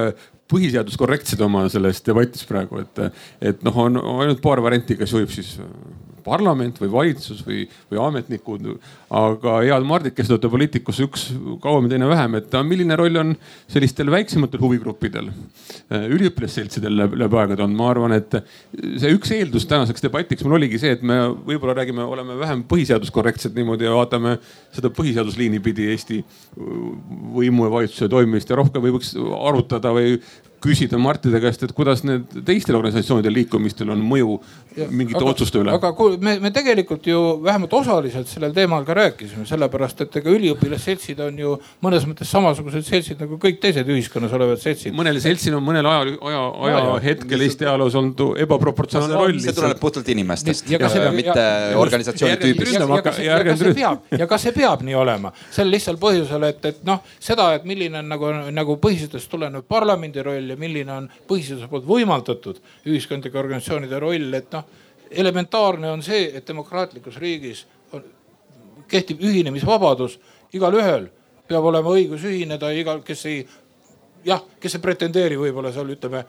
põhiseaduskorrektsed 0.52 1.42
oma 1.46 1.66
selles 1.72 2.02
debatis 2.06 2.44
praegu, 2.48 2.84
et, 2.84 3.22
et 3.52 3.64
noh, 3.66 3.78
on 3.86 4.00
ainult 4.24 4.42
paar 4.44 4.62
varianti, 4.64 4.98
kas 5.00 5.14
võib 5.16 5.32
siis 5.34 5.56
parlament 6.26 6.80
või 6.82 6.92
valitsus 6.92 7.44
või, 7.46 7.66
või 7.92 8.02
ametnikud. 8.08 8.70
aga 9.14 9.58
head 9.62 9.86
Mardid, 9.88 10.16
kes 10.18 10.30
te 10.30 10.36
olete 10.36 10.50
poliitikus, 10.50 11.00
üks 11.06 11.26
kauem 11.62 11.88
ja 11.88 11.94
teine 11.94 12.08
vähem, 12.10 12.38
et 12.40 12.56
milline 12.66 12.98
roll 12.98 13.20
on 13.22 13.36
sellistel 13.72 14.10
väiksematel 14.14 14.62
huvigruppidel, 14.62 15.30
äh, 15.30 16.08
üliõpilasseltsidel 16.16 17.04
läbi, 17.04 17.38
aegade 17.44 17.66
olnud, 17.66 17.78
ma 17.78 17.90
arvan, 17.92 18.16
et 18.18 18.40
see 19.02 19.14
üks 19.14 19.34
eeldus 19.36 19.68
tänaseks 19.70 20.06
debatiks 20.06 20.46
mul 20.46 20.58
oligi 20.60 20.80
see, 20.82 20.96
et 20.98 21.04
me 21.06 21.20
võib-olla 21.46 21.76
räägime, 21.82 22.06
oleme 22.06 22.38
vähem 22.40 22.64
põhiseaduskorrektsed 22.70 23.56
niimoodi 23.58 23.88
ja 23.88 23.94
vaatame 23.98 24.38
seda 24.74 24.92
põhiseadusliini 24.94 25.62
pidi 25.64 25.90
Eesti 25.94 26.22
võimu 27.34 27.68
ja 27.68 27.76
valitsuse 27.78 28.10
toimimist 28.12 28.50
ja 28.50 28.60
rohkem 28.60 28.84
või 28.84 28.98
võiks 28.98 29.14
arutada 29.18 29.94
või 29.96 30.18
küsida 30.64 31.00
Martide 31.02 31.40
käest, 31.44 31.64
et 31.66 31.74
kuidas 31.76 32.04
need 32.08 32.30
teistel 32.48 32.78
organisatsioonidel 32.80 33.36
liikumistel 33.36 33.92
on 33.94 34.02
mõju 34.08 34.38
ja, 34.78 34.88
mingite 34.90 35.20
aga, 35.20 35.34
otsuste 35.34 35.60
üle. 35.62 35.74
aga 35.76 35.92
me, 36.24 36.36
me 36.44 36.52
tegelikult 36.56 37.08
ju 37.08 37.20
vähemalt 37.44 37.74
osaliselt 37.78 38.30
sellel 38.32 38.54
teemal 38.56 38.86
ka 38.88 38.96
rääkisime, 38.98 39.46
sellepärast 39.50 40.06
et 40.06 40.18
ega 40.22 40.32
üliõpilasseltsid 40.34 41.20
on 41.26 41.40
ju 41.44 41.56
mõnes 41.84 42.08
mõttes 42.10 42.32
samasugused 42.32 42.88
seltsid 42.88 43.22
nagu 43.24 43.40
kõik 43.42 43.60
teised 43.64 43.90
ühiskonnas 43.90 44.34
olevad 44.38 44.62
seltsid. 44.64 44.96
mõnel 44.96 45.20
seltsil 45.24 45.58
on 45.58 45.66
mõnel 45.66 45.90
aja, 45.90 46.16
aja, 46.16 46.44
aja, 46.68 46.80
aja 46.82 46.96
hetkel 47.08 47.46
Eesti 47.48 47.68
ajaloos 47.68 47.98
olnud 48.00 48.24
ebaproportsionaalne 48.46 49.20
roll. 49.20 49.42
see 49.44 49.56
tuleneb 49.58 49.82
puhtalt 49.84 50.10
inimestest, 50.14 50.72
mitte 51.18 51.48
organisatsiooni 51.80 52.40
tüübist. 52.42 52.80
ja 54.20 54.30
kas 54.30 54.48
see 54.48 54.56
peab 54.56 54.84
nii 54.86 54.96
olema, 54.98 55.34
sel 55.52 55.70
lihtsal 55.72 56.00
põhjusel, 56.02 56.48
et, 56.50 56.66
et 56.72 56.82
noh, 56.88 57.04
seda, 57.20 57.52
et 57.58 57.68
milline 57.68 58.00
on 58.00 58.10
nagu, 58.10 58.32
nagu 58.54 58.78
põhiseadusest 58.82 59.32
tulenev 59.32 59.68
parlamendi 59.70 60.24
roll 60.24 60.53
ja 60.54 60.60
milline 60.60 60.94
on 60.94 61.10
põhiseaduse 61.28 61.70
poolt 61.72 61.88
võimaldatud 61.90 62.62
ühiskondlike 62.86 63.40
organisatsioonide 63.40 64.00
roll, 64.02 64.30
et 64.38 64.54
noh, 64.54 64.68
elementaarne 65.12 65.92
on 65.92 66.04
see, 66.06 66.30
et 66.34 66.48
demokraatlikus 66.48 67.18
riigis 67.22 67.66
on, 67.94 68.06
kehtib 68.90 69.22
ühinemisvabadus, 69.26 70.20
igalühel 70.54 71.10
peab 71.50 71.66
olema 71.70 71.94
õigus 71.94 72.24
ühineda, 72.30 72.72
igal, 72.74 73.02
kes 73.06 73.26
ei, 73.30 73.44
jah, 74.26 74.42
kes 74.62 74.78
ei 74.78 74.84
pretendeeri 74.84 75.38
võib-olla 75.40 75.74
seal 75.76 75.92
ütleme 75.94 76.24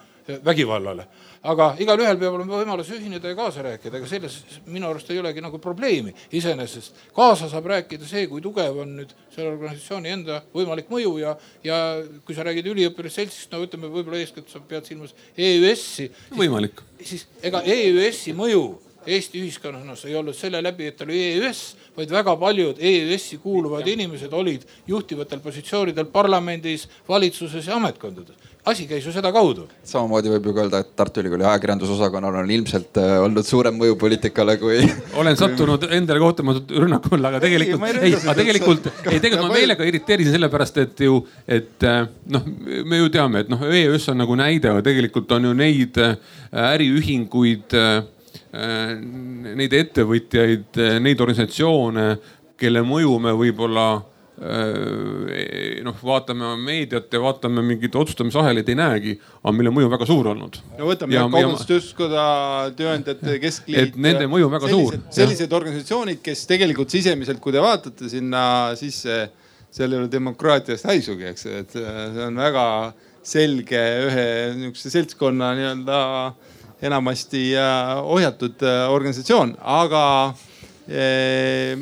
vägivallale. 0.45 1.07
aga 1.45 1.75
igalühel 1.77 2.17
peab 2.17 2.39
olema 2.39 2.57
võimalus 2.57 2.89
ühineda 2.97 3.29
ja 3.29 3.37
kaasa 3.37 3.63
rääkida, 3.67 3.99
ega 3.99 4.07
selles 4.09 4.39
minu 4.65 4.89
arust 4.89 5.11
ei 5.13 5.19
olegi 5.21 5.43
nagu 5.45 5.59
probleemi 5.61 6.15
iseenesest. 6.33 6.95
kaasa 7.17 7.49
saab 7.53 7.69
rääkida 7.73 8.09
see, 8.09 8.27
kui 8.31 8.41
tugev 8.41 8.79
on 8.81 8.97
nüüd 9.01 9.13
selle 9.35 9.53
organisatsiooni 9.53 10.15
enda 10.15 10.41
võimalik 10.55 10.89
mõju 10.93 11.19
ja, 11.21 11.37
ja 11.65 11.77
kui 12.25 12.37
sa 12.37 12.47
räägid 12.49 12.71
üliõpilasseltsist, 12.73 13.53
no 13.53 13.61
ütleme, 13.67 13.93
võib-olla 13.93 14.23
eeskätt 14.23 14.49
sa 14.49 14.63
pead 14.65 14.89
silmas 14.89 15.13
EÜS-i. 15.37 16.11
võimalik. 16.33 16.81
siis 17.03 17.29
ega 17.43 17.63
EÜS-i 17.63 18.33
mõju 18.37 18.65
Eesti 19.05 19.37
ühiskonnas 19.37 20.07
ei 20.09 20.15
olnud 20.17 20.33
selle 20.33 20.63
läbi, 20.65 20.87
et 20.89 21.01
oli 21.05 21.19
EÜS, 21.27 21.59
vaid 21.93 22.09
väga 22.09 22.33
paljud 22.41 22.79
EÜS-i 22.81 23.37
kuuluvad 23.43 23.85
inimesed 23.93 24.33
olid 24.33 24.65
juhtivatel 24.89 25.43
positsioonidel 25.45 26.09
parlamendis, 26.09 26.89
valitsuses 27.09 27.69
ja 27.69 27.77
ametkondades 27.77 28.54
asi 28.65 28.87
käis 28.89 29.05
ju 29.05 29.13
sedakaudu. 29.13 29.67
samamoodi 29.85 30.31
võib 30.33 30.47
ju 30.49 30.55
ka 30.57 30.63
öelda, 30.65 30.81
et 30.81 30.93
Tartu 30.97 31.21
Ülikooli 31.21 31.45
ajakirjandusosakonnal 31.45 32.39
on 32.41 32.53
ilmselt 32.55 33.01
äh, 33.01 33.17
olnud 33.21 33.45
suurem 33.45 33.77
mõju 33.77 33.99
poliitikale 34.01 34.57
kui. 34.61 34.79
olen 35.21 35.37
sattunud 35.37 35.85
endale 35.93 36.23
kohtamatut 36.23 36.73
rünnakule, 36.85 37.29
aga 37.29 37.43
tegelikult, 37.45 37.85
ei, 38.01 38.15
aga 38.17 38.37
tegelikult, 38.39 38.89
ei 39.11 39.21
tegelikult 39.21 39.51
ma 39.51 39.59
meelega 39.59 39.89
irriteerisin 39.89 40.37
sellepärast, 40.37 40.81
et 40.85 41.05
ju, 41.07 41.21
et 41.59 41.89
äh, 41.91 42.07
noh, 42.37 42.49
me 42.89 43.03
ju 43.03 43.13
teame, 43.13 43.45
et 43.45 43.53
noh, 43.53 43.67
EÜS 43.69 44.09
on 44.15 44.23
nagu 44.25 44.39
näide, 44.41 44.73
aga 44.73 44.85
tegelikult 44.87 45.37
on 45.37 45.51
ju 45.51 45.53
neid 45.61 46.01
äh, 46.01 46.17
äriühinguid, 46.73 47.77
neid 48.55 49.73
ettevõtjaid, 49.75 50.79
neid 51.03 51.21
organisatsioone, 51.21 52.05
kelle 52.61 52.85
mõju 52.87 53.17
me 53.19 53.33
võib-olla 53.35 53.89
noh, 54.35 55.99
vaatame 56.03 56.49
meediat 56.59 57.13
ja 57.15 57.21
vaatame 57.23 57.63
mingeid 57.63 57.95
otsustamisahelaid, 57.95 58.67
ei 58.69 58.79
näegi, 58.79 59.13
aga 59.45 59.53
mille 59.55 59.71
mõju 59.71 59.87
on 59.87 59.93
väga 59.93 60.09
suur 60.11 60.31
olnud. 60.33 60.59
no 60.79 60.89
võtame 60.89 61.21
kaubandus-tööstuskoda, 61.21 62.25
tööandjate 62.79 63.37
keskliit. 63.45 63.79
et 63.79 64.01
nende 64.01 64.27
mõju 64.31 64.49
on 64.49 64.57
väga 64.57 64.73
sellised, 64.73 65.05
suur. 65.05 65.15
sellised 65.21 65.55
organisatsioonid, 65.61 66.23
kes 66.25 66.45
tegelikult 66.51 66.91
sisemiselt, 66.91 67.39
kui 67.45 67.55
te 67.55 67.63
vaatate 67.63 68.11
sinna 68.11 68.45
sisse, 68.81 69.21
seal 69.75 69.95
ei 69.95 70.03
ole 70.03 70.11
demokraatiast 70.11 70.91
haisugi, 70.91 71.31
eks, 71.31 71.47
et 71.63 71.79
see 71.79 72.27
on 72.27 72.43
väga 72.43 72.67
selge 73.25 73.81
ühe 74.09 74.27
niisuguse 74.59 74.93
seltskonna 74.93 75.55
nii-öelda 75.57 76.01
enamasti 76.85 77.55
äh, 77.57 77.95
ohjatud 78.03 78.63
äh, 78.63 78.91
organisatsioon, 78.93 79.55
aga 79.61 80.05
eh, 80.89 81.79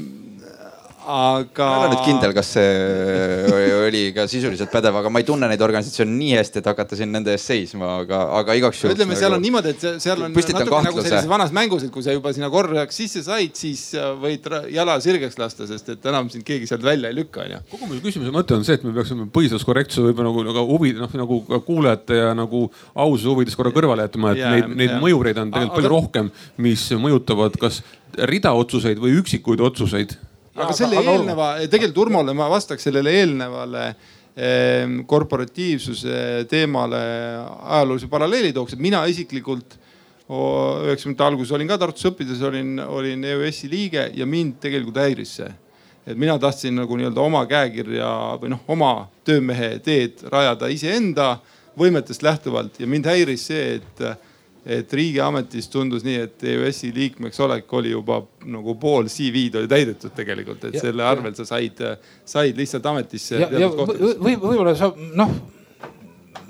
aga. 1.06 1.66
ma 1.66 1.74
ei 1.74 1.82
ole 1.82 1.90
nüüd 1.92 2.04
kindel, 2.06 2.34
kas 2.36 2.50
see 2.54 3.72
oli 3.86 4.02
ka 4.16 4.26
sisuliselt 4.30 4.70
pädev, 4.72 4.96
aga 5.00 5.10
ma 5.12 5.22
ei 5.22 5.26
tunne 5.26 5.48
neid 5.50 5.62
organisatsioone 5.64 6.14
nii 6.14 6.36
hästi, 6.38 6.62
et 6.62 6.68
hakata 6.70 6.98
siin 6.98 7.12
nende 7.14 7.34
eest 7.34 7.50
seisma, 7.50 7.98
aga, 8.02 8.20
aga 8.40 8.56
igaks 8.58 8.82
juhuks. 8.82 8.96
ütleme 8.96 9.14
nagu,, 9.14 9.20
seal 9.22 9.36
on 9.36 9.44
niimoodi, 9.44 9.74
et 9.74 9.86
seal 10.04 10.24
on 10.26 10.34
natuke 10.34 10.56
kahtluse. 10.56 10.88
nagu 10.88 11.04
sellises 11.04 11.30
vanas 11.30 11.54
mängus, 11.56 11.86
et 11.86 11.92
kui 11.94 12.04
sa 12.04 12.14
juba 12.14 12.32
sinna 12.36 12.50
korraks 12.52 13.00
sisse 13.02 13.24
said, 13.26 13.54
siis 13.58 13.84
võid 14.22 14.48
jala 14.72 14.98
sirgeks 15.04 15.38
lasta, 15.40 15.68
sest 15.70 15.94
et 15.96 16.10
enam 16.12 16.30
sind 16.32 16.46
keegi 16.48 16.70
sealt 16.70 16.84
välja 16.86 17.12
ei 17.12 17.18
lükka, 17.18 17.46
onju. 17.46 17.62
kogu 17.72 17.90
mu 17.90 18.00
küsimuse 18.04 18.34
mõte 18.34 18.56
on 18.56 18.66
see, 18.66 18.78
et 18.78 18.86
me 18.86 18.94
peaksime 18.96 19.28
põhiseaduskorrektsuse 19.34 20.06
võib-olla 20.08 20.30
nagu, 20.30 20.46
nagu 20.50 20.66
huvi, 20.70 20.94
noh 20.98 21.16
nagu 21.22 21.40
kuulajate 21.66 22.20
ja 22.20 22.34
nagu 22.38 22.66
aususe 22.94 23.30
huvides 23.32 23.58
korra 23.58 23.74
kõrvale 23.74 24.08
jätma, 24.08 24.34
et 24.36 24.42
ja, 24.42 24.52
neid, 24.56 24.70
neid 24.78 24.98
mõjureid 25.02 25.40
on 25.42 25.54
tegelikult 25.54 25.80
palju 25.80 25.92
rohkem, 25.92 26.34
mis 26.62 26.88
mõjutavad 26.96 27.56
kas 27.60 27.82
rida 28.28 28.52
otsuseid 28.56 29.00
või 29.00 29.16
üksikuid 29.20 29.62
otsuseid 29.64 30.16
aga 30.54 30.74
selle 30.76 30.98
aga 31.00 31.14
eelneva, 31.16 31.52
tegelikult 31.70 32.02
Urmole 32.06 32.34
ma 32.36 32.48
vastaks 32.52 32.84
sellele 32.88 33.14
eelnevale 33.22 33.84
eh, 34.36 34.98
korporatiivsuse 35.08 36.44
teemale 36.50 37.00
ajaloolise 37.62 38.10
paralleeli 38.12 38.52
tooks, 38.56 38.76
et 38.76 38.84
mina 38.84 39.04
isiklikult 39.08 39.78
üheksakümnendate 40.32 41.26
alguses 41.26 41.52
olin 41.52 41.68
ka 41.68 41.76
Tartus 41.80 42.06
õppides, 42.08 42.40
olin, 42.46 42.78
olin 42.80 43.24
EÜS-i 43.28 43.68
liige 43.68 44.06
ja 44.16 44.26
mind 44.28 44.60
tegelikult 44.62 45.00
häiris 45.02 45.36
see. 45.40 45.50
et 46.06 46.18
mina 46.18 46.34
tahtsin 46.38 46.74
nagu 46.74 46.96
nii-öelda 46.98 47.20
oma 47.22 47.44
käekirja 47.46 48.08
või 48.42 48.50
noh, 48.50 48.62
oma 48.74 49.08
töömehe 49.24 49.76
teed 49.84 50.24
rajada 50.32 50.66
iseenda 50.66 51.36
võimetest 51.78 52.24
lähtuvalt 52.26 52.80
ja 52.80 52.88
mind 52.90 53.06
häiris 53.06 53.44
see, 53.46 53.76
et 53.78 54.02
et 54.66 54.92
riigiametis 54.94 55.66
tundus 55.72 56.04
nii, 56.06 56.18
et 56.26 56.44
EÜS-i 56.52 56.92
liikmeks 56.94 57.40
olek 57.42 57.72
oli 57.74 57.94
juba 57.94 58.20
nagu 58.46 58.76
pool 58.78 59.08
CV-d 59.10 59.62
oli 59.62 59.70
täidetud 59.70 60.14
tegelikult, 60.14 60.68
et 60.68 60.78
ja, 60.78 60.84
selle 60.86 61.06
arvelt 61.06 61.40
sa 61.40 61.46
said, 61.48 61.82
said 62.28 62.58
lihtsalt 62.58 62.86
ametisse. 62.92 63.40
ja, 63.42 63.50
ja 63.64 63.72
või 63.72 64.36
võib-olla 64.36 64.76
sa 64.78 64.92
noh 65.18 65.34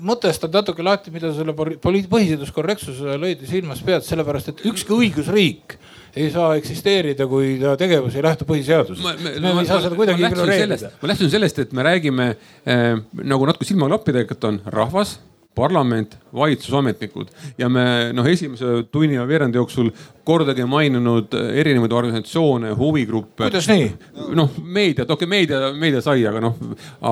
mõtestad 0.03 0.53
natuke 0.53 0.83
lahti, 0.83 1.11
mida 1.13 1.31
selle 1.35 1.55
põhiseaduskorrektsuse 1.55 3.17
lõid 3.21 3.43
silmas 3.47 3.81
pead, 3.85 4.03
sellepärast 4.05 4.51
et 4.51 4.63
ükski 4.67 4.95
õigusriik 4.95 5.77
ei 6.19 6.29
saa 6.33 6.53
eksisteerida, 6.59 7.25
kui 7.29 7.55
ta 7.61 7.73
tegevus 7.79 8.15
ei 8.17 8.25
lähtu 8.25 8.45
põhiseadusest. 8.45 9.23
me 9.23 9.53
ei 9.63 9.69
saa 9.69 9.81
seda 9.81 9.97
kuidagi 9.97 10.27
ignoreerida. 10.27 10.91
ma 11.01 11.11
lähtun 11.13 11.31
sellest, 11.33 11.63
et 11.63 11.73
me 11.73 11.85
räägime 11.87 12.33
äh, 12.33 12.89
nagu 13.23 13.47
natuke 13.49 13.65
silmaklappi 13.65 14.11
tegelikult 14.11 14.49
on 14.51 14.59
rahvas 14.65 15.17
parlament, 15.55 16.17
valitsusametnikud 16.33 17.29
ja 17.57 17.69
me 17.69 17.85
noh, 18.15 18.25
esimese 18.25 18.83
tunni 18.91 19.17
ja 19.19 19.25
veerandi 19.29 19.59
jooksul 19.59 19.91
kordagi 20.25 20.65
maininud 20.65 21.35
erinevaid 21.53 21.93
organisatsioone, 21.93 22.71
huvigruppe. 22.79 23.45
kuidas 23.45 23.67
nii? 23.69 23.89
noh, 24.33 24.51
meediat, 24.63 25.09
okei 25.09 25.27
okay,, 25.27 25.29
meedia, 25.29 25.71
meedia 25.77 26.01
sai, 26.01 26.25
aga 26.29 26.41
noh, 26.41 26.57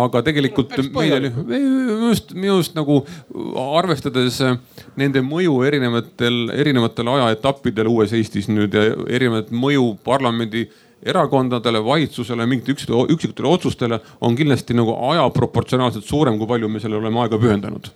aga 0.01 0.23
tegelikult 0.25 0.73
meedia 0.89 1.19
oli 1.21 1.33
minu 1.37 2.09
arust, 2.09 2.33
minu 2.33 2.57
arust 2.57 2.77
nagu 2.77 3.01
arvestades 3.77 4.41
nende 4.97 5.21
mõju 5.25 5.59
erinevatel, 5.67 6.43
erinevatel 6.57 7.13
ajaetappidel 7.17 7.91
uues 7.91 8.15
Eestis 8.17 8.49
nüüd 8.49 8.73
ja 8.73 8.89
erinevat 9.07 9.53
mõju 9.53 9.91
parlamendi 10.05 10.65
erakondadele, 11.01 11.81
valitsusele, 11.85 12.45
mingitele 12.45 13.05
üksikutele 13.09 13.49
otsustele 13.49 13.99
on 14.21 14.37
kindlasti 14.37 14.77
nagu 14.77 14.93
aja 15.09 15.25
proportsionaalselt 15.33 16.05
suurem, 16.05 16.37
kui 16.37 16.49
palju 16.49 16.69
me 16.69 16.81
sellele 16.81 17.01
oleme 17.01 17.23
aega 17.23 17.41
pühendanud 17.41 17.89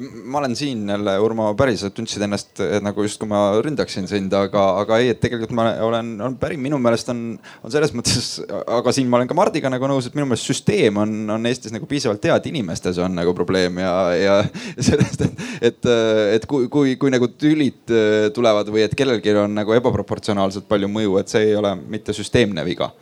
ma 0.00 0.38
olen 0.38 0.56
siin 0.56 0.88
jälle, 0.88 1.18
Urmo, 1.20 1.50
päriselt 1.58 1.94
tundsid 1.94 2.22
ennast 2.24 2.62
nagu 2.84 3.04
justkui 3.04 3.28
ma 3.28 3.42
ründaksin 3.64 4.08
sind, 4.08 4.32
aga, 4.36 4.62
aga 4.80 4.98
ei, 5.02 5.10
et 5.12 5.20
tegelikult 5.20 5.52
ma 5.56 5.66
olen, 5.84 6.14
olen 6.20 6.38
päri, 6.40 6.56
minu 6.60 6.78
meelest 6.82 7.12
on, 7.12 7.20
on 7.62 7.74
selles 7.74 7.92
mõttes, 7.96 8.30
aga 8.48 8.94
siin 8.94 9.10
ma 9.10 9.20
olen 9.20 9.30
ka 9.30 9.36
Mardiga 9.36 9.72
nagu 9.72 9.90
nõus, 9.90 10.08
et 10.08 10.16
minu 10.16 10.28
meelest 10.30 10.48
süsteem 10.48 11.00
on, 11.02 11.14
on 11.36 11.50
Eestis 11.50 11.74
nagu 11.74 11.88
piisavalt 11.90 12.24
hea, 12.24 12.38
et 12.40 12.50
inimestes 12.52 13.00
on 13.04 13.16
nagu 13.20 13.36
probleem 13.36 13.82
ja, 13.84 13.94
ja 14.16 14.38
sellest, 14.88 15.26
et, 15.28 15.46
et, 15.72 15.90
et 16.38 16.48
kui, 16.48 16.68
kui, 16.72 16.96
kui 17.00 17.12
nagu 17.12 17.28
tülid 17.36 17.96
tulevad 18.34 18.72
või 18.72 18.86
et 18.86 18.96
kellelgi 18.96 19.36
on 19.44 19.60
nagu 19.60 19.76
ebaproportsionaalselt 19.76 20.68
palju 20.70 20.88
mõju, 20.92 21.18
et 21.20 21.32
see 21.32 21.50
ei 21.50 21.56
ole 21.58 21.76
mitte 21.84 22.16
süsteemne 22.16 22.64
viga 22.66 22.92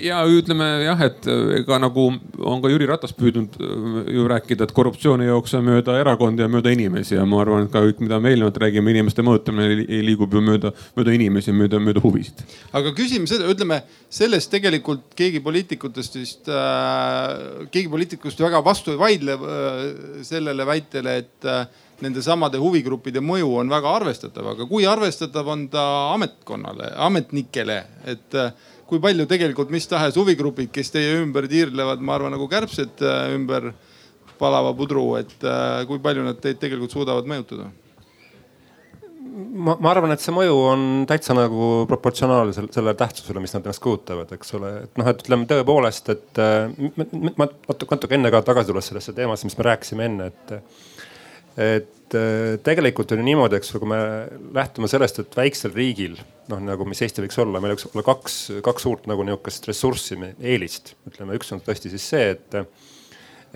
ja 0.00 0.20
ütleme 0.28 0.66
jah, 0.84 1.00
et 1.04 1.26
äh, 1.28 1.58
ega 1.60 1.78
nagu 1.82 2.06
on 2.12 2.62
ka 2.62 2.70
Jüri 2.72 2.86
Ratas 2.88 3.12
püüdnud 3.16 3.58
äh, 3.58 4.12
ju 4.16 4.24
rääkida, 4.30 4.66
et 4.66 4.74
korruptsioon 4.76 5.24
ei 5.24 5.30
jookse 5.30 5.60
mööda 5.64 5.98
erakondi 6.00 6.44
ja 6.44 6.48
mööda 6.52 6.72
inimesi 6.72 7.16
ja 7.16 7.26
ma 7.28 7.42
arvan, 7.42 7.66
et 7.66 7.74
ka 7.74 7.82
kõik, 7.84 8.00
mida 8.04 8.20
me 8.22 8.32
eelnevalt 8.32 8.60
räägime, 8.62 8.94
inimeste 8.94 9.24
mõjutamine 9.26 9.86
liigub 10.06 10.32
ju 10.32 10.42
mööda, 10.44 10.72
mööda 10.98 11.16
inimesi, 11.16 11.54
mööda, 11.56 11.80
mööda 11.82 12.02
huvisid. 12.04 12.44
aga 12.72 12.94
küsime 12.96 13.28
seda, 13.30 13.50
ütleme 13.52 13.82
sellest 14.12 14.52
tegelikult 14.52 15.12
keegi 15.18 15.42
poliitikutest 15.44 16.18
vist 16.20 16.50
äh,, 16.52 17.68
keegi 17.72 17.92
poliitikust 17.92 18.40
väga 18.42 18.62
vastu 18.64 18.96
ei 18.96 19.00
vaidle 19.00 19.38
äh, 19.38 19.80
sellele 20.26 20.66
väitele, 20.68 21.16
et 21.24 21.48
äh, 21.48 21.64
nende 22.02 22.22
samade 22.24 22.58
huvigruppide 22.60 23.22
mõju 23.24 23.56
on 23.60 23.70
väga 23.70 23.96
arvestatav, 24.00 24.52
aga 24.54 24.66
kui 24.70 24.86
arvestatav 24.88 25.48
on 25.54 25.66
ta 25.72 25.84
ametkonnale, 26.16 26.92
ametnikele, 27.06 27.78
et 28.10 28.38
äh, 28.38 28.52
kui 28.92 29.00
palju 29.00 29.24
tegelikult 29.28 29.70
mis 29.72 29.88
tahes 29.88 30.18
huvigrupid, 30.20 30.68
kes 30.74 30.92
teie 30.92 31.16
ümber 31.22 31.48
tiirlevad, 31.48 32.02
ma 32.04 32.18
arvan 32.18 32.34
nagu 32.36 32.48
kärbsed 32.50 33.00
äh, 33.00 33.30
ümber 33.38 33.70
palava 34.40 34.74
pudru, 34.76 35.06
et 35.20 35.38
äh, 35.46 35.84
kui 35.88 36.02
palju 36.02 36.26
nad 36.26 36.40
teid 36.42 36.60
tegelikult 36.60 36.92
suudavad 36.92 37.28
mõjutada? 37.30 37.70
ma, 39.32 39.78
ma 39.80 39.92
arvan, 39.94 40.12
et 40.12 40.20
see 40.20 40.34
mõju 40.34 40.58
on 40.66 40.82
täitsa 41.08 41.32
nagu 41.36 41.86
proportsionaalne 41.88 42.52
selle, 42.52 42.68
sellele 42.74 42.98
tähtsusele, 43.00 43.40
mis 43.40 43.56
nad 43.56 43.64
ennast 43.64 43.82
kujutavad, 43.84 44.34
eks 44.36 44.52
ole. 44.58 44.74
et 44.84 45.00
noh, 45.00 45.08
et 45.08 45.24
ütleme 45.24 45.48
tõepoolest, 45.48 46.12
et 46.12 46.42
äh, 46.42 46.68
ma 47.30 47.48
natuke, 47.48 47.94
natuke 47.94 48.18
enne 48.18 48.32
ka 48.34 48.42
tagasi 48.44 48.68
tulles 48.72 48.92
sellesse 48.92 49.16
teemasse, 49.16 49.48
mis 49.48 49.56
me 49.56 49.68
rääkisime 49.70 50.08
enne, 50.10 50.28
et 50.32 50.58
et 51.62 51.88
äh, 52.18 52.58
tegelikult 52.64 53.12
on 53.12 53.20
ju 53.22 53.26
niimoodi, 53.26 53.58
eks 53.58 53.74
ole, 53.74 53.82
kui 53.82 53.90
me 53.90 54.00
lähtume 54.60 54.88
sellest, 54.90 55.20
et 55.22 55.36
väiksel 55.36 55.74
riigil 55.74 56.16
noh, 56.50 56.62
nagu 56.62 56.86
mis 56.88 57.02
Eesti 57.04 57.24
võiks 57.24 57.38
olla, 57.42 57.60
meil 57.62 57.74
võiks 57.74 57.88
olla 57.90 58.04
kaks, 58.06 58.38
kaks 58.64 58.86
suurt 58.86 59.10
nagu 59.10 59.24
nihukest 59.26 59.68
ressurssi, 59.70 60.18
eelist. 60.40 60.96
ütleme, 61.08 61.36
üks 61.38 61.52
on 61.54 61.62
tõesti 61.64 61.92
siis 61.92 62.06
see, 62.14 62.32
et, 62.34 62.56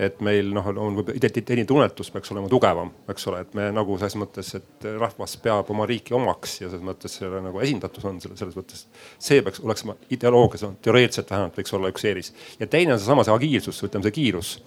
et 0.07 0.19
meil 0.25 0.51
noh, 0.55 0.69
on 0.83 1.01
identiteeditunnetus 1.13 2.11
peaks 2.13 2.33
olema 2.33 2.49
tugevam, 2.51 2.91
eks 3.11 3.29
ole, 3.31 3.43
et 3.45 3.55
me 3.57 3.69
nagu 3.75 3.99
selles 3.99 4.17
mõttes, 4.21 4.53
et 4.59 4.89
rahvas 5.01 5.37
peab 5.43 5.71
oma 5.73 5.87
riiki 5.89 6.15
omaks 6.17 6.59
ja 6.61 6.71
selles 6.71 6.85
mõttes 6.85 7.17
selle 7.19 7.41
nagu 7.45 7.63
esindatus 7.63 8.07
on 8.07 8.21
selle, 8.23 8.39
selles 8.39 8.57
mõttes. 8.57 8.85
see 9.19 9.43
peaks, 9.45 9.63
oleks 9.65 9.87
ideoloogias 10.13 10.67
teoreetiliselt 10.85 11.33
vähemalt 11.33 11.57
võiks 11.61 11.77
olla 11.77 11.93
üks 11.93 12.07
eelis 12.07 12.33
ja 12.59 12.69
teine 12.69 12.95
on 12.95 13.01
seesama 13.01 13.27
see 13.27 13.35
agiilsus, 13.35 13.83
ütleme 13.89 14.07
see 14.07 14.19
kiirus 14.21 14.57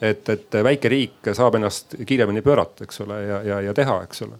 et, 0.00 0.28
et 0.28 0.60
väike 0.64 0.90
riik 0.92 1.32
saab 1.36 1.58
ennast 1.58 1.98
kiiremini 2.06 2.42
pöörata, 2.42 2.86
eks 2.86 3.02
ole, 3.04 3.20
ja, 3.26 3.42
ja, 3.46 3.60
ja 3.68 3.74
teha, 3.76 4.00
eks 4.06 4.24
ole. 4.26 4.38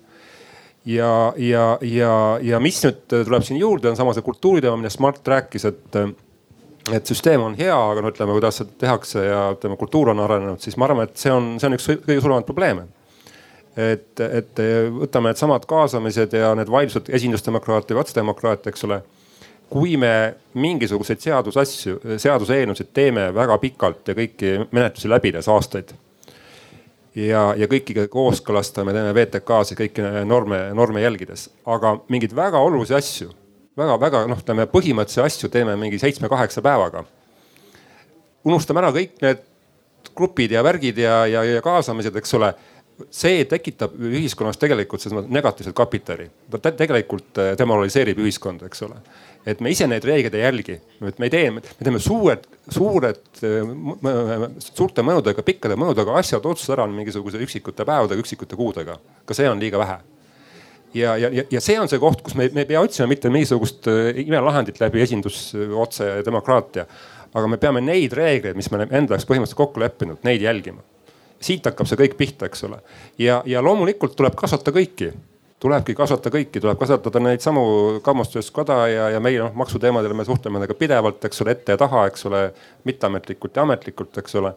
ja, 0.88 1.12
ja, 1.36 1.66
ja, 1.82 2.14
ja 2.42 2.60
mis 2.60 2.80
nüüd 2.84 3.04
tuleb 3.10 3.44
siin 3.46 3.60
juurde, 3.60 3.90
on 3.90 3.98
sama 3.98 4.16
see 4.16 4.26
kultuuriteema, 4.26 4.80
millest 4.80 5.02
Mart 5.04 5.28
rääkis, 5.28 5.68
et 5.70 6.02
et 6.90 7.06
süsteem 7.06 7.42
on 7.44 7.54
hea, 7.58 7.74
aga 7.76 8.00
no 8.02 8.10
ütleme, 8.10 8.32
kuidas 8.34 8.56
seda 8.62 8.72
tehakse 8.80 9.20
ja 9.26 9.42
ütleme, 9.52 9.76
kultuur 9.78 10.10
on 10.10 10.22
arenenud, 10.24 10.62
siis 10.64 10.78
ma 10.80 10.88
arvan, 10.88 11.06
et 11.06 11.20
see 11.20 11.30
on, 11.30 11.52
see 11.60 11.68
on 11.68 11.76
üks 11.76 11.86
kõige 11.92 12.22
suuremaid 12.24 12.48
probleeme 12.48 12.88
et, 13.76 14.20
et 14.20 14.62
võtame 14.94 15.30
needsamad 15.30 15.64
kaasamised 15.68 16.34
ja 16.34 16.52
need 16.58 16.70
vaidlused 16.72 17.10
esindusdemokraatia 17.14 17.96
või 17.96 18.04
otsedemokraatia, 18.04 18.72
eks 18.72 18.86
ole 18.88 19.00
kui 19.70 19.96
me 19.96 20.34
mingisuguseid 20.58 21.22
seadusasju, 21.22 22.00
seaduseelnõusid 22.18 22.90
teeme 22.94 23.28
väga 23.34 23.58
pikalt 23.62 24.08
ja 24.10 24.16
kõiki 24.18 24.54
menetlusi 24.70 25.10
läbides 25.10 25.48
aastaid. 25.48 25.92
ja, 27.14 27.54
ja 27.56 27.66
kõiki 27.70 28.06
kooskõlastame, 28.10 28.92
teeme 28.92 29.14
VTK-sid 29.14 29.78
kõiki 29.78 30.06
norme, 30.26 30.70
norme 30.74 31.02
jälgides, 31.02 31.50
aga 31.66 32.00
mingeid 32.08 32.34
väga 32.36 32.58
olulisi 32.58 32.94
asju 32.94 33.30
väga, 33.80 33.96
väga 34.00 34.24
noh, 34.30 34.40
ütleme 34.40 34.66
põhimõttelisi 34.70 35.22
asju 35.24 35.50
teeme 35.52 35.76
mingi 35.78 36.00
seitsme-kaheksa 36.00 36.62
päevaga. 36.64 37.04
unustame 38.44 38.80
ära 38.80 38.92
kõik 38.92 39.20
need 39.22 39.42
grupid 40.16 40.52
ja 40.52 40.62
värgid 40.64 40.98
ja, 40.98 41.24
ja, 41.26 41.44
ja 41.44 41.62
kaasamised, 41.62 42.16
eks 42.16 42.34
ole 42.34 42.52
see 43.14 43.44
tekitab 43.48 43.94
ühiskonnas 43.96 44.58
tegelikult 44.60 45.00
selles 45.00 45.16
mõttes 45.18 45.32
negatiivset 45.32 45.76
kapitali. 45.76 46.30
ta 46.60 46.72
tegelikult 46.72 47.40
demoraliseerib 47.58 48.18
ühiskonda, 48.18 48.66
eks 48.66 48.82
ole 48.88 49.00
et 49.48 49.60
me 49.64 49.72
ise 49.72 49.86
neid 49.88 50.04
reegleid 50.04 50.36
ei 50.36 50.42
jälgi, 50.44 50.76
et 51.08 51.20
me 51.20 51.28
ei 51.28 51.32
tee, 51.32 51.50
me 51.54 51.62
teeme 51.62 52.00
suured, 52.02 52.44
suured, 52.68 53.20
suurte 54.60 55.04
mõjudega, 55.06 55.44
pikkade 55.46 55.78
mõjudega 55.80 56.16
asjad 56.20 56.46
otsused 56.50 56.74
ära 56.76 56.86
mingisuguse 56.90 57.40
üksikute 57.40 57.86
päevadega, 57.88 58.20
üksikute 58.20 58.58
kuudega. 58.58 58.98
ka 59.24 59.36
see 59.36 59.48
on 59.48 59.62
liiga 59.62 59.80
vähe. 59.80 59.96
ja, 60.94 61.16
ja, 61.16 61.30
ja 61.50 61.60
see 61.60 61.78
on 61.80 61.88
see 61.88 62.02
koht, 62.02 62.22
kus 62.26 62.36
me, 62.36 62.50
me 62.52 62.66
ei 62.66 62.68
pea 62.68 62.82
otsima 62.84 63.08
mitte 63.08 63.30
mingisugust 63.32 63.88
äh, 63.88 64.12
imelahendit 64.26 64.80
läbi 64.80 65.00
esindus 65.00 65.54
otse 65.56 66.20
demokraatia. 66.26 66.86
aga 67.32 67.48
me 67.48 67.56
peame 67.56 67.80
neid 67.80 68.12
reegleid, 68.12 68.56
mis 68.56 68.70
me 68.70 68.84
enda 68.90 69.14
jaoks 69.14 69.28
põhimõtteliselt 69.28 69.62
kokku 69.62 69.80
leppinud, 69.80 70.20
neid 70.24 70.42
jälgima. 70.42 70.84
siit 71.40 71.64
hakkab 71.64 71.88
see 71.88 71.96
kõik 71.96 72.18
pihta, 72.20 72.50
eks 72.50 72.68
ole. 72.68 72.82
ja, 73.18 73.42
ja 73.46 73.64
loomulikult 73.64 74.18
tuleb 74.20 74.36
kasvata 74.36 74.74
kõiki 74.76 75.14
tulebki 75.60 75.94
kaasata 75.96 76.30
kõiki, 76.32 76.60
tuleb 76.62 76.78
kasvatada 76.80 77.20
neid 77.20 77.42
samu 77.44 77.62
Kaubanduskoda 78.04 78.76
ja, 78.88 79.08
ja 79.14 79.18
meie 79.20 79.42
noh 79.42 79.56
maksuteemadel 79.60 80.14
me 80.16 80.24
suhtleme 80.24 80.56
nendega 80.56 80.76
pidevalt, 80.78 81.24
eks 81.28 81.42
ole, 81.44 81.52
ette 81.52 81.74
ja 81.74 81.80
taha, 81.80 82.06
eks 82.08 82.24
ole, 82.30 82.40
mitteametlikult 82.88 83.58
ja 83.58 83.66
ametlikult, 83.66 84.16
eks 84.22 84.38
ole. 84.40 84.54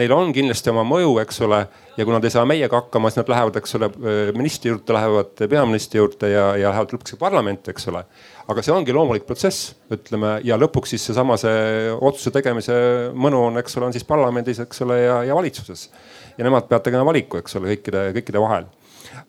Neil 0.00 0.14
on 0.16 0.32
kindlasti 0.36 0.72
oma 0.72 0.84
mõju, 0.88 1.10
eks 1.20 1.42
ole, 1.44 1.58
ja 1.98 2.06
kui 2.06 2.14
nad 2.14 2.24
ei 2.24 2.32
saa 2.32 2.46
meiega 2.48 2.80
hakkama, 2.80 3.10
siis 3.12 3.20
nad 3.20 3.32
lähevad, 3.34 3.58
eks 3.60 3.76
ole, 3.76 3.90
ministri 4.36 4.72
juurde, 4.72 4.96
lähevad 4.96 5.44
peaministri 5.44 6.00
juurde 6.00 6.32
ja, 6.32 6.46
ja 6.56 6.72
lähevad 6.72 6.96
lõpuks 6.96 7.18
parlamenti, 7.20 7.74
eks 7.74 7.92
ole. 7.92 8.06
aga 8.46 8.62
see 8.62 8.72
ongi 8.72 8.94
loomulik 8.96 9.26
protsess, 9.28 9.74
ütleme 9.92 10.38
ja 10.46 10.56
lõpuks 10.56 10.94
siis 10.94 11.04
seesama 11.10 11.36
see 11.40 11.92
otsuse 12.00 12.32
tegemise 12.32 12.76
mõnu 13.12 13.42
on, 13.50 13.60
eks 13.60 13.76
ole, 13.76 13.90
on 13.90 13.96
siis 13.96 14.08
parlamendis, 14.08 14.62
eks 14.64 14.84
ole, 14.86 15.02
ja, 15.02 15.20
ja 15.26 15.36
valitsuses. 15.36 15.90
ja 16.38 16.44
nemad 16.44 16.68
peavad 16.68 16.84
tegema 16.86 17.04
valiku, 17.04 17.42
eks 17.42 17.60
ole, 17.60 17.74
kõikide, 17.74 18.08
kõikide 18.16 18.40
vahel 18.40 18.70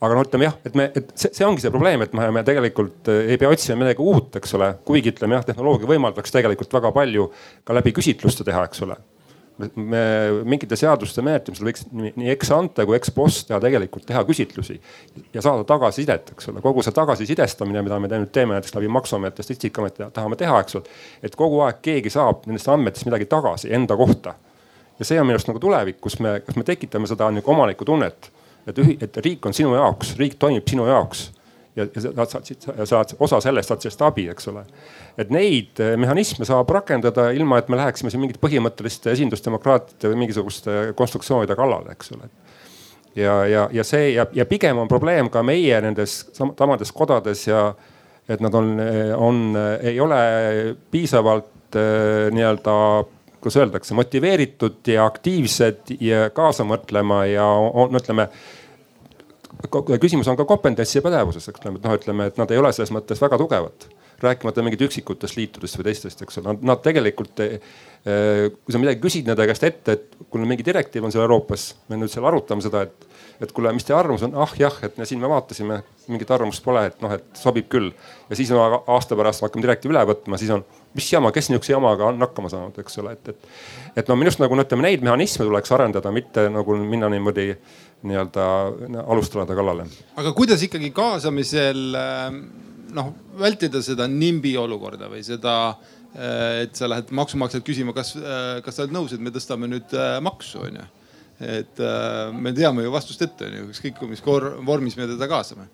aga 0.01 0.15
no 0.17 0.23
ütleme 0.27 0.49
jah, 0.49 0.55
et 0.67 0.77
me, 0.77 0.89
et 0.95 1.11
see, 1.15 1.33
see 1.35 1.47
ongi 1.47 1.63
see 1.63 1.73
probleem, 1.73 2.05
et 2.05 2.15
me, 2.17 2.29
me 2.35 2.43
tegelikult 2.47 3.11
eh, 3.13 3.33
ei 3.33 3.41
pea 3.41 3.51
otsima 3.53 3.81
midagi 3.83 4.03
uut, 4.03 4.39
eks 4.39 4.57
ole, 4.59 4.71
kuigi 4.87 5.13
ütleme 5.15 5.39
jah, 5.39 5.45
tehnoloogia 5.51 5.89
võimaldaks 5.89 6.33
tegelikult 6.33 6.73
väga 6.79 6.93
palju 6.95 7.29
ka 7.67 7.77
läbi 7.77 7.95
küsitluste 7.97 8.47
teha, 8.47 8.65
eks 8.69 8.83
ole 8.87 8.99
me 9.57 10.01
mingite 10.45 10.77
seaduste 10.77 11.23
menetlemisel 11.25 11.67
võiks 11.67 11.85
nii, 11.89 12.11
nii 12.19 12.29
ex 12.33 12.51
ante 12.53 12.85
kui 12.85 12.97
ex 12.97 13.11
post 13.13 13.47
teha 13.49 13.59
tegelikult 13.61 14.05
teha 14.07 14.21
küsitlusi 14.27 14.77
ja 15.33 15.41
saada 15.41 15.65
tagasisidet, 15.67 16.33
eks 16.35 16.51
ole, 16.51 16.61
kogu 16.61 16.83
see 16.85 16.93
tagasisidestamine, 16.95 17.81
mida 17.85 17.97
me 18.01 18.11
nüüd 18.11 18.31
teeme 18.35 18.57
näiteks 18.57 18.75
läbi 18.77 18.91
maksuameti 18.93 19.41
ja 19.41 19.47
Statistikaameti 19.47 20.09
tahame 20.13 20.37
teha, 20.37 20.59
eks 20.61 20.77
ole. 20.77 20.97
et 21.25 21.37
kogu 21.39 21.63
aeg 21.65 21.81
keegi 21.85 22.13
saab 22.13 22.45
nendest 22.45 22.69
andmetest 22.69 23.09
midagi 23.09 23.25
tagasi 23.29 23.73
enda 23.73 23.97
kohta. 23.97 24.35
ja 24.99 25.05
see 25.05 25.19
on 25.19 25.27
minu 25.27 25.37
arust 25.37 25.49
nagu 25.49 25.61
tulevik, 25.63 26.01
kus 26.01 26.19
me, 26.21 26.39
kas 26.45 26.57
me 26.57 26.65
tekitame 26.67 27.09
seda 27.09 27.31
nagu 27.33 27.53
omanikutunnet 27.53 28.31
et 28.67 29.03
et 29.03 29.17
riik 29.23 29.45
on 29.45 29.55
sinu 29.55 29.73
jaoks, 29.75 30.15
riik 30.19 30.37
toimib 30.39 30.67
sinu 30.67 30.87
jaoks 30.87 31.31
ja, 31.77 31.85
ja 31.95 32.01
sa 32.01 32.25
saad, 32.25 32.85
saad 32.85 33.13
osa 33.19 33.39
sellest, 33.41 33.71
saad 33.71 33.85
sellest 33.85 34.03
abi, 34.05 34.27
eks 34.33 34.49
ole. 34.51 34.63
et 35.17 35.31
neid 35.33 35.79
eh, 35.83 35.95
mehhanisme 35.99 36.45
saab 36.45 36.69
rakendada 36.73 37.29
ilma, 37.35 37.61
et 37.61 37.69
me 37.69 37.79
läheksime 37.79 38.11
siin 38.13 38.23
mingite 38.23 38.41
põhimõtteliste 38.43 39.13
esindusdemokraatide 39.13 40.11
või 40.11 40.23
mingisuguste 40.25 40.77
konstruktsioonide 40.97 41.57
kallale, 41.57 41.93
eks 41.93 42.13
ole. 42.17 42.29
ja, 43.15 43.39
ja, 43.49 43.67
ja 43.73 43.85
see 43.87 44.13
ja, 44.15 44.27
ja 44.33 44.45
pigem 44.49 44.81
on 44.81 44.89
probleem 44.91 45.31
ka 45.33 45.43
meie 45.45 45.81
nendes 45.85 46.23
samades 46.37 46.93
kodades 46.93 47.47
ja 47.47 47.69
et 48.27 48.41
nad 48.43 48.55
on, 48.59 48.73
on, 49.15 49.43
ei 49.81 49.99
ole 50.03 50.17
piisavalt 50.91 51.77
eh, 51.77 52.27
nii-öelda 52.33 52.73
kuidas 53.37 53.57
öeldakse, 53.61 53.93
motiveeritud 53.93 54.87
ja 54.91 55.05
aktiivsed 55.05 55.93
ja 56.01 56.29
kaasa 56.33 56.65
mõtlema 56.67 57.21
ja 57.29 57.45
on, 57.45 57.93
ütleme 57.95 58.27
küsimus 60.01 60.27
on 60.27 60.37
ka 60.37 60.45
ja 60.95 61.01
pädevuses, 61.05 61.47
eks 61.49 61.63
ole, 61.65 61.77
et 61.77 61.87
noh, 61.87 61.95
ütleme, 61.97 62.27
et 62.31 62.37
nad 62.37 62.51
ei 62.51 62.61
ole 62.61 62.73
selles 62.75 62.93
mõttes 62.93 63.21
väga 63.21 63.39
tugevad 63.41 63.87
rääkimata 64.19 64.63
mingit 64.65 64.81
üksikutest 64.81 65.37
liitudest 65.37 65.77
või 65.77 65.87
teistest, 65.89 66.21
eks 66.25 66.39
ole, 66.41 66.57
nad 66.65 66.81
tegelikult. 66.85 67.43
Eh, 67.43 67.59
kui 68.63 68.71
sa 68.73 68.79
midagi 68.79 69.01
küsid 69.03 69.27
nende 69.27 69.45
käest 69.49 69.65
ette, 69.67 69.93
et 69.97 70.29
kuule 70.31 70.47
mingi 70.47 70.63
direktiiv 70.65 71.03
on 71.03 71.11
seal 71.11 71.25
Euroopas, 71.25 71.69
me 71.91 71.97
nüüd 71.99 72.11
seal 72.13 72.25
arutame 72.29 72.63
seda, 72.63 72.85
et, 72.87 73.07
et 73.43 73.51
kuule, 73.51 73.73
mis 73.75 73.83
teie 73.83 73.97
arvamus 73.97 74.23
on, 74.23 74.37
ah 74.39 74.53
jah, 74.57 74.77
et 74.85 74.95
siin 75.09 75.19
me 75.19 75.29
vaatasime, 75.29 75.81
mingit 76.07 76.31
arvamust 76.31 76.63
pole, 76.63 76.85
et 76.87 77.01
noh, 77.03 77.11
et 77.17 77.25
sobib 77.35 77.67
küll. 77.73 77.91
ja 78.29 78.37
siis 78.39 78.53
no, 78.53 78.61
aasta 78.87 79.17
pärast 79.19 79.43
hakkame 79.43 79.65
direktiivi 79.65 79.93
üle 79.93 80.05
võtma, 80.07 80.39
siis 80.39 80.53
on, 80.55 80.63
mis 80.95 81.09
jama, 81.11 81.33
kes 81.35 81.51
nihukese 81.51 81.75
jamaga 81.75 82.07
on 82.07 82.23
hakkama 82.23 82.53
saanud, 82.53 82.79
eks 82.79 82.97
ole, 83.03 83.17
et, 83.17 83.33
et. 83.33 83.51
et 83.97 84.07
no 84.07 84.15
minu 84.15 84.31
arust 84.31 84.41
nagu 84.45 84.55
no 84.55 84.63
ütleme, 84.63 84.87
neid 84.87 85.03
mehhanisme 85.03 85.49
tuleks 85.49 85.75
arendada, 85.75 86.13
mitte 86.15 86.47
nagu 86.53 86.79
minna 86.79 87.11
niimoodi 87.11 87.49
nii-öelda 88.05 88.45
alustalade 89.07 89.55
kallale. 89.57 89.87
aga 90.15 90.33
kuidas 90.37 90.63
ikkagi 90.67 90.91
kaasamisel 90.95 91.83
äh 91.97 92.39
noh, 92.95 93.13
vältida 93.39 93.81
seda 93.83 94.07
nimbi 94.07 94.53
olukorda 94.59 95.09
või 95.11 95.23
seda, 95.25 95.55
äh, 96.15 96.63
et 96.65 96.77
sa 96.77 96.87
lähed 96.89 97.11
maksumaksjalt 97.15 97.65
küsima, 97.67 97.95
kas, 97.95 98.13
äh, 98.15 98.59
kas 98.65 98.77
sa 98.77 98.85
oled 98.85 98.95
nõus, 98.95 99.15
et 99.15 99.23
me 99.23 99.33
tõstame 99.33 99.67
nüüd 99.71 99.97
maksu, 100.23 100.61
onju. 100.69 100.85
et 101.37 101.77
me 102.33 102.49
teame 102.57 102.81
ju 102.81 102.89
vastust 102.89 103.21
ette, 103.21 103.45
onju, 103.45 103.67
ükskõik 103.69 103.99
mis 104.09 104.23
vormis 104.65 104.95
me 104.97 105.05
teda 105.05 105.27
kaasame 105.29 105.67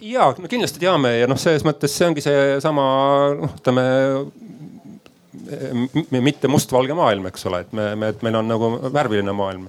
ja 0.00 0.30
no 0.36 0.48
kindlasti 0.48 0.80
teame 0.82 1.14
ja 1.14 1.28
noh, 1.28 1.38
selles 1.40 1.64
mõttes 1.66 1.94
see 1.96 2.08
ongi 2.08 2.24
seesama 2.24 2.84
noh, 3.38 3.54
ütleme 3.56 3.84
mitte 6.20 6.50
mustvalge 6.50 6.94
maailm, 6.96 7.28
eks 7.30 7.46
ole, 7.50 7.62
et 7.64 7.72
me, 7.76 7.88
me, 7.98 8.10
et 8.12 8.22
meil 8.26 8.38
on 8.40 8.48
nagu 8.50 8.70
värviline 8.92 9.34
maailm 9.36 9.68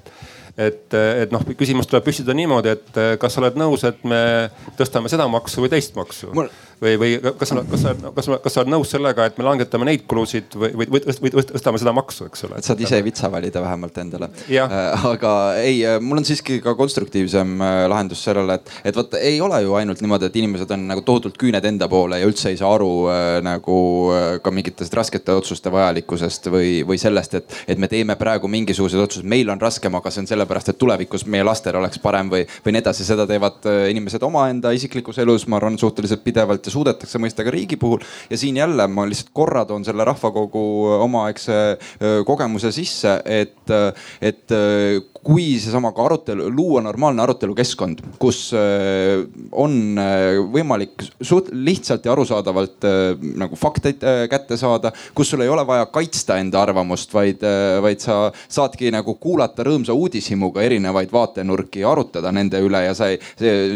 et, 0.57 0.84
et 0.95 1.32
noh, 1.34 1.45
küsimus 1.57 1.90
tuleb 1.90 2.06
püstitada 2.07 2.36
niimoodi, 2.38 2.76
et 2.76 3.02
kas 3.22 3.36
sa 3.36 3.44
oled 3.44 3.60
nõus, 3.60 3.86
et 3.88 4.03
me 4.07 4.22
tõstame 4.80 5.11
seda 5.11 5.28
maksu 5.32 5.64
või 5.64 5.72
teist 5.73 5.95
maksu? 5.98 6.32
Mul 6.36 6.52
või, 6.81 6.97
või 6.97 7.11
kas 7.37 7.51
sa, 7.51 7.61
kas 7.69 7.83
sa, 7.83 7.93
kas 8.15 8.25
sa, 8.25 8.37
kas 8.41 8.55
sa 8.55 8.63
oled 8.63 8.71
nõus 8.73 8.91
sellega, 8.91 9.27
et 9.29 9.37
me 9.37 9.45
langetame 9.45 9.85
neid 9.87 10.05
kulusid 10.09 10.55
või, 10.57 10.71
või, 10.79 10.87
või, 10.89 11.31
või 11.35 11.43
tõstame 11.51 11.81
seda 11.81 11.93
maksu, 11.95 12.25
eks 12.29 12.45
ole? 12.47 12.57
et 12.57 12.67
saad 12.67 12.81
ise 12.81 12.97
vitsa 13.05 13.29
valida 13.31 13.61
vähemalt 13.61 13.99
endale. 14.01 14.31
Äh, 14.49 15.05
aga 15.11 15.33
ei, 15.61 15.83
äh, 15.85 15.99
mul 16.01 16.21
on 16.21 16.27
siiski 16.27 16.57
ka 16.63 16.73
konstruktiivsem 16.79 17.53
äh, 17.61 17.73
lahendus 17.91 18.23
sellele, 18.25 18.57
et, 18.57 18.73
et 18.89 18.97
vot 18.97 19.13
ei 19.19 19.37
ole 19.43 19.61
ju 19.65 19.75
ainult 19.77 20.01
niimoodi, 20.01 20.29
et 20.31 20.39
inimesed 20.41 20.73
on 20.73 20.87
nagu 20.89 21.05
tohutult 21.05 21.37
küüned 21.41 21.65
enda 21.69 21.89
poole 21.91 22.21
ja 22.21 22.29
üldse 22.29 22.49
ei 22.51 22.57
saa 22.59 22.71
aru 22.73 22.91
nagu 23.45 23.77
ka 24.43 24.51
mingitest 24.53 24.93
raskete 24.95 25.33
otsuste 25.35 25.71
vajalikkusest 25.73 26.47
või, 26.53 26.71
või 26.87 26.97
sellest, 27.01 27.35
et, 27.37 27.57
et 27.69 27.81
me 27.81 27.89
teeme 27.91 28.15
praegu 28.19 28.49
mingisuguseid 28.51 29.03
otsuseid, 29.03 29.27
meil 29.29 29.49
on 29.53 29.61
raskem, 29.61 29.93
aga 29.97 30.11
see 30.13 30.23
on 30.23 30.29
sellepärast, 30.29 30.71
et 30.73 30.79
tulevikus 30.81 31.27
meie 31.29 31.45
lastel 31.45 31.77
oleks 31.77 32.01
parem 32.01 32.31
või, 32.31 32.45
või 32.65 32.75
nii 32.75 32.83
edasi, 32.83 33.05
seda 33.05 33.27
teevad 33.29 33.67
inimesed 33.91 34.23
omaenda 34.25 34.73
isiklikus 34.75 35.19
elus, 35.21 35.45
ma 35.51 35.59
arvan, 35.59 35.77
suhteliselt 35.81 36.23
pidevalt 36.25 36.70
ja 36.72 36.77
suudetakse 36.80 37.19
mõista 37.19 37.43
ka 37.43 37.52
riigi 37.53 37.77
puhul. 37.77 37.99
ja 38.30 38.39
siin 38.39 38.57
jälle 38.57 38.88
ma 38.88 39.06
lihtsalt 39.10 39.34
korra 39.35 39.65
toon 39.65 39.85
selle 39.85 40.06
rahvakogu 40.07 40.64
omaaegse 41.03 41.77
kogemuse 42.26 42.72
sisse, 42.72 43.19
et, 43.26 43.76
et 44.22 44.56
kui 45.23 45.60
seesama 45.61 45.91
ka 45.93 46.06
arutelu, 46.06 46.48
luua 46.49 46.81
normaalne 46.81 47.22
arutelukeskkond, 47.22 48.02
kus 48.22 48.49
äh, 48.57 49.22
on 49.53 49.99
äh, 50.02 50.39
võimalik 50.53 51.06
suht 51.22 51.52
lihtsalt 51.53 52.06
ja 52.06 52.15
arusaadavalt 52.15 52.88
äh, 52.89 53.26
nagu 53.38 53.57
fakteid 53.60 54.02
kätte 54.31 54.57
saada, 54.57 54.91
kus 55.18 55.30
sul 55.31 55.43
ei 55.45 55.52
ole 55.52 55.65
vaja 55.68 55.85
kaitsta 55.93 56.39
enda 56.41 56.61
arvamust, 56.64 57.14
vaid, 57.14 57.43
vaid 57.84 58.02
sa 58.02 58.18
saadki 58.49 58.89
nagu 58.93 59.14
kuulata 59.22 59.65
rõõmsa 59.68 59.93
uudishimuga 59.93 60.64
erinevaid 60.65 61.14
vaatenurki 61.14 61.84
ja 61.84 61.91
arutada 61.91 62.31
nende 62.34 62.60
üle 62.64 62.81
ja 62.88 62.95
sa 62.98 63.11
ei, 63.14 63.19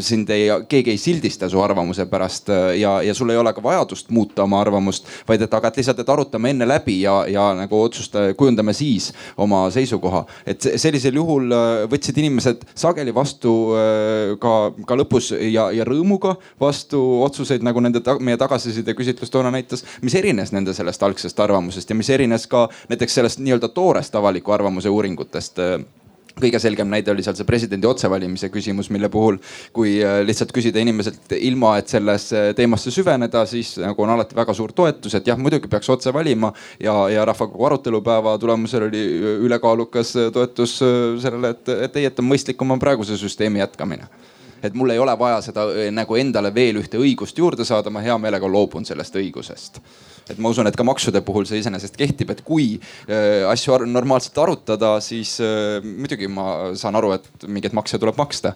sind 0.02 0.30
ei, 0.34 0.50
keegi 0.70 0.96
ei 0.96 1.02
sildista 1.02 1.50
su 1.52 1.62
arvamuse 1.62 2.08
pärast 2.10 2.50
ja, 2.80 2.98
ja 3.06 3.14
sul 3.18 3.34
ei 3.34 3.40
ole 3.40 3.54
ka 3.54 3.64
vajadust 3.64 4.10
muuta 4.16 4.46
oma 4.48 4.64
arvamust, 4.64 5.10
vaid 5.30 5.46
et 5.46 5.54
aga 5.54 5.70
et 5.70 5.82
lihtsalt, 5.82 6.02
et 6.02 6.14
arutame 6.16 6.56
enne 6.56 6.68
läbi 6.70 6.98
ja, 7.04 7.20
ja 7.30 7.52
nagu 7.58 7.84
otsusta, 7.86 8.32
kujundame 8.38 8.74
siis 8.74 9.12
oma 9.38 9.66
seisukoha. 9.74 10.26
et 10.46 10.70
sellisel 10.82 11.22
juhul 11.22 11.35
puhul 11.36 11.52
äh, 11.52 11.84
võtsid 11.91 12.20
inimesed 12.22 12.64
sageli 12.78 13.14
vastu 13.16 13.52
äh, 13.76 14.36
ka, 14.41 14.72
ka 14.88 14.98
lõpus 14.99 15.32
ja, 15.36 15.68
ja 15.76 15.86
rõõmuga 15.88 16.36
vastu 16.62 17.02
otsuseid, 17.26 17.66
nagu 17.66 17.84
nende 17.84 18.02
ta, 18.06 18.18
meie 18.20 18.40
tagasiside 18.40 18.95
küsitlus 18.95 19.34
toona 19.34 19.52
näitas, 19.52 19.86
mis 20.06 20.16
erines 20.16 20.53
nende 20.56 20.74
sellest 20.74 21.03
algsest 21.03 21.40
arvamusest 21.40 21.91
ja 21.91 21.98
mis 21.98 22.10
erines 22.10 22.48
ka 22.48 22.68
näiteks 22.91 23.20
sellest 23.20 23.44
nii-öelda 23.44 23.72
toorest 23.76 24.16
avaliku 24.16 24.56
arvamuse 24.56 24.90
uuringutest 24.90 25.60
äh, 25.60 25.80
kõige 26.41 26.60
selgem 26.60 26.90
näide 26.91 27.12
oli 27.14 27.24
seal 27.24 27.36
see 27.38 27.48
presidendi 27.48 27.88
otsevalimise 27.88 28.49
küsimus, 28.53 28.90
mille 28.94 29.10
puhul, 29.12 29.38
kui 29.76 29.98
äh, 30.03 30.20
lihtsalt 30.28 30.52
küsida 30.56 30.82
inimeselt 30.84 31.36
ilma, 31.38 31.76
et 31.80 31.91
sellesse 31.91 32.45
teemasse 32.57 32.91
süveneda, 32.94 33.45
siis 33.49 33.76
nagu 33.82 34.03
on 34.03 34.14
alati 34.16 34.38
väga 34.38 34.56
suur 34.57 34.74
toetus, 34.76 35.16
et 35.16 35.28
jah, 35.28 35.40
muidugi 35.40 35.72
peaks 35.72 35.90
otse 35.90 36.14
valima. 36.14 36.53
ja, 36.80 36.94
ja 37.10 37.26
rahvakogu 37.26 37.66
arutelupäeva 37.66 38.38
tulemusel 38.38 38.88
oli 38.88 39.03
ülekaalukas 39.48 40.14
toetus 40.34 40.80
äh, 40.84 41.20
sellele, 41.22 41.56
et, 41.56 41.70
et 41.88 42.02
ei, 42.02 42.10
et 42.12 42.20
on 42.20 42.28
mõistlikum 42.30 42.72
on 42.72 42.80
praeguse 42.80 43.18
süsteemi 43.18 43.60
jätkamine 43.60 44.10
et 44.64 44.74
mul 44.74 44.90
ei 44.90 44.99
ole 44.99 45.14
vaja 45.20 45.41
seda 45.45 45.68
äh, 45.72 45.91
nagu 45.94 46.16
endale 46.20 46.53
veel 46.53 46.82
ühte 46.82 46.99
õigust 46.99 47.38
juurde 47.38 47.66
saada, 47.66 47.94
ma 47.94 48.03
hea 48.03 48.18
meelega 48.18 48.49
loobun 48.49 48.86
sellest 48.86 49.16
õigusest 49.22 49.82
et 50.30 50.40
ma 50.42 50.52
usun, 50.54 50.68
et 50.68 50.78
ka 50.78 50.86
maksude 50.88 51.22
puhul 51.26 51.48
see 51.50 51.62
iseenesest 51.62 51.98
kehtib, 52.00 52.32
et 52.34 52.42
kui 52.46 52.76
äh, 52.78 53.44
asju 53.50 53.82
normaalselt 53.90 54.38
arutada, 54.42 54.96
siis 55.04 55.38
äh, 55.44 55.84
muidugi 55.86 56.30
ma 56.32 56.74
saan 56.78 56.98
aru, 57.00 57.16
et 57.18 57.48
mingeid 57.48 57.76
makse 57.78 58.02
tuleb 58.02 58.18
maksta 58.20 58.56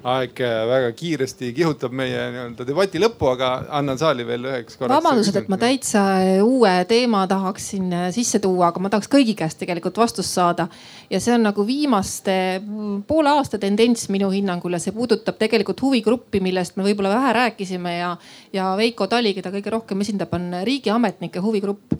aeg 0.00 0.40
äh, 0.40 0.62
väga 0.68 0.92
kiiresti 0.96 1.50
kihutab 1.52 1.92
meie 1.96 2.20
nii-öelda 2.32 2.64
debati 2.64 3.00
lõppu, 3.02 3.28
aga 3.34 3.50
annan 3.80 3.98
saali 4.00 4.24
veel 4.24 4.46
üheks 4.48 4.78
korraks. 4.78 4.94
vabandused, 4.96 5.36
et 5.36 5.50
ma 5.52 5.58
täitsa 5.60 6.04
äh, 6.22 6.30
uue 6.44 6.72
teema 6.88 7.26
tahaksin 7.28 7.90
äh, 7.92 8.06
sisse 8.14 8.40
tuua, 8.40 8.70
aga 8.70 8.80
ma 8.80 8.90
tahaks 8.92 9.10
kõigi 9.12 9.34
käest 9.36 9.60
tegelikult 9.60 10.00
vastust 10.00 10.32
saada. 10.32 10.68
ja 11.10 11.20
see 11.20 11.34
on 11.36 11.44
nagu 11.44 11.66
viimaste 11.66 12.36
mm, 12.60 13.02
poole 13.08 13.34
aasta 13.34 13.60
tendents 13.60 14.08
minu 14.08 14.30
hinnangul 14.32 14.72
ja 14.72 14.80
see 14.80 14.96
puudutab 14.96 15.36
tegelikult 15.40 15.82
huvigruppi, 15.84 16.40
millest 16.40 16.80
me 16.80 16.88
võib-olla 16.88 17.12
vähe 17.18 17.36
rääkisime 17.40 17.98
ja, 17.98 18.14
ja 18.56 18.72
Veiko 18.80 19.06
Tali, 19.10 19.34
keda 19.36 19.52
kõige 19.52 19.76
rohkem 19.76 20.00
esindab, 20.00 20.32
on 20.32 20.62
riigiametnike 20.64 21.44
huvigrupp. 21.44 21.92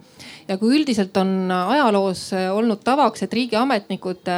ja 0.48 0.56
kui 0.56 0.72
üldiselt 0.81 1.16
on 1.20 1.52
ajaloos 1.52 2.31
olnud 2.32 2.81
tavaks, 2.85 3.28
et 3.28 3.40
riigiametnikud 3.43 4.32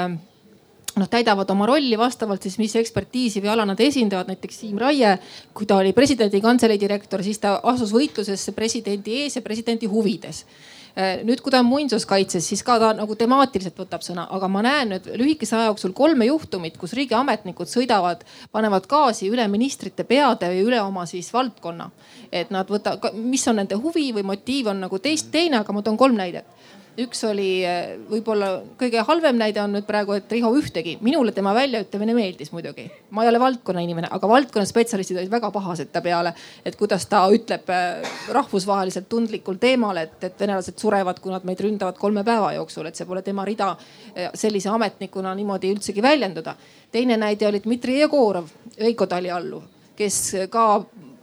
noh, 0.97 1.09
täidavad 1.09 1.51
oma 1.53 1.67
rolli 1.69 1.97
vastavalt 1.99 2.43
siis, 2.45 2.59
mis 2.61 2.75
ekspertiisi 2.77 3.43
või 3.43 3.53
ala 3.55 3.67
nad 3.69 3.81
esindavad. 3.81 4.29
näiteks 4.33 4.61
Siim 4.61 4.79
Raie, 4.81 5.17
kui 5.55 5.67
ta 5.67 5.79
oli 5.81 5.93
presidendi 5.97 6.41
kantselei 6.41 6.81
direktor, 6.81 7.23
siis 7.23 7.41
ta 7.43 7.59
asus 7.63 7.93
võitlusesse 7.95 8.53
presidendi 8.57 9.23
ees 9.23 9.37
ja 9.37 9.43
presidendi 9.43 9.89
huvides 9.91 10.45
äh, 10.45 11.23
nüüd, 11.25 11.41
kui 11.41 11.53
ta 11.53 11.63
on 11.63 11.69
muinsuskaitses, 11.71 12.45
siis 12.49 12.63
ka 12.67 12.79
ta 12.81 12.93
nagu 12.97 13.17
temaatiliselt 13.17 13.79
võtab 13.79 14.05
sõna, 14.05 14.27
aga 14.37 14.49
ma 14.53 14.65
näen 14.67 14.95
nüüd 14.95 15.09
lühikese 15.21 15.57
aja 15.57 15.71
jooksul 15.71 15.95
kolme 15.97 16.29
juhtumit, 16.29 16.77
kus 16.81 16.93
riigiametnikud 16.99 17.71
sõidavad, 17.71 18.27
panevad 18.53 18.89
gaasi 18.91 19.31
üle 19.33 19.47
ministrite 19.49 20.05
peade 20.09 20.51
või 20.53 20.67
üle 20.69 20.83
oma 20.83 21.07
siis 21.07 21.33
valdkonna. 21.33 21.91
et 22.33 22.51
nad 22.51 22.69
võtavad, 22.69 23.13
mis 23.13 23.49
on 23.49 23.57
nende 23.61 23.77
huvi 23.77 24.13
või 24.13 24.23
motiiv 24.25 24.69
on 24.73 24.81
nagu 24.81 24.99
teist 24.99 25.31
teine, 25.33 25.59
aga 25.61 25.73
ma 25.73 25.83
toon 25.83 25.97
kolm 25.97 26.17
näidet 26.17 26.62
üks 27.01 27.23
oli 27.25 27.63
eh, 27.65 27.95
võib-olla 28.11 28.51
kõige 28.81 29.01
halvem 29.07 29.39
näide 29.41 29.63
on 29.63 29.73
nüüd 29.77 29.87
praegu, 29.89 30.15
et 30.17 30.33
Riho 30.33 30.51
Ühtegi, 30.59 30.99
minule 31.05 31.33
tema 31.33 31.55
väljaütlemine 31.57 32.15
meeldis 32.17 32.53
muidugi. 32.53 32.89
ma 33.11 33.25
ei 33.25 33.31
ole 33.31 33.41
valdkonna 33.41 33.81
inimene, 33.81 34.11
aga 34.13 34.29
valdkonna 34.29 34.69
spetsialistid 34.69 35.17
olid 35.17 35.33
väga 35.33 35.51
pahased 35.55 35.93
ta 35.93 36.03
peale, 36.05 36.35
et 36.65 36.77
kuidas 36.77 37.07
ta 37.09 37.23
ütleb 37.33 37.71
eh, 37.73 38.11
rahvusvaheliselt 38.37 39.09
tundlikul 39.09 39.61
teemal, 39.63 39.97
et, 39.97 40.19
et 40.25 40.41
venelased 40.41 40.77
surevad, 40.79 41.21
kui 41.21 41.33
nad 41.33 41.47
meid 41.49 41.61
ründavad 41.65 41.97
kolme 42.01 42.25
päeva 42.25 42.53
jooksul, 42.59 42.91
et 42.91 42.99
see 42.99 43.09
pole 43.09 43.23
tema 43.25 43.47
rida 43.49 43.73
eh, 44.15 44.29
sellise 44.35 44.69
ametnikuna 44.73 45.35
niimoodi 45.39 45.73
üldsegi 45.73 46.03
väljenduda. 46.03 46.57
teine 46.93 47.17
näide 47.17 47.49
oli 47.49 47.63
Dmitri 47.65 48.01
Jegorov, 48.01 48.51
Veiko 48.79 49.07
Tali 49.07 49.31
alluv, 49.31 49.65
kes 49.97 50.21
ka 50.51 50.67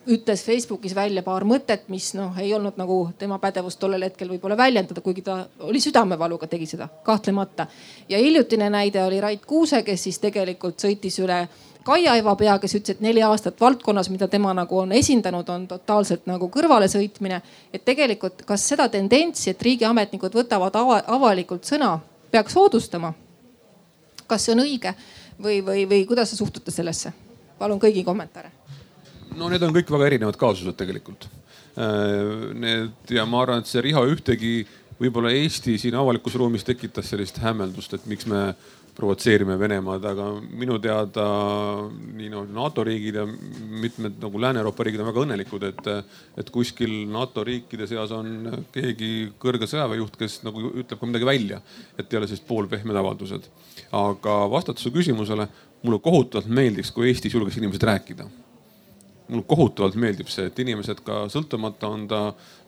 ütles 0.09 0.43
Facebookis 0.45 0.95
välja 0.95 1.21
paar 1.23 1.43
mõtet, 1.45 1.85
mis 1.87 2.11
noh, 2.17 2.37
ei 2.41 2.53
olnud 2.53 2.77
nagu 2.79 2.97
tema 3.17 3.37
pädevust 3.39 3.79
tollel 3.79 4.07
hetkel 4.07 4.31
võib-olla 4.31 4.57
väljendada, 4.57 5.01
kuigi 5.05 5.21
ta 5.25 5.43
oli 5.67 5.81
südamevaluga, 5.83 6.47
tegi 6.47 6.65
seda 6.69 6.89
kahtlemata. 7.03 7.67
ja 8.09 8.17
hiljutine 8.17 8.69
näide 8.69 9.03
oli 9.03 9.21
Rait 9.21 9.45
Kuuse, 9.45 9.83
kes 9.83 10.03
siis 10.03 10.19
tegelikult 10.19 10.79
sõitis 10.81 11.19
üle 11.21 11.47
Kaia 11.83 12.15
Evapea, 12.19 12.57
kes 12.59 12.75
ütles, 12.75 12.97
et 12.97 13.01
neli 13.01 13.21
aastat 13.23 13.61
valdkonnas, 13.61 14.09
mida 14.09 14.27
tema 14.27 14.53
nagu 14.53 14.77
on 14.79 14.91
esindanud, 14.91 15.49
on 15.49 15.67
totaalselt 15.67 16.25
nagu 16.27 16.49
kõrvalesõitmine. 16.49 17.41
et 17.73 17.85
tegelikult, 17.85 18.43
kas 18.45 18.67
seda 18.67 18.89
tendentsi, 18.89 19.49
et 19.49 19.61
riigiametnikud 19.61 20.33
võtavad 20.33 20.75
ava, 20.75 21.01
avalikult 21.07 21.63
sõna, 21.63 21.99
peaks 22.31 22.53
soodustama? 22.53 23.13
kas 24.27 24.45
see 24.45 24.53
on 24.53 24.59
õige 24.61 24.93
või, 25.41 25.65
või, 25.65 25.89
või 25.89 26.05
kuidas 26.05 26.29
te 26.29 26.35
suhtute 26.35 26.71
sellesse? 26.71 27.13
palun 27.59 27.79
kõigi 27.79 28.03
kommentaare 28.03 28.58
no 29.37 29.49
need 29.51 29.63
on 29.65 29.75
kõik 29.75 29.91
väga 29.93 30.09
erinevad 30.11 30.39
kaasused 30.39 30.77
tegelikult. 30.79 31.29
Äh, 31.79 32.51
need 32.57 33.13
ja 33.15 33.25
ma 33.29 33.43
arvan, 33.43 33.63
et 33.63 33.69
see 33.69 33.83
Riho 33.85 34.03
ühtegi 34.09 34.53
võib-olla 34.99 35.31
Eesti 35.31 35.77
siin 35.79 35.95
avalikus 35.95 36.35
ruumis 36.35 36.65
tekitas 36.67 37.07
sellist 37.11 37.39
hämmeldust, 37.39 37.95
et 37.95 38.07
miks 38.09 38.27
me 38.29 38.49
provotseerime 38.99 39.55
Venemaad, 39.59 40.03
aga 40.09 40.25
minu 40.59 40.75
teada 40.83 41.25
nii 41.87 42.27
noh, 42.33 42.47
NATO 42.51 42.83
riigid 42.83 43.19
ja 43.21 43.23
mitmed 43.25 44.17
nagu 44.19 44.41
Lääne-Euroopa 44.43 44.83
riigid 44.83 45.03
on 45.03 45.07
väga 45.07 45.23
õnnelikud, 45.23 45.65
et, 45.69 45.87
et 46.41 46.51
kuskil 46.51 46.91
NATO 47.11 47.45
riikide 47.47 47.87
seas 47.87 48.11
on 48.15 48.59
keegi 48.75 49.29
kõrge 49.39 49.69
sõjaväejuht, 49.71 50.19
kes 50.19 50.41
nagu 50.47 50.73
ütleb 50.73 50.99
ka 50.99 51.09
midagi 51.09 51.29
välja, 51.29 51.61
et 51.95 52.11
ei 52.11 52.19
ole 52.19 52.27
sellised 52.27 52.47
poolpehmed 52.49 52.99
avaldused. 52.99 53.47
aga 53.95 54.35
vastates 54.51 54.83
su 54.83 54.91
küsimusele, 54.91 55.47
mulle 55.83 56.03
kohutavalt 56.03 56.51
meeldiks, 56.51 56.91
kui 56.91 57.07
Eestis 57.07 57.33
julgeks 57.33 57.61
inimesed 57.61 57.87
rääkida 57.87 58.27
mulle 59.29 59.45
kohutavalt 59.47 59.97
meeldib 59.99 60.29
see, 60.31 60.47
et 60.49 60.61
inimesed 60.63 61.03
ka 61.05 61.23
sõltumata 61.31 61.89
on 61.89 62.05
ta 62.09 62.21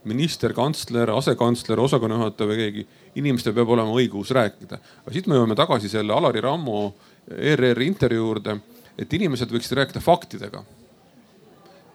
minister, 0.09 0.53
kantsler, 0.57 1.11
asekantsler, 1.13 1.81
osakonnajuhataja 1.81 2.49
või 2.49 2.59
keegi, 2.59 2.85
inimestel 3.21 3.55
peab 3.57 3.73
olema 3.73 3.93
õigus 3.97 4.33
rääkida. 4.35 4.79
aga 5.03 5.15
siit 5.15 5.29
me 5.29 5.37
jõuame 5.37 5.57
tagasi 5.57 5.89
selle 5.91 6.13
Alari 6.13 6.41
Rammo 6.41 6.93
ERR-i 7.29 7.89
intervjuu 7.89 8.27
juurde, 8.27 8.59
et 8.97 9.13
inimesed 9.13 9.51
võiksid 9.51 9.77
rääkida 9.77 10.01
faktidega 10.03 10.63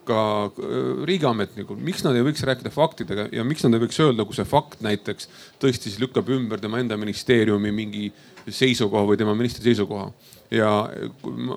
ka 0.06 0.20
äh, 0.46 1.04
riigiametnikud, 1.08 1.80
miks 1.82 2.04
nad 2.06 2.16
ei 2.16 2.24
võiks 2.26 2.44
rääkida 2.46 2.70
faktidega 2.70 3.26
ja 3.34 3.44
miks 3.46 3.64
nad 3.66 3.74
ei 3.74 3.82
võiks 3.82 3.98
öelda, 4.02 4.26
kui 4.26 4.38
see 4.38 4.46
fakt 4.48 4.82
näiteks 4.86 5.30
tõesti 5.62 5.90
siis 5.90 6.00
lükkab 6.02 6.30
ümber 6.36 6.62
tema 6.62 6.78
enda 6.82 6.98
ministeeriumi 7.00 7.72
mingi 7.74 8.10
seisukoha 8.46 9.02
või 9.10 9.18
tema 9.18 9.34
ministri 9.34 9.66
seisukoha 9.66 10.10
ja 10.50 10.70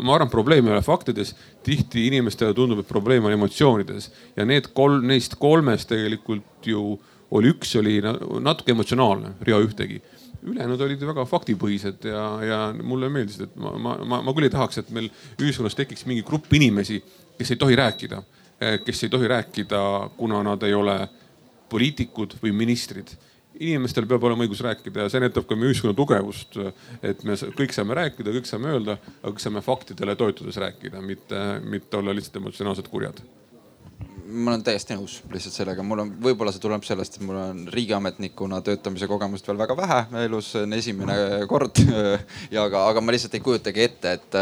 ma 0.02 0.16
arvan, 0.16 0.30
probleem 0.32 0.68
ei 0.68 0.74
ole 0.76 0.84
faktides, 0.86 1.36
tihti 1.66 2.08
inimestele 2.08 2.54
tundub, 2.58 2.82
et 2.82 2.90
probleem 2.90 3.26
on 3.26 3.36
emotsioonides. 3.36 4.10
Ja 4.38 4.46
need 4.50 4.72
kolm, 4.78 5.06
neist 5.10 5.38
kolmest 5.42 5.90
tegelikult 5.92 6.70
ju 6.70 6.98
oli 7.38 7.52
üks 7.54 7.76
oli 7.78 8.00
natuke 8.42 8.74
emotsionaalne, 8.74 9.36
Riho 9.46 9.62
ühtegi. 9.62 10.02
Ülejäänud 10.40 10.82
olid 10.82 11.02
väga 11.04 11.26
faktipõhised 11.28 12.06
ja, 12.08 12.24
ja 12.48 12.60
mulle 12.80 13.10
meeldis, 13.12 13.42
et 13.44 13.56
ma, 13.60 13.74
ma, 13.76 13.96
ma, 14.08 14.22
ma 14.24 14.34
küll 14.34 14.48
ei 14.48 14.54
tahaks, 14.54 14.80
et 14.82 14.92
meil 14.96 15.10
ühiskonnas 15.38 15.76
tekiks 15.78 16.08
mingi 16.08 16.24
grupp 16.26 16.54
inimesi, 16.56 17.02
kes 17.38 17.54
ei 17.54 17.60
tohi 17.60 17.76
rääkida, 17.78 18.22
kes 18.86 19.04
ei 19.04 19.12
tohi 19.12 19.28
rääkida, 19.30 19.82
kuna 20.18 20.40
nad 20.48 20.64
ei 20.64 20.74
ole 20.74 20.96
poliitikud 21.70 22.38
või 22.42 22.56
ministrid 22.56 23.12
inimestel 23.60 24.08
peab 24.10 24.24
olema 24.28 24.46
õigus 24.46 24.62
rääkida 24.64 25.06
ja 25.06 25.12
see 25.12 25.24
näitab 25.24 25.48
ka 25.48 25.58
meie 25.58 25.74
ühiskonna 25.74 25.96
tugevust. 25.98 26.60
et 27.04 27.24
me 27.28 27.36
kõik 27.58 27.76
saame 27.76 27.98
rääkida, 28.00 28.36
kõik 28.38 28.48
saame 28.50 28.72
öelda, 28.76 29.00
aga 29.22 29.34
kõik 29.34 29.44
saame 29.44 29.66
faktidele 29.66 30.16
toetudes 30.20 30.60
rääkida, 30.62 31.04
mitte, 31.04 31.44
mitte 31.66 32.00
olla 32.00 32.16
lihtsalt 32.16 32.42
emotsionaalselt 32.42 32.88
kurjad 32.92 33.22
ma 34.30 34.52
olen 34.52 34.64
täiesti 34.64 34.94
nõus 34.94 35.16
lihtsalt 35.34 35.56
sellega, 35.56 35.84
mul 35.86 36.04
on, 36.04 36.12
võib-olla 36.22 36.52
see 36.54 36.62
tuleb 36.62 36.84
sellest, 36.86 37.18
et 37.18 37.26
mul 37.26 37.40
on 37.40 37.64
riigiametnikuna 37.74 38.60
töötamise 38.66 39.08
kogemust 39.10 39.48
veel 39.50 39.58
väga 39.58 39.78
vähe 39.80 40.00
elus, 40.26 40.52
see 40.54 40.68
on 40.68 40.76
esimene 40.78 41.16
kord. 41.50 41.82
ja 42.54 42.68
aga, 42.68 42.86
aga 42.92 43.02
ma 43.02 43.16
lihtsalt 43.16 43.40
ei 43.40 43.44
kujutagi 43.46 43.86
ette, 43.88 44.14
et, 44.20 44.40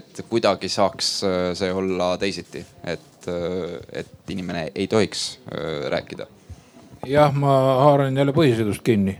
et 0.00 0.24
kuidagi 0.30 0.72
saaks 0.72 1.12
see 1.60 1.70
olla 1.70 2.12
teisiti, 2.20 2.64
et, 2.82 3.30
et 4.02 4.34
inimene 4.34 4.66
ei 4.74 4.90
tohiks 4.90 5.30
rääkida 5.94 6.26
jah, 7.06 7.34
ma 7.34 7.56
haaran 7.84 8.16
jälle 8.16 8.32
põhiseadust 8.36 8.82
kinni. 8.84 9.16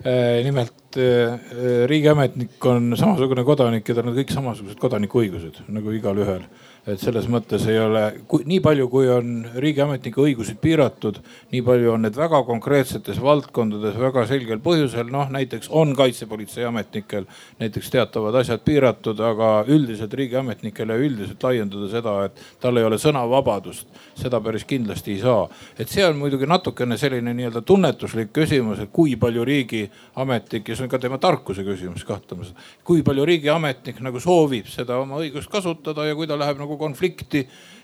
Äh, 0.00 0.40
nimelt 0.44 0.96
äh, 0.96 1.38
riigiametnik 1.86 2.66
on 2.66 2.94
samasugune 2.96 3.44
kodanik 3.44 3.88
ja 3.88 3.94
tal 3.98 4.08
on 4.08 4.16
kõik 4.16 4.32
samasugused 4.32 4.80
kodanikuõigused 4.80 5.64
nagu 5.68 5.92
igalühel 5.92 6.46
et 6.86 7.00
selles 7.00 7.26
mõttes 7.28 7.66
ei 7.68 7.78
ole, 7.78 8.04
nii 8.48 8.60
palju, 8.64 8.88
kui 8.92 9.08
on 9.12 9.34
riigiametnike 9.54 10.20
õigused 10.20 10.60
piiratud, 10.62 11.20
nii 11.52 11.62
palju 11.66 11.92
on 11.92 12.06
need 12.06 12.16
väga 12.16 12.42
konkreetsetes 12.48 13.20
valdkondades 13.20 13.98
väga 14.00 14.26
selgel 14.30 14.62
põhjusel. 14.64 15.10
noh, 15.10 15.28
näiteks 15.30 15.68
on 15.70 15.94
kaitsepolitseiametnikel 15.96 17.26
näiteks 17.60 17.90
teatavad 17.90 18.34
asjad 18.40 18.60
piiratud, 18.64 19.20
aga 19.20 19.64
üldiselt 19.68 20.14
riigiametnikele 20.14 20.96
üldiselt 21.04 21.42
laiendada 21.42 21.88
seda, 21.92 22.14
et 22.24 22.40
tal 22.60 22.80
ei 22.80 22.86
ole 22.86 22.98
sõnavabadust, 23.00 23.88
seda 24.18 24.40
päris 24.40 24.64
kindlasti 24.64 25.16
ei 25.16 25.20
saa. 25.20 25.48
et 25.78 25.88
see 25.88 26.04
on 26.06 26.16
muidugi 26.16 26.46
natukene 26.46 26.96
selline 26.98 27.34
nii-öelda 27.34 27.62
tunnetuslik 27.66 28.32
küsimus, 28.32 28.80
et 28.80 28.92
kui 28.92 29.16
palju 29.16 29.44
riigiametnik 29.44 30.68
ja 30.68 30.76
see 30.76 30.84
on 30.84 30.92
ka 30.92 30.98
tema 30.98 31.18
tarkuse 31.18 31.64
küsimus 31.64 32.04
kahtlemata. 32.04 32.54
kui 32.84 33.02
palju 33.02 33.24
riigiametnik 33.24 34.00
nagu 34.00 34.20
soovib 34.20 34.66
seda 34.66 34.98
oma 34.98 35.20
õigust 35.20 35.50
kasutada 35.50 36.06
ja 36.06 36.14
kui 36.14 36.26
ta 36.26 36.38
läheb 36.38 36.58
nagu 36.58 36.69
nagu 36.70 36.78
konflikti 36.78 37.40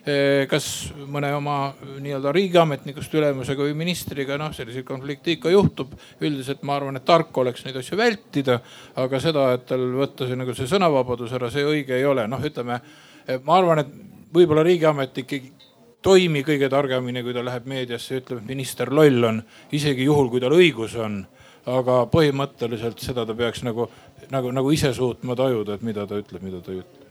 eh, 0.06 0.46
kas 0.46 0.92
mõne 1.10 1.32
oma 1.34 1.74
nii-öelda 1.74 2.30
riigiametnikust 2.34 3.14
ülemusega 3.18 3.64
või 3.66 3.74
ministriga, 3.74 4.38
noh 4.38 4.52
selliseid 4.54 4.86
konflikte 4.86 5.34
ikka 5.34 5.50
juhtub. 5.50 5.96
üldiselt 6.20 6.62
ma 6.62 6.76
arvan, 6.76 6.96
et 6.96 7.04
tark 7.04 7.36
oleks 7.38 7.64
neid 7.66 7.76
asju 7.76 7.98
vältida, 7.98 8.60
aga 8.94 9.20
seda, 9.20 9.52
et 9.56 9.66
tal 9.66 9.82
võtta 9.98 10.28
see 10.28 10.38
nagu 10.38 10.54
see 10.54 10.70
sõnavabadus 10.70 11.34
ära, 11.34 11.50
see 11.50 11.66
õige 11.66 11.96
ei 11.96 12.04
ole. 12.06 12.28
noh, 12.28 12.42
ütleme, 12.42 12.80
ma 13.42 13.56
arvan, 13.58 13.82
et 13.82 13.90
võib-olla 14.32 14.62
riigiametnik 14.62 15.32
ei 15.32 15.48
toimi 16.02 16.44
kõige 16.46 16.68
targemini, 16.70 17.24
kui 17.26 17.34
ta 17.34 17.42
läheb 17.42 17.66
meediasse 17.66 18.14
ja 18.14 18.20
ütleb, 18.20 18.44
et 18.44 18.52
minister 18.54 18.92
loll 18.94 19.24
on, 19.24 19.42
isegi 19.74 20.06
juhul, 20.06 20.30
kui 20.30 20.40
tal 20.40 20.54
õigus 20.54 20.94
on 21.02 21.24
aga 21.66 22.04
põhimõtteliselt 22.06 23.02
seda 23.02 23.24
ta 23.26 23.34
peaks 23.34 23.64
nagu, 23.66 23.88
nagu, 24.30 24.52
nagu 24.54 24.70
ise 24.70 24.92
suutma 24.94 25.34
tajuda, 25.34 25.74
et 25.74 25.82
mida 25.82 26.06
ta 26.06 26.20
ütleb, 26.20 26.44
mida 26.46 26.60
ta 26.62 26.70
ei 26.70 26.84
ütle 26.84 27.05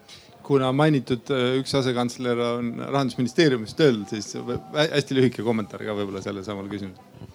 kuna 0.45 0.71
mainitud 0.75 1.31
äh, 1.33 1.55
üks 1.61 1.73
asekantsler 1.79 2.41
on 2.45 2.71
rahandusministeeriumis 2.83 3.75
tööl, 3.77 4.01
siis 4.09 4.35
hästi 4.75 5.17
lühike 5.17 5.45
kommentaar 5.45 5.83
ka 5.85 5.95
võib-olla 5.97 6.23
sellele 6.23 6.45
samale 6.45 6.71
küsimusele. 6.71 7.31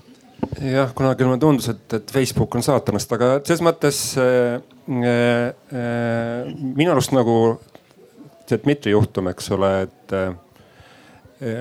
jah, 0.73 0.93
kunagi 0.97 1.27
mulle 1.27 1.41
tundus, 1.43 1.71
et, 1.73 1.87
et 1.99 2.15
Facebook 2.15 2.55
on 2.59 2.67
saatanast, 2.67 3.17
aga 3.17 3.33
selles 3.45 3.65
mõttes 3.67 4.05
äh, 4.21 4.61
äh, 4.91 6.55
minu 6.55 6.95
arust 6.95 7.15
nagu 7.17 7.37
see 8.51 8.59
Dmitri 8.65 8.95
juhtum, 8.95 9.31
eks 9.31 9.51
ole, 9.55 9.75
et 9.87 10.17
äh, 10.17 10.33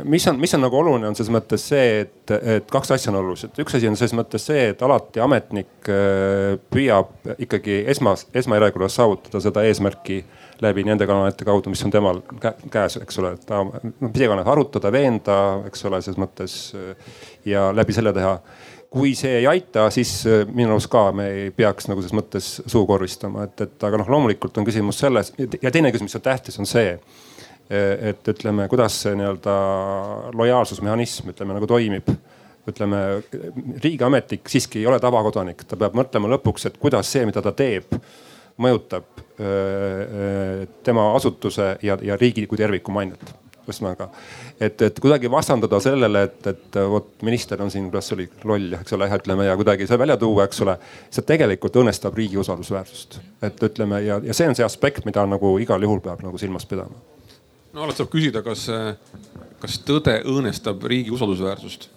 mis 0.03 0.27
on, 0.27 0.39
mis 0.39 0.53
on 0.53 0.63
nagu 0.65 0.75
oluline, 0.75 1.07
on 1.07 1.15
selles 1.15 1.31
mõttes 1.31 1.63
see, 1.71 2.01
et, 2.03 2.33
et 2.35 2.71
kaks 2.71 2.91
asja 2.91 3.13
on 3.13 3.19
olulised. 3.21 3.55
üks 3.63 3.77
asi 3.77 3.87
on 3.87 3.95
selles 3.99 4.15
mõttes 4.17 4.43
see, 4.49 4.69
et 4.73 4.81
alati 4.83 5.21
ametnik 5.23 5.87
püüab 6.73 7.31
ikkagi 7.39 7.83
esmas, 7.93 8.25
esmajärjekorras 8.35 8.99
saavutada 8.99 9.39
seda 9.43 9.63
eesmärki 9.69 10.23
läbi 10.61 10.83
nende 10.83 11.07
kanalite 11.07 11.47
kaudu, 11.47 11.71
mis 11.71 11.83
on 11.87 11.93
temal 11.93 12.19
käes, 12.71 12.97
eks 12.99 13.21
ole, 13.21 13.35
ta 13.47 13.61
noh, 13.63 13.77
mis 14.03 14.25
iganes 14.25 14.51
arutada, 14.51 14.91
veenda, 14.91 15.37
eks 15.69 15.87
ole, 15.87 16.01
selles 16.03 16.19
mõttes 16.19 16.57
ja 17.47 17.69
läbi 17.75 17.95
selle 17.95 18.13
teha. 18.15 18.35
Kui 18.89 19.13
see 19.15 19.37
ei 19.37 19.45
aita, 19.47 19.85
siis 19.93 20.11
minu 20.49 20.73
arust 20.73 20.89
ka 20.91 21.11
me 21.15 21.27
ei 21.29 21.49
peaks 21.55 21.87
nagu 21.87 22.01
selles 22.01 22.15
mõttes 22.17 22.47
suukorvistama, 22.65 23.45
et, 23.45 23.67
et 23.67 23.87
aga 23.87 24.01
noh, 24.01 24.11
loomulikult 24.11 24.57
on 24.57 24.67
küsimus 24.67 24.99
selles 24.99 25.31
ja 25.37 25.71
teine 25.71 25.93
küsimus, 25.93 26.09
mis 26.09 26.19
on 26.19 26.25
tähtis, 26.25 26.57
on 26.59 26.67
see 26.67 26.95
et 27.69 28.27
ütleme, 28.31 28.65
kuidas 28.69 28.95
see 29.03 29.13
nii-öelda 29.17 29.55
lojaalsusmehhanism 30.33 31.29
ütleme 31.33 31.57
nagu 31.57 31.67
toimib. 31.69 32.09
ütleme 32.69 32.97
riigiametnik 33.83 34.49
siiski 34.49 34.79
ei 34.79 34.87
ole 34.87 34.99
tavakodanik, 35.01 35.63
ta 35.65 35.77
peab 35.79 35.95
mõtlema 35.97 36.29
lõpuks, 36.35 36.67
et 36.67 36.77
kuidas 36.77 37.09
see, 37.09 37.23
mida 37.25 37.41
ta 37.41 37.53
teeb, 37.55 37.95
mõjutab 38.61 39.21
öö, 39.39 40.65
tema 40.83 41.07
asutuse 41.15 41.77
ja, 41.81 41.97
ja 42.01 42.17
riigi 42.19 42.45
kui 42.47 42.59
terviku 42.59 42.93
mainet 42.93 43.31
ühesõnaga, 43.69 44.09
et, 44.59 44.81
et 44.81 44.99
kuidagi 45.01 45.31
vastandada 45.31 45.79
sellele, 45.81 46.23
et, 46.27 46.47
et 46.51 46.79
vot 46.89 47.09
minister 47.25 47.61
on 47.61 47.71
siin, 47.73 47.87
kuidas 47.89 48.09
see 48.09 48.17
oli, 48.17 48.27
loll, 48.49 48.73
eks 48.79 48.97
ole, 48.97 49.09
ütleme 49.17 49.45
ja 49.45 49.55
kuidagi 49.59 49.87
see 49.89 50.01
välja 50.01 50.17
tuua, 50.17 50.47
eks 50.49 50.65
ole. 50.65 50.75
see 51.13 51.25
tegelikult 51.25 51.77
õõnestab 51.81 52.17
riigi 52.17 52.37
usaldusväärsust, 52.41 53.21
et 53.45 53.63
ütleme 53.69 54.01
ja, 54.05 54.19
ja 54.25 54.35
see 54.37 54.49
on 54.49 54.57
see 54.57 54.65
aspekt, 54.65 55.05
mida 55.09 55.25
nagu 55.29 55.55
igal 55.61 55.85
juhul 55.85 56.03
peab 56.05 56.25
nagu 56.25 56.41
silmas 56.41 56.65
pidama 56.69 57.18
no 57.73 57.85
alati 57.85 58.01
saab 58.01 58.11
küsida, 58.13 58.43
kas, 58.45 58.67
kas 59.61 59.79
tõde 59.87 60.19
õõnestab 60.29 60.83
riigi 60.89 61.13
usaldusväärsust 61.13 61.89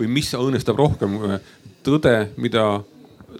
või 0.00 0.08
mis 0.16 0.30
õõnestab 0.34 0.78
rohkem, 0.80 1.18
tõde, 1.86 2.14
mida 2.40 2.64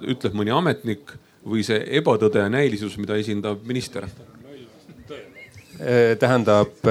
ütleb 0.01 0.37
mõni 0.37 0.53
ametnik 0.55 1.15
või 1.47 1.65
see 1.67 1.81
ebatõde 1.99 2.43
ja 2.43 2.53
näilisus, 2.53 2.99
mida 3.01 3.19
esindab 3.21 3.65
minister? 3.67 4.09
tähendab 6.21 6.85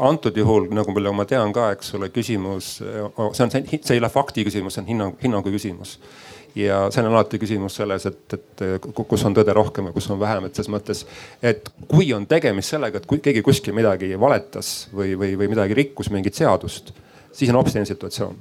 antud 0.00 0.36
juhul, 0.40 0.70
nagu 0.72 0.94
ma 1.12 1.26
tean 1.28 1.50
ka, 1.52 1.66
eks 1.74 1.90
ole, 1.98 2.08
küsimus, 2.08 2.78
see 2.80 3.44
on, 3.44 3.50
see 3.52 3.82
ei 3.92 4.00
ole 4.00 4.08
fakti 4.08 4.46
küsimus, 4.48 4.78
see 4.78 4.80
on 4.80 4.88
hinnang, 4.88 5.18
hinnangu 5.20 5.52
küsimus 5.52 5.98
ja 6.58 6.86
seal 6.92 7.06
on 7.08 7.16
alati 7.16 7.40
küsimus 7.40 7.76
selles, 7.80 8.06
et, 8.08 8.36
et 8.36 8.88
kus 8.96 9.24
on 9.28 9.36
tõde 9.36 9.54
rohkem 9.56 9.88
ja 9.88 9.94
kus 9.94 10.08
on 10.12 10.20
vähem, 10.20 10.48
et 10.48 10.58
ses 10.58 10.68
mõttes, 10.72 11.04
et 11.42 11.70
kui 11.88 12.10
on 12.16 12.26
tegemist 12.30 12.74
sellega, 12.74 13.00
et 13.00 13.08
kui 13.08 13.22
keegi 13.24 13.44
kuskil 13.44 13.76
midagi 13.76 14.12
valetas 14.20 14.72
või, 14.94 15.14
või, 15.18 15.36
või 15.40 15.52
midagi 15.54 15.78
rikkus 15.78 16.12
mingit 16.12 16.38
seadust, 16.38 16.92
siis 17.32 17.50
on 17.50 17.60
hoopis 17.60 17.78
teine 17.78 17.88
situatsioon. 17.88 18.36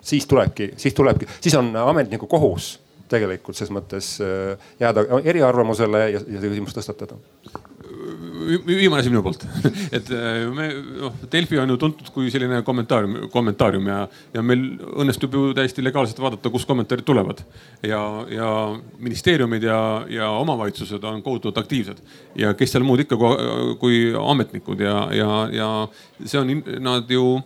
siis 0.00 0.26
tulebki, 0.26 0.72
siis 0.76 0.94
tulebki, 0.94 1.26
siis 1.40 1.54
on 1.58 1.74
ametniku 1.76 2.26
kohus 2.26 2.78
tegelikult 3.08 3.56
ses 3.56 3.70
mõttes 3.72 4.18
äh, 4.20 4.70
jääda 4.80 5.06
eriarvamusele 5.24 6.04
ja, 6.10 6.20
ja 6.20 6.40
see 6.40 6.52
küsimus 6.52 6.76
tõstatada 6.76 7.16
viimane 8.66 9.00
asi 9.02 9.12
minu 9.12 9.22
poolt. 9.24 9.44
Et 9.96 10.10
äh, 10.14 10.44
me, 10.54 10.68
noh, 11.00 11.16
Delfi 11.32 11.58
on 11.60 11.72
ju 11.72 11.78
tuntud 11.80 12.10
kui 12.14 12.30
selline 12.32 12.60
kommentaarium, 12.66 13.28
kommentaarium 13.32 13.88
ja, 13.90 14.00
ja 14.34 14.44
meil 14.44 14.64
õnnestub 15.02 15.34
ju 15.34 15.44
täiesti 15.56 15.84
legaalselt 15.84 16.20
vaadata, 16.22 16.52
kust 16.54 16.68
kommentaarid 16.68 17.06
tulevad. 17.08 17.44
ja, 17.82 18.02
ja 18.32 18.50
ministeeriumid 18.98 19.62
ja, 19.62 19.80
ja 20.10 20.30
omavalitsused 20.42 21.04
on 21.04 21.22
kohutavalt 21.22 21.62
aktiivsed. 21.64 22.02
Ja 22.38 22.54
kes 22.58 22.74
seal 22.74 22.86
muud 22.86 23.04
ikka 23.04 23.18
kui, 23.20 23.74
kui 23.80 24.02
ametnikud 24.18 24.80
ja, 24.84 25.00
ja, 25.14 25.32
ja 25.52 25.70
see 26.24 26.40
on, 26.40 26.54
nad 26.84 27.10
ju 27.10 27.38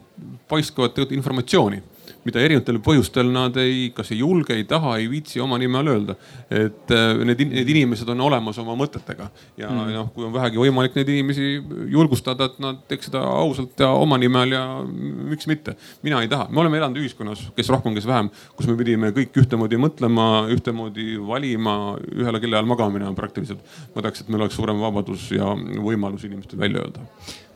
paiskavad 0.48 0.94
tegelikult 0.94 1.18
informatsiooni 1.18 1.82
mida 2.26 2.42
erinevatel 2.42 2.78
põhjustel 2.84 3.30
nad 3.34 3.56
ei, 3.60 3.88
kas 3.94 4.12
ei 4.14 4.20
julge, 4.20 4.54
ei 4.56 4.66
taha, 4.68 4.96
ei 5.00 5.08
viitsi 5.10 5.40
oma 5.42 5.58
nime 5.60 5.80
all 5.80 5.90
öelda. 5.94 6.16
et 6.50 6.94
äh, 6.94 7.22
need, 7.26 7.42
need 7.50 7.72
inimesed 7.74 8.08
on 8.14 8.22
olemas 8.28 8.58
oma 8.62 8.76
mõtetega 8.78 9.28
ja 9.60 9.70
mm. 9.70 9.92
noh, 9.96 10.10
kui 10.14 10.26
on 10.26 10.34
vähegi 10.34 10.60
võimalik 10.62 10.96
neid 10.98 11.10
inimesi 11.12 11.48
julgustada, 11.92 12.50
et 12.50 12.60
nad 12.62 12.82
teeks 12.90 13.10
seda 13.10 13.24
ausalt 13.26 13.80
ja 13.82 13.90
oma 13.98 14.18
nime 14.22 14.42
all 14.42 14.54
ja 14.54 14.62
miks 14.86 15.48
mitte. 15.50 15.76
mina 16.06 16.22
ei 16.22 16.30
taha, 16.32 16.48
me 16.50 16.62
oleme 16.62 16.78
elanud 16.80 17.02
ühiskonnas, 17.02 17.44
kes 17.56 17.72
rohkem, 17.72 17.96
kes 17.98 18.08
vähem, 18.08 18.30
kus 18.56 18.70
me 18.70 18.78
pidime 18.78 19.12
kõik 19.16 19.42
ühtemoodi 19.44 19.80
mõtlema, 19.82 20.28
ühtemoodi 20.54 21.16
valima, 21.26 21.76
ühele 22.14 22.42
kella 22.42 22.60
ajal 22.60 22.70
magama 22.70 22.98
minema 22.98 23.16
praktiliselt. 23.18 23.62
ma 23.94 24.04
tahaks, 24.04 24.22
et 24.22 24.32
meil 24.32 24.46
oleks 24.46 24.58
suurem 24.60 24.82
vabadus 24.82 25.30
ja 25.34 25.54
võimalus 25.82 26.26
inimestel 26.28 26.62
välja 26.62 26.84
öelda 26.86 27.08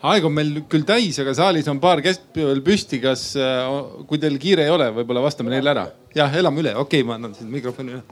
aeg 0.03 0.25
on 0.29 0.35
meil 0.37 0.63
küll 0.71 0.85
täis, 0.87 1.19
aga 1.23 1.33
saalis 1.37 1.69
on 1.73 1.81
paar 1.81 2.03
keskpäeva 2.05 2.51
veel 2.53 2.63
püsti. 2.65 3.01
kas, 3.01 3.37
äh, 3.37 3.69
kui 4.07 4.19
teil 4.19 4.39
kiire 4.39 4.65
ei 4.65 4.71
ole, 4.71 4.91
võib-olla 4.93 5.23
vastame 5.23 5.51
neile 5.51 5.71
ära. 5.71 5.87
jah, 6.15 6.35
elame 6.35 6.61
üle, 6.61 6.77
okei 6.77 7.01
okay,, 7.01 7.09
ma 7.09 7.15
annan 7.15 7.35
siin 7.35 7.51
mikrofoni 7.51 7.97
üle. 7.97 8.03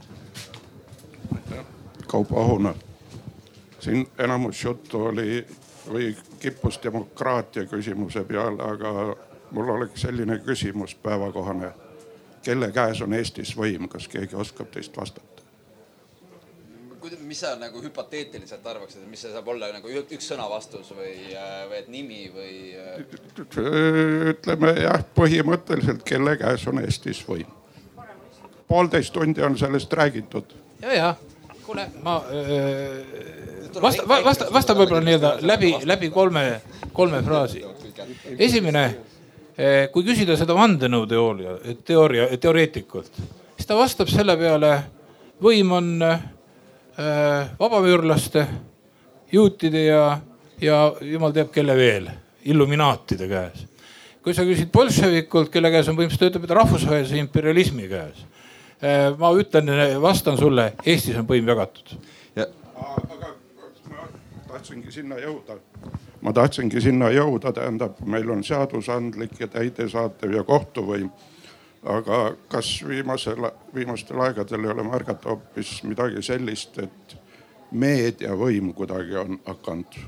Kaupo 2.07 2.41
Ahuna, 2.41 2.75
siin 3.81 4.07
enamus 4.19 4.65
juttu 4.65 5.05
oli 5.11 5.45
või 5.91 6.15
kippus 6.41 6.79
demokraatia 6.83 7.67
küsimuse 7.67 8.25
peale, 8.25 8.63
aga 8.63 9.17
mul 9.51 9.69
oleks 9.77 10.07
selline 10.07 10.39
küsimus 10.39 10.95
päevakohane. 10.95 11.73
kelle 12.45 12.73
käes 12.73 13.01
on 13.01 13.15
Eestis 13.15 13.57
võim, 13.57 13.89
kas 13.89 14.09
keegi 14.09 14.37
oskab 14.37 14.71
teist 14.71 14.97
vastata? 14.97 15.34
Mis 17.21 17.41
sa 17.41 17.55
nagu 17.61 17.83
hüpoteetiliselt 17.83 18.67
arvaksid, 18.67 19.05
mis 19.11 19.25
see 19.25 19.33
saab 19.33 19.49
olla 19.53 19.69
nagu 19.75 19.91
üks 19.91 20.29
sõna 20.31 20.47
vastus 20.51 20.91
või, 20.95 21.13
äh, 21.35 21.65
või 21.71 21.79
et 21.81 21.91
nimi 21.93 22.23
või? 22.35 22.55
Äh? 22.79 24.33
ütleme 24.35 24.73
jah, 24.81 25.05
põhimõtteliselt, 25.17 26.05
kelle 26.07 26.37
käes 26.41 26.67
on 26.71 26.83
Eestis 26.85 27.23
võim. 27.29 27.49
poolteist 28.69 29.13
tundi 29.13 29.43
on 29.43 29.59
sellest 29.59 29.93
räägitud. 29.93 30.55
ja, 30.83 30.93
ja 30.93 31.15
kuule, 31.67 31.89
ma 32.03 32.17
äh, 32.31 33.83
vasta, 33.83 34.09
vasta, 34.09 34.49
vasta 34.53 34.77
võib-olla 34.77 35.03
nii-öelda 35.05 35.33
läbi, 35.41 35.75
läbi 35.85 36.11
kolme, 36.11 36.61
kolme 36.93 37.23
fraasi. 37.23 37.65
esimene, 38.39 38.85
äh, 39.59 39.91
kui 39.93 40.05
küsida 40.05 40.37
seda 40.37 40.57
vandenõuteooria, 40.57 41.59
teooria, 41.85 42.29
teoreetikult, 42.37 43.13
siis 43.57 43.69
ta 43.69 43.77
vastab 43.79 44.09
selle 44.13 44.37
peale, 44.41 44.77
võim 45.43 45.73
on 45.73 45.93
vabamüürlaste, 47.59 48.47
juutide 49.33 49.85
ja, 49.85 50.03
ja 50.63 50.79
jumal 51.03 51.33
teab 51.35 51.51
kelle 51.55 51.77
veel, 51.77 52.09
illuminaatide 52.45 53.29
käes. 53.29 53.65
kui 54.23 54.35
sa 54.35 54.45
küsid 54.47 54.71
bolševikult, 54.73 55.51
kelle 55.53 55.71
käes 55.75 55.89
on 55.91 55.99
siis 56.01 56.19
ta 56.19 56.31
ütleb, 56.31 56.47
et 56.47 56.55
rahvusvahelise 56.57 57.19
imperialismi 57.21 57.89
käes. 57.91 58.23
Äh, 58.81 59.11
ma 59.19 59.33
ütlen, 59.37 59.69
vastan 60.01 60.39
sulle, 60.39 60.73
Eestis 60.87 61.19
on 61.21 61.27
võim 61.29 61.49
jagatud. 61.49 61.97
aga 62.37 63.35
ma 63.91 64.09
tahtsingi 64.49 64.93
sinna 64.93 65.19
jõuda 65.19 65.59
ma 66.25 66.33
tahtsingi 66.33 66.81
sinna 66.81 67.11
jõuda, 67.13 67.53
tähendab, 67.53 67.99
meil 68.09 68.31
on 68.33 68.43
seadusandlik 68.45 69.37
ja 69.41 69.49
täidesaatev 69.53 70.33
ja 70.39 70.45
kohtuvõim 70.45 71.11
aga 71.85 72.35
kas 72.49 72.85
viimasel, 72.89 73.51
viimastel 73.75 74.21
aegadel 74.21 74.65
ei 74.65 74.71
ole 74.71 74.83
märgata 74.83 75.29
hoopis 75.29 75.83
midagi 75.85 76.23
sellist, 76.23 76.79
et 76.79 77.17
meediavõim 77.71 78.73
kuidagi 78.75 79.17
on 79.21 79.39
hakanud 79.47 79.99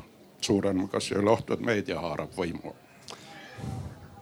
suurenema, 0.40 0.89
kas 0.89 1.11
ei 1.12 1.19
ole 1.19 1.31
ohtu, 1.31 1.57
et 1.57 1.65
meedia 1.65 2.01
haarab 2.01 2.36
võimu? 2.36 2.74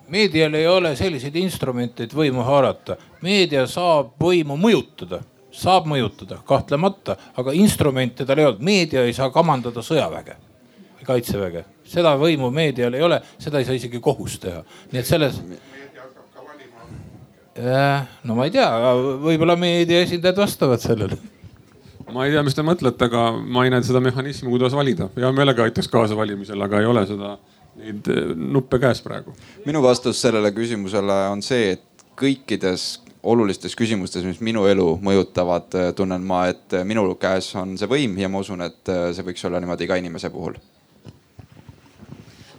meedial 0.09 0.55
ei 0.55 0.67
ole 0.69 0.97
selliseid 0.97 1.37
instrumente, 1.41 2.05
et 2.05 2.15
võimu 2.15 2.43
haarata. 2.45 2.97
meedia 3.23 3.67
saab 3.67 4.13
võimu 4.21 4.57
mõjutada, 4.61 5.23
saab 5.51 5.87
mõjutada 5.89 6.43
kahtlemata, 6.45 7.17
aga 7.37 7.53
instrumente 7.53 8.27
tal 8.27 8.39
ei 8.39 8.45
olnud. 8.51 8.61
meedia 8.61 9.05
ei 9.05 9.13
saa 9.13 9.31
kamandada 9.31 9.83
sõjaväge 9.83 10.37
kaitseväge, 11.05 11.65
seda 11.85 12.15
võimu 12.17 12.51
meedial 12.55 12.95
ei 12.97 13.03
ole, 13.05 13.21
seda 13.39 13.61
ei 13.61 13.69
saa 13.69 13.77
isegi 13.77 14.01
kohus 14.01 14.39
teha. 14.41 14.63
nii 14.93 15.01
et 15.01 15.07
selles 15.07 15.41
no 17.55 18.35
ma 18.35 18.49
ei 18.49 18.51
tea, 18.55 18.67
võib-olla 19.23 19.55
meedia 19.59 20.01
esindajad 20.03 20.41
vastavad 20.43 20.83
sellele 20.83 21.21
ma 22.13 22.27
ei 22.27 22.35
tea, 22.35 22.43
mis 22.47 22.57
te 22.57 22.65
mõtlete, 22.67 23.09
aga 23.09 23.25
ma 23.39 23.65
ei 23.65 23.73
näe 23.73 23.85
seda 23.87 24.03
mehhanismi, 24.03 24.51
kuidas 24.53 24.75
valida. 24.77 25.09
hea 25.17 25.31
meelega 25.35 25.67
aitaks 25.67 25.89
kaasa 25.91 26.17
valimisel, 26.19 26.61
aga 26.67 26.83
ei 26.83 26.91
ole 26.91 27.05
seda, 27.09 27.37
neid 27.81 28.11
eh, 28.13 28.35
nuppe 28.35 28.79
käes 28.83 29.01
praegu. 29.05 29.35
minu 29.67 29.83
vastus 29.85 30.21
sellele 30.23 30.53
küsimusele 30.55 31.19
on 31.33 31.43
see, 31.43 31.75
et 31.79 32.07
kõikides 32.19 32.87
olulistes 33.25 33.73
küsimustes, 33.79 34.27
mis 34.29 34.43
minu 34.45 34.67
elu 34.69 34.89
mõjutavad, 35.03 35.71
eh, 35.81 35.91
tunnen 35.97 36.23
ma, 36.27 36.45
et 36.53 36.79
minu 36.85 37.07
käes 37.21 37.51
on 37.61 37.79
see 37.81 37.91
võim 37.91 38.19
ja 38.21 38.29
ma 38.29 38.45
usun, 38.45 38.67
et 38.67 38.93
eh, 38.93 39.11
see 39.17 39.27
võiks 39.27 39.49
olla 39.49 39.63
niimoodi 39.63 39.89
iga 39.89 39.99
inimese 40.03 40.31
puhul 40.35 40.59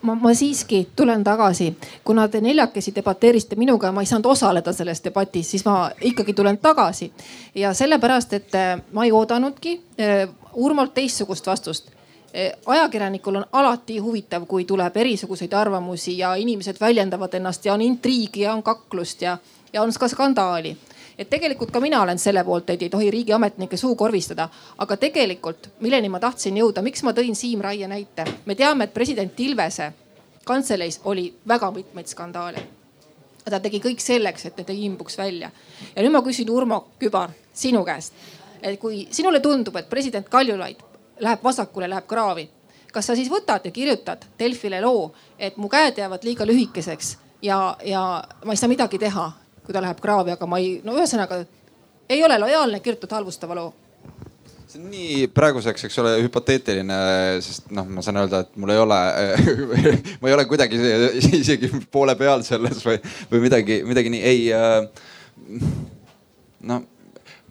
ma, 0.05 0.15
ma 0.15 0.33
siiski 0.33 0.87
tulen 0.95 1.23
tagasi, 1.23 1.73
kuna 2.03 2.27
te 2.27 2.41
neljakesi 2.41 2.93
debateerisite 2.95 3.55
minuga 3.55 3.87
ja 3.87 3.95
ma 3.95 4.03
ei 4.03 4.09
saanud 4.09 4.29
osaleda 4.31 4.73
selles 4.73 5.03
debatis, 5.03 5.51
siis 5.51 5.65
ma 5.65 5.89
ikkagi 6.01 6.33
tulen 6.33 6.57
tagasi. 6.57 7.11
ja 7.55 7.73
sellepärast, 7.73 8.33
et 8.33 8.55
äh, 8.55 8.81
ma 8.93 9.05
ei 9.05 9.11
oodanudki 9.11 9.81
äh, 9.99 10.29
Urmolt 10.53 10.93
teistsugust 10.93 11.47
vastust. 11.47 11.91
Äh, 12.35 12.51
ajakirjanikul 12.65 13.35
on 13.35 13.45
alati 13.51 13.97
huvitav, 13.97 14.45
kui 14.45 14.65
tuleb 14.65 14.97
erisuguseid 14.97 15.53
arvamusi 15.53 16.17
ja 16.17 16.35
inimesed 16.35 16.77
väljendavad 16.81 17.33
ennast 17.33 17.65
ja 17.65 17.73
on 17.73 17.81
intriigi 17.81 18.41
ja 18.41 18.53
on 18.53 18.63
kaklust 18.63 19.21
ja, 19.21 19.37
ja 19.73 19.81
on 19.81 19.91
ka 19.99 20.07
skandaali 20.07 20.77
et 21.17 21.29
tegelikult 21.29 21.71
ka 21.71 21.79
mina 21.79 22.01
olen 22.01 22.19
selle 22.19 22.43
poolt, 22.43 22.69
et 22.69 22.81
ei 22.81 22.89
tohi 22.89 23.11
riigiametnikke 23.11 23.77
suukorvistada. 23.77 24.49
aga 24.77 24.97
tegelikult, 24.97 25.69
milleni 25.79 26.09
ma 26.09 26.19
tahtsin 26.19 26.57
jõuda, 26.57 26.81
miks 26.81 27.03
ma 27.03 27.13
tõin 27.13 27.35
Siim 27.35 27.61
Raie 27.61 27.87
näite? 27.87 28.25
me 28.45 28.55
teame, 28.55 28.83
et 28.83 28.93
president 28.93 29.39
Ilvese 29.39 29.93
kantseleis 30.45 31.01
oli 31.03 31.33
väga 31.47 31.71
mitmeid 31.71 32.07
skandaale. 32.07 32.63
ta 33.45 33.59
tegi 33.59 33.79
kõik 33.79 33.99
selleks, 33.99 34.45
et 34.45 34.57
need 34.57 34.69
ei 34.69 34.85
imbuks 34.85 35.17
välja. 35.17 35.51
ja 35.95 36.01
nüüd 36.01 36.11
ma 36.11 36.21
küsin, 36.21 36.49
Urmo 36.49 36.87
Kübar, 36.99 37.29
sinu 37.53 37.85
käest. 37.85 38.13
et 38.61 38.79
kui 38.79 39.07
sinule 39.11 39.39
tundub, 39.39 39.75
et 39.75 39.89
president 39.89 40.29
Kaljulaid 40.29 40.83
läheb 41.19 41.43
vasakule, 41.43 41.89
läheb 41.89 42.07
kraavi, 42.07 42.49
kas 42.91 43.05
sa 43.05 43.15
siis 43.15 43.29
võtad 43.31 43.65
ja 43.65 43.71
kirjutad 43.71 44.25
Delfile 44.39 44.81
loo, 44.81 45.13
et 45.39 45.57
mu 45.57 45.69
käed 45.69 45.97
jäävad 45.97 46.23
liiga 46.23 46.45
lühikeseks 46.45 47.17
ja, 47.41 47.77
ja 47.83 48.23
ma 48.45 48.53
ei 48.53 48.57
saa 48.57 48.69
midagi 48.69 48.99
teha 48.99 49.31
kui 49.65 49.73
ta 49.73 49.83
läheb 49.83 50.01
kraavi, 50.01 50.35
aga 50.35 50.49
ma 50.49 50.61
ei, 50.61 50.79
no 50.85 50.95
ühesõnaga 50.97 51.41
ei 52.09 52.21
ole 52.23 52.37
lojaalne 52.39 52.79
kirjutada 52.85 53.19
halvustava 53.19 53.57
loo 53.57 53.73
see 54.75 54.81
on 54.81 54.89
nii 54.91 55.27
praeguseks, 55.33 55.85
eks 55.87 55.99
ole, 56.01 56.15
hüpoteetiline, 56.25 56.97
sest 57.45 57.69
noh, 57.75 57.87
ma 57.87 58.03
saan 58.05 58.19
öelda, 58.21 58.43
et 58.45 58.57
mul 58.59 58.73
ei 58.73 58.81
ole 58.81 58.99
ma 60.21 60.31
ei 60.31 60.35
ole 60.35 60.47
kuidagi 60.49 60.79
isegi 61.39 61.71
poole 61.91 62.17
peal 62.19 62.43
selles 62.47 62.81
või, 62.85 62.99
või 63.31 63.45
midagi, 63.47 63.81
midagi 63.87 64.11
nii, 64.13 64.23
ei 64.33 64.43
äh,. 64.55 64.89
no 66.65 66.81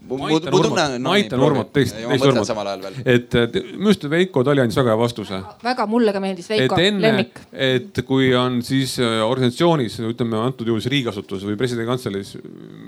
ma 0.09 0.28
aitan 0.28 0.56
Urmat, 0.59 0.94
ma 1.01 1.14
aitan 1.16 1.43
Urmat 1.44 1.70
teist, 1.74 1.97
teist 1.97 2.26
Urmat. 2.28 2.98
et 3.05 3.36
minu 3.72 3.90
arust 3.90 4.06
Veiko 4.10 4.44
Tali 4.47 4.62
andis 4.62 4.78
väga 4.78 4.93
hea 4.93 5.01
vastuse. 5.01 5.40
väga, 5.64 5.86
mulle 5.90 6.14
ka 6.14 6.22
meeldis 6.22 6.51
Veiko, 6.52 6.78
lemmik. 6.78 7.40
et 7.52 8.02
kui 8.06 8.31
on 8.39 8.60
siis 8.66 8.98
äh, 9.02 9.18
organisatsioonis, 9.24 9.98
ütleme 10.10 10.40
antud 10.43 10.68
juhul 10.68 10.82
siis 10.85 10.93
riigiasutuses 10.94 11.48
või 11.48 11.59
presidendi 11.60 11.89
kantseleis 11.89 12.35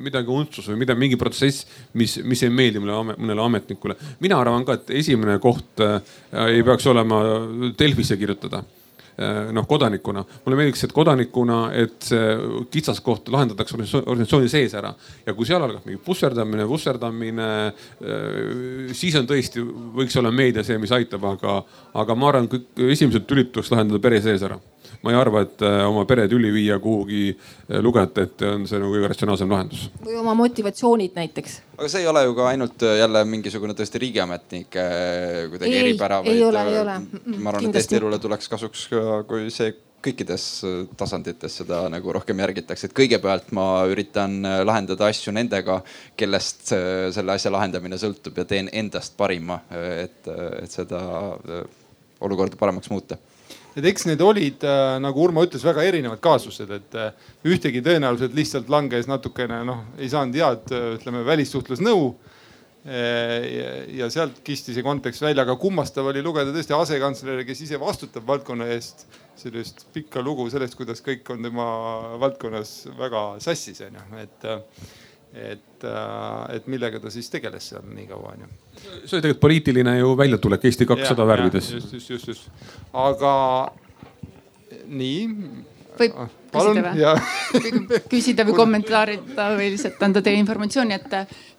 midagi 0.06 0.32
untsus 0.32 0.68
või 0.72 0.82
mida, 0.84 0.96
mingi 0.98 1.18
protsess, 1.20 1.66
mis, 1.96 2.18
mis 2.24 2.46
ei 2.46 2.52
meeldi 2.52 2.82
mõnele, 2.84 3.16
mõnele 3.16 3.46
ametnikule. 3.48 3.96
mina 4.20 4.40
arvan 4.40 4.66
ka, 4.68 4.80
et 4.80 4.96
esimene 5.02 5.38
koht 5.42 5.84
äh, 5.84 6.00
ei 6.46 6.64
peaks 6.66 6.86
olema 6.92 7.22
Delfisse 7.78 8.18
kirjutada 8.20 8.62
noh 9.16 9.64
kodanikuna. 9.68 10.24
mulle 10.44 10.58
meeldiks, 10.58 10.84
et 10.84 10.92
kodanikuna, 10.92 11.58
et 11.72 11.94
see 12.04 12.36
kitsaskoht 12.72 13.30
lahendatakse 13.32 13.78
organisatsiooni 14.02 14.50
sees 14.52 14.74
ära 14.76 14.92
ja 15.26 15.34
kui 15.34 15.48
seal 15.48 15.64
algab 15.64 15.86
mingi 15.88 16.02
pusserdamine, 16.04 16.66
vusserdamine, 16.68 17.50
eh, 18.00 18.92
siis 18.92 19.16
on 19.16 19.28
tõesti, 19.28 19.64
võiks 19.96 20.16
olla 20.20 20.32
meedia 20.34 20.64
see, 20.66 20.76
mis 20.82 20.92
aitab, 20.92 21.24
aga, 21.32 21.58
aga 21.96 22.18
ma 22.18 22.28
arvan, 22.32 22.50
kõik 22.52 22.84
esimesed 22.92 23.24
tülid 23.28 23.52
tuleks 23.54 23.72
lahendada 23.72 24.02
pere 24.02 24.20
sees 24.24 24.44
ära 24.44 24.60
ma 25.06 25.14
ei 25.14 25.18
arva, 25.20 25.44
et 25.46 25.62
äh, 25.64 25.78
oma 25.86 26.02
pere 26.08 26.26
tüli 26.30 26.50
viia 26.54 26.80
kuhugi 26.82 27.22
äh, 27.30 27.78
lugejate 27.84 28.26
ette 28.26 28.50
on 28.56 28.66
see 28.66 28.82
nagu 28.82 28.92
kõige 28.96 29.12
ratsionaalsem 29.14 29.54
lahendus. 29.54 29.86
või 30.02 30.18
oma 30.20 30.34
motivatsioonid 30.42 31.16
näiteks. 31.16 31.56
aga 31.78 31.90
see 31.92 32.04
ei 32.04 32.10
ole 32.10 32.26
ju 32.26 32.36
ka 32.38 32.50
ainult 32.52 32.86
jälle 33.00 33.24
mingisugune 33.30 33.78
tõesti 33.78 34.02
riigiametnike 34.02 34.86
kuidagi 35.54 35.82
eripära. 35.84 36.22
ei 36.26 36.44
ole, 36.44 36.68
ei 36.72 36.78
ole. 36.84 37.00
ma 37.38 37.54
arvan, 37.54 37.70
et 37.70 37.82
Eesti 37.82 38.00
elule 38.02 38.20
tuleks 38.22 38.50
kasuks 38.52 38.88
ka, 38.92 39.22
kui 39.30 39.50
see 39.54 39.74
kõikides 40.06 40.44
äh, 40.66 40.76
tasandites 40.98 41.60
seda 41.62 41.84
nagu 41.92 42.12
rohkem 42.14 42.40
järgitakse, 42.44 42.88
et 42.88 42.96
kõigepealt 42.96 43.52
ma 43.56 43.66
üritan 43.90 44.38
äh, 44.44 44.60
lahendada 44.66 45.10
asju 45.10 45.34
nendega, 45.34 45.80
kellest 46.18 46.72
äh, 46.76 47.08
selle 47.14 47.36
asja 47.36 47.52
lahendamine 47.54 47.98
sõltub 48.00 48.38
ja 48.40 48.46
teen 48.48 48.70
endast 48.72 49.16
parima, 49.18 49.60
et, 49.72 50.28
et 50.62 50.72
seda 50.72 51.00
olukorda 52.24 52.58
paremaks 52.58 52.90
muuta 52.92 53.18
et 53.76 53.84
eks 53.90 54.06
need 54.08 54.22
olid, 54.24 54.64
nagu 55.04 55.20
Urmo 55.20 55.44
ütles, 55.44 55.64
väga 55.66 55.84
erinevad 55.84 56.22
kaasused, 56.24 56.70
et 56.72 56.96
ühtegi 57.46 57.82
tõenäoliselt 57.84 58.36
lihtsalt 58.36 58.72
langes 58.72 59.08
natukene 59.10 59.60
noh, 59.68 59.84
ei 60.00 60.08
saanud 60.12 60.38
head, 60.40 60.72
ütleme 60.96 61.24
välissuhtlusnõu 61.26 62.08
ja 62.86 64.08
sealt 64.14 64.38
kisti 64.46 64.72
see 64.74 64.84
kontekst 64.86 65.24
välja, 65.24 65.42
aga 65.42 65.56
kummastav 65.58 66.06
oli 66.06 66.22
lugeda 66.22 66.54
tõesti 66.54 66.76
asekantsleri, 66.76 67.44
kes 67.48 67.64
ise 67.66 67.80
vastutab 67.82 68.26
valdkonna 68.28 68.68
eest, 68.76 69.04
sellist 69.36 69.88
pikka 69.92 70.22
lugu 70.24 70.46
sellest, 70.52 70.78
kuidas 70.78 71.02
kõik 71.04 71.26
on 71.34 71.42
tema 71.44 71.66
valdkonnas 72.22 72.76
väga 72.96 73.26
sassis 73.42 73.82
onju, 73.88 74.06
et 74.22 74.48
et, 75.36 75.86
et 76.56 76.68
millega 76.72 77.00
ta 77.02 77.12
siis 77.12 77.28
tegeles 77.30 77.70
seal 77.72 77.84
nii 77.92 78.06
kaua 78.08 78.32
onju. 78.34 78.50
see 78.80 79.16
oli 79.16 79.22
tegelikult 79.22 79.42
poliitiline 79.44 79.98
ju 79.98 80.12
väljatulek 80.18 80.64
Eesti 80.64 80.88
kakssada 80.88 81.26
värvides. 81.28 81.70
just, 81.72 81.92
just, 81.92 82.10
just, 82.10 82.28
just, 82.28 82.48
aga 82.92 83.34
nii 84.86 85.20
võib 85.96 86.16
ah, 86.20 86.32
küsida 86.52 86.92
või? 86.92 88.00
küsida 88.12 88.46
või 88.48 88.56
kommentaarida 88.56 89.48
või 89.56 89.70
lihtsalt 89.74 90.02
anda 90.06 90.22
teile 90.24 90.40
informatsiooni, 90.42 90.98
et 90.98 91.08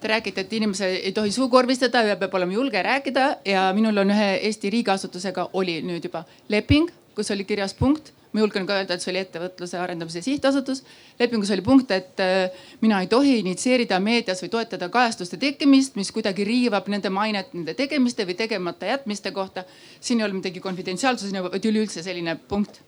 te 0.02 0.12
räägite, 0.12 0.46
et 0.46 0.54
inimese 0.60 0.90
ei 0.98 1.14
tohi 1.16 1.34
suukorvistada 1.34 2.04
ja 2.06 2.18
peab 2.20 2.36
olema 2.38 2.58
julge 2.58 2.84
rääkida 2.84 3.30
ja 3.46 3.70
minul 3.78 4.04
on 4.04 4.14
ühe 4.14 4.30
Eesti 4.50 4.72
riigiasutusega 4.74 5.50
oli 5.54 5.80
nüüd 5.86 6.10
juba 6.10 6.26
leping, 6.54 6.92
kus 7.18 7.34
oli 7.34 7.48
kirjas 7.50 7.74
punkt 7.78 8.14
ma 8.34 8.42
julgen 8.44 8.68
ka 8.68 8.80
öelda, 8.80 8.98
et 8.98 9.04
see 9.04 9.12
oli 9.14 9.22
Ettevõtluse 9.24 9.80
Arendamise 9.80 10.22
Sihtasutus. 10.22 10.84
lepingus 11.20 11.52
oli 11.52 11.62
punkt, 11.62 11.92
et 11.92 12.20
äh, 12.20 12.50
mina 12.82 13.02
ei 13.02 13.08
tohi 13.08 13.40
initsieerida 13.40 14.00
meedias 14.00 14.44
või 14.44 14.52
toetada 14.54 14.90
kajastuste 14.90 15.38
tekkimist, 15.38 15.96
mis 15.96 16.12
kuidagi 16.12 16.44
riivab 16.48 16.88
nende 16.88 17.10
mainet 17.10 17.54
nende 17.54 17.74
tegemiste 17.74 18.26
või 18.28 18.36
tegemata 18.36 18.86
jätmiste 18.86 19.32
kohta. 19.32 19.64
siin 20.00 20.20
ei 20.20 20.26
ole 20.26 20.34
midagi 20.34 20.60
konfidentsiaalsuseni, 20.60 21.44
vaid 21.44 21.66
üleüldse 21.66 22.04
selline 22.04 22.36
punkt 22.36 22.82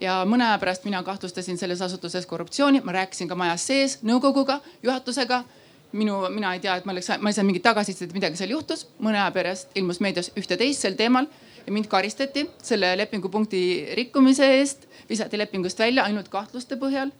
ja 0.00 0.22
mõne 0.28 0.46
aja 0.46 0.58
pärast 0.62 0.84
mina 0.86 1.02
kahtlustasin 1.02 1.58
selles 1.58 1.82
asutuses 1.82 2.26
korruptsiooni, 2.26 2.82
ma 2.84 2.94
rääkisin 2.94 3.28
ka 3.28 3.34
majas 3.38 3.66
sees 3.66 3.98
nõukoguga, 4.02 4.60
juhatusega. 4.82 5.44
minu, 5.92 6.28
mina 6.28 6.52
ei 6.52 6.60
tea, 6.60 6.74
et 6.76 6.84
ma 6.84 6.92
oleks, 6.92 7.08
ma 7.18 7.30
ei 7.30 7.32
saanud 7.32 7.48
mingit 7.48 7.62
tagasisidet, 7.62 8.12
midagi 8.12 8.36
seal 8.36 8.50
juhtus. 8.50 8.86
mõne 9.00 9.18
aja 9.18 9.30
pärast 9.30 9.68
ilmus 9.74 10.00
meedias 10.00 10.30
ühte-teist 10.36 10.80
sel 10.80 10.94
teemal 10.94 11.26
ja 11.68 11.72
mind 11.72 11.86
karistati 11.92 12.46
selle 12.64 12.94
lepingupunkti 12.96 13.60
rikkumise 13.98 14.46
eest, 14.56 14.86
visati 15.08 15.36
lepingust 15.36 15.78
välja 15.78 16.06
ainult 16.08 16.30
kahtluste 16.32 16.78
põhjal. 16.80 17.12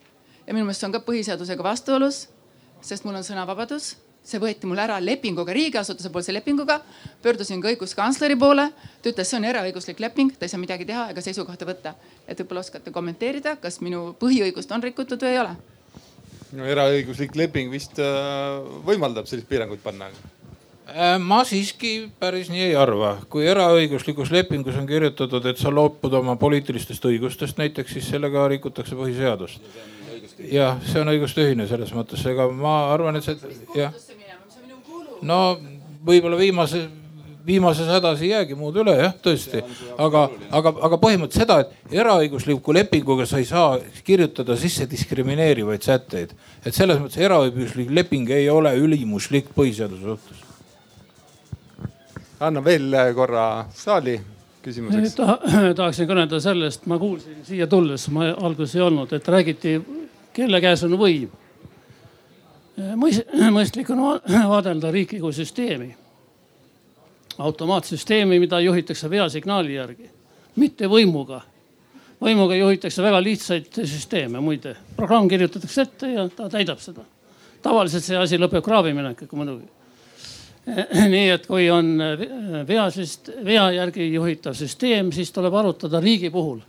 ja 0.47 0.55
minu 0.55 0.65
meelest 0.65 0.81
see 0.81 0.89
on 0.89 0.95
ka 0.95 1.03
põhiseadusega 1.05 1.65
vastuolus, 1.65 2.23
sest 2.81 3.05
mul 3.05 3.19
on 3.21 3.27
sõnavabadus 3.27 3.91
see 4.29 4.41
võeti 4.41 4.69
mul 4.69 4.81
ära 4.81 4.97
lepinguga, 5.01 5.53
riigiasutuse 5.57 6.09
poolse 6.13 6.33
lepinguga. 6.33 6.81
pöördusin 7.23 7.61
ka 7.61 7.69
õiguskantsleri 7.69 8.39
poole, 8.41 8.71
ta 9.03 9.13
ütles, 9.13 9.29
see 9.29 9.37
on 9.37 9.45
eraõiguslik 9.49 10.01
leping, 10.01 10.33
ta 10.33 10.49
ei 10.49 10.53
saa 10.53 10.61
midagi 10.61 10.89
teha 10.89 11.11
ega 11.13 11.25
seisukohta 11.25 11.69
võtta. 11.69 11.95
et 12.27 12.41
võib-olla 12.41 12.65
oskate 12.65 12.91
kommenteerida, 12.91 13.57
kas 13.57 13.81
minu 13.85 14.15
põhiõigust 14.21 14.73
on 14.73 14.83
rikutud 14.83 15.21
või 15.21 15.37
ei 15.37 15.43
ole? 15.45 15.57
no 16.57 16.65
eraõiguslik 16.65 17.37
leping 17.37 17.71
vist 17.71 18.01
äh, 18.01 18.65
võimaldab 18.89 19.29
sellist 19.29 19.49
piirangut 19.49 19.85
panna 19.85 20.09
ma 21.21 21.43
siiski 21.45 22.11
päris 22.21 22.49
nii 22.53 22.63
ei 22.71 22.77
arva, 22.77 23.17
kui 23.29 23.47
eraõiguslikus 23.47 24.31
lepingus 24.33 24.77
on 24.81 24.87
kirjutatud, 24.89 25.47
et 25.47 25.61
sa 25.61 25.73
loobud 25.75 26.15
oma 26.17 26.37
poliitilistest 26.41 27.05
õigustest 27.05 27.61
näiteks, 27.61 27.93
siis 27.93 28.09
sellega 28.09 28.49
rikutakse 28.49 28.97
põhiseadust. 28.97 29.61
jah, 30.53 30.79
see 30.87 31.01
on 31.01 31.13
õigustühine 31.13 31.67
selles 31.69 31.93
mõttes, 31.93 32.25
ega 32.27 32.49
ma 32.49 32.93
arvan, 32.93 33.17
et 33.17 33.25
see 33.27 33.37
jah 33.77 33.93
no 35.23 35.59
võib-olla 36.07 36.39
viimase, 36.39 36.85
viimases 37.47 37.89
hädas 37.91 38.23
ei 38.23 38.33
jäägi 38.33 38.57
muud 38.59 38.77
üle 38.83 38.95
jah, 38.99 39.15
tõesti. 39.25 39.63
aga, 39.99 40.27
aga, 40.51 40.75
aga 40.89 40.99
põhimõtteliselt 41.01 41.45
seda, 41.45 41.61
et 41.65 41.97
eraõigusliku 42.01 42.75
lepinguga 42.77 43.27
sa 43.27 43.41
ei 43.43 43.49
saa 43.49 43.79
kirjutada 44.05 44.57
sisse 44.57 44.89
diskrimineerivaid 44.91 45.83
sätteid. 45.83 46.35
et 46.65 46.75
selles 46.75 47.01
mõttes 47.01 47.21
eraõiguslik 47.21 47.91
leping 47.91 48.31
ei 48.31 48.49
ole 48.51 48.75
ülimuslik 48.77 49.51
põhiseaduse 49.57 50.05
suhtes. 50.15 50.48
Anna 52.41 52.65
veel 52.65 52.95
korra 53.15 53.67
saali 53.75 54.21
küsimuseks 54.63 55.15
Ta,. 55.19 55.39
tahaksin 55.79 56.09
kõneleda 56.09 56.41
sellest, 56.43 56.87
ma 56.87 56.99
kuulsin 56.99 57.43
siia 57.47 57.67
tulles, 57.67 58.09
ma 58.15 58.33
alguses 58.33 58.77
ei 58.77 58.87
olnud, 58.87 59.13
et 59.13 59.29
räägiti, 59.29 59.77
kelle 60.37 60.61
käes 60.61 60.85
on 60.87 60.97
võim 60.99 61.29
mõistlik 63.57 63.91
on 63.91 64.21
vaadelda 64.55 64.91
riiki 64.95 65.21
kui 65.21 65.33
süsteemi. 65.33 65.95
automaatsüsteemi, 67.39 68.39
mida 68.39 68.61
juhitakse 68.61 69.11
veasignaali 69.11 69.75
järgi, 69.75 70.11
mitte 70.57 70.87
võimuga. 70.87 71.41
võimuga 72.21 72.55
juhitakse 72.55 73.03
väga 73.03 73.23
lihtsaid 73.23 73.85
süsteeme 73.85 74.41
muide, 74.41 74.77
programm 74.97 75.29
kirjutatakse 75.29 75.83
ette 75.83 76.13
ja 76.13 76.29
ta 76.29 76.49
täidab 76.49 76.79
seda. 76.79 77.05
tavaliselt 77.63 78.05
see 78.05 78.17
asi 78.17 78.39
lõpeb 78.39 78.63
kraaviminekuga 78.63 79.37
muidugi. 79.37 79.67
nii 81.15 81.29
et 81.35 81.47
kui 81.47 81.69
on 81.73 81.95
veasüst-, 82.69 83.33
vea 83.45 83.71
järgi 83.77 84.11
juhitav 84.13 84.57
süsteem, 84.59 85.13
siis 85.13 85.33
tuleb 85.33 85.55
arutada 85.55 86.01
riigi 86.05 86.31
puhul, 86.35 86.61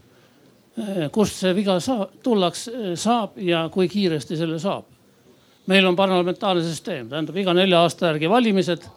kust 1.12 1.42
see 1.42 1.52
viga 1.58 1.80
saab, 1.84 2.16
tullakse, 2.24 2.96
saab 3.00 3.36
ja 3.44 3.66
kui 3.74 3.90
kiiresti 3.92 4.38
selle 4.40 4.62
saab 4.62 4.88
meil 5.70 5.86
on 5.86 5.98
parlamentaarne 5.98 6.64
süsteem, 6.66 7.10
tähendab 7.10 7.38
iga 7.38 7.54
nelja 7.54 7.84
aasta 7.84 8.10
järgi 8.10 8.30
valimised. 8.32 8.88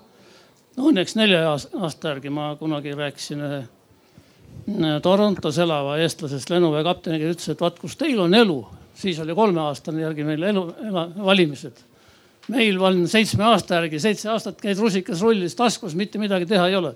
Õnneks 0.81 1.17
nelja 1.19 1.45
aasta 1.53 2.15
järgi 2.15 2.33
ma 2.33 2.55
kunagi 2.61 2.95
rääkisin 2.97 3.45
ühe 3.45 3.63
Torontos 5.03 5.57
elava 5.59 5.97
eestlasest 5.99 6.51
lennuväe 6.53 6.85
kapteniga, 6.87 7.33
ütles, 7.33 7.49
et 7.51 7.61
vaat 7.61 7.79
kus 7.83 7.97
teil 7.99 8.21
on 8.23 8.35
elu, 8.37 8.59
siis 8.95 9.19
oli 9.21 9.35
kolmeaastane 9.35 10.05
järgi 10.05 10.27
meil 10.29 10.45
elu, 10.53 10.63
valimised. 11.25 11.81
Meil 12.49 12.81
on 12.83 13.05
seitsme 13.09 13.45
aasta 13.45 13.81
järgi, 13.81 14.01
seitse 14.03 14.31
aastat 14.31 14.61
käid 14.61 14.79
rusikas 14.79 15.23
rullis 15.23 15.55
taskus, 15.55 15.95
mitte 15.95 16.19
midagi 16.19 16.47
teha 16.47 16.69
ei 16.69 16.77
ole. 16.77 16.95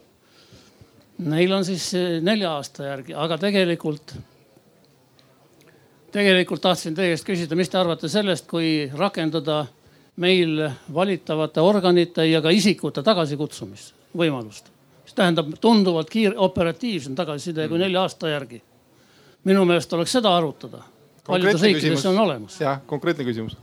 Neil 1.19 1.53
on 1.53 1.65
siis 1.65 1.93
nelja 2.23 2.57
aasta 2.59 2.91
järgi, 2.91 3.15
aga 3.15 3.39
tegelikult 3.39 4.17
tegelikult 6.17 6.63
tahtsin 6.65 6.95
teie 6.97 7.13
käest 7.13 7.27
küsida, 7.29 7.57
mis 7.59 7.71
te 7.71 7.79
arvate 7.81 8.09
sellest, 8.09 8.47
kui 8.49 8.89
rakendada 8.97 9.65
meil 10.23 10.63
valitavate 10.95 11.61
organite 11.61 12.25
ja 12.25 12.41
ka 12.45 12.53
isikute 12.55 13.05
tagasikutsumist 13.05 13.93
võimalust, 14.17 14.71
mis 15.05 15.17
tähendab 15.17 15.53
tunduvalt 15.61 16.11
kiire, 16.11 16.37
operatiivsem 16.41 17.17
tagasiside 17.19 17.69
kui 17.69 17.81
nelja 17.83 18.07
aasta 18.07 18.33
järgi. 18.33 18.63
minu 19.45 19.65
meelest 19.65 19.93
oleks 19.93 20.13
seda 20.13 20.37
arutada. 20.37 20.83
paljudes 21.27 21.63
riikides 21.63 22.03
see 22.03 22.11
on 22.11 22.19
olemas. 22.19 22.61
jah, 22.61 22.81
konkreetne 22.87 23.25
küsimus. 23.25 23.57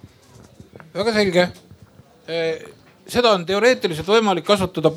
väga 0.93 1.13
selge. 1.13 1.47
Seda 2.27 3.33
on 3.35 3.45
teoreetiliselt 3.47 4.07
võimalik 4.07 4.45
kasutada 4.47 4.91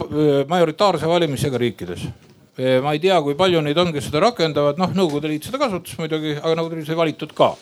majoritaarse 0.48 1.08
valimisega 1.10 1.58
riikides. 1.58 2.06
Eh, 2.56 2.78
ma 2.80 2.94
ei 2.96 3.00
tea, 3.02 3.18
kui 3.20 3.36
palju 3.36 3.60
neid 3.60 3.76
on, 3.76 3.92
kes 3.92 4.06
seda 4.08 4.22
rakendavad, 4.24 4.78
noh 4.80 4.94
Nõukogude 4.96 5.28
Liit 5.28 5.44
seda 5.44 5.60
kasutas 5.60 5.96
muidugi, 6.00 6.38
aga 6.38 6.54
Nõukogude 6.54 6.80
Liit 6.80 6.88
sai 6.88 6.98
valitud 6.98 7.34
ka. 7.36 7.54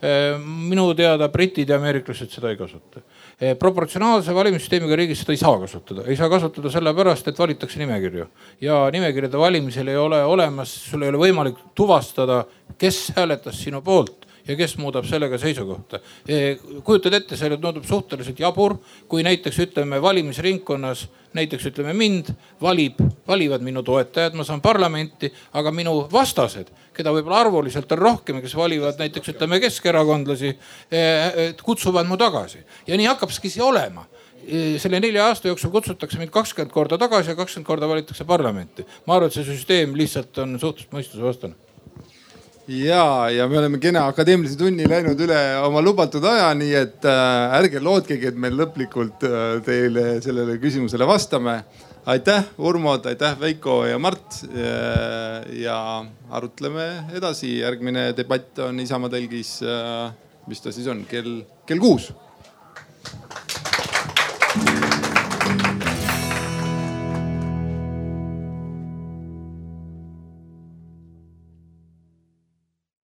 Minu 0.00 0.86
teada 0.96 1.26
britid 1.28 1.68
ja 1.68 1.76
ameeriklased 1.76 2.30
seda 2.32 2.48
ei 2.48 2.56
kasuta. 2.56 3.02
Proportsionaalse 3.60 4.32
valimissüsteemiga 4.32 4.96
riigis 4.96 5.20
seda 5.20 5.34
ei 5.34 5.40
saa 5.42 5.58
kasutada, 5.60 6.06
ei 6.08 6.16
saa 6.16 6.30
kasutada 6.32 6.72
sellepärast, 6.72 7.28
et 7.28 7.36
valitakse 7.36 7.82
nimekirju. 7.82 8.24
Ja 8.64 8.78
nimekirjade 8.94 9.36
valimisel 9.36 9.92
ei 9.92 10.00
ole 10.00 10.22
olemas, 10.24 10.72
sul 10.88 11.04
ei 11.04 11.12
ole 11.12 11.20
võimalik 11.20 11.60
tuvastada, 11.76 12.46
kes 12.80 13.10
hääletas 13.18 13.60
sinu 13.60 13.82
poolt 13.84 14.19
ja 14.50 14.56
kes 14.58 14.76
muudab 14.80 15.06
sellega 15.06 15.38
seisukohta. 15.38 16.00
kujutad 16.84 17.14
ette, 17.14 17.38
see 17.38 17.56
tundub 17.56 17.86
suhteliselt 17.86 18.40
jabur, 18.42 18.76
kui 19.08 19.22
näiteks 19.26 19.58
ütleme 19.66 20.00
valimisringkonnas, 20.02 21.06
näiteks 21.38 21.68
ütleme 21.70 21.94
mind 21.94 22.32
valib, 22.62 22.98
valivad 23.28 23.62
minu 23.62 23.84
toetajad, 23.86 24.34
ma 24.34 24.46
saan 24.46 24.62
parlamenti, 24.64 25.30
aga 25.58 25.72
minu 25.74 25.94
vastased, 26.12 26.72
keda 26.96 27.14
võib-olla 27.14 27.44
arvuliselt 27.46 27.92
on 27.94 28.02
rohkem, 28.02 28.40
kes 28.42 28.56
valivad 28.58 28.98
näiteks 28.98 29.36
ütleme 29.36 29.60
keskerakondlasi, 29.62 30.56
kutsuvad 31.62 32.10
mu 32.10 32.18
tagasi 32.20 32.64
ja 32.88 32.98
nii 32.98 33.10
hakkabki 33.12 33.52
see 33.52 33.64
olema 33.64 34.08
selle 34.80 34.98
nelja 35.04 35.26
aasta 35.28 35.50
jooksul 35.50 35.70
kutsutakse 35.70 36.18
mind 36.18 36.32
kakskümmend 36.34 36.72
korda 36.74 36.96
tagasi 36.98 37.30
ja 37.30 37.36
kakskümmend 37.38 37.68
korda 37.68 37.88
valitakse 37.88 38.24
parlamenti. 38.24 38.86
ma 39.06 39.14
arvan, 39.14 39.28
et 39.28 39.36
see 39.36 39.44
süsteem 39.46 39.92
lihtsalt 39.94 40.38
on 40.42 40.56
suhteliselt 40.58 40.96
mõistusevastane 40.96 41.69
ja, 42.68 43.30
ja 43.30 43.48
me 43.48 43.58
oleme 43.58 43.78
kena 43.82 44.06
akadeemilise 44.10 44.58
tunni 44.58 44.86
läinud 44.88 45.20
üle 45.24 45.38
oma 45.64 45.82
lubatud 45.84 46.24
aja, 46.28 46.50
nii 46.56 46.74
et 46.78 47.06
äh, 47.08 47.56
ärge 47.58 47.82
lootkegi, 47.82 48.30
et 48.30 48.38
me 48.38 48.50
lõplikult 48.52 49.24
äh, 49.26 49.60
teile 49.66 50.06
sellele 50.24 50.58
küsimusele 50.62 51.08
vastame. 51.08 51.62
aitäh, 52.10 52.44
Urmod, 52.58 53.04
aitäh, 53.06 53.36
Veiko 53.40 53.84
ja 53.86 53.98
Mart 53.98 54.40
äh,. 54.48 55.60
ja 55.62 56.04
arutleme 56.30 57.12
edasi, 57.14 57.58
järgmine 57.60 58.12
debatt 58.16 58.58
on 58.58 58.80
Isamaa 58.80 59.10
telgis 59.10 59.60
äh,, 59.62 60.10
mis 60.46 60.60
ta 60.60 60.72
siis 60.72 60.88
on, 60.88 61.04
kell, 61.10 61.42
kell 61.66 61.78
kuus. 61.78 62.12